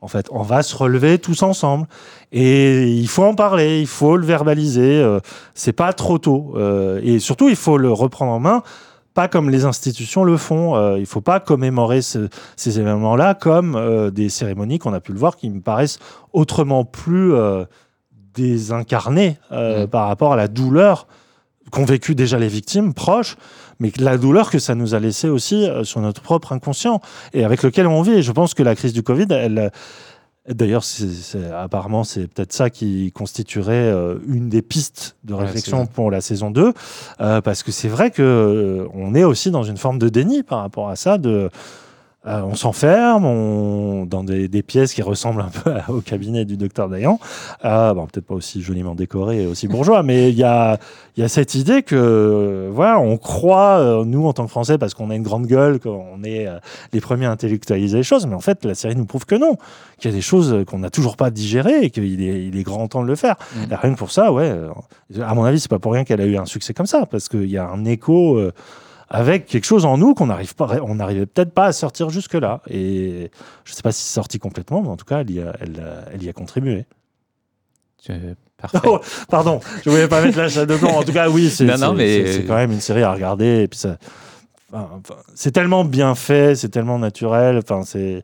En 0.02 0.08
fait, 0.08 0.28
on 0.32 0.44
va 0.44 0.64
se 0.64 0.76
relever 0.76 1.20
tous 1.20 1.44
ensemble. 1.44 1.88
Et 2.32 2.88
il 2.90 3.08
faut 3.08 3.24
en 3.24 3.36
parler, 3.36 3.82
il 3.82 3.88
faut 3.88 4.16
le 4.18 4.26
verbaliser. 4.26 5.02
euh, 5.02 5.20
c'est 5.54 5.74
pas 5.74 5.92
trop 5.94 6.18
tôt. 6.20 6.54
Euh, 6.56 7.02
et 7.04 7.20
surtout, 7.20 7.50
il 7.50 7.56
faut 7.58 7.78
le 7.78 7.92
reprendre 7.92 8.32
en 8.32 8.40
main, 8.40 8.64
pas 9.14 9.28
comme 9.28 9.50
les 9.50 9.66
institutions 9.66 10.24
le 10.24 10.38
font. 10.38 10.76
Euh, 10.78 10.98
il 11.00 11.06
faut 11.06 11.20
pas 11.22 11.40
commémorer 11.42 12.02
ce- 12.02 12.30
ces 12.56 12.80
événements-là 12.80 13.34
comme 13.34 13.76
euh, 13.76 14.10
des 14.10 14.30
cérémonies 14.30 14.80
qu'on 14.80 14.94
a 14.94 15.02
pu 15.02 15.12
le 15.12 15.20
voir 15.20 15.36
qui 15.36 15.50
me 15.50 15.60
paraissent 15.60 16.00
autrement 16.32 16.86
plus 16.86 17.34
euh, 17.34 17.66
désincarnées 18.36 19.38
euh, 19.52 19.88
par 19.88 20.08
rapport 20.08 20.34
à 20.34 20.36
la 20.36 20.48
douleur 20.48 21.08
qu'ont 21.72 21.86
vécu 21.86 22.16
déjà 22.16 22.40
les 22.40 22.48
victimes 22.48 22.94
proches, 22.94 23.36
mais 23.80 23.92
la 23.98 24.18
douleur 24.18 24.50
que 24.50 24.60
ça 24.60 24.76
nous 24.76 24.96
a 24.96 25.00
laissé 25.00 25.30
aussi 25.30 25.66
euh, 25.66 25.84
sur 25.84 26.02
notre 26.02 26.22
propre 26.22 26.54
inconscient 26.54 27.02
et 27.34 27.44
avec 27.44 27.64
lequel 27.64 27.88
on 27.88 28.02
vit. 28.02 28.14
Et 28.14 28.22
je 28.22 28.32
pense 28.32 28.54
que 28.54 28.64
la 28.64 28.76
crise 28.76 28.94
du 28.94 29.04
Covid, 29.04 29.28
elle, 29.30 29.60
euh, 29.60 29.70
D'ailleurs, 30.48 30.84
apparemment, 31.56 32.04
c'est 32.04 32.28
peut-être 32.28 32.54
ça 32.54 32.72
qui 32.72 33.12
constituerait 33.12 33.74
euh, 33.74 34.18
une 34.28 34.50
des 34.50 34.64
pistes 34.64 35.16
de 35.24 35.36
réflexion 35.36 35.86
pour 35.86 36.10
la 36.10 36.22
saison 36.22 36.50
2, 36.50 36.74
euh, 37.22 37.42
parce 37.42 37.62
que 37.62 37.72
c'est 37.72 37.88
vrai 37.88 38.10
que 38.10 38.24
euh, 38.24 38.88
on 38.96 39.14
est 39.14 39.24
aussi 39.24 39.52
dans 39.52 39.62
une 39.62 39.78
forme 39.78 40.00
de 40.00 40.10
déni 40.10 40.42
par 40.42 40.60
rapport 40.62 40.90
à 40.90 40.96
ça, 40.96 41.20
de 41.20 41.52
euh, 42.28 42.42
on 42.42 42.54
s'enferme 42.54 43.24
on, 43.24 44.06
dans 44.06 44.26
des, 44.26 44.50
des 44.50 44.62
pièces 44.62 44.94
qui 44.94 45.02
ressemblent 45.02 45.42
un 45.42 45.50
peu 45.50 45.72
au 45.94 46.02
cabinet 46.02 46.44
du 46.44 46.58
docteur 46.58 46.90
Dayan. 46.90 47.18
Euh, 47.64 47.94
bon, 47.94 48.08
peut-être 48.08 48.26
pas 48.26 48.36
aussi 48.36 48.62
joliment 48.62 48.94
décoré 48.94 49.44
et 49.44 49.46
aussi 49.46 49.70
bourgeois, 49.70 50.04
mais 50.04 50.30
il 50.30 50.36
y 50.36 50.44
a, 50.44 50.78
il 51.16 51.22
y 51.22 51.24
a 51.24 51.30
cette 51.30 51.56
idée 51.56 51.82
que, 51.82 52.70
voilà, 52.74 53.00
on 53.00 53.18
croit, 53.18 53.80
euh, 53.80 54.04
nous, 54.04 54.26
en 54.28 54.34
tant 54.34 54.44
que 54.44 54.52
Français, 54.52 54.78
parce 54.78 54.94
qu'on 54.94 55.10
a 55.12 55.16
une 55.16 55.24
grande 55.24 55.48
gueule, 55.48 55.80
qu'on 55.80 56.22
est 56.26 56.48
euh, 56.48 56.60
les 56.92 57.00
premiers 57.00 57.26
à 57.26 57.32
intellectualiser 57.32 57.98
les 57.98 58.04
choses, 58.04 58.28
mais 58.28 58.36
en 58.36 58.42
fait, 58.42 58.66
la 58.66 58.76
série 58.76 58.98
nous 58.98 59.06
prouve 59.06 59.26
que 59.26 59.36
non, 59.36 59.56
qu'il 59.98 60.12
y 60.12 60.14
a 60.14 60.18
des 60.18 60.22
choses 60.22 60.66
qu'on 60.68 60.80
n'a 60.80 60.90
toujours 60.90 61.16
pas 61.16 61.30
digérées 61.30 61.84
et 61.84 61.90
qu'il 61.90 62.22
est, 62.22 62.48
il 62.48 62.58
est 62.58 62.64
grand 62.64 62.90
temps 62.90 63.02
de 63.02 63.08
le 63.08 63.16
faire. 63.16 63.38
Et 63.72 63.74
rien 63.74 63.94
que 63.94 63.98
pour 63.98 64.12
ça, 64.12 64.34
ouais, 64.34 64.54
à 65.22 65.34
mon 65.36 65.46
avis, 65.46 65.62
c'est 65.62 65.70
pas 65.70 65.80
pour 65.80 65.94
rien 65.94 66.04
qu'elle 66.04 66.22
a 66.22 66.26
eu 66.26 66.36
un 66.36 66.46
succès 66.46 66.74
comme 66.74 66.86
ça, 66.86 67.06
parce 67.06 67.30
qu'il 67.30 67.50
y 67.50 67.58
a 67.58 67.70
un 67.70 67.86
écho. 67.86 68.40
Avec 69.10 69.46
quelque 69.48 69.66
chose 69.66 69.86
en 69.86 69.98
nous 69.98 70.14
qu'on 70.14 70.28
n'arrive 70.28 70.56
pas, 70.56 70.78
on 70.84 70.96
n'arrivait 70.96 71.26
peut-être 71.26 71.52
pas 71.52 71.66
à 71.66 71.72
sortir 71.72 72.10
jusque 72.10 72.36
là. 72.36 72.62
Et 72.70 73.32
je 73.66 73.74
sais 73.74 73.82
pas 73.82 73.92
si 73.92 74.04
c'est 74.04 74.14
sorti 74.14 74.40
complètement, 74.40 74.82
mais 74.82 74.90
en 74.90 74.98
tout 74.98 75.06
cas, 75.06 75.22
elle 75.22 75.32
y 75.32 75.42
a, 75.42 75.54
elle, 75.60 75.84
elle 76.14 76.24
y 76.24 76.30
a 76.30 76.34
contribué. 76.34 76.86
parfait. 78.58 78.80
Oh, 78.86 79.00
pardon, 79.30 79.60
je 79.84 79.90
voulais 79.90 80.08
pas 80.08 80.22
mettre 80.22 80.38
la 80.38 80.50
chatte 80.50 80.70
de 80.70 80.78
plomb. 80.78 80.96
En 80.96 81.04
tout 81.04 81.14
cas, 81.14 81.30
oui, 81.30 81.50
c'est 81.50 81.66
quand 81.66 82.56
même 82.56 82.72
une 82.72 82.82
série 82.82 83.04
à 83.04 83.14
regarder. 83.14 83.64
Et 83.64 83.68
puis 83.68 83.80
ça, 83.80 83.98
enfin, 84.74 85.16
c'est 85.36 85.52
tellement 85.52 85.84
bien 85.86 86.16
fait, 86.16 86.56
c'est 86.56 86.70
tellement 86.70 87.00
naturel. 87.00 87.58
Enfin, 87.58 87.82
c'est 87.86 88.24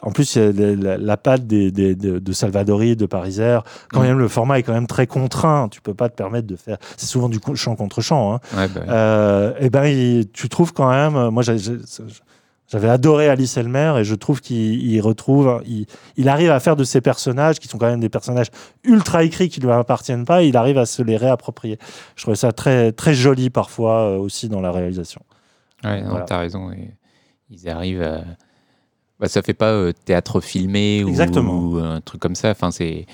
en 0.00 0.10
plus 0.10 0.36
la, 0.36 0.50
la- 0.52 0.96
la 0.98 1.16
patte 1.16 1.46
des, 1.46 1.70
des- 1.70 1.94
de, 1.94 2.18
de 2.18 2.32
Salvadori, 2.32 2.96
de 2.96 3.06
Pariser. 3.06 3.58
Quand 3.92 4.00
Mm. 4.00 4.04
même, 4.04 4.18
le 4.18 4.28
format 4.28 4.58
est 4.58 4.62
quand 4.62 4.72
même 4.74 4.86
très 4.86 5.06
contraint. 5.06 5.68
Tu 5.70 5.80
peux 5.80 5.94
pas 5.94 6.08
te 6.08 6.14
permettre 6.16 6.46
de 6.46 6.56
faire. 6.56 6.78
C'est 6.96 7.06
souvent 7.06 7.28
du 7.28 7.38
chant 7.54 7.76
contre 7.76 8.00
chant. 8.00 8.34
Hein. 8.34 8.40
Ouais, 8.56 8.68
bah, 8.68 8.80
Euh, 8.88 9.52
et 9.60 9.70
ben, 9.70 9.84
il- 9.84 10.28
tu 10.32 10.48
trouves 10.48 10.72
quand 10.72 10.90
même. 10.90 11.16
euh, 11.16 11.30
Moi, 11.30 11.42
j'avais 12.68 12.88
adoré 12.88 13.28
Alice 13.28 13.56
Elmer 13.58 13.94
et 13.98 14.04
je 14.04 14.14
trouve 14.14 14.40
qu'il 14.40 14.82
il 14.82 15.00
retrouve, 15.02 15.60
il, 15.66 15.84
il 16.16 16.28
arrive 16.30 16.50
à 16.50 16.58
faire 16.58 16.74
de 16.74 16.84
ces 16.84 17.02
personnages 17.02 17.58
qui 17.58 17.68
sont 17.68 17.76
quand 17.76 17.86
même 17.90 18.00
des 18.00 18.08
personnages 18.08 18.46
ultra 18.82 19.24
écrits 19.24 19.50
qui 19.50 19.60
lui 19.60 19.70
appartiennent 19.70 20.24
pas, 20.24 20.42
il 20.42 20.56
arrive 20.56 20.78
à 20.78 20.86
se 20.86 21.02
les 21.02 21.18
réapproprier. 21.18 21.78
Je 22.16 22.22
trouvais 22.22 22.36
ça 22.36 22.50
très 22.52 22.90
très 22.92 23.12
joli 23.12 23.50
parfois 23.50 23.98
euh, 24.00 24.16
aussi 24.16 24.48
dans 24.48 24.62
la 24.62 24.72
réalisation. 24.72 25.20
Ouais, 25.84 26.02
non, 26.02 26.10
Voilà. 26.10 26.24
t'as 26.24 26.38
raison. 26.38 26.70
ils 27.50 27.68
arrivent 27.68 28.02
à. 28.02 28.24
Bah, 29.20 29.28
ça 29.28 29.42
fait 29.42 29.54
pas 29.54 29.70
euh, 29.72 29.92
théâtre 29.92 30.40
filmé 30.40 31.04
ou, 31.04 31.08
Exactement. 31.08 31.58
ou 31.60 31.78
un 31.78 32.00
truc 32.00 32.20
comme 32.20 32.34
ça. 32.34 32.50
Enfin, 32.50 32.70
c'est 32.70 33.06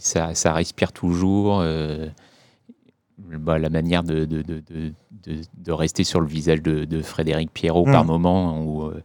ça, 0.00 0.34
ça 0.34 0.52
respire 0.52 0.92
toujours. 0.92 1.60
euh, 1.60 2.08
bah, 3.18 3.58
la 3.58 3.70
manière 3.70 4.02
de, 4.02 4.24
de, 4.24 4.42
de, 4.42 4.62
de, 5.56 5.72
rester 5.72 6.04
sur 6.04 6.20
le 6.20 6.26
visage 6.26 6.62
de, 6.62 7.02
Frédéric 7.02 7.50
Pierrot 7.52 7.86
Mm. 7.86 7.92
par 7.92 8.04
moment, 8.04 8.60
où, 8.62 8.82
euh, 8.84 9.02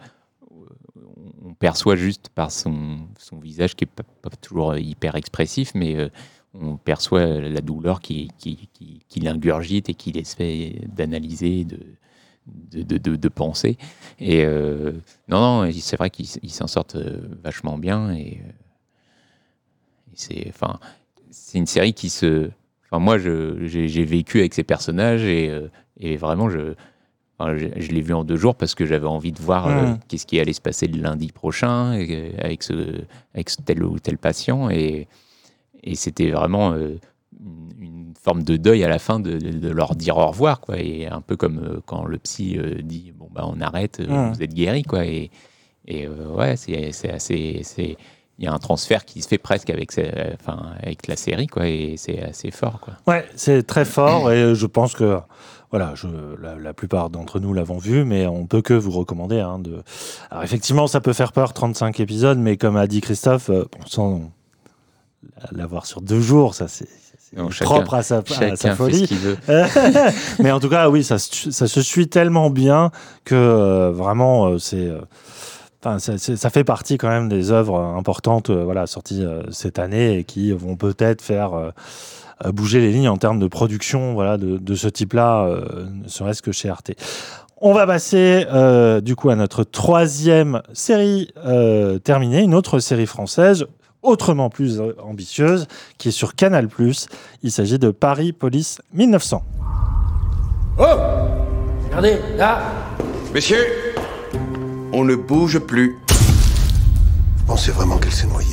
on 1.43 1.53
perçoit 1.53 1.95
juste 1.95 2.29
par 2.29 2.51
son, 2.51 2.99
son 3.17 3.39
visage 3.39 3.75
qui 3.75 3.85
est 3.85 3.87
pas, 3.89 4.03
pas 4.21 4.29
toujours 4.41 4.77
hyper 4.77 5.15
expressif, 5.15 5.71
mais 5.75 5.95
euh, 5.95 6.09
on 6.53 6.75
perçoit 6.77 7.25
la 7.25 7.61
douleur 7.61 7.99
qui, 8.01 8.29
qui, 8.37 8.69
qui, 8.73 9.01
qui 9.07 9.19
l'ingurgite 9.21 9.89
et 9.89 9.93
qu'il 9.93 10.17
essaie 10.17 10.81
d'analyser, 10.93 11.63
de, 11.65 11.79
de, 12.47 12.97
de, 12.97 13.15
de- 13.15 13.29
penser. 13.29 13.77
Et 14.19 14.43
euh, 14.45 14.93
non, 15.27 15.63
non, 15.65 15.71
c'est 15.71 15.97
vrai 15.97 16.09
qu'ils 16.09 16.27
ils 16.43 16.51
s'en 16.51 16.67
sortent 16.67 16.95
euh, 16.95 17.21
vachement 17.43 17.77
bien. 17.77 18.11
Et, 18.13 18.41
euh, 18.43 18.51
et 20.11 20.15
c'est, 20.15 20.45
enfin, 20.49 20.79
c'est 21.29 21.57
une 21.57 21.67
série 21.67 21.93
qui 21.93 22.09
se. 22.09 22.49
Enfin, 22.89 22.99
moi, 22.99 23.17
j'ai, 23.17 24.05
vécu 24.05 24.39
avec 24.39 24.53
ces 24.53 24.63
personnages 24.63 25.23
et, 25.23 25.49
et 25.97 26.17
vraiment, 26.17 26.49
je, 26.49 26.73
enfin, 27.39 27.55
je, 27.57 27.67
je 27.77 27.91
l'ai 27.91 28.01
vu 28.01 28.13
en 28.13 28.25
deux 28.25 28.35
jours 28.35 28.55
parce 28.55 28.75
que 28.75 28.85
j'avais 28.85 29.07
envie 29.07 29.31
de 29.31 29.39
voir 29.41 29.67
euh, 29.67 29.85
Mhm. 29.85 29.99
qu'est-ce 30.09 30.25
qui 30.25 30.39
allait 30.39 30.51
se 30.53 30.59
passer 30.61 30.87
le 30.87 31.01
lundi 31.01 31.31
prochain 31.31 31.91
avec, 31.91 32.63
ce, 32.63 33.01
avec 33.33 33.49
ce 33.49 33.61
tel 33.61 33.83
ou 33.83 33.97
tel 33.99 34.17
patient. 34.17 34.69
Et, 34.69 35.07
et 35.83 35.95
c'était 35.95 36.31
vraiment 36.31 36.73
euh, 36.73 36.97
une, 37.79 38.13
forme 38.21 38.43
de 38.43 38.55
deuil 38.55 38.83
à 38.83 38.87
la 38.87 38.99
fin 38.99 39.19
de, 39.19 39.69
leur 39.69 39.95
dire 39.95 40.17
au 40.17 40.27
revoir. 40.27 40.59
Quoi. 40.59 40.77
Et 40.79 41.07
un 41.07 41.21
peu 41.21 41.35
comme 41.37 41.57
euh, 41.59 41.79
quand 41.85 42.05
le 42.05 42.19
psy 42.19 42.57
euh, 42.57 42.81
dit 42.83 43.13
Bon, 43.17 43.27
bah, 43.31 43.45
on 43.47 43.59
arrête, 43.61 43.99
euh, 43.99 44.29
vous 44.31 44.43
êtes 44.43 44.53
guéri. 44.53 44.83
Quoi. 44.83 45.05
Et, 45.05 45.31
et 45.87 46.07
ouais, 46.07 46.55
c'est, 46.55 46.91
c'est 46.91 47.11
assez. 47.11 47.61
c'est- 47.63 47.97
il 48.39 48.45
y 48.45 48.47
a 48.47 48.53
un 48.53 48.59
transfert 48.59 49.05
qui 49.05 49.21
se 49.21 49.27
fait 49.27 49.37
presque 49.37 49.69
avec, 49.69 49.91
enfin, 50.33 50.71
avec 50.81 51.05
la 51.05 51.15
série, 51.15 51.45
quoi, 51.45 51.67
et 51.67 51.93
c'est 51.95 52.23
assez 52.23 52.49
fort. 52.49 52.79
Quoi. 52.79 52.95
Ouais, 53.05 53.23
c'est 53.35 53.61
très 53.67 53.85
fort 53.85 54.31
et 54.31 54.55
je 54.55 54.65
pense 54.65 54.95
que 54.95 55.19
voilà, 55.69 55.93
je, 55.95 56.07
la, 56.41 56.55
la 56.55 56.73
plupart 56.73 57.11
d'entre 57.11 57.39
nous 57.39 57.53
l'avons 57.53 57.77
vu, 57.77 58.03
mais 58.03 58.25
on 58.25 58.47
peut 58.47 58.61
que 58.63 58.73
vous 58.73 58.89
recommander. 58.91 59.39
hein, 59.39 59.59
de... 59.59 59.83
Alors 60.31 60.43
effectivement, 60.43 60.87
ça 60.87 61.01
peut 61.01 61.13
faire 61.13 61.33
peur, 61.33 61.53
35 61.53 61.99
épisodes, 61.99 62.39
mais 62.39 62.57
comme 62.57 62.77
a 62.77 62.87
dit 62.87 62.99
Christophe, 63.01 63.49
euh, 63.51 63.65
sans 63.85 64.31
l'avoir 65.51 65.85
sur 65.85 66.01
deux 66.01 66.19
jours, 66.19 66.55
ça 66.55 66.67
c'est 66.67 66.87
chacun- 67.51 67.65
propre 67.65 67.93
à 67.95 68.03
sa, 68.03 68.17
à 68.17 68.55
folie. 68.75 69.05
veut. 69.05 69.37
mais 70.39 70.51
en 70.51 70.59
tout 70.59 70.69
cas, 70.69 70.89
oui, 70.89 71.03
ça, 71.03 71.17
se- 71.17 71.51
ça 71.51 71.67
se 71.67 71.81
suit 71.81 72.07
tellement 72.07 72.49
bien 72.49 72.91
que 73.25 73.35
euh, 73.35 73.91
vraiment, 73.91 74.47
euh, 74.47 74.57
c'est. 74.57 74.87
euh, 74.87 74.99
ça, 75.97 76.17
c'est- 76.17 76.35
ça 76.35 76.49
fait 76.49 76.63
partie 76.63 76.97
quand 76.97 77.09
même 77.09 77.27
des 77.29 77.51
œuvres 77.51 77.79
importantes 77.79 78.49
voilà, 78.51 78.85
sorties 78.87 79.25
cette 79.49 79.79
année 79.79 80.19
et 80.19 80.23
qui 80.23 80.51
vont 80.51 80.75
peut-être 80.75 81.21
faire 81.23 81.51
bouger 82.53 82.79
les 82.81 82.91
lignes 82.91 83.09
en 83.09 83.17
termes 83.17 83.39
de 83.39 83.47
production 83.47 84.13
voilà, 84.13 84.37
de, 84.37 84.57
de 84.57 84.75
ce 84.75 84.87
type-là, 84.87 85.47
ne 86.03 86.07
serait-ce 86.07 86.41
que 86.43 86.51
chez 86.51 86.69
Arte. 86.69 86.91
On 87.63 87.73
va 87.73 87.85
passer 87.87 88.45
euh, 88.51 89.01
du 89.01 89.15
coup 89.15 89.29
à 89.29 89.35
notre 89.35 89.63
troisième 89.63 90.61
série 90.73 91.29
euh, 91.45 91.99
terminée, 91.99 92.41
une 92.41 92.55
autre 92.55 92.79
série 92.79 93.05
française 93.05 93.65
autrement 94.03 94.49
plus 94.49 94.81
ambitieuse 95.03 95.67
qui 95.97 96.09
est 96.09 96.11
sur 96.11 96.35
Canal+. 96.35 96.67
Il 97.43 97.51
s'agit 97.51 97.79
de 97.79 97.91
Paris 97.91 98.31
Police 98.33 98.81
1900. 98.93 99.43
Oh 100.79 100.83
Regardez, 101.87 102.17
là 102.37 102.61
Messieurs, 103.33 103.65
on 104.93 105.03
ne 105.03 105.15
bouge 105.15 105.59
plus. 105.59 105.97
Vous 106.07 107.45
pensez 107.45 107.71
vraiment 107.71 107.97
qu'elle 107.97 108.11
s'est 108.11 108.27
noyée? 108.27 108.47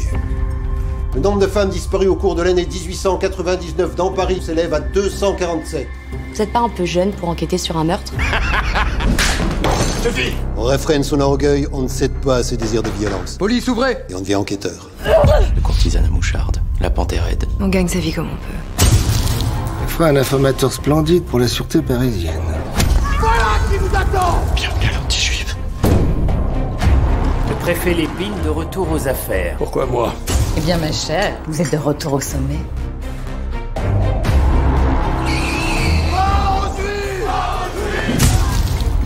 Le 1.14 1.20
nombre 1.20 1.38
de 1.40 1.46
femmes 1.46 1.70
disparues 1.70 2.08
au 2.08 2.16
cours 2.16 2.34
de 2.34 2.42
l'année 2.42 2.66
1899 2.66 3.94
dans 3.96 4.12
Paris 4.12 4.40
s'élève 4.42 4.74
à 4.74 4.80
247. 4.80 5.86
Vous 6.38 6.44
êtes 6.44 6.52
pas 6.52 6.60
un 6.60 6.68
peu 6.68 6.84
jeune 6.84 7.10
pour 7.10 7.30
enquêter 7.30 7.58
sur 7.58 7.76
un 7.78 7.82
meurtre 7.82 8.12
On 10.56 10.62
réfrène 10.62 11.02
son 11.02 11.18
orgueil, 11.18 11.66
on 11.72 11.82
ne 11.82 11.88
cède 11.88 12.12
pas 12.12 12.36
à 12.36 12.44
ses 12.44 12.56
désirs 12.56 12.84
de 12.84 12.90
violence. 12.90 13.38
Police, 13.38 13.66
ouvrez 13.66 13.96
Et 14.08 14.14
on 14.14 14.20
devient 14.20 14.36
enquêteur. 14.36 14.88
Le 15.04 15.60
courtisane 15.60 16.04
à 16.04 16.08
moucharde, 16.08 16.62
la 16.80 16.90
panthère 16.90 17.24
raide. 17.24 17.44
On 17.58 17.66
gagne 17.66 17.88
sa 17.88 17.98
vie 17.98 18.12
comme 18.12 18.28
on 18.28 18.36
peut. 18.36 18.84
Il 19.82 19.88
faut 19.88 20.04
un 20.04 20.14
informateur 20.14 20.72
splendide 20.72 21.24
pour 21.24 21.40
la 21.40 21.48
sûreté 21.48 21.82
parisienne. 21.82 22.34
Voilà 23.18 23.58
qui 23.68 23.78
vous 23.78 23.96
attend 23.96 24.38
Bienvenue 24.54 24.90
à 24.92 24.96
l'anti-juive. 24.96 25.56
Le 27.48 27.54
préfet 27.56 27.94
Lépine 27.94 28.40
de 28.44 28.50
retour 28.50 28.86
aux 28.92 29.08
affaires. 29.08 29.56
Pourquoi 29.58 29.86
moi? 29.86 30.14
Eh 30.56 30.60
bien, 30.60 30.78
ma 30.78 30.92
chère, 30.92 31.34
vous 31.48 31.60
êtes 31.60 31.72
de 31.72 31.78
retour 31.78 32.12
au 32.12 32.20
sommet. 32.20 32.60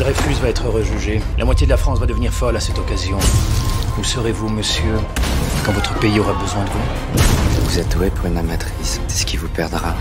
Dreyfus 0.03 0.35
va 0.43 0.49
être 0.49 0.67
rejugé. 0.69 1.23
La 1.39 1.45
moitié 1.45 1.65
de 1.65 1.71
la 1.71 1.77
France 1.77 2.01
va 2.01 2.07
devenir 2.07 2.33
folle 2.33 2.57
à 2.57 2.61
cette 2.61 2.77
occasion. 2.77 3.17
Où 3.97 4.03
serez-vous, 4.03 4.49
monsieur, 4.49 4.95
quand 5.65 5.71
votre 5.71 5.95
pays 6.01 6.19
aura 6.19 6.33
besoin 6.33 6.65
de 6.65 6.71
vous? 6.71 7.23
Vous 7.65 7.79
êtes 7.79 7.97
doué 7.97 8.11
pour 8.11 8.27
une 8.27 8.37
amatrice. 8.37 9.01
C'est 9.07 9.19
ce 9.19 9.25
qui 9.25 9.37
vous 9.37 9.47
perdra. 9.47 9.95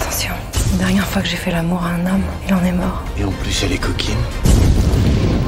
Attention, 0.00 0.32
la 0.72 0.78
dernière 0.78 1.06
fois 1.06 1.22
que 1.22 1.28
j'ai 1.28 1.36
fait 1.36 1.52
l'amour 1.52 1.84
à 1.84 1.90
un 1.90 2.06
homme, 2.06 2.24
il 2.48 2.52
en 2.52 2.64
est 2.64 2.72
mort. 2.72 3.04
Et 3.16 3.22
en 3.22 3.30
plus, 3.30 3.62
elle 3.62 3.70
est 3.74 3.78
coquine. 3.78 4.18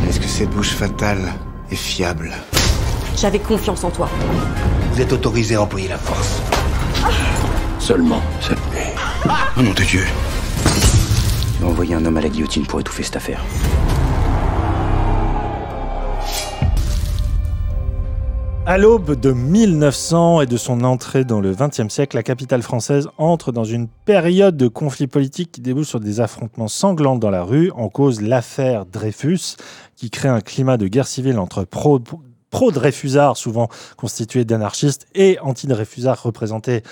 Est-ce 0.09 0.21
que 0.21 0.29
cette 0.29 0.51
bouche 0.51 0.71
fatale 0.71 1.33
est 1.73 1.75
fiable? 1.75 2.33
J'avais 3.17 3.41
confiance 3.41 3.83
en 3.83 3.91
toi. 3.91 4.09
Vous 4.93 5.01
êtes 5.01 5.13
autorisé 5.13 5.57
à 5.57 5.63
employer 5.63 5.89
la 5.89 5.99
force. 5.99 6.41
Seulement 7.81 8.23
cette 8.41 8.65
nuit. 8.71 9.33
Au 9.59 9.63
nom 9.63 9.73
de 9.73 9.83
Dieu. 9.83 10.07
Envoyer 11.63 11.95
un 11.95 12.05
homme 12.07 12.17
à 12.17 12.21
la 12.23 12.29
guillotine 12.29 12.67
pour 12.67 12.81
étouffer 12.81 13.03
cette 13.03 13.17
affaire. 13.17 13.45
À 18.67 18.79
l'aube 18.79 19.19
de 19.19 19.33
1900 19.33 20.43
et 20.43 20.47
de 20.47 20.57
son 20.57 20.85
entrée 20.85 21.25
dans 21.25 21.41
le 21.41 21.53
XXe 21.53 21.89
siècle, 21.89 22.17
la 22.17 22.23
capitale 22.23 22.63
française 22.63 23.09
entre 23.19 23.53
dans 23.53 23.65
une 23.65 23.89
période 23.89 24.57
de 24.57 24.69
conflits 24.69 25.07
politiques 25.07 25.51
qui 25.53 25.61
débouche 25.61 25.89
sur 25.89 26.01
des 26.01 26.21
affrontements 26.21 26.69
sanglants 26.69 27.17
dans 27.17 27.31
la 27.31 27.43
rue, 27.43 27.71
en 27.73 27.89
cause 27.89 28.21
l'affaire 28.21 28.87
Dreyfus, 28.87 29.57
qui 29.97 30.09
crée 30.11 30.29
un 30.29 30.41
climat 30.41 30.77
de 30.77 30.87
guerre 30.87 31.09
civile 31.09 31.39
entre 31.39 31.65
pro, 31.65 32.01
pro-Dreyfusards, 32.51 33.37
souvent 33.37 33.69
constitués 33.97 34.45
d'anarchistes, 34.45 35.09
et 35.15 35.39
anti-Dreyfusards 35.41 36.23
représentés 36.23 36.83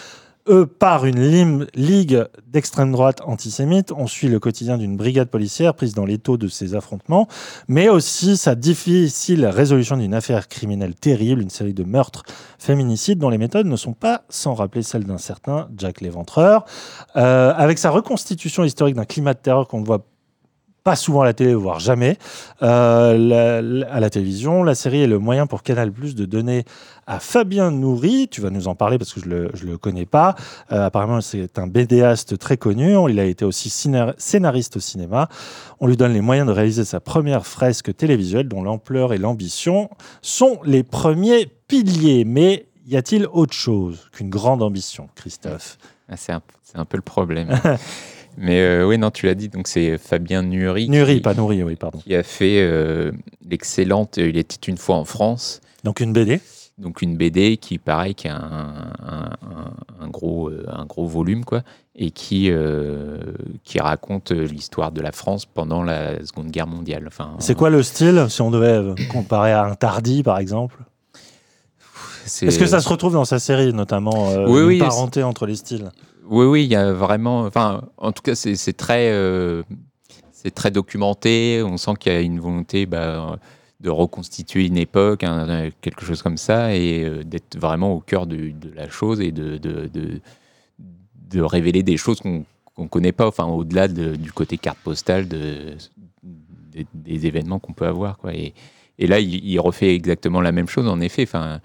par 0.78 1.04
une 1.06 1.66
ligue 1.74 2.24
d'extrême 2.46 2.92
droite 2.92 3.20
antisémite. 3.24 3.92
On 3.92 4.06
suit 4.06 4.28
le 4.28 4.38
quotidien 4.38 4.78
d'une 4.78 4.96
brigade 4.96 5.28
policière 5.28 5.74
prise 5.74 5.94
dans 5.94 6.04
l'étau 6.04 6.36
de 6.36 6.48
ces 6.48 6.74
affrontements, 6.74 7.28
mais 7.68 7.88
aussi 7.88 8.36
sa 8.36 8.54
difficile 8.54 9.46
résolution 9.46 9.96
d'une 9.96 10.14
affaire 10.14 10.48
criminelle 10.48 10.94
terrible, 10.94 11.42
une 11.42 11.50
série 11.50 11.74
de 11.74 11.84
meurtres 11.84 12.24
féminicides 12.58 13.18
dont 13.18 13.30
les 13.30 13.38
méthodes 13.38 13.66
ne 13.66 13.76
sont 13.76 13.92
pas 13.92 14.22
sans 14.28 14.54
rappeler 14.54 14.82
celles 14.82 15.04
d'un 15.04 15.18
certain 15.18 15.68
Jack 15.76 16.00
l'Éventreur. 16.00 16.64
Euh, 17.16 17.52
avec 17.56 17.78
sa 17.78 17.90
reconstitution 17.90 18.64
historique 18.64 18.96
d'un 18.96 19.04
climat 19.04 19.34
de 19.34 19.38
terreur 19.38 19.68
qu'on 19.68 19.80
ne 19.80 19.86
voit 19.86 20.04
pas 20.88 20.96
souvent 20.96 21.20
à 21.20 21.26
la 21.26 21.34
télé, 21.34 21.52
voire 21.54 21.80
jamais, 21.80 22.16
euh, 22.62 23.18
la- 23.18 23.60
la- 23.60 23.92
à 23.92 24.00
la 24.00 24.08
télévision. 24.08 24.62
La 24.64 24.74
série 24.74 25.02
est 25.02 25.06
le 25.06 25.18
moyen 25.18 25.46
pour 25.46 25.62
Canal 25.62 25.92
Plus 25.92 26.14
de 26.14 26.24
donner 26.24 26.64
à 27.06 27.20
Fabien 27.20 27.70
Nourri, 27.70 28.26
tu 28.30 28.40
vas 28.40 28.48
nous 28.48 28.68
en 28.68 28.74
parler 28.74 28.96
parce 28.96 29.12
que 29.12 29.20
je 29.20 29.28
le, 29.28 29.50
je 29.52 29.66
le 29.66 29.76
connais 29.76 30.06
pas. 30.06 30.34
Euh, 30.72 30.86
apparemment, 30.86 31.20
c'est 31.20 31.58
un 31.58 31.66
BDaste 31.66 32.38
très 32.38 32.56
connu. 32.56 32.94
Il 33.10 33.20
a 33.20 33.24
été 33.24 33.44
aussi 33.44 33.68
scénariste 33.68 34.78
au 34.78 34.80
cinéma. 34.80 35.28
On 35.78 35.86
lui 35.88 35.98
donne 35.98 36.14
les 36.14 36.22
moyens 36.22 36.46
de 36.48 36.52
réaliser 36.52 36.86
sa 36.86 37.00
première 37.00 37.44
fresque 37.46 37.94
télévisuelle 37.94 38.48
dont 38.48 38.62
l'ampleur 38.62 39.12
et 39.12 39.18
l'ambition 39.18 39.90
sont 40.22 40.58
les 40.64 40.84
premiers 40.84 41.50
piliers. 41.66 42.24
Mais 42.24 42.64
y 42.86 42.96
a-t-il 42.96 43.26
autre 43.30 43.52
chose 43.52 44.08
qu'une 44.12 44.30
grande 44.30 44.62
ambition, 44.62 45.10
Christophe? 45.16 45.76
Ah, 46.08 46.16
c'est 46.16 46.32
un, 46.32 46.40
c'est 46.62 46.78
un 46.78 46.86
peu 46.86 46.96
le 46.96 47.02
problème. 47.02 47.48
Mais 48.40 48.60
euh, 48.60 48.86
oui, 48.86 48.98
non, 48.98 49.10
tu 49.10 49.26
l'as 49.26 49.34
dit, 49.34 49.48
donc 49.48 49.66
c'est 49.68 49.98
Fabien 49.98 50.42
Nury. 50.42 50.88
Nury, 50.88 51.16
qui- 51.16 51.20
pas 51.22 51.34
Nourri, 51.34 51.62
oui, 51.62 51.76
pardon. 51.76 51.98
Qui 51.98 52.14
a 52.14 52.22
fait 52.22 52.60
euh, 52.60 53.10
l'excellente 53.48 54.16
Il 54.16 54.36
était 54.36 54.70
une 54.70 54.78
fois 54.78 54.96
en 54.96 55.04
France. 55.04 55.60
Donc 55.84 56.00
une 56.00 56.12
BD 56.12 56.40
Donc 56.78 57.02
une 57.02 57.16
BD 57.16 57.56
qui, 57.56 57.78
pareil, 57.78 58.14
qui 58.14 58.28
a 58.28 58.36
un, 58.36 58.92
un- 59.04 59.30
un- 59.42 60.04
un 60.04 60.08
gros, 60.08 60.48
euh, 60.50 60.64
un 60.68 60.84
gros 60.86 61.06
volume, 61.06 61.44
quoi, 61.44 61.62
et 61.96 62.12
qui, 62.12 62.50
euh, 62.50 63.18
qui 63.64 63.80
raconte 63.80 64.30
euh, 64.30 64.46
l'histoire 64.46 64.92
de 64.92 65.00
la 65.00 65.10
France 65.10 65.44
pendant 65.44 65.82
la 65.82 66.24
Seconde 66.24 66.50
Guerre 66.52 66.68
mondiale. 66.68 67.04
Enfin, 67.08 67.34
C'est 67.40 67.56
quoi 67.56 67.70
le 67.70 67.82
style, 67.82 68.26
si 68.28 68.40
on 68.42 68.52
devait 68.52 68.66
euh, 68.68 68.94
comparer 69.08 69.50
à 69.52 69.64
un 69.64 69.74
Tardy, 69.74 70.22
par 70.22 70.38
exemple? 70.38 70.78
Est-ce 72.42 72.58
que 72.58 72.66
ça 72.66 72.80
se 72.80 72.88
retrouve 72.88 73.14
dans 73.14 73.24
sa 73.24 73.38
série, 73.38 73.72
notamment 73.72 74.30
euh, 74.30 74.46
Oui, 74.46 74.60
une 74.60 74.66
oui, 74.66 74.78
parenté 74.78 75.22
entre 75.22 75.46
les 75.46 75.56
styles? 75.56 75.90
Oui, 76.28 76.44
oui, 76.46 76.64
il 76.64 76.70
y 76.70 76.76
a 76.76 76.92
vraiment. 76.92 77.42
Enfin, 77.42 77.88
en 77.96 78.12
tout 78.12 78.22
cas, 78.22 78.34
c'est 78.34 78.72
très, 78.76 79.10
euh, 79.10 79.62
c'est 80.32 80.50
très 80.54 80.70
documenté. 80.70 81.62
On 81.64 81.76
sent 81.78 81.92
qu'il 81.98 82.12
y 82.12 82.16
a 82.16 82.20
une 82.20 82.38
volonté 82.40 82.84
bah, 82.86 83.38
de 83.80 83.90
reconstituer 83.90 84.66
une 84.66 84.76
époque, 84.76 85.24
un- 85.24 85.70
quelque 85.80 86.04
chose 86.04 86.22
comme 86.22 86.36
ça, 86.36 86.74
et 86.74 87.04
euh, 87.04 87.24
d'être 87.24 87.56
vraiment 87.58 87.92
au 87.94 88.00
cœur 88.00 88.26
de, 88.26 88.52
la 88.74 88.90
chose 88.90 89.20
et 89.20 89.32
de, 89.32 90.20
révéler 91.40 91.82
des 91.82 91.96
choses 91.96 92.20
qu'on 92.20 92.44
qu'on 92.74 92.86
connaît 92.88 93.12
pas, 93.12 93.26
enfin, 93.26 93.44
au-delà 93.46 93.88
de- 93.88 94.14
du 94.14 94.30
côté 94.32 94.56
carte 94.56 94.78
postale 94.78 95.26
de, 95.26 95.76
des, 96.94 97.26
événements 97.26 97.58
qu'on 97.58 97.72
peut 97.72 97.86
avoir. 97.86 98.18
Et, 98.32 98.54
là, 99.00 99.18
il, 99.18 99.44
il 99.44 99.58
refait 99.58 99.94
exactement 99.96 100.40
la 100.40 100.52
même 100.52 100.68
chose, 100.68 100.86
en 100.86 101.00
effet. 101.00 101.24
Enfin, 101.24 101.60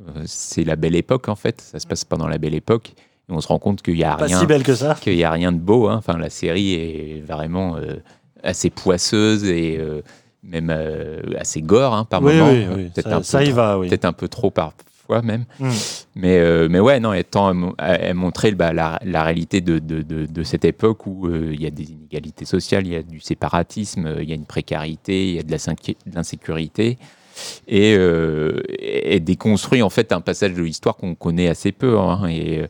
euh, 0.00 0.22
c'est 0.26 0.64
la 0.64 0.74
belle 0.76 0.96
époque, 0.96 1.28
en 1.28 1.36
fait. 1.36 1.60
Ça 1.60 1.78
se 1.78 1.86
passe 1.86 2.04
pendant 2.04 2.26
la 2.26 2.38
belle 2.38 2.54
époque. 2.54 2.94
Et 3.28 3.32
on 3.32 3.40
se 3.40 3.48
rend 3.48 3.58
compte 3.58 3.82
qu'il 3.82 3.94
n'y 3.94 4.04
a 4.04 4.14
Pas 4.16 4.24
rien. 4.26 4.38
si 4.40 4.46
belle 4.46 4.62
que 4.62 4.74
ça. 4.74 4.94
Qu'il 5.00 5.14
y 5.14 5.24
a 5.24 5.30
rien 5.30 5.52
de 5.52 5.58
beau. 5.58 5.88
hein. 5.88 5.96
Enfin, 5.98 6.16
la 6.18 6.30
série 6.30 6.74
est 6.74 7.22
vraiment 7.26 7.76
euh, 7.76 7.96
assez 8.42 8.70
poisseuse 8.70 9.44
et 9.44 9.76
euh, 9.78 10.02
même 10.42 10.70
euh, 10.70 11.20
assez 11.38 11.60
gore 11.60 11.94
hein, 11.94 12.04
par 12.04 12.22
Oui, 12.22 12.36
moment. 12.36 12.50
oui, 12.52 12.66
oui. 12.74 12.90
Peut-être 12.94 13.08
Ça- 13.10 13.16
un 13.16 13.18
peu 13.18 13.24
ça 13.24 13.42
y 13.42 13.46
trop- 13.48 13.56
va, 13.56 13.78
oui. 13.78 13.88
Peut-être 13.88 14.04
un 14.06 14.12
peu 14.14 14.28
trop 14.28 14.50
parfois 14.50 15.22
même. 15.22 15.44
Mm. 15.60 15.70
Mais, 16.16 16.68
mais 16.68 16.80
ouais, 16.80 17.00
non, 17.00 17.12
étant 17.12 17.48
à, 17.48 17.52
mo- 17.54 17.74
à- 17.78 17.92
à 17.94 18.14
montrer 18.14 18.52
bah, 18.52 18.72
la, 18.72 18.98
la 19.04 19.22
réalité 19.24 19.60
de, 19.60 19.78
de, 19.78 20.02
de, 20.02 20.26
de 20.26 20.42
cette 20.42 20.64
époque 20.64 21.06
où 21.06 21.28
il 21.30 21.60
y 21.60 21.66
a 21.66 21.70
des 21.70 21.90
inégalités 21.92 22.44
sociales, 22.44 22.86
il 22.86 22.92
y 22.92 22.96
a 22.96 23.02
du 23.02 23.20
séparatisme, 23.20 24.16
il 24.20 24.28
y 24.28 24.32
a 24.32 24.34
une 24.34 24.44
précarité, 24.46 25.28
il 25.28 25.34
y 25.34 25.38
a 25.38 25.42
de 25.42 25.50
la 25.50 25.58
l'insécurité. 26.14 26.98
Et, 27.68 27.94
euh, 27.96 28.60
et 28.80 29.20
déconstruit 29.20 29.80
en 29.82 29.90
fait 29.90 30.10
un 30.12 30.20
passage 30.20 30.54
de 30.54 30.62
l'histoire 30.62 30.96
qu'on 30.96 31.14
connaît 31.14 31.46
assez 31.48 31.70
peu 31.70 31.96
hein, 31.96 32.26
et, 32.28 32.64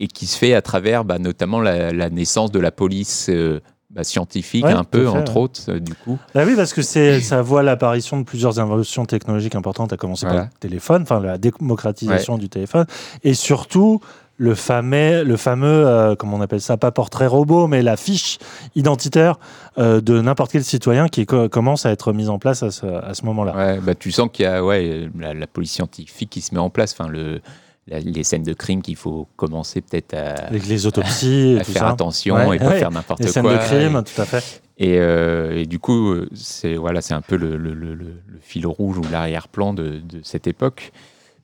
et 0.00 0.08
qui 0.08 0.26
se 0.26 0.36
fait 0.36 0.54
à 0.54 0.62
travers 0.62 1.04
bah, 1.04 1.18
notamment 1.18 1.60
la, 1.60 1.92
la 1.92 2.10
naissance 2.10 2.50
de 2.50 2.58
la 2.58 2.70
police 2.72 3.26
euh, 3.28 3.60
bah, 3.90 4.02
scientifique 4.04 4.64
Ouais, 4.64 4.72
un 4.72 4.84
peu 4.84 5.02
fait, 5.02 5.06
entre 5.18 5.36
ouais. 5.36 5.42
autres 5.42 5.60
euh, 5.68 5.78
du 5.78 5.94
coup 5.94 6.18
Bah 6.34 6.42
oui, 6.46 6.54
parce 6.56 6.72
que 6.72 6.80
ça 6.82 7.42
voit 7.42 7.62
l'apparition 7.62 8.18
de 8.18 8.24
plusieurs 8.24 8.56
innovations 8.56 9.04
technologiques 9.04 9.54
importantes, 9.54 9.92
à 9.92 9.96
commencer 9.96 10.26
par 10.26 10.36
le 10.36 10.42
téléphone, 10.58 11.02
enfin 11.02 11.20
la 11.20 11.38
démocratisation 11.38 12.34
Ouais. 12.34 12.40
du 12.40 12.48
téléphone, 12.48 12.86
et 13.24 13.34
surtout 13.34 14.00
le 14.36 14.54
fameux, 14.54 15.22
le 15.22 15.36
fameux 15.36 15.86
euh, 15.86 16.14
comment 16.16 16.38
on 16.38 16.40
appelle 16.40 16.62
ça, 16.62 16.78
pas 16.78 16.90
portrait 16.92 17.26
robot, 17.26 17.66
mais 17.66 17.82
la 17.82 17.98
fiche 17.98 18.38
identitaire 18.74 19.38
euh, 19.76 20.00
de 20.00 20.18
n'importe 20.20 20.52
quel 20.52 20.64
citoyen 20.64 21.08
qui 21.08 21.26
co- 21.26 21.50
commence 21.50 21.84
à 21.84 21.90
être 21.90 22.14
mise 22.14 22.30
en 22.30 22.38
place 22.38 22.62
à 22.62 22.70
ce, 22.70 22.86
à 22.86 23.12
ce 23.12 23.24
moment-là. 23.26 23.54
Ouais, 23.54 23.80
bah, 23.80 23.94
tu 23.94 24.10
sens 24.12 24.30
qu'il 24.32 24.44
y 24.44 24.48
a 24.48 24.64
ouais, 24.64 25.10
la, 25.18 25.34
la 25.34 25.46
police 25.46 25.72
scientifique 25.72 26.30
qui 26.30 26.40
se 26.40 26.54
met 26.54 26.60
en 26.60 26.70
place, 26.70 26.94
enfin, 26.98 27.08
le, 27.10 27.42
la- 27.86 28.00
les 28.00 28.24
scènes 28.24 28.42
de 28.42 28.52
crime 28.52 28.82
qu'il 28.82 28.96
faut 28.96 29.26
commencer 29.36 29.80
peut-être 29.80 30.14
à, 30.14 30.46
Avec 30.46 30.66
les 30.66 30.86
autopsies 30.86 31.56
à 31.60 31.64
tout 31.64 31.72
faire 31.72 31.82
ça. 31.82 31.88
attention 31.90 32.34
Ouais, 32.36 32.56
et 32.56 32.58
pas 32.58 32.68
ouais. 32.68 32.78
faire 32.78 32.90
n'importe 32.90 33.20
Les 33.20 33.26
quoi. 33.26 33.32
scènes 33.32 33.44
de 33.44 33.56
crime, 33.58 33.96
et, 34.06 34.12
tout 34.14 34.20
à 34.22 34.24
fait. 34.24 34.62
Et, 34.78 34.98
euh, 34.98 35.56
et 35.58 35.66
du 35.66 35.78
coup, 35.78 36.14
c'est 36.34 36.76
voilà, 36.76 37.00
c'est 37.02 37.14
un 37.14 37.20
peu 37.20 37.36
le, 37.36 37.56
le- 37.56 37.74
le- 37.74 37.94
le- 37.94 38.14
le 38.26 38.38
fil 38.40 38.66
rouge 38.66 38.98
ou 38.98 39.02
l'arrière-plan 39.10 39.74
de, 39.74 39.98
de 39.98 40.20
cette 40.22 40.46
époque. 40.46 40.92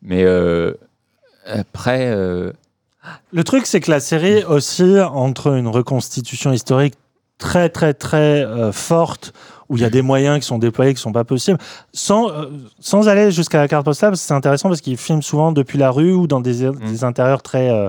Mais 0.03 0.25
euh, 0.25 0.73
après, 1.47 2.07
euh, 2.09 2.53
Le 3.33 3.45
truc, 3.45 3.67
c'est 3.67 3.81
que 3.81 3.91
la 3.91 4.01
série 4.01 4.43
oscille 4.45 5.01
entre 5.03 5.55
une 5.57 5.69
reconstitution 5.69 6.53
historique 6.53 6.95
très, 7.39 7.69
très, 7.69 7.93
très 7.95 8.45
forte, 8.73 9.33
où 9.69 9.77
il 9.77 9.83
y 9.83 9.85
a 9.85 9.91
des 9.91 10.03
moyens 10.03 10.39
qui 10.41 10.47
sont 10.47 10.59
déployés 10.59 10.95
qui 10.95 11.01
sont 11.01 11.13
pas 11.13 11.25
possibles, 11.25 11.59
sans, 11.93 12.29
euh, 12.31 12.47
sans 12.81 13.09
aller 13.09 13.31
jusqu'à 13.31 13.59
la 13.59 13.69
carte 13.69 13.85
postale, 13.85 14.17
c'est 14.17 14.35
intéressant 14.35 14.69
parce 14.69 14.81
qu'ils 14.81 14.97
filment 14.97 15.23
souvent 15.23 15.53
depuis 15.53 15.79
la 15.79 15.91
rue 15.91 16.13
ou 16.13 16.27
dans 16.27 16.41
des, 16.41 16.71
des 16.71 17.05
intérieurs 17.05 17.43
très. 17.43 17.71
euh, 17.71 17.89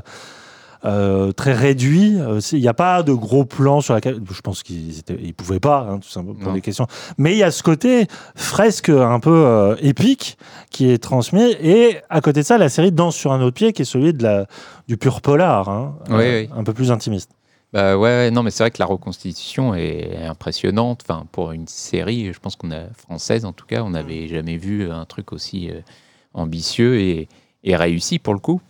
euh, 0.85 1.31
très 1.31 1.53
réduits. 1.53 2.17
Euh, 2.19 2.39
Il 2.51 2.61
n'y 2.61 2.67
a 2.67 2.73
pas 2.73 3.01
de 3.01 3.11
gros 3.11 3.45
plans 3.45 3.81
sur 3.81 3.95
la 3.95 3.99
Je 3.99 4.41
pense 4.41 4.61
qu'ils 4.61 5.01
ils 5.19 5.33
pouvaient 5.33 5.59
pas, 5.59 5.87
hein, 5.89 5.97
tout 5.97 6.07
simplement 6.07 6.35
pour 6.35 6.49
Non. 6.49 6.53
des 6.53 6.61
questions. 6.61 6.85
Mais 7.17 7.31
il 7.33 7.37
y 7.39 7.43
a 7.43 7.49
ce 7.49 7.63
côté 7.63 8.05
fresque 8.35 8.89
un 8.89 9.19
peu 9.19 9.33
euh, 9.33 9.75
épique 9.81 10.37
qui 10.69 10.89
est 10.91 10.99
transmis. 10.99 11.55
Et 11.61 11.97
à 12.11 12.21
côté 12.21 12.41
de 12.41 12.45
ça, 12.45 12.59
la 12.59 12.69
série 12.69 12.91
danse 12.91 13.15
sur 13.15 13.31
un 13.31 13.41
autre 13.41 13.55
pied 13.55 13.73
qui 13.73 13.81
est 13.81 13.85
celui 13.85 14.13
de 14.13 14.21
la, 14.21 14.45
du 14.87 14.97
pur 14.97 15.21
polar, 15.21 15.67
hein, 15.67 15.95
Oui, 16.09 16.15
euh, 16.23 16.41
oui. 16.43 16.49
un 16.55 16.63
peu 16.63 16.73
plus 16.73 16.91
intimiste. 16.91 17.31
Bah 17.73 17.97
ouais, 17.97 18.01
ouais, 18.09 18.31
non, 18.31 18.43
mais 18.43 18.51
c'est 18.51 18.63
vrai 18.63 18.71
que 18.71 18.79
la 18.79 18.85
reconstitution 18.85 19.75
est 19.75 20.15
impressionnante. 20.25 21.01
Enfin, 21.03 21.25
pour 21.31 21.51
une 21.51 21.67
série, 21.67 22.31
je 22.33 22.39
pense 22.39 22.55
qu'on 22.55 22.71
a 22.71 22.87
française 22.93 23.43
en 23.45 23.51
tout 23.53 23.65
cas, 23.65 23.83
on 23.83 23.89
n'avait 23.91 24.27
jamais 24.27 24.57
vu 24.57 24.89
un 24.89 25.05
truc 25.05 25.33
aussi 25.33 25.69
euh, 25.69 25.81
ambitieux 26.33 26.99
et, 26.99 27.27
et 27.63 27.75
réussi 27.75 28.19
pour 28.19 28.33
le 28.33 28.39
coup. 28.39 28.61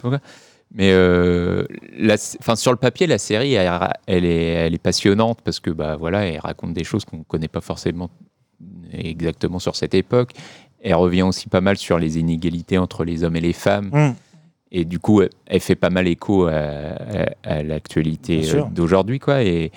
Mais 0.73 0.91
euh, 0.91 1.65
la- 1.97 2.17
enfin, 2.39 2.55
sur 2.55 2.71
le 2.71 2.77
papier, 2.77 3.07
la 3.07 3.19
série, 3.19 3.53
elle, 3.53 3.71
elle 4.07 4.25
est, 4.25 4.43
elle 4.45 4.73
est 4.73 4.81
passionnante 4.81 5.39
parce 5.43 5.59
que 5.59 5.69
bah 5.69 5.95
voilà, 5.95 6.25
elle 6.25 6.39
raconte 6.39 6.73
des 6.73 6.83
choses 6.83 7.05
qu'on 7.05 7.23
connaît 7.23 7.47
pas 7.47 7.61
forcément 7.61 8.09
exactement 8.91 9.59
sur 9.59 9.75
cette 9.75 9.93
époque. 9.93 10.31
Elle 10.81 10.95
revient 10.95 11.23
aussi 11.23 11.47
pas 11.49 11.61
mal 11.61 11.77
sur 11.77 11.99
les 11.99 12.17
inégalités 12.19 12.77
entre 12.77 13.03
les 13.03 13.23
hommes 13.23 13.35
et 13.35 13.41
les 13.41 13.53
femmes. 13.53 13.89
Mm. 13.93 14.15
Et 14.71 14.83
du 14.85 14.99
coup, 14.99 15.21
elle- 15.21 15.59
fait 15.61 15.75
pas 15.75 15.89
mal 15.89 16.07
écho 16.07 16.45
à, 16.47 16.51
à- 16.53 17.29
à 17.43 17.63
l'actualité 17.63 18.41
euh, 18.53 18.63
d'aujourd'hui, 18.71 19.19
quoi. 19.19 19.41
Et 19.43 19.71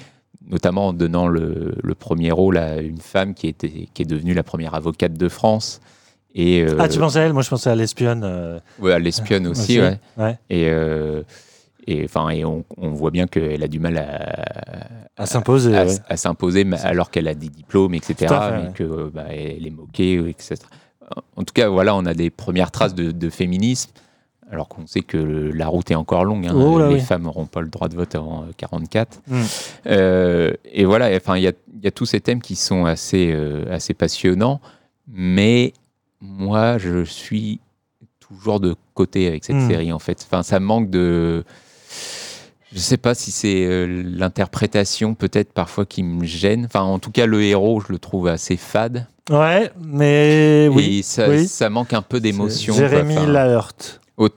notamment 0.49 0.89
en 0.89 0.93
donnant 0.93 1.29
le, 1.29 1.75
le 1.81 1.95
premier 1.95 2.33
rôle 2.33 2.59
à 2.59 2.79
une 2.81 2.99
femme 3.01 3.35
qui, 3.35 3.47
était, 3.47 3.89
qui 3.95 4.03
est 4.03 4.07
devenue 4.07 4.35
la 4.35 4.43
première 4.43 4.75
avocate 4.75 5.13
de 5.15 5.29
France. 5.29 5.81
Et, 6.35 6.63
euh, 6.63 6.77
Ah, 6.79 6.89
tu 6.89 6.99
pensais 6.99 7.21
à 7.21 7.23
elle? 7.23 7.33
Moi, 7.33 7.43
je 7.43 7.51
pensais 7.51 7.71
à 7.71 7.75
l'espionne. 7.77 8.23
euh, 8.25 8.59
Ouais, 8.81 8.93
à 8.93 8.99
l'espionne 8.99 9.47
aussi, 9.47 9.79
aussi, 9.79 9.81
ouais. 9.81 9.99
ouais. 10.17 10.39
Et, 10.49 10.69
euh, 10.69 11.23
et, 11.87 12.07
on, 12.45 12.65
on 12.77 12.91
voit 12.91 13.11
bien 13.11 13.27
qu'elle 13.27 13.63
a 13.63 13.69
du 13.69 13.79
mal 13.81 13.97
à, 13.97 15.23
À 15.23 15.27
s'imposer, 15.27 15.75
à, 16.09 16.17
s'imposer, 16.17 16.65
alors 16.83 17.11
qu'elle 17.11 17.27
a 17.29 17.35
des 17.35 17.49
diplômes, 17.49 17.95
etc. 17.95 18.15
Mais 18.53 18.67
ouais. 18.67 18.73
que 18.75 18.85
euh, 18.85 19.11
bah, 19.13 19.27
elle 19.31 19.67
est 19.67 19.71
moquée, 19.71 20.15
etc. 20.29 20.57
en 21.37 21.43
tout 21.43 21.53
cas, 21.55 21.69
voilà, 21.69 21.95
on 21.97 22.07
a 22.07 22.15
des 22.15 22.31
premières 22.31 22.71
traces 22.71 22.95
de, 22.95 23.11
de 23.11 23.31
féminisme, 23.31 23.91
alors 24.51 24.69
qu'on 24.69 24.87
sait 24.87 25.03
que 25.03 25.17
le- 25.17 25.51
la 25.53 25.69
route 25.69 25.91
est 25.91 25.95
encore 25.95 26.25
longue. 26.25 26.47
hein. 26.47 26.53
Oh 26.55 26.79
là 26.79 26.89
les 26.89 26.95
oui. 26.95 27.01
femmes 27.01 27.23
n'auront 27.23 27.47
pas 27.47 27.61
le 27.61 27.69
droit 27.69 27.89
de 27.89 27.95
vote 27.95 28.15
avant 28.15 28.43
euh, 28.43 28.53
44. 28.57 29.21
Mm. 29.29 29.43
Euh, 29.87 30.53
et 30.73 30.85
voilà, 30.85 31.09
enfin, 31.17 31.37
il 31.37 31.43
y 31.43 31.49
a, 31.49 31.53
il 31.77 31.85
y 31.85 31.87
a 31.87 31.91
tous 31.93 32.07
ces 32.07 32.21
thèmes 32.21 32.43
qui 32.43 32.57
sont 32.57 32.85
assez, 32.85 33.31
euh, 33.33 33.65
assez 33.71 33.95
passionnants, 33.95 34.61
mais 35.09 35.73
moi, 36.21 36.79
je 36.79 37.05
suis 37.05 37.61
toujours 38.19 38.61
de 38.61 38.75
côté 38.95 39.29
avec 39.29 39.45
cette 39.45 39.57
Mm. 39.57 39.69
série, 39.69 39.93
en 39.93 39.99
fait. 39.99 40.27
Enfin, 40.29 40.43
ça 40.43 40.59
manque 40.61 40.91
de. 40.91 41.45
Je 42.73 42.79
sais 42.79 42.97
pas 42.99 43.15
si 43.15 43.33
c'est 43.33 43.65
euh, 43.67 43.87
l'interprétation 44.07 45.15
peut-être 45.15 45.53
parfois 45.53 45.85
qui 45.87 46.05
me 46.05 46.25
gêne. 46.25 46.67
Enfin, 46.67 46.83
en 46.83 47.01
tout 47.01 47.11
cas, 47.11 47.27
le 47.27 47.43
héros, 47.43 47.81
je 47.81 47.93
le 47.93 47.99
trouve 47.99 48.29
assez 48.29 48.57
fade. 48.57 49.07
Ouais, 49.29 49.71
mais 49.81 50.69
oui. 50.73 50.99
Et 50.99 51.03
ça, 51.03 51.29
oui. 51.29 51.47
ça 51.49 51.69
manque 51.69 51.93
un 51.95 52.03
peu 52.03 52.21
d'émotion. 52.21 52.75
Jérémy 52.75 53.19
aut- 53.19 53.27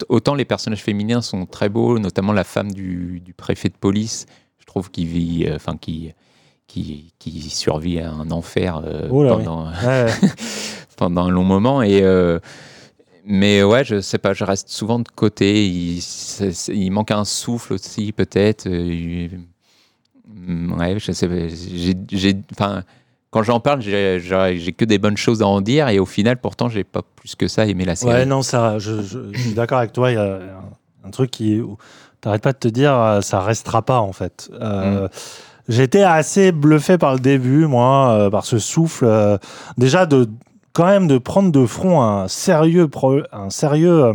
Autant 0.10 0.35
les 0.35 0.45
personnages 0.45 0.81
féminins 0.81 1.22
sont 1.22 1.45
très 1.45 1.68
beaux, 1.68 1.99
notamment 1.99 2.31
la 2.34 2.43
femme 2.45 2.72
du, 2.72 3.19
du 3.19 3.34
préfet 3.34 3.68
de 3.69 3.76
police, 3.77 4.26
je 4.60 4.65
trouve 4.65 4.89
qu'il 4.89 5.07
vit, 5.07 5.45
euh, 5.45 5.55
enfin 5.57 5.76
qui, 5.77 6.14
qui, 6.68 7.14
qui 7.19 7.49
survit 7.49 7.99
à 7.99 8.10
un 8.11 8.31
enfer 8.31 8.81
euh, 8.85 9.10
Oh 9.11 9.23
oui. 9.23 9.30
pendant, 9.30 9.65
Ouais, 9.84 10.05
ouais. 10.05 10.30
pendant 10.95 11.26
un 11.26 11.30
long 11.30 11.43
moment. 11.43 11.81
Et, 11.81 12.01
euh, 12.01 12.39
mais 13.26 13.61
ouais, 13.61 13.84
je 13.84 13.99
sais 13.99 14.18
pas, 14.18 14.34
je 14.34 14.43
reste 14.45 14.69
souvent 14.69 14.99
de 14.99 15.07
côté. 15.10 15.68
Il, 15.68 16.91
manque 16.91 17.11
un 17.11 17.26
souffle 17.26 17.73
aussi, 17.73 18.11
peut-être. 18.14 18.68
euh, 18.68 19.27
Mm, 20.26 20.80
Ouais, 20.80 20.97
je 20.99 21.11
sais 21.11 21.27
pas. 21.27 21.47
j'ai- 21.49 21.93
j'ai- 22.11 22.41
Enfin, 22.53 22.84
quand 23.34 23.43
j'en 23.43 23.60
parle, 23.60 23.81
j'ai 23.81 24.73
que 24.77 24.85
des 24.85 24.99
bonnes 24.99 25.18
choses 25.18 25.41
à 25.41 25.47
en 25.47 25.60
dire. 25.60 25.89
Et 25.89 25.99
au 25.99 26.05
final, 26.05 26.38
pourtant, 26.39 26.69
j'ai 26.69 26.84
pas 26.84 27.01
plus 27.15 27.35
que 27.35 27.47
ça 27.47 27.65
aimé 27.65 27.84
la 27.84 27.95
série. 27.95 28.14
Ouais, 28.14 28.26
non, 28.26 28.41
ça, 28.43 28.77
je, 28.80 29.01
je- 29.01 29.31
je 29.34 29.38
suis 29.39 29.53
d'accord 29.53 29.80
avec 29.80 29.91
toi. 29.91 30.11
Il 30.11 30.14
y 30.14 30.18
a 30.18 30.23
un, 30.35 31.07
un 31.07 31.10
truc 31.11 31.31
qui. 31.31 31.61
T'arrêtes 32.22 32.43
pas 32.43 32.53
de 32.53 32.57
te 32.60 32.68
dire, 32.69 32.93
euh, 32.93 33.19
ça 33.22 33.41
restera 33.41 33.81
pas, 33.81 33.99
en 33.99 34.14
fait. 34.14 34.49
Euh, 34.61 35.10
J'étais 35.68 36.03
assez 36.03 36.51
bluffé 36.51 36.97
par 36.97 37.14
le 37.14 37.19
début, 37.19 37.68
moi, 37.68 38.11
euh, 38.11 38.30
par 38.30 38.45
ce 38.45 38.60
souffle. 38.60 39.05
euh, 39.05 39.38
déjà, 39.77 40.05
de 40.05 40.27
quand 40.73 40.85
même 40.85 41.07
de 41.07 41.18
prendre 41.18 41.51
de 41.51 41.65
front 41.65 42.01
un 42.01 42.27
sérieux. 42.27 42.88
pro- 42.88 43.22
un 43.31 43.49
sérieux 43.49 44.14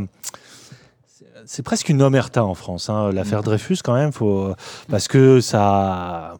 c'est- 1.06 1.24
c'est 1.46 1.62
presque 1.62 1.88
une 1.88 2.02
omerta 2.02 2.44
en 2.44 2.54
France, 2.54 2.88
hein, 2.90 3.10
l'affaire 3.12 3.42
Dreyfus, 3.42 3.78
quand 3.84 3.94
même, 3.94 4.12
faut, 4.12 4.52
parce 4.90 5.08
que 5.08 5.40
ça 5.40 6.34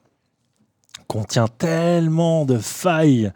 contient 1.09 1.48
tellement 1.48 2.44
de 2.44 2.59
failles 2.59 3.32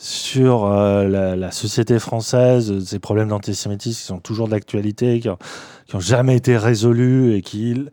sur 0.00 0.64
euh, 0.64 1.08
la, 1.08 1.34
la 1.36 1.50
société 1.50 1.98
française, 1.98 2.84
ces 2.84 2.98
problèmes 3.00 3.28
d'antisémitisme 3.28 3.98
qui 4.00 4.06
sont 4.06 4.18
toujours 4.20 4.46
d'actualité, 4.48 5.18
qui 5.20 5.28
n'ont 5.28 6.00
jamais 6.00 6.36
été 6.36 6.56
résolus 6.56 7.34
et 7.34 7.42
qui. 7.42 7.84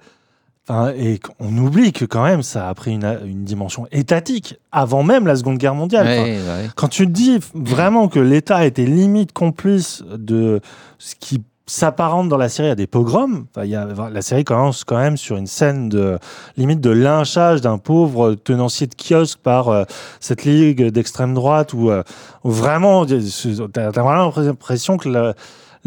Enfin, 0.68 0.93
et 0.97 1.19
on 1.39 1.56
oublie 1.57 1.93
que 1.93 2.06
quand 2.06 2.23
même 2.23 2.41
ça 2.41 2.68
a 2.69 2.73
pris 2.73 2.93
une, 2.93 3.19
une 3.26 3.43
dimension 3.43 3.88
étatique 3.91 4.56
avant 4.72 5.03
même 5.03 5.27
la 5.27 5.35
Seconde 5.35 5.57
Guerre 5.60 5.76
mondiale. 5.76 6.07
Enfin, 6.07 6.23
Ouais, 6.23 6.38
ouais. 6.38 6.69
quand 6.76 6.88
tu 6.88 7.06
dis 7.07 7.39
vraiment 7.53 8.07
que 8.07 8.19
l'État 8.19 8.65
était 8.65 8.85
limite 8.85 9.31
complice 9.31 10.03
de 10.15 10.61
ce 10.97 11.14
qui 11.19 11.43
s'apparente 11.67 12.29
dans 12.29 12.37
la 12.37 12.47
série 12.49 12.69
à 12.69 12.75
des 12.75 12.85
pogroms, 12.87 13.45
enfin, 13.49 13.65
il 13.65 13.71
y 13.71 13.75
a, 13.75 13.87
la 14.11 14.21
série 14.21 14.43
commence 14.43 14.83
quand 14.83 14.97
même 14.97 15.17
sur 15.17 15.35
une 15.35 15.47
scène 15.47 15.89
de 15.89 16.19
limite 16.57 16.79
de 16.79 16.91
lynchage 16.91 17.61
d'un 17.61 17.77
pauvre 17.79 18.35
tenancier 18.35 18.85
de 18.87 18.93
kiosque 18.95 19.39
par 19.41 19.69
euh, 19.69 19.83
cette 20.19 20.43
ligue 20.45 20.89
d'extrême 20.91 21.33
droite 21.33 21.73
où, 21.73 21.89
euh, 21.89 22.03
où 22.43 22.51
vraiment 22.51 23.05
tu 23.05 23.15
as, 23.15 23.89
vraiment 23.89 24.31
l'impression 24.37 24.97
que 24.97 25.09
le- 25.09 25.33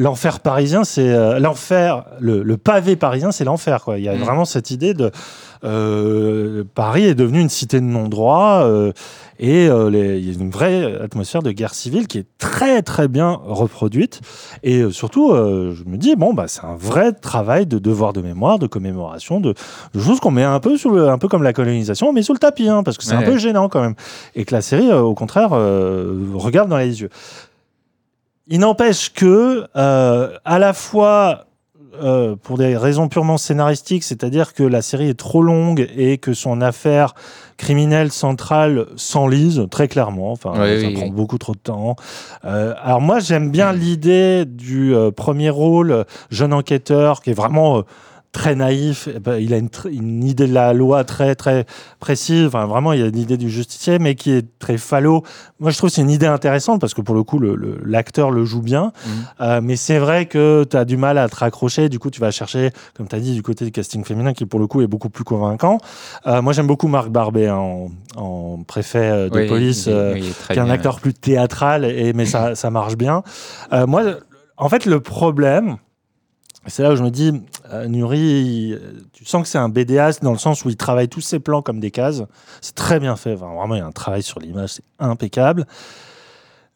L'enfer 0.00 0.38
parisien, 0.38 0.84
c'est 0.84 1.10
euh, 1.12 1.40
l'enfer. 1.40 2.04
Le, 2.20 2.44
le 2.44 2.56
pavé 2.56 2.94
parisien, 2.94 3.32
c'est 3.32 3.42
l'enfer. 3.42 3.82
Il 3.96 4.04
y 4.04 4.08
a 4.08 4.14
Mm. 4.14 4.18
vraiment 4.18 4.44
cette 4.44 4.70
idée 4.70 4.94
de 4.94 5.10
euh, 5.64 6.64
Paris 6.74 7.04
est 7.04 7.14
devenu 7.14 7.40
une 7.40 7.48
cité 7.48 7.80
de 7.80 7.84
non-droit 7.84 8.62
euh, 8.64 8.92
et 9.38 9.68
euh, 9.68 9.90
il 9.90 10.28
y 10.28 10.30
a 10.30 10.40
une 10.40 10.50
vraie 10.50 11.00
atmosphère 11.00 11.42
de 11.42 11.50
guerre 11.50 11.74
civile 11.74 12.06
qui 12.06 12.18
est 12.18 12.26
très 12.38 12.82
très 12.82 13.08
bien 13.08 13.38
reproduite. 13.44 14.20
Et 14.62 14.90
surtout, 14.90 15.32
je 15.34 15.84
me 15.84 15.96
dis 15.96 16.16
bon 16.16 16.34
bah 16.34 16.46
c'est 16.48 16.64
un 16.64 16.76
vrai 16.76 17.12
travail 17.12 17.66
de 17.66 17.78
devoir 17.78 18.12
de 18.12 18.20
mémoire, 18.20 18.58
de 18.58 18.66
commémoration, 18.66 19.40
de, 19.40 19.54
de 19.94 20.00
choses 20.00 20.20
qu'on 20.20 20.30
met 20.30 20.44
un 20.44 20.60
peu 20.60 20.76
sous 20.76 20.90
le, 20.90 21.08
un 21.08 21.18
peu 21.18 21.28
comme 21.28 21.42
la 21.42 21.52
colonisation, 21.52 22.08
on 22.08 22.12
met 22.12 22.22
sous 22.22 22.32
le 22.32 22.38
tapis 22.38 22.68
hein, 22.68 22.82
parce 22.82 22.96
que 22.96 23.04
c'est 23.04 23.14
un 23.14 23.22
peu 23.22 23.38
gênant 23.38 23.68
quand 23.68 23.80
même. 23.80 23.94
Et 24.34 24.44
que 24.44 24.54
la 24.54 24.62
série, 24.62 24.92
au 24.92 25.14
contraire, 25.14 25.50
regarde 25.50 26.68
dans 26.68 26.78
les 26.78 27.00
yeux. 27.00 27.10
Il 28.50 28.60
n'empêche 28.60 29.12
que, 29.12 29.66
à 29.74 30.58
la 30.58 30.72
fois, 30.72 31.47
euh, 32.02 32.36
pour 32.36 32.58
des 32.58 32.76
raisons 32.76 33.08
purement 33.08 33.38
scénaristiques, 33.38 34.04
c'est-à-dire 34.04 34.54
que 34.54 34.62
la 34.62 34.82
série 34.82 35.08
est 35.08 35.18
trop 35.18 35.42
longue 35.42 35.88
et 35.96 36.18
que 36.18 36.32
son 36.32 36.60
affaire 36.60 37.14
criminelle 37.56 38.12
centrale 38.12 38.86
s'enlise 38.96 39.66
très 39.70 39.88
clairement. 39.88 40.32
Enfin, 40.32 40.54
ça 40.54 40.62
oui, 40.62 40.94
prend 40.94 41.04
oui. 41.04 41.10
beaucoup 41.10 41.38
trop 41.38 41.52
de 41.52 41.58
temps. 41.58 41.96
Euh, 42.44 42.74
alors 42.82 43.00
moi, 43.00 43.18
j'aime 43.18 43.50
bien 43.50 43.72
l'idée 43.72 44.44
du 44.44 44.94
euh, 44.94 45.10
premier 45.10 45.50
rôle, 45.50 46.04
jeune 46.30 46.52
enquêteur, 46.52 47.20
qui 47.20 47.30
est 47.30 47.34
vraiment 47.34 47.82
très 48.38 48.54
naïf. 48.54 49.08
Eh 49.12 49.18
ben, 49.18 49.36
il 49.38 49.52
a 49.52 49.58
une, 49.58 50.22
idée 50.24 50.46
de 50.46 50.54
la 50.54 50.72
loi 50.72 51.02
très 51.02 51.34
très 51.34 51.66
précise. 51.98 52.46
Enfin, 52.46 52.66
vraiment, 52.66 52.92
il 52.92 53.02
a 53.02 53.06
une 53.06 53.18
idée 53.18 53.36
du 53.36 53.50
justicier, 53.50 53.98
mais 53.98 54.14
qui 54.14 54.30
est 54.30 54.46
très 54.60 54.78
falot. 54.78 55.24
Moi, 55.58 55.72
je 55.72 55.76
trouve 55.76 55.90
que 55.90 55.96
c'est 55.96 56.02
une 56.02 56.10
idée 56.10 56.26
intéressante 56.26 56.80
parce 56.80 56.94
que 56.94 57.00
pour 57.00 57.16
le 57.16 57.24
coup, 57.24 57.40
le- 57.40 57.56
le- 57.56 57.80
l'acteur 57.84 58.30
le, 58.30 58.44
joue 58.44 58.62
bien. 58.62 58.92
Euh, 59.40 59.60
mais 59.60 59.74
c'est 59.74 59.98
vrai 59.98 60.26
que 60.26 60.64
tu 60.70 60.76
as 60.76 60.84
du 60.84 60.96
mal 60.96 61.18
à 61.18 61.28
te 61.28 61.34
raccrocher. 61.34 61.88
Du 61.88 61.98
coup, 61.98 62.10
tu 62.10 62.20
vas 62.20 62.30
chercher, 62.30 62.70
comme 62.96 63.08
tu 63.08 63.16
as 63.16 63.20
dit, 63.20 63.34
du 63.34 63.42
côté 63.42 63.64
du 63.64 63.72
casting 63.72 64.04
féminin 64.04 64.32
qui, 64.32 64.46
pour 64.46 64.60
le 64.60 64.68
coup, 64.68 64.82
est 64.82 64.86
beaucoup 64.86 65.10
plus 65.10 65.24
convaincant. 65.24 65.78
Euh, 66.28 66.40
moi, 66.40 66.52
j'aime 66.52 66.68
beaucoup 66.68 66.86
Marc 66.86 67.08
Barbet 67.08 67.48
hein, 67.48 67.56
en, 67.56 67.88
en 68.16 68.62
préfet 68.62 68.98
euh, 69.10 69.28
de 69.28 69.36
Oui, 69.40 69.48
police, 69.48 69.86
il 69.86 69.92
euh, 69.92 70.14
il 70.16 70.22
qui 70.22 70.52
est 70.52 70.58
un 70.58 70.64
bien, 70.64 70.74
acteur 70.74 71.00
plus 71.00 71.12
théâtral, 71.12 71.84
et, 71.84 72.12
mais 72.12 72.24
ça, 72.24 72.54
ça 72.54 72.70
marche 72.70 72.96
bien. 72.96 73.24
Moi, 73.72 74.02
en 74.56 74.68
fait, 74.68 74.86
le 74.86 75.00
problème, 75.00 75.76
c'est 76.66 76.82
là 76.82 76.92
où 76.92 76.96
je 76.96 77.02
me 77.02 77.10
dis, 77.10 77.32
euh, 77.72 77.86
Nuri, 77.86 78.74
tu 79.12 79.24
sens 79.24 79.42
que 79.42 79.48
c'est 79.48 79.58
un 79.58 79.68
BDAS 79.68 80.18
dans 80.22 80.32
le 80.32 80.38
sens 80.38 80.64
où 80.64 80.68
il 80.68 80.76
travaille 80.76 81.08
tous 81.08 81.20
ses 81.20 81.38
plans 81.38 81.62
comme 81.62 81.80
des 81.80 81.90
cases. 81.90 82.22
C'est 82.60 82.74
très 82.74 83.00
bien 83.00 83.16
fait. 83.16 83.34
Vraiment, 83.34 83.74
il 83.74 83.78
y 83.78 83.80
a 83.80 83.86
un 83.86 83.92
travail 83.92 84.22
sur 84.22 84.38
l'image, 84.40 84.70
c'est 84.74 84.84
impeccable. 84.98 85.66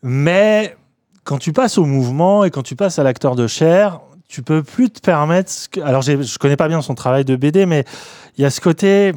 Mais 0.03 0.77
quand 1.25 1.39
tu 1.39 1.53
passes 1.53 1.79
au 1.79 1.85
mouvement 1.85 2.45
et 2.45 2.51
quand 2.51 2.63
tu 2.63 2.77
passes 2.77 2.99
à 2.99 3.03
l'acteur 3.03 3.37
de 3.37 3.47
chair, 3.47 4.01
tu 4.29 4.43
peux 4.43 4.63
plus 4.63 4.91
te 4.91 5.01
permettre. 5.01 5.53
que- 5.71 5.81
Alors, 5.81 6.03
je 6.03 6.39
connais 6.39 6.57
pas 6.57 6.69
bien 6.69 6.81
son 6.83 6.95
travail 6.95 7.25
de 7.25 7.37
BD, 7.37 7.67
mais 7.67 7.85
il 8.39 8.43
y 8.43 8.45
a 8.45 8.51
ce 8.51 8.61
côté 8.61 9.13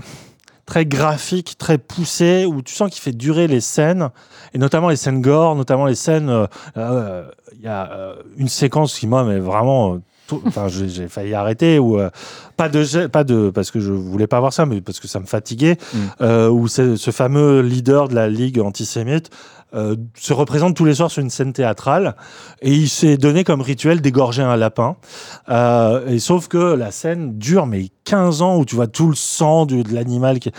très 0.66 0.86
graphique, 0.86 1.58
très 1.58 1.78
poussé, 1.78 2.46
où 2.46 2.62
tu 2.62 2.74
sens 2.74 2.90
qu'il 2.92 3.02
fait 3.02 3.12
durer 3.14 3.48
les 3.48 3.62
scènes, 3.62 4.10
et 4.54 4.58
notamment 4.58 4.90
les 4.90 4.96
scènes 4.96 5.22
gore, 5.22 5.56
notamment 5.56 5.86
les 5.86 5.96
scènes. 5.96 6.30
euh, 6.30 6.48
euh, 6.78 7.30
Il 7.58 7.62
y 7.64 7.68
a 7.68 8.16
une 8.38 8.50
séquence 8.50 9.00
qui, 9.00 9.08
moi, 9.08 9.24
mais 9.24 9.40
vraiment. 9.40 10.00
Euh, 10.34 10.36
Enfin, 10.46 10.68
j'ai 10.68 11.08
failli 11.08 11.34
arrêter 11.34 11.80
ou 11.80 12.00
euh, 12.00 12.10
pas 12.58 12.70
de 12.70 13.08
pas 13.08 13.24
de 13.24 13.50
parce 13.50 13.72
que 13.72 13.80
je 13.80 13.92
voulais 13.92 14.28
pas 14.28 14.40
voir 14.40 14.54
ça, 14.54 14.66
mais 14.66 14.82
parce 14.82 15.00
que 15.00 15.08
ça 15.08 15.20
me 15.20 15.26
fatiguait. 15.26 15.78
euh, 16.22 16.50
où 16.50 16.68
c'est 16.68 16.98
ce 16.98 17.12
fameux 17.12 17.62
leader 17.62 18.08
de 18.08 18.16
la 18.16 18.28
ligue 18.30 18.60
antisémite 18.60 19.30
euh, 19.74 19.96
se 20.16 20.32
représente 20.32 20.76
tous 20.76 20.86
les 20.86 20.94
soirs 20.96 21.12
sur 21.12 21.22
une 21.22 21.30
scène 21.30 21.52
théâtrale 21.52 22.16
et 22.62 22.72
il 22.72 22.88
s'est 22.88 23.18
donné 23.18 23.44
comme 23.44 23.62
rituel 23.62 24.00
d'égorger 24.00 24.42
un 24.44 24.56
lapin. 24.56 24.96
Euh, 25.50 26.08
et 26.08 26.20
sauf 26.20 26.48
que 26.48 26.58
la 26.76 26.92
scène 26.92 27.38
dure 27.38 27.66
mais 27.66 27.90
15 28.06 28.42
ans 28.42 28.58
où 28.58 28.66
tu 28.66 28.76
vois 28.76 28.88
tout 28.88 29.10
le 29.10 29.16
sang 29.16 29.66
du- 29.66 29.84
de 29.84 29.94
l'animal 29.94 30.40
qui 30.40 30.52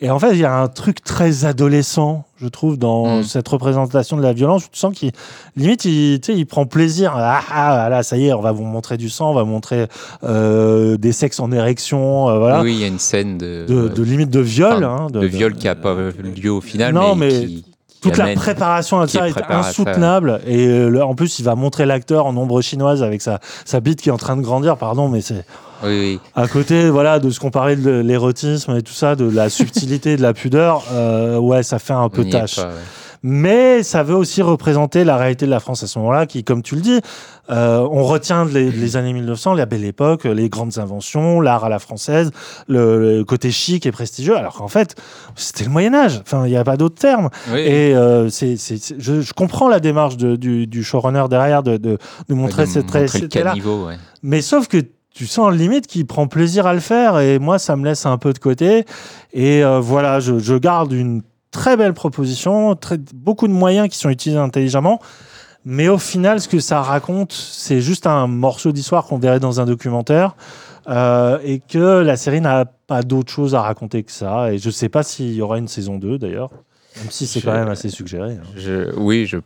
et 0.00 0.10
en 0.10 0.18
fait, 0.18 0.32
il 0.32 0.38
y 0.38 0.44
a 0.44 0.54
un 0.54 0.68
truc 0.68 1.02
très 1.02 1.44
adolescent, 1.46 2.24
je 2.40 2.48
trouve, 2.48 2.76
dans 2.78 3.22
cette 3.22 3.48
représentation 3.48 4.16
de 4.18 4.22
la 4.22 4.32
violence. 4.34 4.64
Tu 4.70 4.78
sens 4.78 4.94
qu'il, 4.94 5.10
limite, 5.56 5.84
il, 5.86 6.20
tu 6.20 6.32
sais, 6.32 6.38
il 6.38 6.44
prend 6.44 6.66
plaisir. 6.66 7.14
Ah, 7.16 7.40
ah, 7.50 7.88
là, 7.88 8.02
ça 8.02 8.16
y 8.18 8.26
est, 8.26 8.32
on 8.34 8.42
va 8.42 8.52
vous 8.52 8.64
montrer 8.64 8.96
du 8.98 9.08
sang, 9.08 9.30
on 9.30 9.34
va 9.34 9.44
montrer 9.44 9.86
euh, 10.24 10.96
des 10.98 11.12
sexes 11.12 11.40
en 11.40 11.50
érection, 11.52 12.28
euh, 12.28 12.38
voilà. 12.38 12.60
Oui, 12.62 12.74
il 12.74 12.80
y 12.80 12.84
a 12.84 12.88
une 12.88 12.98
scène 12.98 13.38
de, 13.38 13.64
De- 13.66 13.88
de 13.88 14.02
limite 14.02 14.30
de 14.30 14.40
viol, 14.40 14.84
hein, 14.84 15.06
de- 15.10 15.24
viol 15.24 15.54
qui 15.54 15.66
n'a 15.66 15.74
pas 15.74 15.94
lieu 16.22 16.52
au 16.52 16.60
final. 16.60 16.92
Non, 16.94 17.14
mais, 17.14 17.28
mais 17.28 17.46
qui- 17.46 17.64
qui 17.88 18.00
toute 18.02 18.18
la 18.18 18.34
préparation 18.34 19.00
à 19.00 19.08
ça 19.08 19.28
est 19.28 19.32
ça. 19.32 19.46
insoutenable. 19.48 20.40
Et 20.46 20.66
euh, 20.68 21.02
en 21.04 21.14
plus, 21.14 21.38
il 21.38 21.44
va 21.44 21.54
montrer 21.54 21.86
l'acteur 21.86 22.26
en 22.26 22.36
ombre 22.36 22.60
chinoise 22.60 23.02
avec 23.02 23.22
sa, 23.22 23.40
sa 23.64 23.80
bite 23.80 24.02
qui 24.02 24.10
est 24.10 24.12
en 24.12 24.18
train 24.18 24.36
de 24.36 24.42
grandir. 24.42 24.76
Pardon, 24.76 25.08
mais 25.08 25.22
c'est 25.22 25.44
Oui, 25.84 25.98
oui. 26.00 26.20
à 26.34 26.48
côté 26.48 26.88
voilà, 26.90 27.18
de 27.18 27.30
ce 27.30 27.40
qu'on 27.40 27.50
parlait 27.50 27.76
de 27.76 27.90
l'érotisme 27.90 28.76
et 28.76 28.82
tout 28.82 28.92
ça, 28.92 29.14
de 29.16 29.28
la 29.28 29.48
subtilité, 29.50 30.16
de 30.16 30.22
la 30.22 30.32
pudeur. 30.34 30.84
euh, 30.92 31.38
ouais, 31.38 31.62
ça 31.62 31.78
fait 31.78 31.92
un 31.92 32.08
peu 32.08 32.24
tâche. 32.24 32.56
pas, 32.56 32.66
ouais. 32.68 32.70
Mais 33.22 33.82
ça 33.82 34.04
veut 34.04 34.14
aussi 34.14 34.40
représenter 34.40 35.02
la 35.02 35.16
réalité 35.16 35.46
de 35.46 35.50
la 35.50 35.58
France 35.58 35.82
à 35.82 35.88
ce 35.88 35.98
moment-là, 35.98 36.26
qui, 36.26 36.44
comme 36.44 36.62
tu 36.62 36.76
le 36.76 36.80
dis, 36.80 37.00
euh, 37.50 37.78
on 37.90 38.04
retient 38.04 38.44
les, 38.44 38.70
les, 38.70 38.96
années 38.96 39.12
1900, 39.12 39.54
la 39.54 39.66
belle 39.66 39.84
époque, 39.84 40.24
les 40.24 40.48
grandes 40.48 40.78
inventions, 40.78 41.40
l'art 41.40 41.64
à 41.64 41.68
la 41.68 41.80
française, 41.80 42.30
le, 42.68 43.16
le, 43.18 43.24
côté 43.24 43.50
chic 43.50 43.84
et 43.84 43.90
prestigieux, 43.90 44.36
alors 44.36 44.54
qu'en 44.54 44.68
fait, 44.68 44.94
c'était 45.34 45.64
le 45.64 45.70
Moyen 45.70 45.94
Âge. 45.94 46.20
Enfin, 46.22 46.46
il 46.46 46.50
n'y 46.50 46.56
a 46.56 46.62
pas 46.62 46.76
d'autre 46.76 46.96
terme. 47.00 47.30
Oui. 47.52 47.60
Et 47.60 47.96
euh, 47.96 48.28
c'est, 48.28 48.56
c'est, 48.56 48.76
c'est- 48.76 48.96
je, 49.00 49.20
je 49.20 49.32
comprends 49.32 49.68
la 49.68 49.80
démarche 49.80 50.16
de- 50.16 50.36
du, 50.36 50.66
du 50.68 50.84
showrunner 50.84 51.24
derrière 51.28 51.62
de, 51.64 51.78
de, 51.78 51.98
de 52.28 52.34
montrer 52.34 52.66
de 52.66 52.70
cette 52.70 52.84
montrer 52.84 53.08
ouais. 53.86 53.96
Mais 54.22 54.40
sauf 54.40 54.68
que 54.68 54.78
tu 55.16 55.26
sens 55.26 55.50
limite 55.54 55.86
qu'il 55.86 56.06
prend 56.06 56.26
plaisir 56.28 56.66
à 56.66 56.74
le 56.74 56.80
faire 56.80 57.18
et 57.20 57.38
moi 57.38 57.58
ça 57.58 57.74
me 57.74 57.84
laisse 57.86 58.04
un 58.04 58.18
peu 58.18 58.34
de 58.34 58.38
côté. 58.38 58.84
Et 59.32 59.64
euh, 59.64 59.80
voilà, 59.80 60.20
je, 60.20 60.38
je 60.38 60.54
garde 60.56 60.92
une 60.92 61.22
très 61.50 61.78
belle 61.78 61.94
proposition, 61.94 62.74
très, 62.76 62.98
beaucoup 63.14 63.48
de 63.48 63.52
moyens 63.54 63.88
qui 63.88 63.96
sont 63.96 64.10
utilisés 64.10 64.38
intelligemment. 64.38 65.00
Mais 65.64 65.88
au 65.88 65.96
final, 65.98 66.38
ce 66.40 66.48
que 66.48 66.60
ça 66.60 66.82
raconte, 66.82 67.32
c'est 67.32 67.80
juste 67.80 68.06
un 68.06 68.26
morceau 68.26 68.72
d'histoire 68.72 69.04
qu'on 69.06 69.18
verrait 69.18 69.40
dans 69.40 69.58
un 69.60 69.64
documentaire 69.64 70.36
euh, 70.86 71.38
et 71.42 71.60
que 71.60 71.78
la 72.02 72.16
série 72.16 72.40
n'a 72.42 72.66
pas 72.66 73.02
d'autre 73.02 73.32
chose 73.32 73.54
à 73.54 73.62
raconter 73.62 74.02
que 74.04 74.12
ça. 74.12 74.52
Et 74.52 74.58
je 74.58 74.68
sais 74.70 74.88
pas 74.90 75.02
s'il 75.02 75.32
y 75.32 75.40
aura 75.40 75.56
une 75.58 75.66
saison 75.66 75.96
2 75.98 76.18
d'ailleurs, 76.18 76.50
même 76.98 77.10
si 77.10 77.26
c'est 77.26 77.40
quand 77.40 77.52
même 77.54 77.68
assez 77.68 77.88
suggéré. 77.88 78.32
hein. 78.34 78.46
Je, 78.54 78.94
oui, 78.96 79.24
je, 79.26 79.38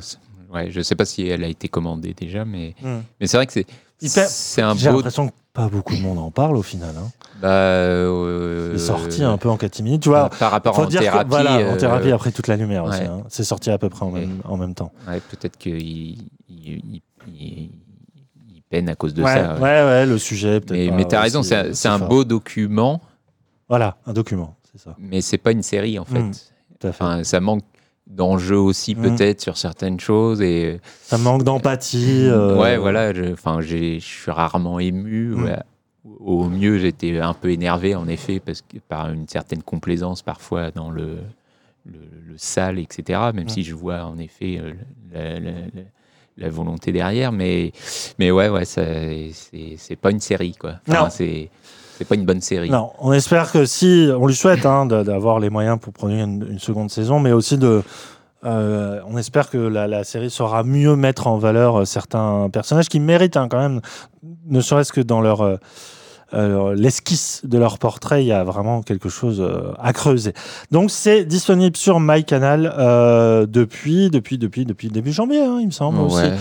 c'est- 0.00 0.18
ouais, 0.52 0.70
je 0.70 0.80
sais 0.82 0.94
pas 0.94 1.04
si 1.06 1.26
elle 1.26 1.42
a 1.42 1.48
été 1.48 1.66
commandée 1.68 2.14
déjà, 2.14 2.44
mais, 2.44 2.74
Hmm. 2.82 2.98
mais 3.20 3.26
c'est 3.26 3.36
vrai 3.38 3.46
que 3.46 3.52
c'est, 3.54 3.66
c'est 4.06 4.62
un 4.62 4.74
J'ai 4.76 4.88
beau. 4.90 4.96
l'impression 4.96 5.28
que 5.28 5.32
pas 5.52 5.68
beaucoup 5.68 5.96
de 5.96 6.00
monde 6.02 6.18
en 6.18 6.30
parle 6.30 6.56
au 6.56 6.62
final. 6.62 6.94
hein. 6.98 7.08
Bah, 7.40 7.48
euh, 7.48 8.72
C'est 8.76 8.84
sorti 8.86 9.22
un 9.24 9.36
peu 9.38 9.48
en 9.48 9.56
catimini, 9.56 9.98
tu 10.00 10.08
vois. 10.08 10.28
Par 10.30 10.50
rapport 10.50 10.74
Faut 10.76 10.82
en 10.82 10.86
dire 10.86 11.00
que- 11.00 11.04
thérapie. 11.04 11.34
en 11.34 11.44
euh, 11.46 11.76
thérapie 11.76 12.10
après 12.12 12.32
toute 12.32 12.46
la 12.48 12.56
lumière 12.56 12.84
aussi. 12.84 13.02
hein. 13.02 13.22
C'est 13.28 13.44
sorti 13.44 13.70
à 13.70 13.78
peu 13.78 13.88
près 13.88 14.04
en 14.04 14.10
même, 14.10 14.40
en 14.44 14.56
même 14.56 14.74
temps. 14.74 14.92
Ouais, 15.08 15.20
peut-être 15.20 15.56
qu'il 15.56 15.76
il, 15.80 16.28
il- 16.48 17.02
il- 17.28 17.70
il 18.48 18.62
peine 18.68 18.88
à 18.88 18.94
cause 18.94 19.14
de 19.14 19.22
ouais, 19.22 19.34
ça. 19.34 19.54
ouais, 19.54 19.60
ouais, 19.60 20.06
le 20.06 20.18
sujet 20.18 20.60
peut-être. 20.60 20.72
Mais, 20.78 20.88
pas 20.90 20.94
mais 20.96 21.04
t'as 21.06 21.20
raison, 21.20 21.42
c'est 21.42 21.56
un, 21.56 21.64
aussi 21.70 21.74
c'est 21.76 21.88
un 21.88 21.98
fort. 21.98 22.08
beau 22.08 22.24
document, 22.24 23.00
Voilà, 23.68 23.96
un 24.06 24.12
document, 24.12 24.56
c'est 24.72 24.80
ça. 24.80 24.94
mais 24.98 25.20
c'est 25.20 25.38
pas 25.38 25.52
une 25.52 25.62
série 25.62 25.98
en 25.98 26.04
fait. 26.04 26.18
Mm, 26.20 26.32
tout 26.80 26.86
à 26.88 26.92
fait. 26.92 27.04
Enfin, 27.04 27.24
ça 27.24 27.40
manque 27.40 27.62
d'enjeu 28.08 28.56
aussi 28.58 28.94
Mm. 28.94 29.02
peut-être 29.02 29.40
sur 29.40 29.56
certaines 29.56 30.00
choses 30.00 30.40
et 30.40 30.80
Ça 31.02 31.18
manque 31.18 31.42
d'empathie. 31.44 32.24
euh, 32.26 32.56
ouais 32.58 32.76
voilà 32.78 33.12
je- 33.14 33.32
enfin 33.32 33.60
je 33.60 33.98
suis 33.98 34.30
rarement 34.30 34.78
ému 34.80 35.34
Mm. 35.34 35.44
ouais. 35.44 35.58
au 36.20 36.48
mieux 36.48 36.78
j'étais 36.78 37.18
un 37.20 37.34
peu 37.34 37.50
énervé 37.50 37.94
en 37.94 38.08
effet 38.08 38.40
parce 38.40 38.62
que 38.62 38.78
par 38.78 39.10
une 39.12 39.28
certaine 39.28 39.62
complaisance 39.62 40.22
parfois 40.22 40.70
dans 40.70 40.90
le 40.90 41.18
le, 41.86 41.98
le 42.28 42.34
sale 42.38 42.78
etc 42.78 43.20
même 43.34 43.44
Mm. 43.44 43.48
si 43.50 43.62
je 43.62 43.74
vois 43.74 44.04
en 44.04 44.18
effet 44.18 44.58
euh, 44.62 44.72
la, 45.12 45.38
la- 45.40 45.50
la- 45.50 45.82
la 46.38 46.48
volonté 46.50 46.92
derrière 46.92 47.30
mais 47.32 47.72
mais 48.18 48.30
ouais 48.30 48.48
ouais 48.48 48.64
c'est 48.64 49.30
c'est 49.76 49.96
pas 49.96 50.10
une 50.10 50.20
série 50.20 50.54
quoi 50.54 50.74
Enfin, 50.88 51.10
c'est 51.10 51.50
c'est 51.98 52.04
pas 52.04 52.14
une 52.14 52.24
bonne 52.24 52.40
série 52.40 52.70
on 53.00 53.12
espère 53.12 53.50
que 53.50 53.66
si, 53.66 54.08
on 54.16 54.26
lui 54.28 54.34
souhaite 54.34 54.64
hein, 54.64 54.86
d'avoir 54.86 55.40
les 55.40 55.50
moyens 55.50 55.80
pour 55.80 55.92
produire 55.92 56.24
une, 56.24 56.60
seconde 56.60 56.90
saison, 56.90 57.18
mais 57.18 57.32
aussi 57.32 57.58
de. 57.58 57.82
euh, 58.44 59.00
on 59.08 59.18
espère 59.18 59.50
que 59.50 59.58
la, 59.58 60.04
série 60.04 60.30
saura 60.30 60.62
mieux 60.62 60.94
mettre 60.94 61.26
en 61.26 61.38
valeur 61.38 61.80
euh, 61.80 61.84
certains 61.84 62.48
personnages 62.52 62.88
qui 62.88 63.00
méritent 63.00 63.36
hein, 63.36 63.48
quand 63.50 63.58
même, 63.58 63.80
ne 64.46 64.60
serait-ce 64.60 64.92
que 64.92 65.00
dans 65.00 65.20
leur. 65.20 65.58
Euh, 66.34 66.74
l'esquisse 66.74 67.40
de 67.44 67.58
leur 67.58 67.78
portrait, 67.78 68.22
il 68.22 68.26
y 68.26 68.32
a 68.32 68.44
vraiment 68.44 68.82
quelque 68.82 69.08
chose 69.08 69.40
euh, 69.40 69.72
à 69.78 69.92
creuser. 69.92 70.34
Donc 70.70 70.90
c'est 70.90 71.24
disponible 71.24 71.76
sur 71.76 72.00
MyCanal 72.00 72.72
euh, 72.78 73.46
depuis, 73.46 74.10
depuis, 74.10 74.38
depuis, 74.38 74.64
depuis 74.64 74.88
début 74.88 75.12
janvier, 75.12 75.40
hein, 75.40 75.58
il 75.60 75.66
me 75.66 75.72
semble 75.72 76.00
aussi. 76.00 76.16
Ouais. 76.16 76.32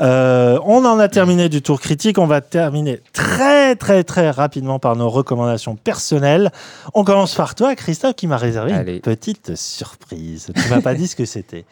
Euh, 0.00 0.58
on 0.64 0.84
en 0.84 0.98
a 0.98 1.08
terminé 1.08 1.48
du 1.48 1.62
tour 1.62 1.80
critique. 1.80 2.18
On 2.18 2.26
va 2.26 2.40
terminer 2.40 3.00
très 3.12 3.76
très 3.76 4.04
très 4.04 4.30
rapidement 4.30 4.78
par 4.78 4.96
nos 4.96 5.08
recommandations 5.08 5.76
personnelles. 5.76 6.50
On 6.94 7.04
commence 7.04 7.34
par 7.34 7.54
toi, 7.54 7.74
Christophe, 7.74 8.14
qui 8.14 8.26
m'a 8.26 8.36
réservé 8.36 8.72
une 8.72 9.00
petite 9.00 9.56
surprise. 9.56 10.52
Tu 10.54 10.68
m'as 10.68 10.80
pas 10.80 10.94
dit 10.94 11.06
ce 11.06 11.16
que 11.16 11.24
c'était. 11.24 11.64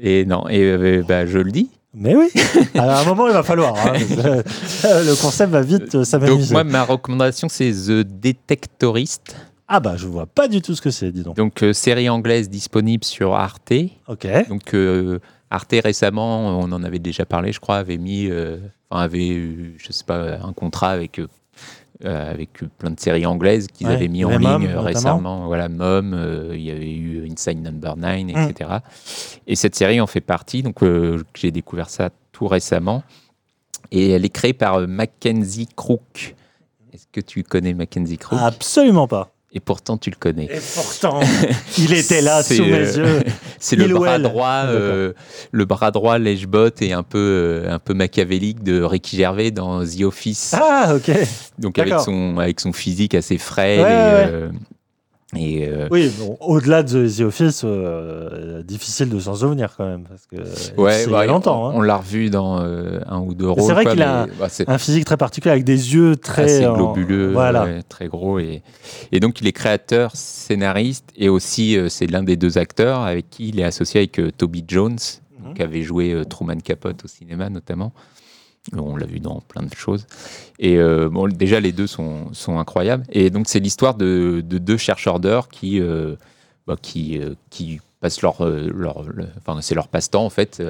et 0.00 0.24
non 0.24 0.48
et 0.48 0.60
euh, 0.60 1.02
bah, 1.06 1.26
je 1.26 1.38
le 1.38 1.50
dis 1.50 1.70
Mais 1.98 2.14
oui, 2.14 2.28
à 2.74 3.00
un 3.00 3.04
moment 3.04 3.26
il 3.26 3.32
va 3.32 3.42
falloir. 3.42 3.74
hein. 3.74 3.94
Le 4.84 5.20
concept 5.20 5.50
va 5.50 5.62
vite 5.62 5.94
euh, 5.94 6.26
donc 6.26 6.50
moi 6.50 6.62
ma 6.62 6.82
recommandation 6.84 7.48
c'est 7.48 7.72
The 7.72 8.06
Detectorist 8.06 9.34
Ah 9.66 9.80
bah 9.80 9.96
je 9.96 10.06
vois 10.06 10.26
pas 10.26 10.46
du 10.46 10.60
tout 10.60 10.74
ce 10.74 10.82
que 10.82 10.90
c'est, 10.90 11.10
dis 11.10 11.22
donc. 11.22 11.36
Donc, 11.36 11.62
euh, 11.62 11.72
série 11.72 12.08
anglaise 12.10 12.50
disponible 12.50 13.02
sur 13.04 13.34
Arte. 13.34 13.72
Ok. 14.08 14.26
Donc, 14.48 14.74
euh, 14.74 15.18
Arte 15.50 15.74
récemment, 15.82 16.58
on 16.60 16.70
en 16.70 16.82
avait 16.84 16.98
déjà 16.98 17.24
parlé, 17.24 17.52
je 17.52 17.60
crois, 17.60 17.76
avait 17.76 17.98
mis, 17.98 18.28
euh, 18.28 18.58
enfin, 18.90 19.02
avait, 19.02 19.28
eu, 19.28 19.76
je 19.78 19.90
sais 19.92 20.04
pas, 20.04 20.38
un 20.42 20.52
contrat 20.52 20.90
avec, 20.90 21.20
euh, 22.04 22.30
avec 22.30 22.50
plein 22.78 22.90
de 22.90 23.00
séries 23.00 23.24
anglaises 23.26 23.68
qu'ils 23.68 23.86
Ouais, 23.86 23.94
avaient 23.94 24.08
mis 24.08 24.24
en 24.24 24.30
ligne 24.30 24.40
Mom, 24.42 24.62
euh, 24.62 24.66
notamment. 24.66 24.82
récemment. 24.82 25.46
Voilà, 25.46 25.68
Mom, 25.68 26.12
euh, 26.14 26.52
il 26.54 26.62
y 26.62 26.70
avait 26.70 26.92
eu 26.92 27.26
Inside 27.30 27.62
Number 27.62 27.96
9, 27.96 28.22
Mm. 28.24 28.30
etc. 28.50 28.70
Et 29.46 29.56
cette 29.56 29.74
série 29.74 30.00
en 30.00 30.06
fait 30.06 30.20
partie. 30.20 30.62
Donc, 30.62 30.82
euh, 30.82 31.22
j'ai 31.34 31.50
découvert 31.50 31.88
ça 31.90 32.10
tout 32.32 32.46
récemment. 32.48 33.02
Et 33.92 34.10
elle 34.10 34.24
est 34.24 34.30
créée 34.30 34.52
par 34.52 34.80
Mackenzie 34.86 35.68
Crook. 35.74 36.34
Est-ce 36.92 37.06
que 37.12 37.20
tu 37.20 37.42
connais 37.42 37.72
Mackenzie 37.74 38.18
Crook? 38.18 38.38
Absolument 38.42 39.06
pas. 39.06 39.30
Et 39.52 39.60
pourtant, 39.60 39.96
tu 39.96 40.10
le 40.10 40.16
connais. 40.16 40.44
Et 40.44 40.60
pourtant, 40.74 41.20
il 41.78 41.92
était 41.94 42.20
là 42.20 42.42
sous 42.42 42.64
mes 42.64 42.72
euh, 42.72 42.96
yeux. 42.96 43.22
C'est 43.58 43.76
le 43.76 43.86
Il 43.86 43.94
ou 43.94 43.98
bras 44.00 44.18
droit, 44.18 44.64
euh, 44.66 45.12
le 45.50 45.64
bras 45.64 45.90
droit 45.90 46.18
lèche-bot 46.18 46.82
et 46.82 46.92
un 46.92 47.02
peu, 47.02 47.18
euh, 47.64 47.72
un 47.72 47.78
peu 47.78 47.94
machiavélique 47.94 48.62
de 48.62 48.82
Ricky 48.82 49.16
Gervais 49.16 49.50
dans 49.50 49.82
The 49.84 50.02
Office. 50.02 50.54
Ah 50.54 50.94
ok. 50.94 51.10
Donc 51.58 51.78
avec 51.78 51.98
son, 52.00 52.38
avec 52.38 52.60
son 52.60 52.72
physique 52.72 53.14
assez 53.14 53.38
frêle 53.38 53.80
Ouais, 53.80 54.28
et, 54.28 54.42
ouais. 54.44 54.50
Euh, 55.36 55.40
et, 55.40 55.68
euh, 55.68 55.88
Oui, 55.90 56.10
bon, 56.18 56.36
au-delà 56.40 56.82
de 56.82 57.06
The 57.08 57.20
Office, 57.20 57.62
euh, 57.64 58.62
difficile 58.62 59.08
de 59.08 59.18
s'en 59.20 59.34
souvenir 59.34 59.74
quand 59.76 59.86
même 59.86 60.04
parce 60.04 60.26
que 60.26 60.36
ouais, 60.80 60.92
c'est 60.92 61.04
il 61.04 61.08
y 61.08 61.12
bah, 61.12 61.20
a 61.20 61.26
longtemps. 61.26 61.68
hein. 61.68 61.72
On, 61.74 61.80
l'a 61.82 61.96
revu 61.96 62.30
dans 62.30 62.60
euh, 62.60 63.00
un 63.06 63.20
ou 63.20 63.34
deux 63.34 63.48
rôles. 63.48 63.62
C'est 63.62 63.72
vrai 63.72 63.86
qu'il 63.86 64.02
a 64.02 64.26
bah, 64.38 64.48
un 64.66 64.78
physique 64.78 65.04
très 65.04 65.16
particulier 65.16 65.52
avec 65.52 65.64
des 65.64 65.94
yeux 65.94 66.16
très 66.16 66.44
assez 66.44 66.66
en- 66.66 66.74
globuleux, 66.74 67.32
Voilà. 67.32 67.64
ouais, 67.64 67.82
très 67.88 68.08
gros. 68.08 68.38
Et, 68.38 68.62
et 69.12 69.20
donc, 69.20 69.40
il 69.40 69.46
est 69.46 69.52
créateur, 69.52 70.10
scénariste 70.14 71.08
et 71.16 71.28
aussi, 71.28 71.76
c'est 71.88 72.06
l'un 72.10 72.22
des 72.22 72.36
deux 72.36 72.58
acteurs 72.58 73.00
avec 73.00 73.30
qui 73.30 73.48
il 73.48 73.60
est 73.60 73.64
associé 73.64 74.00
avec 74.00 74.20
Toby 74.36 74.64
Jones, 74.66 74.98
Mhm. 75.38 75.54
qui 75.54 75.62
avait 75.62 75.82
joué 75.82 76.22
Truman 76.28 76.56
Capote 76.64 77.04
au 77.04 77.08
cinéma 77.08 77.50
notamment. 77.50 77.92
On 78.74 78.96
l'a 78.96 79.06
vu 79.06 79.20
dans 79.20 79.40
plein 79.40 79.62
de 79.62 79.74
choses. 79.74 80.06
Et 80.58 80.76
euh, 80.76 81.08
déjà, 81.28 81.60
les 81.60 81.72
deux 81.72 81.86
sont, 81.86 82.30
incroyables. 82.48 83.04
Et 83.10 83.30
donc, 83.30 83.48
c'est 83.48 83.60
l'histoire 83.60 83.94
de, 83.94 84.42
de 84.44 84.58
deux 84.58 84.76
chercheurs 84.76 85.20
d'heures 85.20 85.48
qui, 85.48 85.80
euh, 85.80 86.16
bah, 86.66 86.76
euh, 86.96 87.34
qui 87.50 87.80
passent 88.00 88.22
leur. 88.22 88.38
c'est 89.60 89.74
leur 89.74 89.88
passe-temps, 89.88 90.24
en 90.24 90.30
fait, 90.30 90.62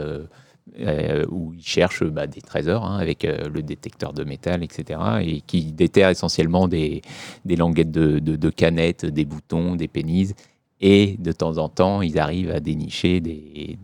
où 1.31 1.55
ils 1.55 1.65
cherchent 1.65 2.05
bah, 2.05 2.27
des 2.27 2.43
trésors 2.43 2.85
hein, 2.85 2.99
avec 2.99 3.23
le 3.25 3.63
détecteur 3.63 4.13
de 4.13 4.25
métal, 4.25 4.63
etc. 4.63 5.01
Et 5.23 5.41
qui 5.41 5.73
déterrent 5.73 6.11
essentiellement 6.11 6.69
des, 6.69 7.03
languettes 7.49 7.91
de, 7.91 8.51
canettes, 8.51 9.07
des 9.07 9.25
boutons, 9.25 9.77
des 9.77 9.89
pénises. 9.89 10.35
Et 10.83 11.17
de 11.19 11.33
temps 11.33 11.57
en 11.57 11.71
temps, 11.71 12.03
ils 12.03 12.19
arrivent 12.19 12.51
à 12.51 12.61
dénicher 12.61 13.21
des, 13.21 13.79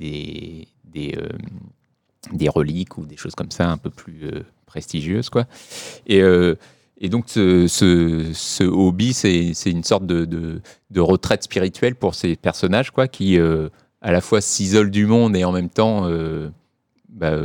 des 2.30 2.48
reliques 2.48 2.98
ou 2.98 3.06
des 3.06 3.16
choses 3.16 3.34
comme 3.34 3.50
ça 3.50 3.68
un 3.68 3.78
peu 3.78 3.90
plus 3.90 4.20
euh, 4.24 4.42
prestigieuses. 4.66 5.28
Quoi. 5.28 5.44
Et, 6.06 6.22
euh, 6.22 6.54
et 6.98 7.08
donc, 7.08 7.24
ce, 7.28 7.66
ce, 7.66 8.64
hobby, 8.64 9.12
c'est 9.12 9.52
une 9.66 9.82
sorte 9.82 10.06
de, 10.06 10.24
de, 10.24 11.00
retraite 11.00 11.42
spirituelle 11.42 11.96
pour 11.96 12.14
ces 12.14 12.36
personnages 12.36 12.92
quoi, 12.92 13.08
qui, 13.08 13.38
euh, 13.38 13.68
à 14.00 14.12
la 14.12 14.20
fois 14.20 14.40
s'isolent 14.40 14.90
du 14.90 15.06
monde 15.06 15.34
et 15.34 15.44
en 15.44 15.50
même 15.50 15.68
temps 15.68 16.08
bah, 17.08 17.36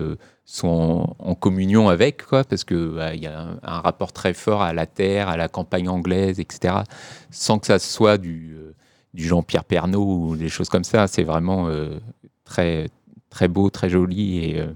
sont 0.46 1.16
en, 1.18 1.34
communion 1.34 1.90
avec, 1.90 2.24
quoi, 2.24 2.44
parce 2.44 2.64
qu'il 2.64 3.00
il 3.16 3.20
y 3.20 3.26
a 3.26 3.48
un, 3.64 3.80
rapport 3.80 4.14
très 4.14 4.36
fort 4.36 4.62
à 4.62 4.74
la 4.74 4.86
terre, 4.86 5.28
à 5.28 5.38
la 5.38 5.48
campagne 5.48 5.90
anglaise, 5.90 6.40
etc., 6.40 6.76
sans 7.32 7.58
que 7.58 7.66
ça 7.66 7.80
soit 7.80 8.20
du, 8.20 8.56
du 9.16 9.26
Jean-Pierre 9.26 9.66
Pernaut 9.66 10.06
ou 10.06 10.36
des 10.36 10.50
choses 10.50 10.70
comme 10.70 10.84
ça. 10.84 11.08
C'est 11.08 11.24
vraiment 11.24 11.68
très, 12.46 12.90
très 13.38 13.48
beau, 13.48 13.70
très 13.70 13.90
joli. 13.90 14.40
Et, 14.46 14.60
euh, 14.60 14.72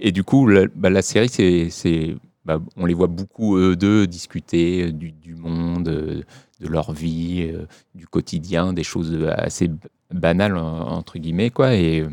et 0.00 0.12
du 0.12 0.22
coup, 0.24 0.46
la, 0.46 0.66
bah, 0.74 0.88
la 0.88 1.02
série, 1.02 1.28
c'est, 1.28 1.68
c'est, 1.68 2.16
bah, 2.46 2.58
on 2.76 2.86
les 2.86 2.94
voit 2.94 3.06
beaucoup, 3.06 3.56
eux 3.58 3.76
deux, 3.76 4.06
discuter 4.06 4.84
euh, 4.86 4.92
du, 4.92 5.12
du 5.12 5.34
monde, 5.34 5.88
euh, 5.88 6.22
de 6.60 6.68
leur 6.68 6.92
vie, 6.92 7.52
du 7.94 8.06
quotidien, 8.06 8.72
des 8.72 8.84
choses 8.84 9.12
assez 9.36 9.68
banales, 10.10 10.56
en- 10.56 10.88
entre 10.98 11.18
guillemets. 11.18 11.50
Quoi, 11.50 11.74
et, 11.74 12.06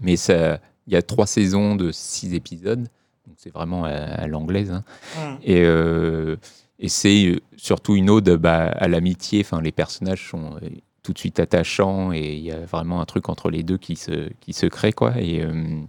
mais 0.00 0.16
ça, 0.16 0.60
il 0.86 0.92
y 0.92 0.96
a 0.96 1.02
trois 1.02 1.26
saisons 1.26 1.76
de 1.76 1.92
six 1.92 2.34
épisodes, 2.34 2.82
donc 3.26 3.36
c'est 3.38 3.52
vraiment 3.54 3.84
à, 3.84 3.90
à 3.92 4.26
l'anglaise. 4.26 4.70
hein. 4.72 4.84
Mm. 5.16 5.36
Et, 5.44 5.60
euh, 5.64 6.36
et 6.78 6.88
c'est 6.88 7.40
surtout 7.56 7.94
une 7.94 8.10
ode 8.10 8.30
bah, 8.36 8.64
à 8.76 8.88
l'amitié. 8.88 9.40
Enfin, 9.44 9.60
les 9.62 9.72
personnages 9.72 10.28
sont 10.30 10.58
tout 11.02 11.12
de 11.12 11.18
suite 11.18 11.40
attachant 11.40 12.12
et 12.12 12.34
il 12.34 12.42
y 12.42 12.52
a 12.52 12.60
vraiment 12.60 13.00
un 13.00 13.04
truc 13.04 13.28
entre 13.28 13.50
les 13.50 13.62
deux 13.62 13.78
qui 13.78 13.96
se, 13.96 14.28
qui 14.40 14.52
se 14.52 14.66
crée, 14.66 14.92
quoi. 14.92 15.14
Et, 15.18 15.42
euh, 15.42 15.80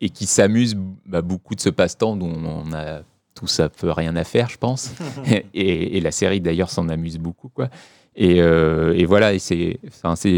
et 0.00 0.10
qui 0.10 0.26
s'amuse 0.26 0.76
bah, 1.06 1.22
beaucoup 1.22 1.54
de 1.54 1.60
ce 1.60 1.70
passe-temps 1.70 2.16
dont 2.16 2.32
on 2.44 2.72
a 2.72 3.00
tous 3.34 3.60
un 3.60 3.68
peu 3.68 3.90
rien 3.90 4.16
à 4.16 4.24
faire, 4.24 4.48
je 4.48 4.58
pense. 4.58 4.92
et, 5.54 5.96
et 5.96 6.00
la 6.00 6.10
série, 6.10 6.40
d'ailleurs, 6.40 6.70
s'en 6.70 6.88
amuse 6.88 7.18
beaucoup, 7.18 7.48
quoi. 7.48 7.68
Et, 8.18 8.40
euh, 8.40 8.94
et 8.94 9.04
voilà, 9.04 9.38
c'est, 9.38 9.78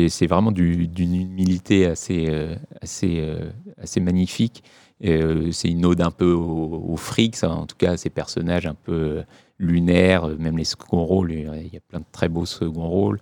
c'est, 0.09 0.27
vraiment 0.27 0.51
du- 0.51 0.89
d'une 0.89 1.15
humilité 1.15 1.86
assez, 1.86 2.27
euh, 2.28 2.56
assez, 2.82 3.19
euh, 3.20 3.51
assez 3.81 4.01
magnifique. 4.01 4.65
C'est 5.01 5.69
une 5.69 5.86
ode 5.86 6.01
un 6.01 6.10
peu 6.10 6.32
au, 6.32 6.85
au 6.89 6.97
fric, 6.97 7.36
ça, 7.36 7.51
en 7.51 7.66
tout 7.66 7.77
cas, 7.77 7.97
ces 7.97 8.10
personnages 8.10 8.66
un 8.66 8.74
peu 8.74 9.23
lunaires, 9.59 10.28
euh, 10.28 10.36
même 10.39 10.56
les 10.56 10.64
second 10.64 11.05
rôles, 11.05 11.32
il 11.32 11.70
y 11.72 11.76
a 11.76 11.80
plein 11.89 12.01
de 12.01 12.05
très 12.12 12.28
beaux 12.28 12.47
second 12.47 12.89
rôles. 12.89 13.20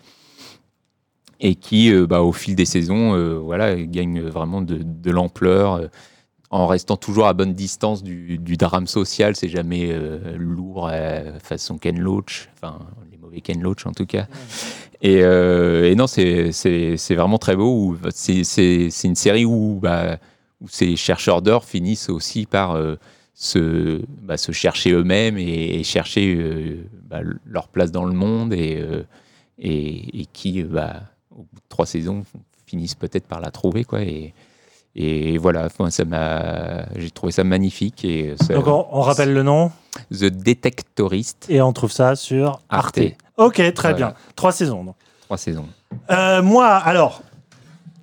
Et 1.40 1.54
qui, 1.54 1.92
euh, 1.92 2.06
bah, 2.06 2.22
au 2.22 2.32
fil 2.32 2.54
des 2.56 2.64
saisons, 2.64 3.14
euh, 3.14 3.38
voilà, 3.38 3.76
gagnent 3.76 4.22
vraiment 4.22 4.62
de, 4.62 4.80
de 4.82 5.10
l'ampleur. 5.10 5.74
euh, 5.74 5.88
en 6.50 6.68
restant 6.68 6.96
toujours 6.96 7.26
à 7.26 7.32
bonne 7.32 7.54
distance 7.54 8.04
du, 8.04 8.38
du 8.38 8.56
drame 8.56 8.86
social, 8.86 9.34
c'est 9.34 9.48
jamais 9.48 9.88
euh, 9.90 10.36
lourd 10.38 10.90
façon 11.42 11.76
Ken 11.76 11.98
Loach, 11.98 12.48
enfin 12.54 12.78
les 13.10 13.18
mauvais 13.18 13.40
Ken 13.40 13.60
Loach 13.60 13.84
en 13.84 13.92
tout 13.92 14.06
cas. 14.06 14.28
Et, 15.02 15.18
et 15.18 15.94
non, 15.96 16.06
c'est 16.06 17.14
vraiment 17.16 17.38
très 17.38 17.56
beau. 17.56 17.96
C'est 18.10 18.88
une 19.04 19.16
série 19.16 19.44
où, 19.44 19.80
bah, 19.82 20.18
où 20.60 20.68
ces 20.68 20.94
chercheurs 20.96 21.42
d'or 21.42 21.64
finissent 21.64 22.08
aussi 22.08 22.46
par 22.46 22.80
se, 23.38 24.00
bah, 24.22 24.38
se 24.38 24.50
chercher 24.52 24.92
eux-mêmes 24.92 25.36
et, 25.36 25.78
et 25.78 25.84
chercher 25.84 26.34
euh, 26.34 26.84
bah, 27.04 27.20
leur 27.44 27.68
place 27.68 27.92
dans 27.92 28.06
le 28.06 28.14
monde 28.14 28.54
et, 28.54 28.78
euh, 28.80 29.02
et, 29.58 30.22
et 30.22 30.26
qui, 30.32 30.62
euh, 30.62 30.66
bah, 30.66 31.02
au 31.30 31.42
bout 31.42 31.56
de 31.56 31.68
trois 31.68 31.84
saisons, 31.84 32.24
finissent 32.66 32.94
peut-être 32.94 33.26
par 33.26 33.40
la 33.40 33.50
trouver. 33.50 33.84
Quoi, 33.84 34.00
et, 34.02 34.32
et 34.94 35.36
voilà, 35.36 35.68
moi, 35.78 35.90
ça 35.90 36.06
m'a, 36.06 36.86
j'ai 36.96 37.10
trouvé 37.10 37.30
ça 37.30 37.44
magnifique. 37.44 38.06
Et 38.06 38.34
ça- 38.40 38.54
Donc 38.54 38.66
on, 38.68 38.86
on 38.90 39.02
rappelle 39.02 39.34
le 39.34 39.42
nom 39.42 39.70
The 40.10 40.24
Detectorist. 40.30 41.44
et 41.50 41.60
on 41.60 41.74
trouve 41.74 41.92
ça 41.92 42.16
sur 42.16 42.60
Arte. 42.70 42.98
Arte. 42.98 43.00
Ok, 43.36 43.56
très 43.74 43.90
Voilà. 43.90 43.94
bien. 43.94 44.14
Trois 44.34 44.52
saisons. 44.52 44.82
donc. 44.84 44.96
Trois 45.26 45.36
saisons. 45.36 45.66
Euh, 46.10 46.40
moi, 46.40 46.68
alors, 46.68 47.20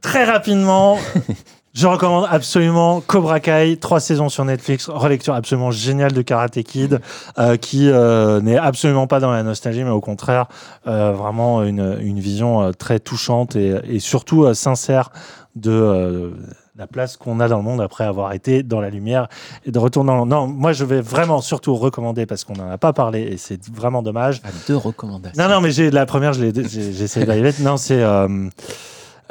très 0.02 0.26
rapidement, 0.26 1.00
je 1.74 1.88
recommande 1.88 2.28
absolument 2.30 3.02
Cobra 3.02 3.40
Kai, 3.40 3.78
trois 3.78 4.00
saisons 4.00 4.30
sur 4.30 4.46
Netflix, 4.46 4.90
relecture 4.90 5.34
absolument 5.34 5.72
géniale 5.72 6.12
de 6.12 6.22
Karate 6.22 6.62
Kid, 6.62 7.00
euh, 7.40 7.58
qui 7.58 7.90
euh, 7.90 8.42
n'est 8.42 8.58
absolument 8.58 9.08
pas 9.08 9.20
dans 9.20 9.32
la 9.32 9.42
nostalgie, 9.42 9.84
mais 9.84 9.90
au 9.90 10.02
contraire, 10.02 10.46
euh, 10.88 11.12
vraiment 11.14 11.64
une, 11.64 11.98
une 12.02 12.20
vision 12.20 12.72
très 12.78 13.00
touchante 13.00 13.56
et, 13.56 13.76
et 13.86 14.00
surtout 14.00 14.54
sincère 14.54 15.10
de 15.56 16.34
la 16.76 16.88
place 16.88 17.18
qu'on 17.18 17.40
a 17.40 17.48
dans 17.48 17.58
le 17.58 17.64
monde 17.64 17.82
après 17.82 18.04
avoir 18.04 18.34
été 18.34 18.64
dans 18.64 18.82
la 18.82 18.90
lumière 18.90 19.28
et 19.66 19.72
de 19.72 19.78
retourner 19.78 20.12
dans... 20.12 20.26
Non, 20.26 20.48
moi 20.48 20.74
je 20.74 20.86
vais 20.86 21.02
vraiment 21.02 21.42
surtout 21.42 21.76
recommander 21.76 22.26
parce 22.26 22.44
qu'on 22.44 22.54
n'en 22.54 22.70
a 22.70 22.80
pas 22.80 22.94
parlé 22.94 23.22
et 23.22 23.38
c'est 23.38 23.64
vraiment 23.70 24.02
dommage. 24.02 24.42
deux 24.68 24.78
recommandations. 24.78 25.42
Non, 25.42 25.50
non, 25.50 25.62
mais 25.62 25.72
j'ai 25.72 25.92
la 25.92 26.08
première, 26.08 26.34
j'ai 26.34 26.52
j'ai 26.52 27.04
essayé 27.04 27.26
d'arriver. 27.28 27.54
Non, 27.60 27.78
c'est 27.78 28.04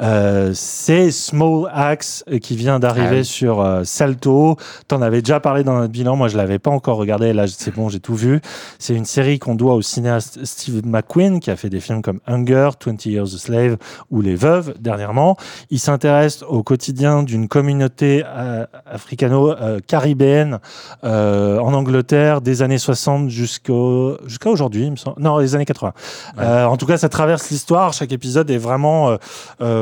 euh, 0.01 0.51
c'est 0.53 1.11
Small 1.11 1.69
Axe 1.73 2.23
euh, 2.31 2.39
qui 2.39 2.55
vient 2.55 2.79
d'arriver 2.79 3.07
Ah 3.09 3.19
oui. 3.19 3.25
sur 3.25 3.61
euh, 3.61 3.83
Salto. 3.83 4.57
T'en 4.87 5.01
avais 5.01 5.21
déjà 5.21 5.39
parlé 5.39 5.63
dans 5.63 5.75
notre 5.75 5.91
bilan. 5.91 6.15
Moi, 6.15 6.27
je 6.27 6.37
l'avais 6.37 6.59
pas 6.59 6.71
encore 6.71 6.97
regardé. 6.97 7.33
Là, 7.33 7.45
c'est 7.47 7.73
bon, 7.73 7.89
j'ai 7.89 7.99
tout 7.99 8.15
vu. 8.15 8.41
C'est 8.79 8.95
une 8.95 9.05
série 9.05 9.39
qu'on 9.39 9.55
doit 9.55 9.75
au 9.75 9.81
cinéaste 9.81 10.43
Steve 10.45 10.85
McQueen 10.85 11.39
qui 11.39 11.51
a 11.51 11.55
fait 11.55 11.69
des 11.69 11.79
films 11.79 12.01
comme 12.01 12.19
Hunger, 12.27 12.69
20 12.83 13.05
Years 13.05 13.27
a 13.33 13.37
Slave 13.37 13.77
ou 14.11 14.21
Les 14.21 14.35
Veuves 14.35 14.73
dernièrement. 14.79 15.37
Il 15.69 15.79
s'intéresse 15.79 16.43
au 16.47 16.63
quotidien 16.63 17.23
d'une 17.23 17.47
communauté 17.47 18.23
euh, 18.25 18.65
africano-caribéenne 18.85 20.59
en 21.03 21.73
Angleterre 21.73 22.41
des 22.41 22.61
années 22.61 22.77
60 22.77 23.29
jusqu'au 23.29 24.17
jusqu'à 24.25 24.49
aujourd'hui, 24.49 24.85
il 24.85 24.91
me 24.91 24.95
semble. 24.95 25.21
Non, 25.21 25.37
les 25.37 25.55
années 25.55 25.65
80. 25.65 25.93
Euh, 26.39 26.65
en 26.65 26.77
tout 26.77 26.85
cas, 26.85 26.97
ça 26.97 27.09
traverse 27.09 27.49
l'histoire. 27.49 27.93
Chaque 27.93 28.11
épisode 28.11 28.49
est 28.49 28.57
vraiment 28.57 29.17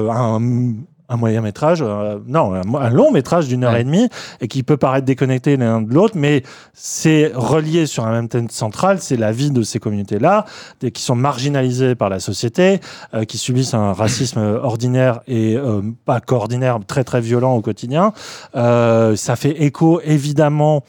un, 0.10 0.42
un 1.10 1.18
moyen 1.18 1.42
métrage, 1.42 1.80
euh, 1.86 2.20
non, 2.26 2.54
un, 2.54 2.62
un 2.76 2.90
long 2.90 3.12
métrage 3.12 3.50
d'une 3.50 3.66
heure 3.66 3.74
Ouais. 3.74 3.82
et 3.82 3.84
demie 3.84 4.08
et 4.40 4.48
qui 4.48 4.64
peut 4.64 4.78
paraître 4.78 5.06
déconnecté 5.06 5.58
l'un 5.58 5.82
de 5.82 5.94
l'autre, 5.94 6.14
mais 6.16 6.42
c'est 6.74 7.34
relié 7.36 7.86
sur 7.86 8.06
un 8.06 8.12
même 8.14 8.30
thème 8.30 8.50
central. 8.50 9.00
C'est 9.02 9.18
la 9.18 9.34
vie 9.34 9.52
de 9.52 9.62
ces 9.62 9.78
communautés-là, 9.80 10.46
qui 10.94 11.02
sont 11.02 11.16
marginalisées 11.16 11.96
par 11.96 12.08
la 12.10 12.22
société, 12.22 12.80
euh, 13.14 13.26
qui 13.26 13.38
subissent 13.38 13.74
un 13.74 13.92
racisme 13.92 14.40
ordinaire 14.64 15.20
et 15.28 15.58
euh, 15.58 15.82
pas 16.06 16.22
qu'ordinaire, 16.22 16.80
très 16.88 17.04
très 17.04 17.20
violent 17.20 17.56
au 17.56 17.62
quotidien. 17.62 18.14
Euh, 18.56 19.18
ça 19.18 19.36
fait 19.36 19.64
écho 19.64 20.00
évidemment 20.06 20.84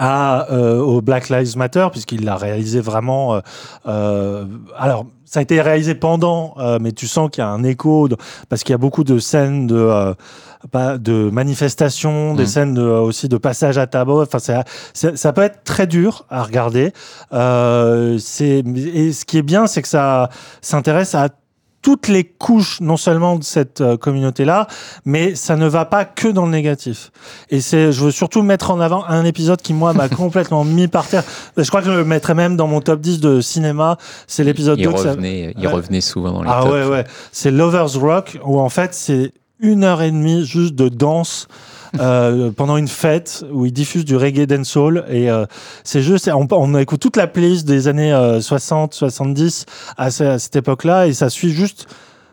à, 0.00 0.50
euh, 0.50 0.80
au 0.80 1.02
Black 1.02 1.28
Lives 1.28 1.56
Matter, 1.58 1.86
puisqu'il 1.92 2.24
l'a 2.24 2.36
réalisé 2.36 2.80
vraiment. 2.80 3.34
euh, 3.34 3.40
euh, 3.86 4.44
alors, 4.78 5.04
ça 5.26 5.38
a 5.40 5.42
été 5.42 5.60
réalisé 5.60 5.94
pendant, 5.94 6.54
euh, 6.58 6.78
mais 6.80 6.90
tu 6.92 7.06
sens 7.06 7.28
qu'il 7.30 7.42
y 7.42 7.46
a 7.46 7.50
un 7.50 7.62
écho, 7.62 8.08
de- 8.08 8.16
parce 8.48 8.64
qu'il 8.64 8.72
y 8.72 8.74
a 8.74 8.78
beaucoup 8.78 9.04
de 9.04 9.18
scènes 9.18 9.66
de. 9.66 9.76
euh, 9.76 10.14
pas- 10.72 10.98
de 10.98 11.30
manifestations, 11.30 12.34
des 12.34 12.42
Mm. 12.42 12.46
scènes 12.46 12.74
de, 12.74 12.82
aussi 12.82 13.28
de 13.28 13.38
passage 13.38 13.78
à 13.78 13.86
tabac. 13.86 14.12
Enfin, 14.22 14.38
c'est- 14.38 14.62
c'est- 14.92 15.16
ça 15.16 15.32
peut 15.32 15.40
être 15.42 15.64
très 15.64 15.86
dur 15.86 16.26
à 16.28 16.42
regarder. 16.42 16.92
Euh, 17.32 18.18
c'est 18.18 18.58
et 18.76 19.12
ce 19.12 19.24
qui 19.24 19.38
est 19.38 19.42
bien, 19.42 19.66
c'est 19.66 19.80
que 19.82 19.88
ça 19.88 20.28
s'intéresse 20.60 21.14
à 21.14 21.28
toutes 21.82 22.08
les 22.08 22.24
couches, 22.24 22.80
non 22.80 22.96
seulement 22.98 23.36
de 23.38 23.44
cette 23.44 23.80
euh, 23.80 23.96
communauté-là, 23.96 24.66
mais 25.06 25.34
ça 25.34 25.56
ne 25.56 25.66
va 25.66 25.84
pas 25.86 26.04
que 26.04 26.28
dans 26.28 26.44
le 26.44 26.50
négatif. 26.50 27.10
Et 27.48 27.60
c'est, 27.60 27.90
je 27.92 28.04
veux 28.04 28.10
surtout 28.10 28.42
mettre 28.42 28.70
en 28.70 28.80
avant 28.80 29.04
un 29.06 29.24
épisode 29.24 29.62
qui, 29.62 29.72
moi, 29.72 29.92
m'a 29.94 30.08
complètement 30.10 30.64
mis 30.64 30.88
par 30.88 31.06
terre. 31.06 31.24
Je 31.56 31.66
crois 31.68 31.80
que 31.80 31.86
je 31.86 31.92
le 31.92 32.04
mettrais 32.04 32.34
même 32.34 32.56
dans 32.56 32.66
mon 32.66 32.80
top 32.80 33.00
10 33.00 33.20
de 33.20 33.40
cinéma. 33.40 33.96
C'est 34.26 34.44
l'épisode 34.44 34.78
Il 34.78 34.84
2. 34.88 34.92
que 34.92 34.98
ça- 34.98 35.10
revenait, 35.12 35.54
il 35.56 35.66
Ouais. 35.66 35.72
revenait 35.72 36.00
souvent 36.02 36.32
dans 36.32 36.42
les 36.42 36.50
Ah 36.52 36.60
tops. 36.62 36.72
ouais, 36.72 36.84
ouais. 36.84 37.04
C'est 37.32 37.50
Lover's 37.50 37.96
Rock, 37.96 38.38
où 38.44 38.60
en 38.60 38.68
fait, 38.68 38.92
c'est 38.92 39.32
une 39.58 39.84
heure 39.84 40.02
et 40.02 40.10
demie 40.10 40.44
juste 40.44 40.74
de 40.74 40.88
danse. 40.90 41.48
Euh, 41.98 42.50
pendant 42.52 42.76
une 42.76 42.88
fête 42.88 43.44
où 43.52 43.66
ils 43.66 43.72
diffusent 43.72 44.04
du 44.04 44.16
reggae 44.16 44.46
dancehall 44.46 45.04
et 45.08 45.30
euh, 45.30 45.46
c'est 45.82 46.02
juste 46.02 46.30
on, 46.32 46.78
écoute 46.78 47.00
toute 47.00 47.16
la 47.16 47.26
playlist 47.26 47.66
des 47.66 47.88
années 47.88 48.12
euh, 48.12 48.40
60 48.40 48.94
70 48.94 49.66
à, 49.96 50.04
à 50.04 50.10
cette 50.10 50.56
époque-là 50.56 51.06
et 51.08 51.12
ça 51.12 51.30
suit 51.30 51.50
juste 51.50 51.88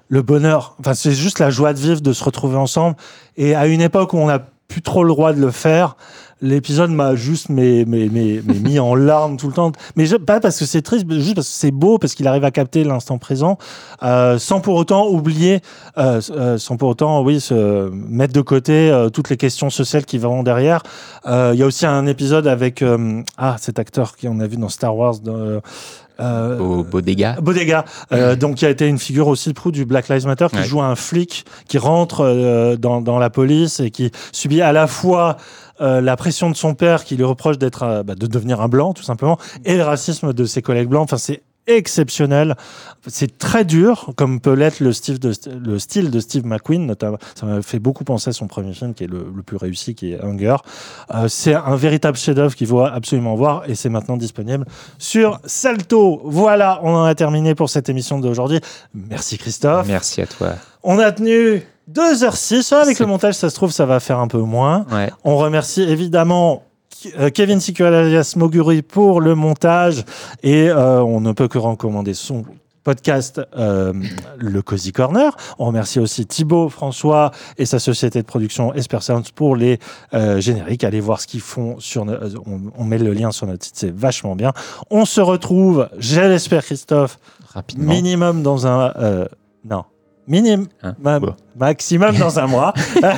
le 0.09 0.21
bonheur. 0.21 0.75
Enfin 0.79 0.93
c'est 0.93 1.11
juste 1.11 1.39
la 1.39 1.49
joie 1.49 1.73
de 1.73 1.79
vivre 1.79 2.01
de 2.01 2.13
se 2.13 2.23
retrouver 2.23 2.57
ensemble. 2.57 2.95
Et 3.35 3.55
à 3.55 3.67
une 3.67 3.81
époque 3.81 4.13
où 4.13 4.17
on 4.17 4.27
n'a 4.27 4.45
plus 4.67 4.81
trop 4.81 5.03
le 5.03 5.09
droit 5.09 5.33
de 5.33 5.39
le 5.41 5.51
faire. 5.51 5.95
L'épisode 6.39 6.91
m'a 6.91 7.15
juste 7.15 7.49
mais, 7.49 7.83
mais, 7.87 8.09
mais, 8.11 8.41
mais 8.45 8.53
mis 8.59 8.77
en 8.79 8.93
larmes 8.93 9.37
tout 9.37 9.47
le 9.47 9.53
temps. 9.53 9.71
Mais 9.95 10.05
je- 10.05 10.17
pas 10.17 10.39
parce 10.39 10.59
que 10.59 10.65
c'est 10.65 10.83
triste 10.83 11.11
juste 11.13 11.33
parce 11.33 11.47
que 11.47 11.53
c'est 11.53 11.71
beau 11.71 11.97
parce 11.97 12.13
qu'il 12.13 12.27
arrive 12.27 12.43
à 12.43 12.51
capter 12.51 12.83
l'instant 12.83 13.17
présent 13.17 13.57
euh, 14.03 14.37
sans 14.37 14.59
pour 14.59 14.75
autant 14.75 15.07
oublier 15.07 15.61
euh, 15.97 16.21
euh, 16.29 16.59
sans 16.59 16.77
pour 16.77 16.89
autant 16.89 17.23
oui 17.23 17.41
se 17.41 17.89
mettre 17.89 18.33
de 18.33 18.41
côté 18.41 18.91
euh, 18.91 19.09
toutes 19.09 19.31
les 19.31 19.37
questions 19.37 19.71
sociales 19.71 20.05
qui 20.05 20.19
vont 20.19 20.43
derrière. 20.43 20.83
Euh, 21.25 21.51
il 21.55 21.59
y 21.59 21.63
a 21.63 21.65
aussi 21.65 21.87
un 21.87 22.05
épisode 22.05 22.45
avec 22.45 22.83
euh, 22.83 23.23
ah 23.37 23.55
cet 23.59 23.79
acteur 23.79 24.15
qu'on 24.15 24.39
a 24.39 24.45
vu 24.45 24.57
dans 24.57 24.69
Star 24.69 24.95
Wars 24.95 25.17
dans, 25.17 25.59
euh, 26.19 26.83
Bodega. 26.83 27.37
Bodega, 27.41 27.85
euh, 28.11 28.35
donc 28.35 28.55
qui 28.55 28.65
a 28.65 28.69
été 28.69 28.87
une 28.87 28.97
figure 28.99 29.27
aussi 29.27 29.53
proue 29.53 29.71
du 29.71 29.85
Black 29.85 30.09
Lives 30.09 30.25
Matter, 30.25 30.47
qui 30.51 30.57
Ouais. 30.57 30.63
joue 30.63 30.81
un 30.81 30.95
flic 30.95 31.45
qui 31.67 31.77
rentre 31.77 32.21
euh, 32.21 32.75
dans, 32.75 33.01
dans 33.01 33.19
la 33.19 33.29
police 33.29 33.79
et 33.79 33.91
qui 33.91 34.11
subit 34.31 34.61
à 34.61 34.71
la 34.71 34.87
fois 34.87 35.37
euh, 35.79 36.01
la 36.01 36.15
pression 36.17 36.49
de 36.49 36.55
son 36.55 36.73
père 36.73 37.03
qui 37.03 37.15
lui 37.15 37.23
reproche 37.23 37.57
d'être 37.59 37.83
euh, 37.83 38.03
bah, 38.03 38.15
de 38.15 38.25
devenir 38.25 38.61
un 38.61 38.67
blanc 38.67 38.93
tout 38.93 39.03
simplement 39.03 39.37
et 39.63 39.77
le 39.77 39.83
racisme 39.83 40.33
de 40.33 40.45
ses 40.45 40.61
collègues 40.63 40.87
blancs. 40.89 41.03
Enfin, 41.03 41.17
c'est 41.17 41.43
exceptionnel. 41.67 42.55
C'est 43.05 43.37
très 43.37 43.65
dur, 43.65 44.11
comme 44.15 44.39
peut 44.39 44.53
l'être 44.53 44.79
le, 44.79 44.91
style 44.91 45.19
de 45.19 46.19
Steve 46.19 46.45
McQueen, 46.45 46.85
notamment. 46.85 47.17
Ça 47.35 47.45
m'a 47.45 47.61
fait 47.61 47.79
beaucoup 47.79 48.03
penser 48.03 48.29
à 48.29 48.33
son 48.33 48.47
premier 48.47 48.73
film, 48.73 48.93
qui 48.93 49.03
est 49.03 49.07
le, 49.07 49.27
le 49.33 49.43
plus 49.43 49.57
réussi, 49.57 49.95
qui 49.95 50.13
est 50.13 50.23
Hunger. 50.23 50.57
Euh, 51.13 51.27
c'est 51.27 51.53
un 51.53 51.75
véritable 51.75 52.17
chef-d'œuvre 52.17 52.55
qu'il 52.55 52.67
faut 52.67 52.81
absolument 52.81 53.35
voir, 53.35 53.63
et 53.69 53.75
c'est 53.75 53.89
maintenant 53.89 54.17
disponible 54.17 54.65
sur 54.97 55.39
Salto. 55.45 56.21
Voilà, 56.23 56.79
on 56.83 56.93
en 56.93 57.03
a 57.03 57.15
terminé 57.15 57.55
pour 57.55 57.69
cette 57.69 57.89
émission 57.89 58.19
d'aujourd'hui. 58.19 58.59
Merci 58.93 59.37
Christophe. 59.37 59.87
Merci 59.87 60.21
à 60.21 60.27
toi. 60.27 60.55
On 60.83 60.99
a 60.99 61.11
tenu 61.11 61.63
2h06. 61.91 62.73
Avec 62.73 62.99
le 62.99 63.05
montage, 63.05 63.35
ça 63.35 63.49
se 63.49 63.55
trouve, 63.55 63.71
ça 63.71 63.85
va 63.85 63.99
faire 63.99 64.19
un 64.19 64.27
peu 64.27 64.39
moins. 64.39 64.85
Ouais. 64.91 65.11
On 65.23 65.37
remercie 65.37 65.83
évidemment 65.83 66.63
Kevin 67.33 67.59
Sicurel 67.59 67.93
alias 67.93 68.33
Moguri 68.37 68.81
pour 68.81 69.21
le 69.21 69.35
montage 69.35 70.03
et 70.43 70.69
euh, 70.69 71.01
on 71.03 71.21
ne 71.21 71.31
peut 71.31 71.47
que 71.47 71.57
recommander 71.57 72.13
son 72.13 72.43
podcast 72.83 73.41
euh, 73.57 73.91
Le 74.37 74.61
Cozy 74.61 74.93
Corner. 74.93 75.35
On 75.59 75.65
remercie 75.65 75.99
aussi 75.99 76.25
Thibaut 76.25 76.69
François 76.69 77.31
et 77.57 77.65
sa 77.65 77.79
société 77.79 78.21
de 78.21 78.25
production 78.25 78.73
Esper 78.73 78.99
Sounds 79.01 79.29
pour 79.35 79.57
les 79.57 79.77
euh, 80.13 80.39
génériques. 80.39 80.85
Allez 80.85 81.01
voir 81.01 81.19
ce 81.19 81.27
qu'ils 81.27 81.41
font 81.41 81.75
sur. 81.79 82.05
no- 82.05 82.13
euh, 82.13 82.29
on, 82.45 82.61
on 82.77 82.83
met 82.85 82.97
le 82.97 83.11
lien 83.11 83.31
sur 83.31 83.45
notre 83.45 83.65
site, 83.65 83.75
c'est 83.75 83.93
vachement 83.93 84.37
bien. 84.37 84.53
On 84.89 85.03
se 85.03 85.19
retrouve, 85.19 85.89
je 85.97 86.21
l'espère, 86.21 86.63
Christophe, 86.63 87.19
Rapidement. 87.53 87.91
minimum 87.93 88.41
dans 88.41 88.67
un. 88.67 88.93
euh, 88.97 89.25
non. 89.69 89.83
Minimum, 90.27 90.67
Hein 90.83 90.95
ma- 90.99 91.19
maximum 91.57 92.15
dans 92.17 92.39
un 92.39 92.47
mois. 92.47 92.73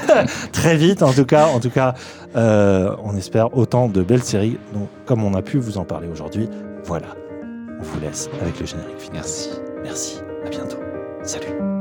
Très 0.52 0.76
vite, 0.78 1.02
en 1.04 1.12
tout 1.12 1.26
cas. 1.26 1.48
En 1.48 1.60
tout 1.60 1.70
cas, 1.72 1.96
euh, 2.36 2.96
on 3.04 3.16
espère 3.18 3.58
autant 3.58 3.88
de 3.88 4.04
belles 4.04 4.24
séries, 4.24 4.58
donc, 4.74 4.88
comme 5.06 5.24
on 5.24 5.34
a 5.34 5.42
pu 5.42 5.58
vous 5.58 5.78
en 5.78 5.86
parler 5.86 6.08
aujourd'hui. 6.08 6.48
Voilà. 6.84 7.08
On 7.80 7.84
vous 7.84 8.00
laisse 8.00 8.30
avec 8.42 8.60
le 8.60 8.66
générique. 8.66 9.10
Merci. 9.14 9.50
Merci. 9.84 10.20
À 10.46 10.50
bientôt. 10.50 10.78
Salut. 11.24 11.79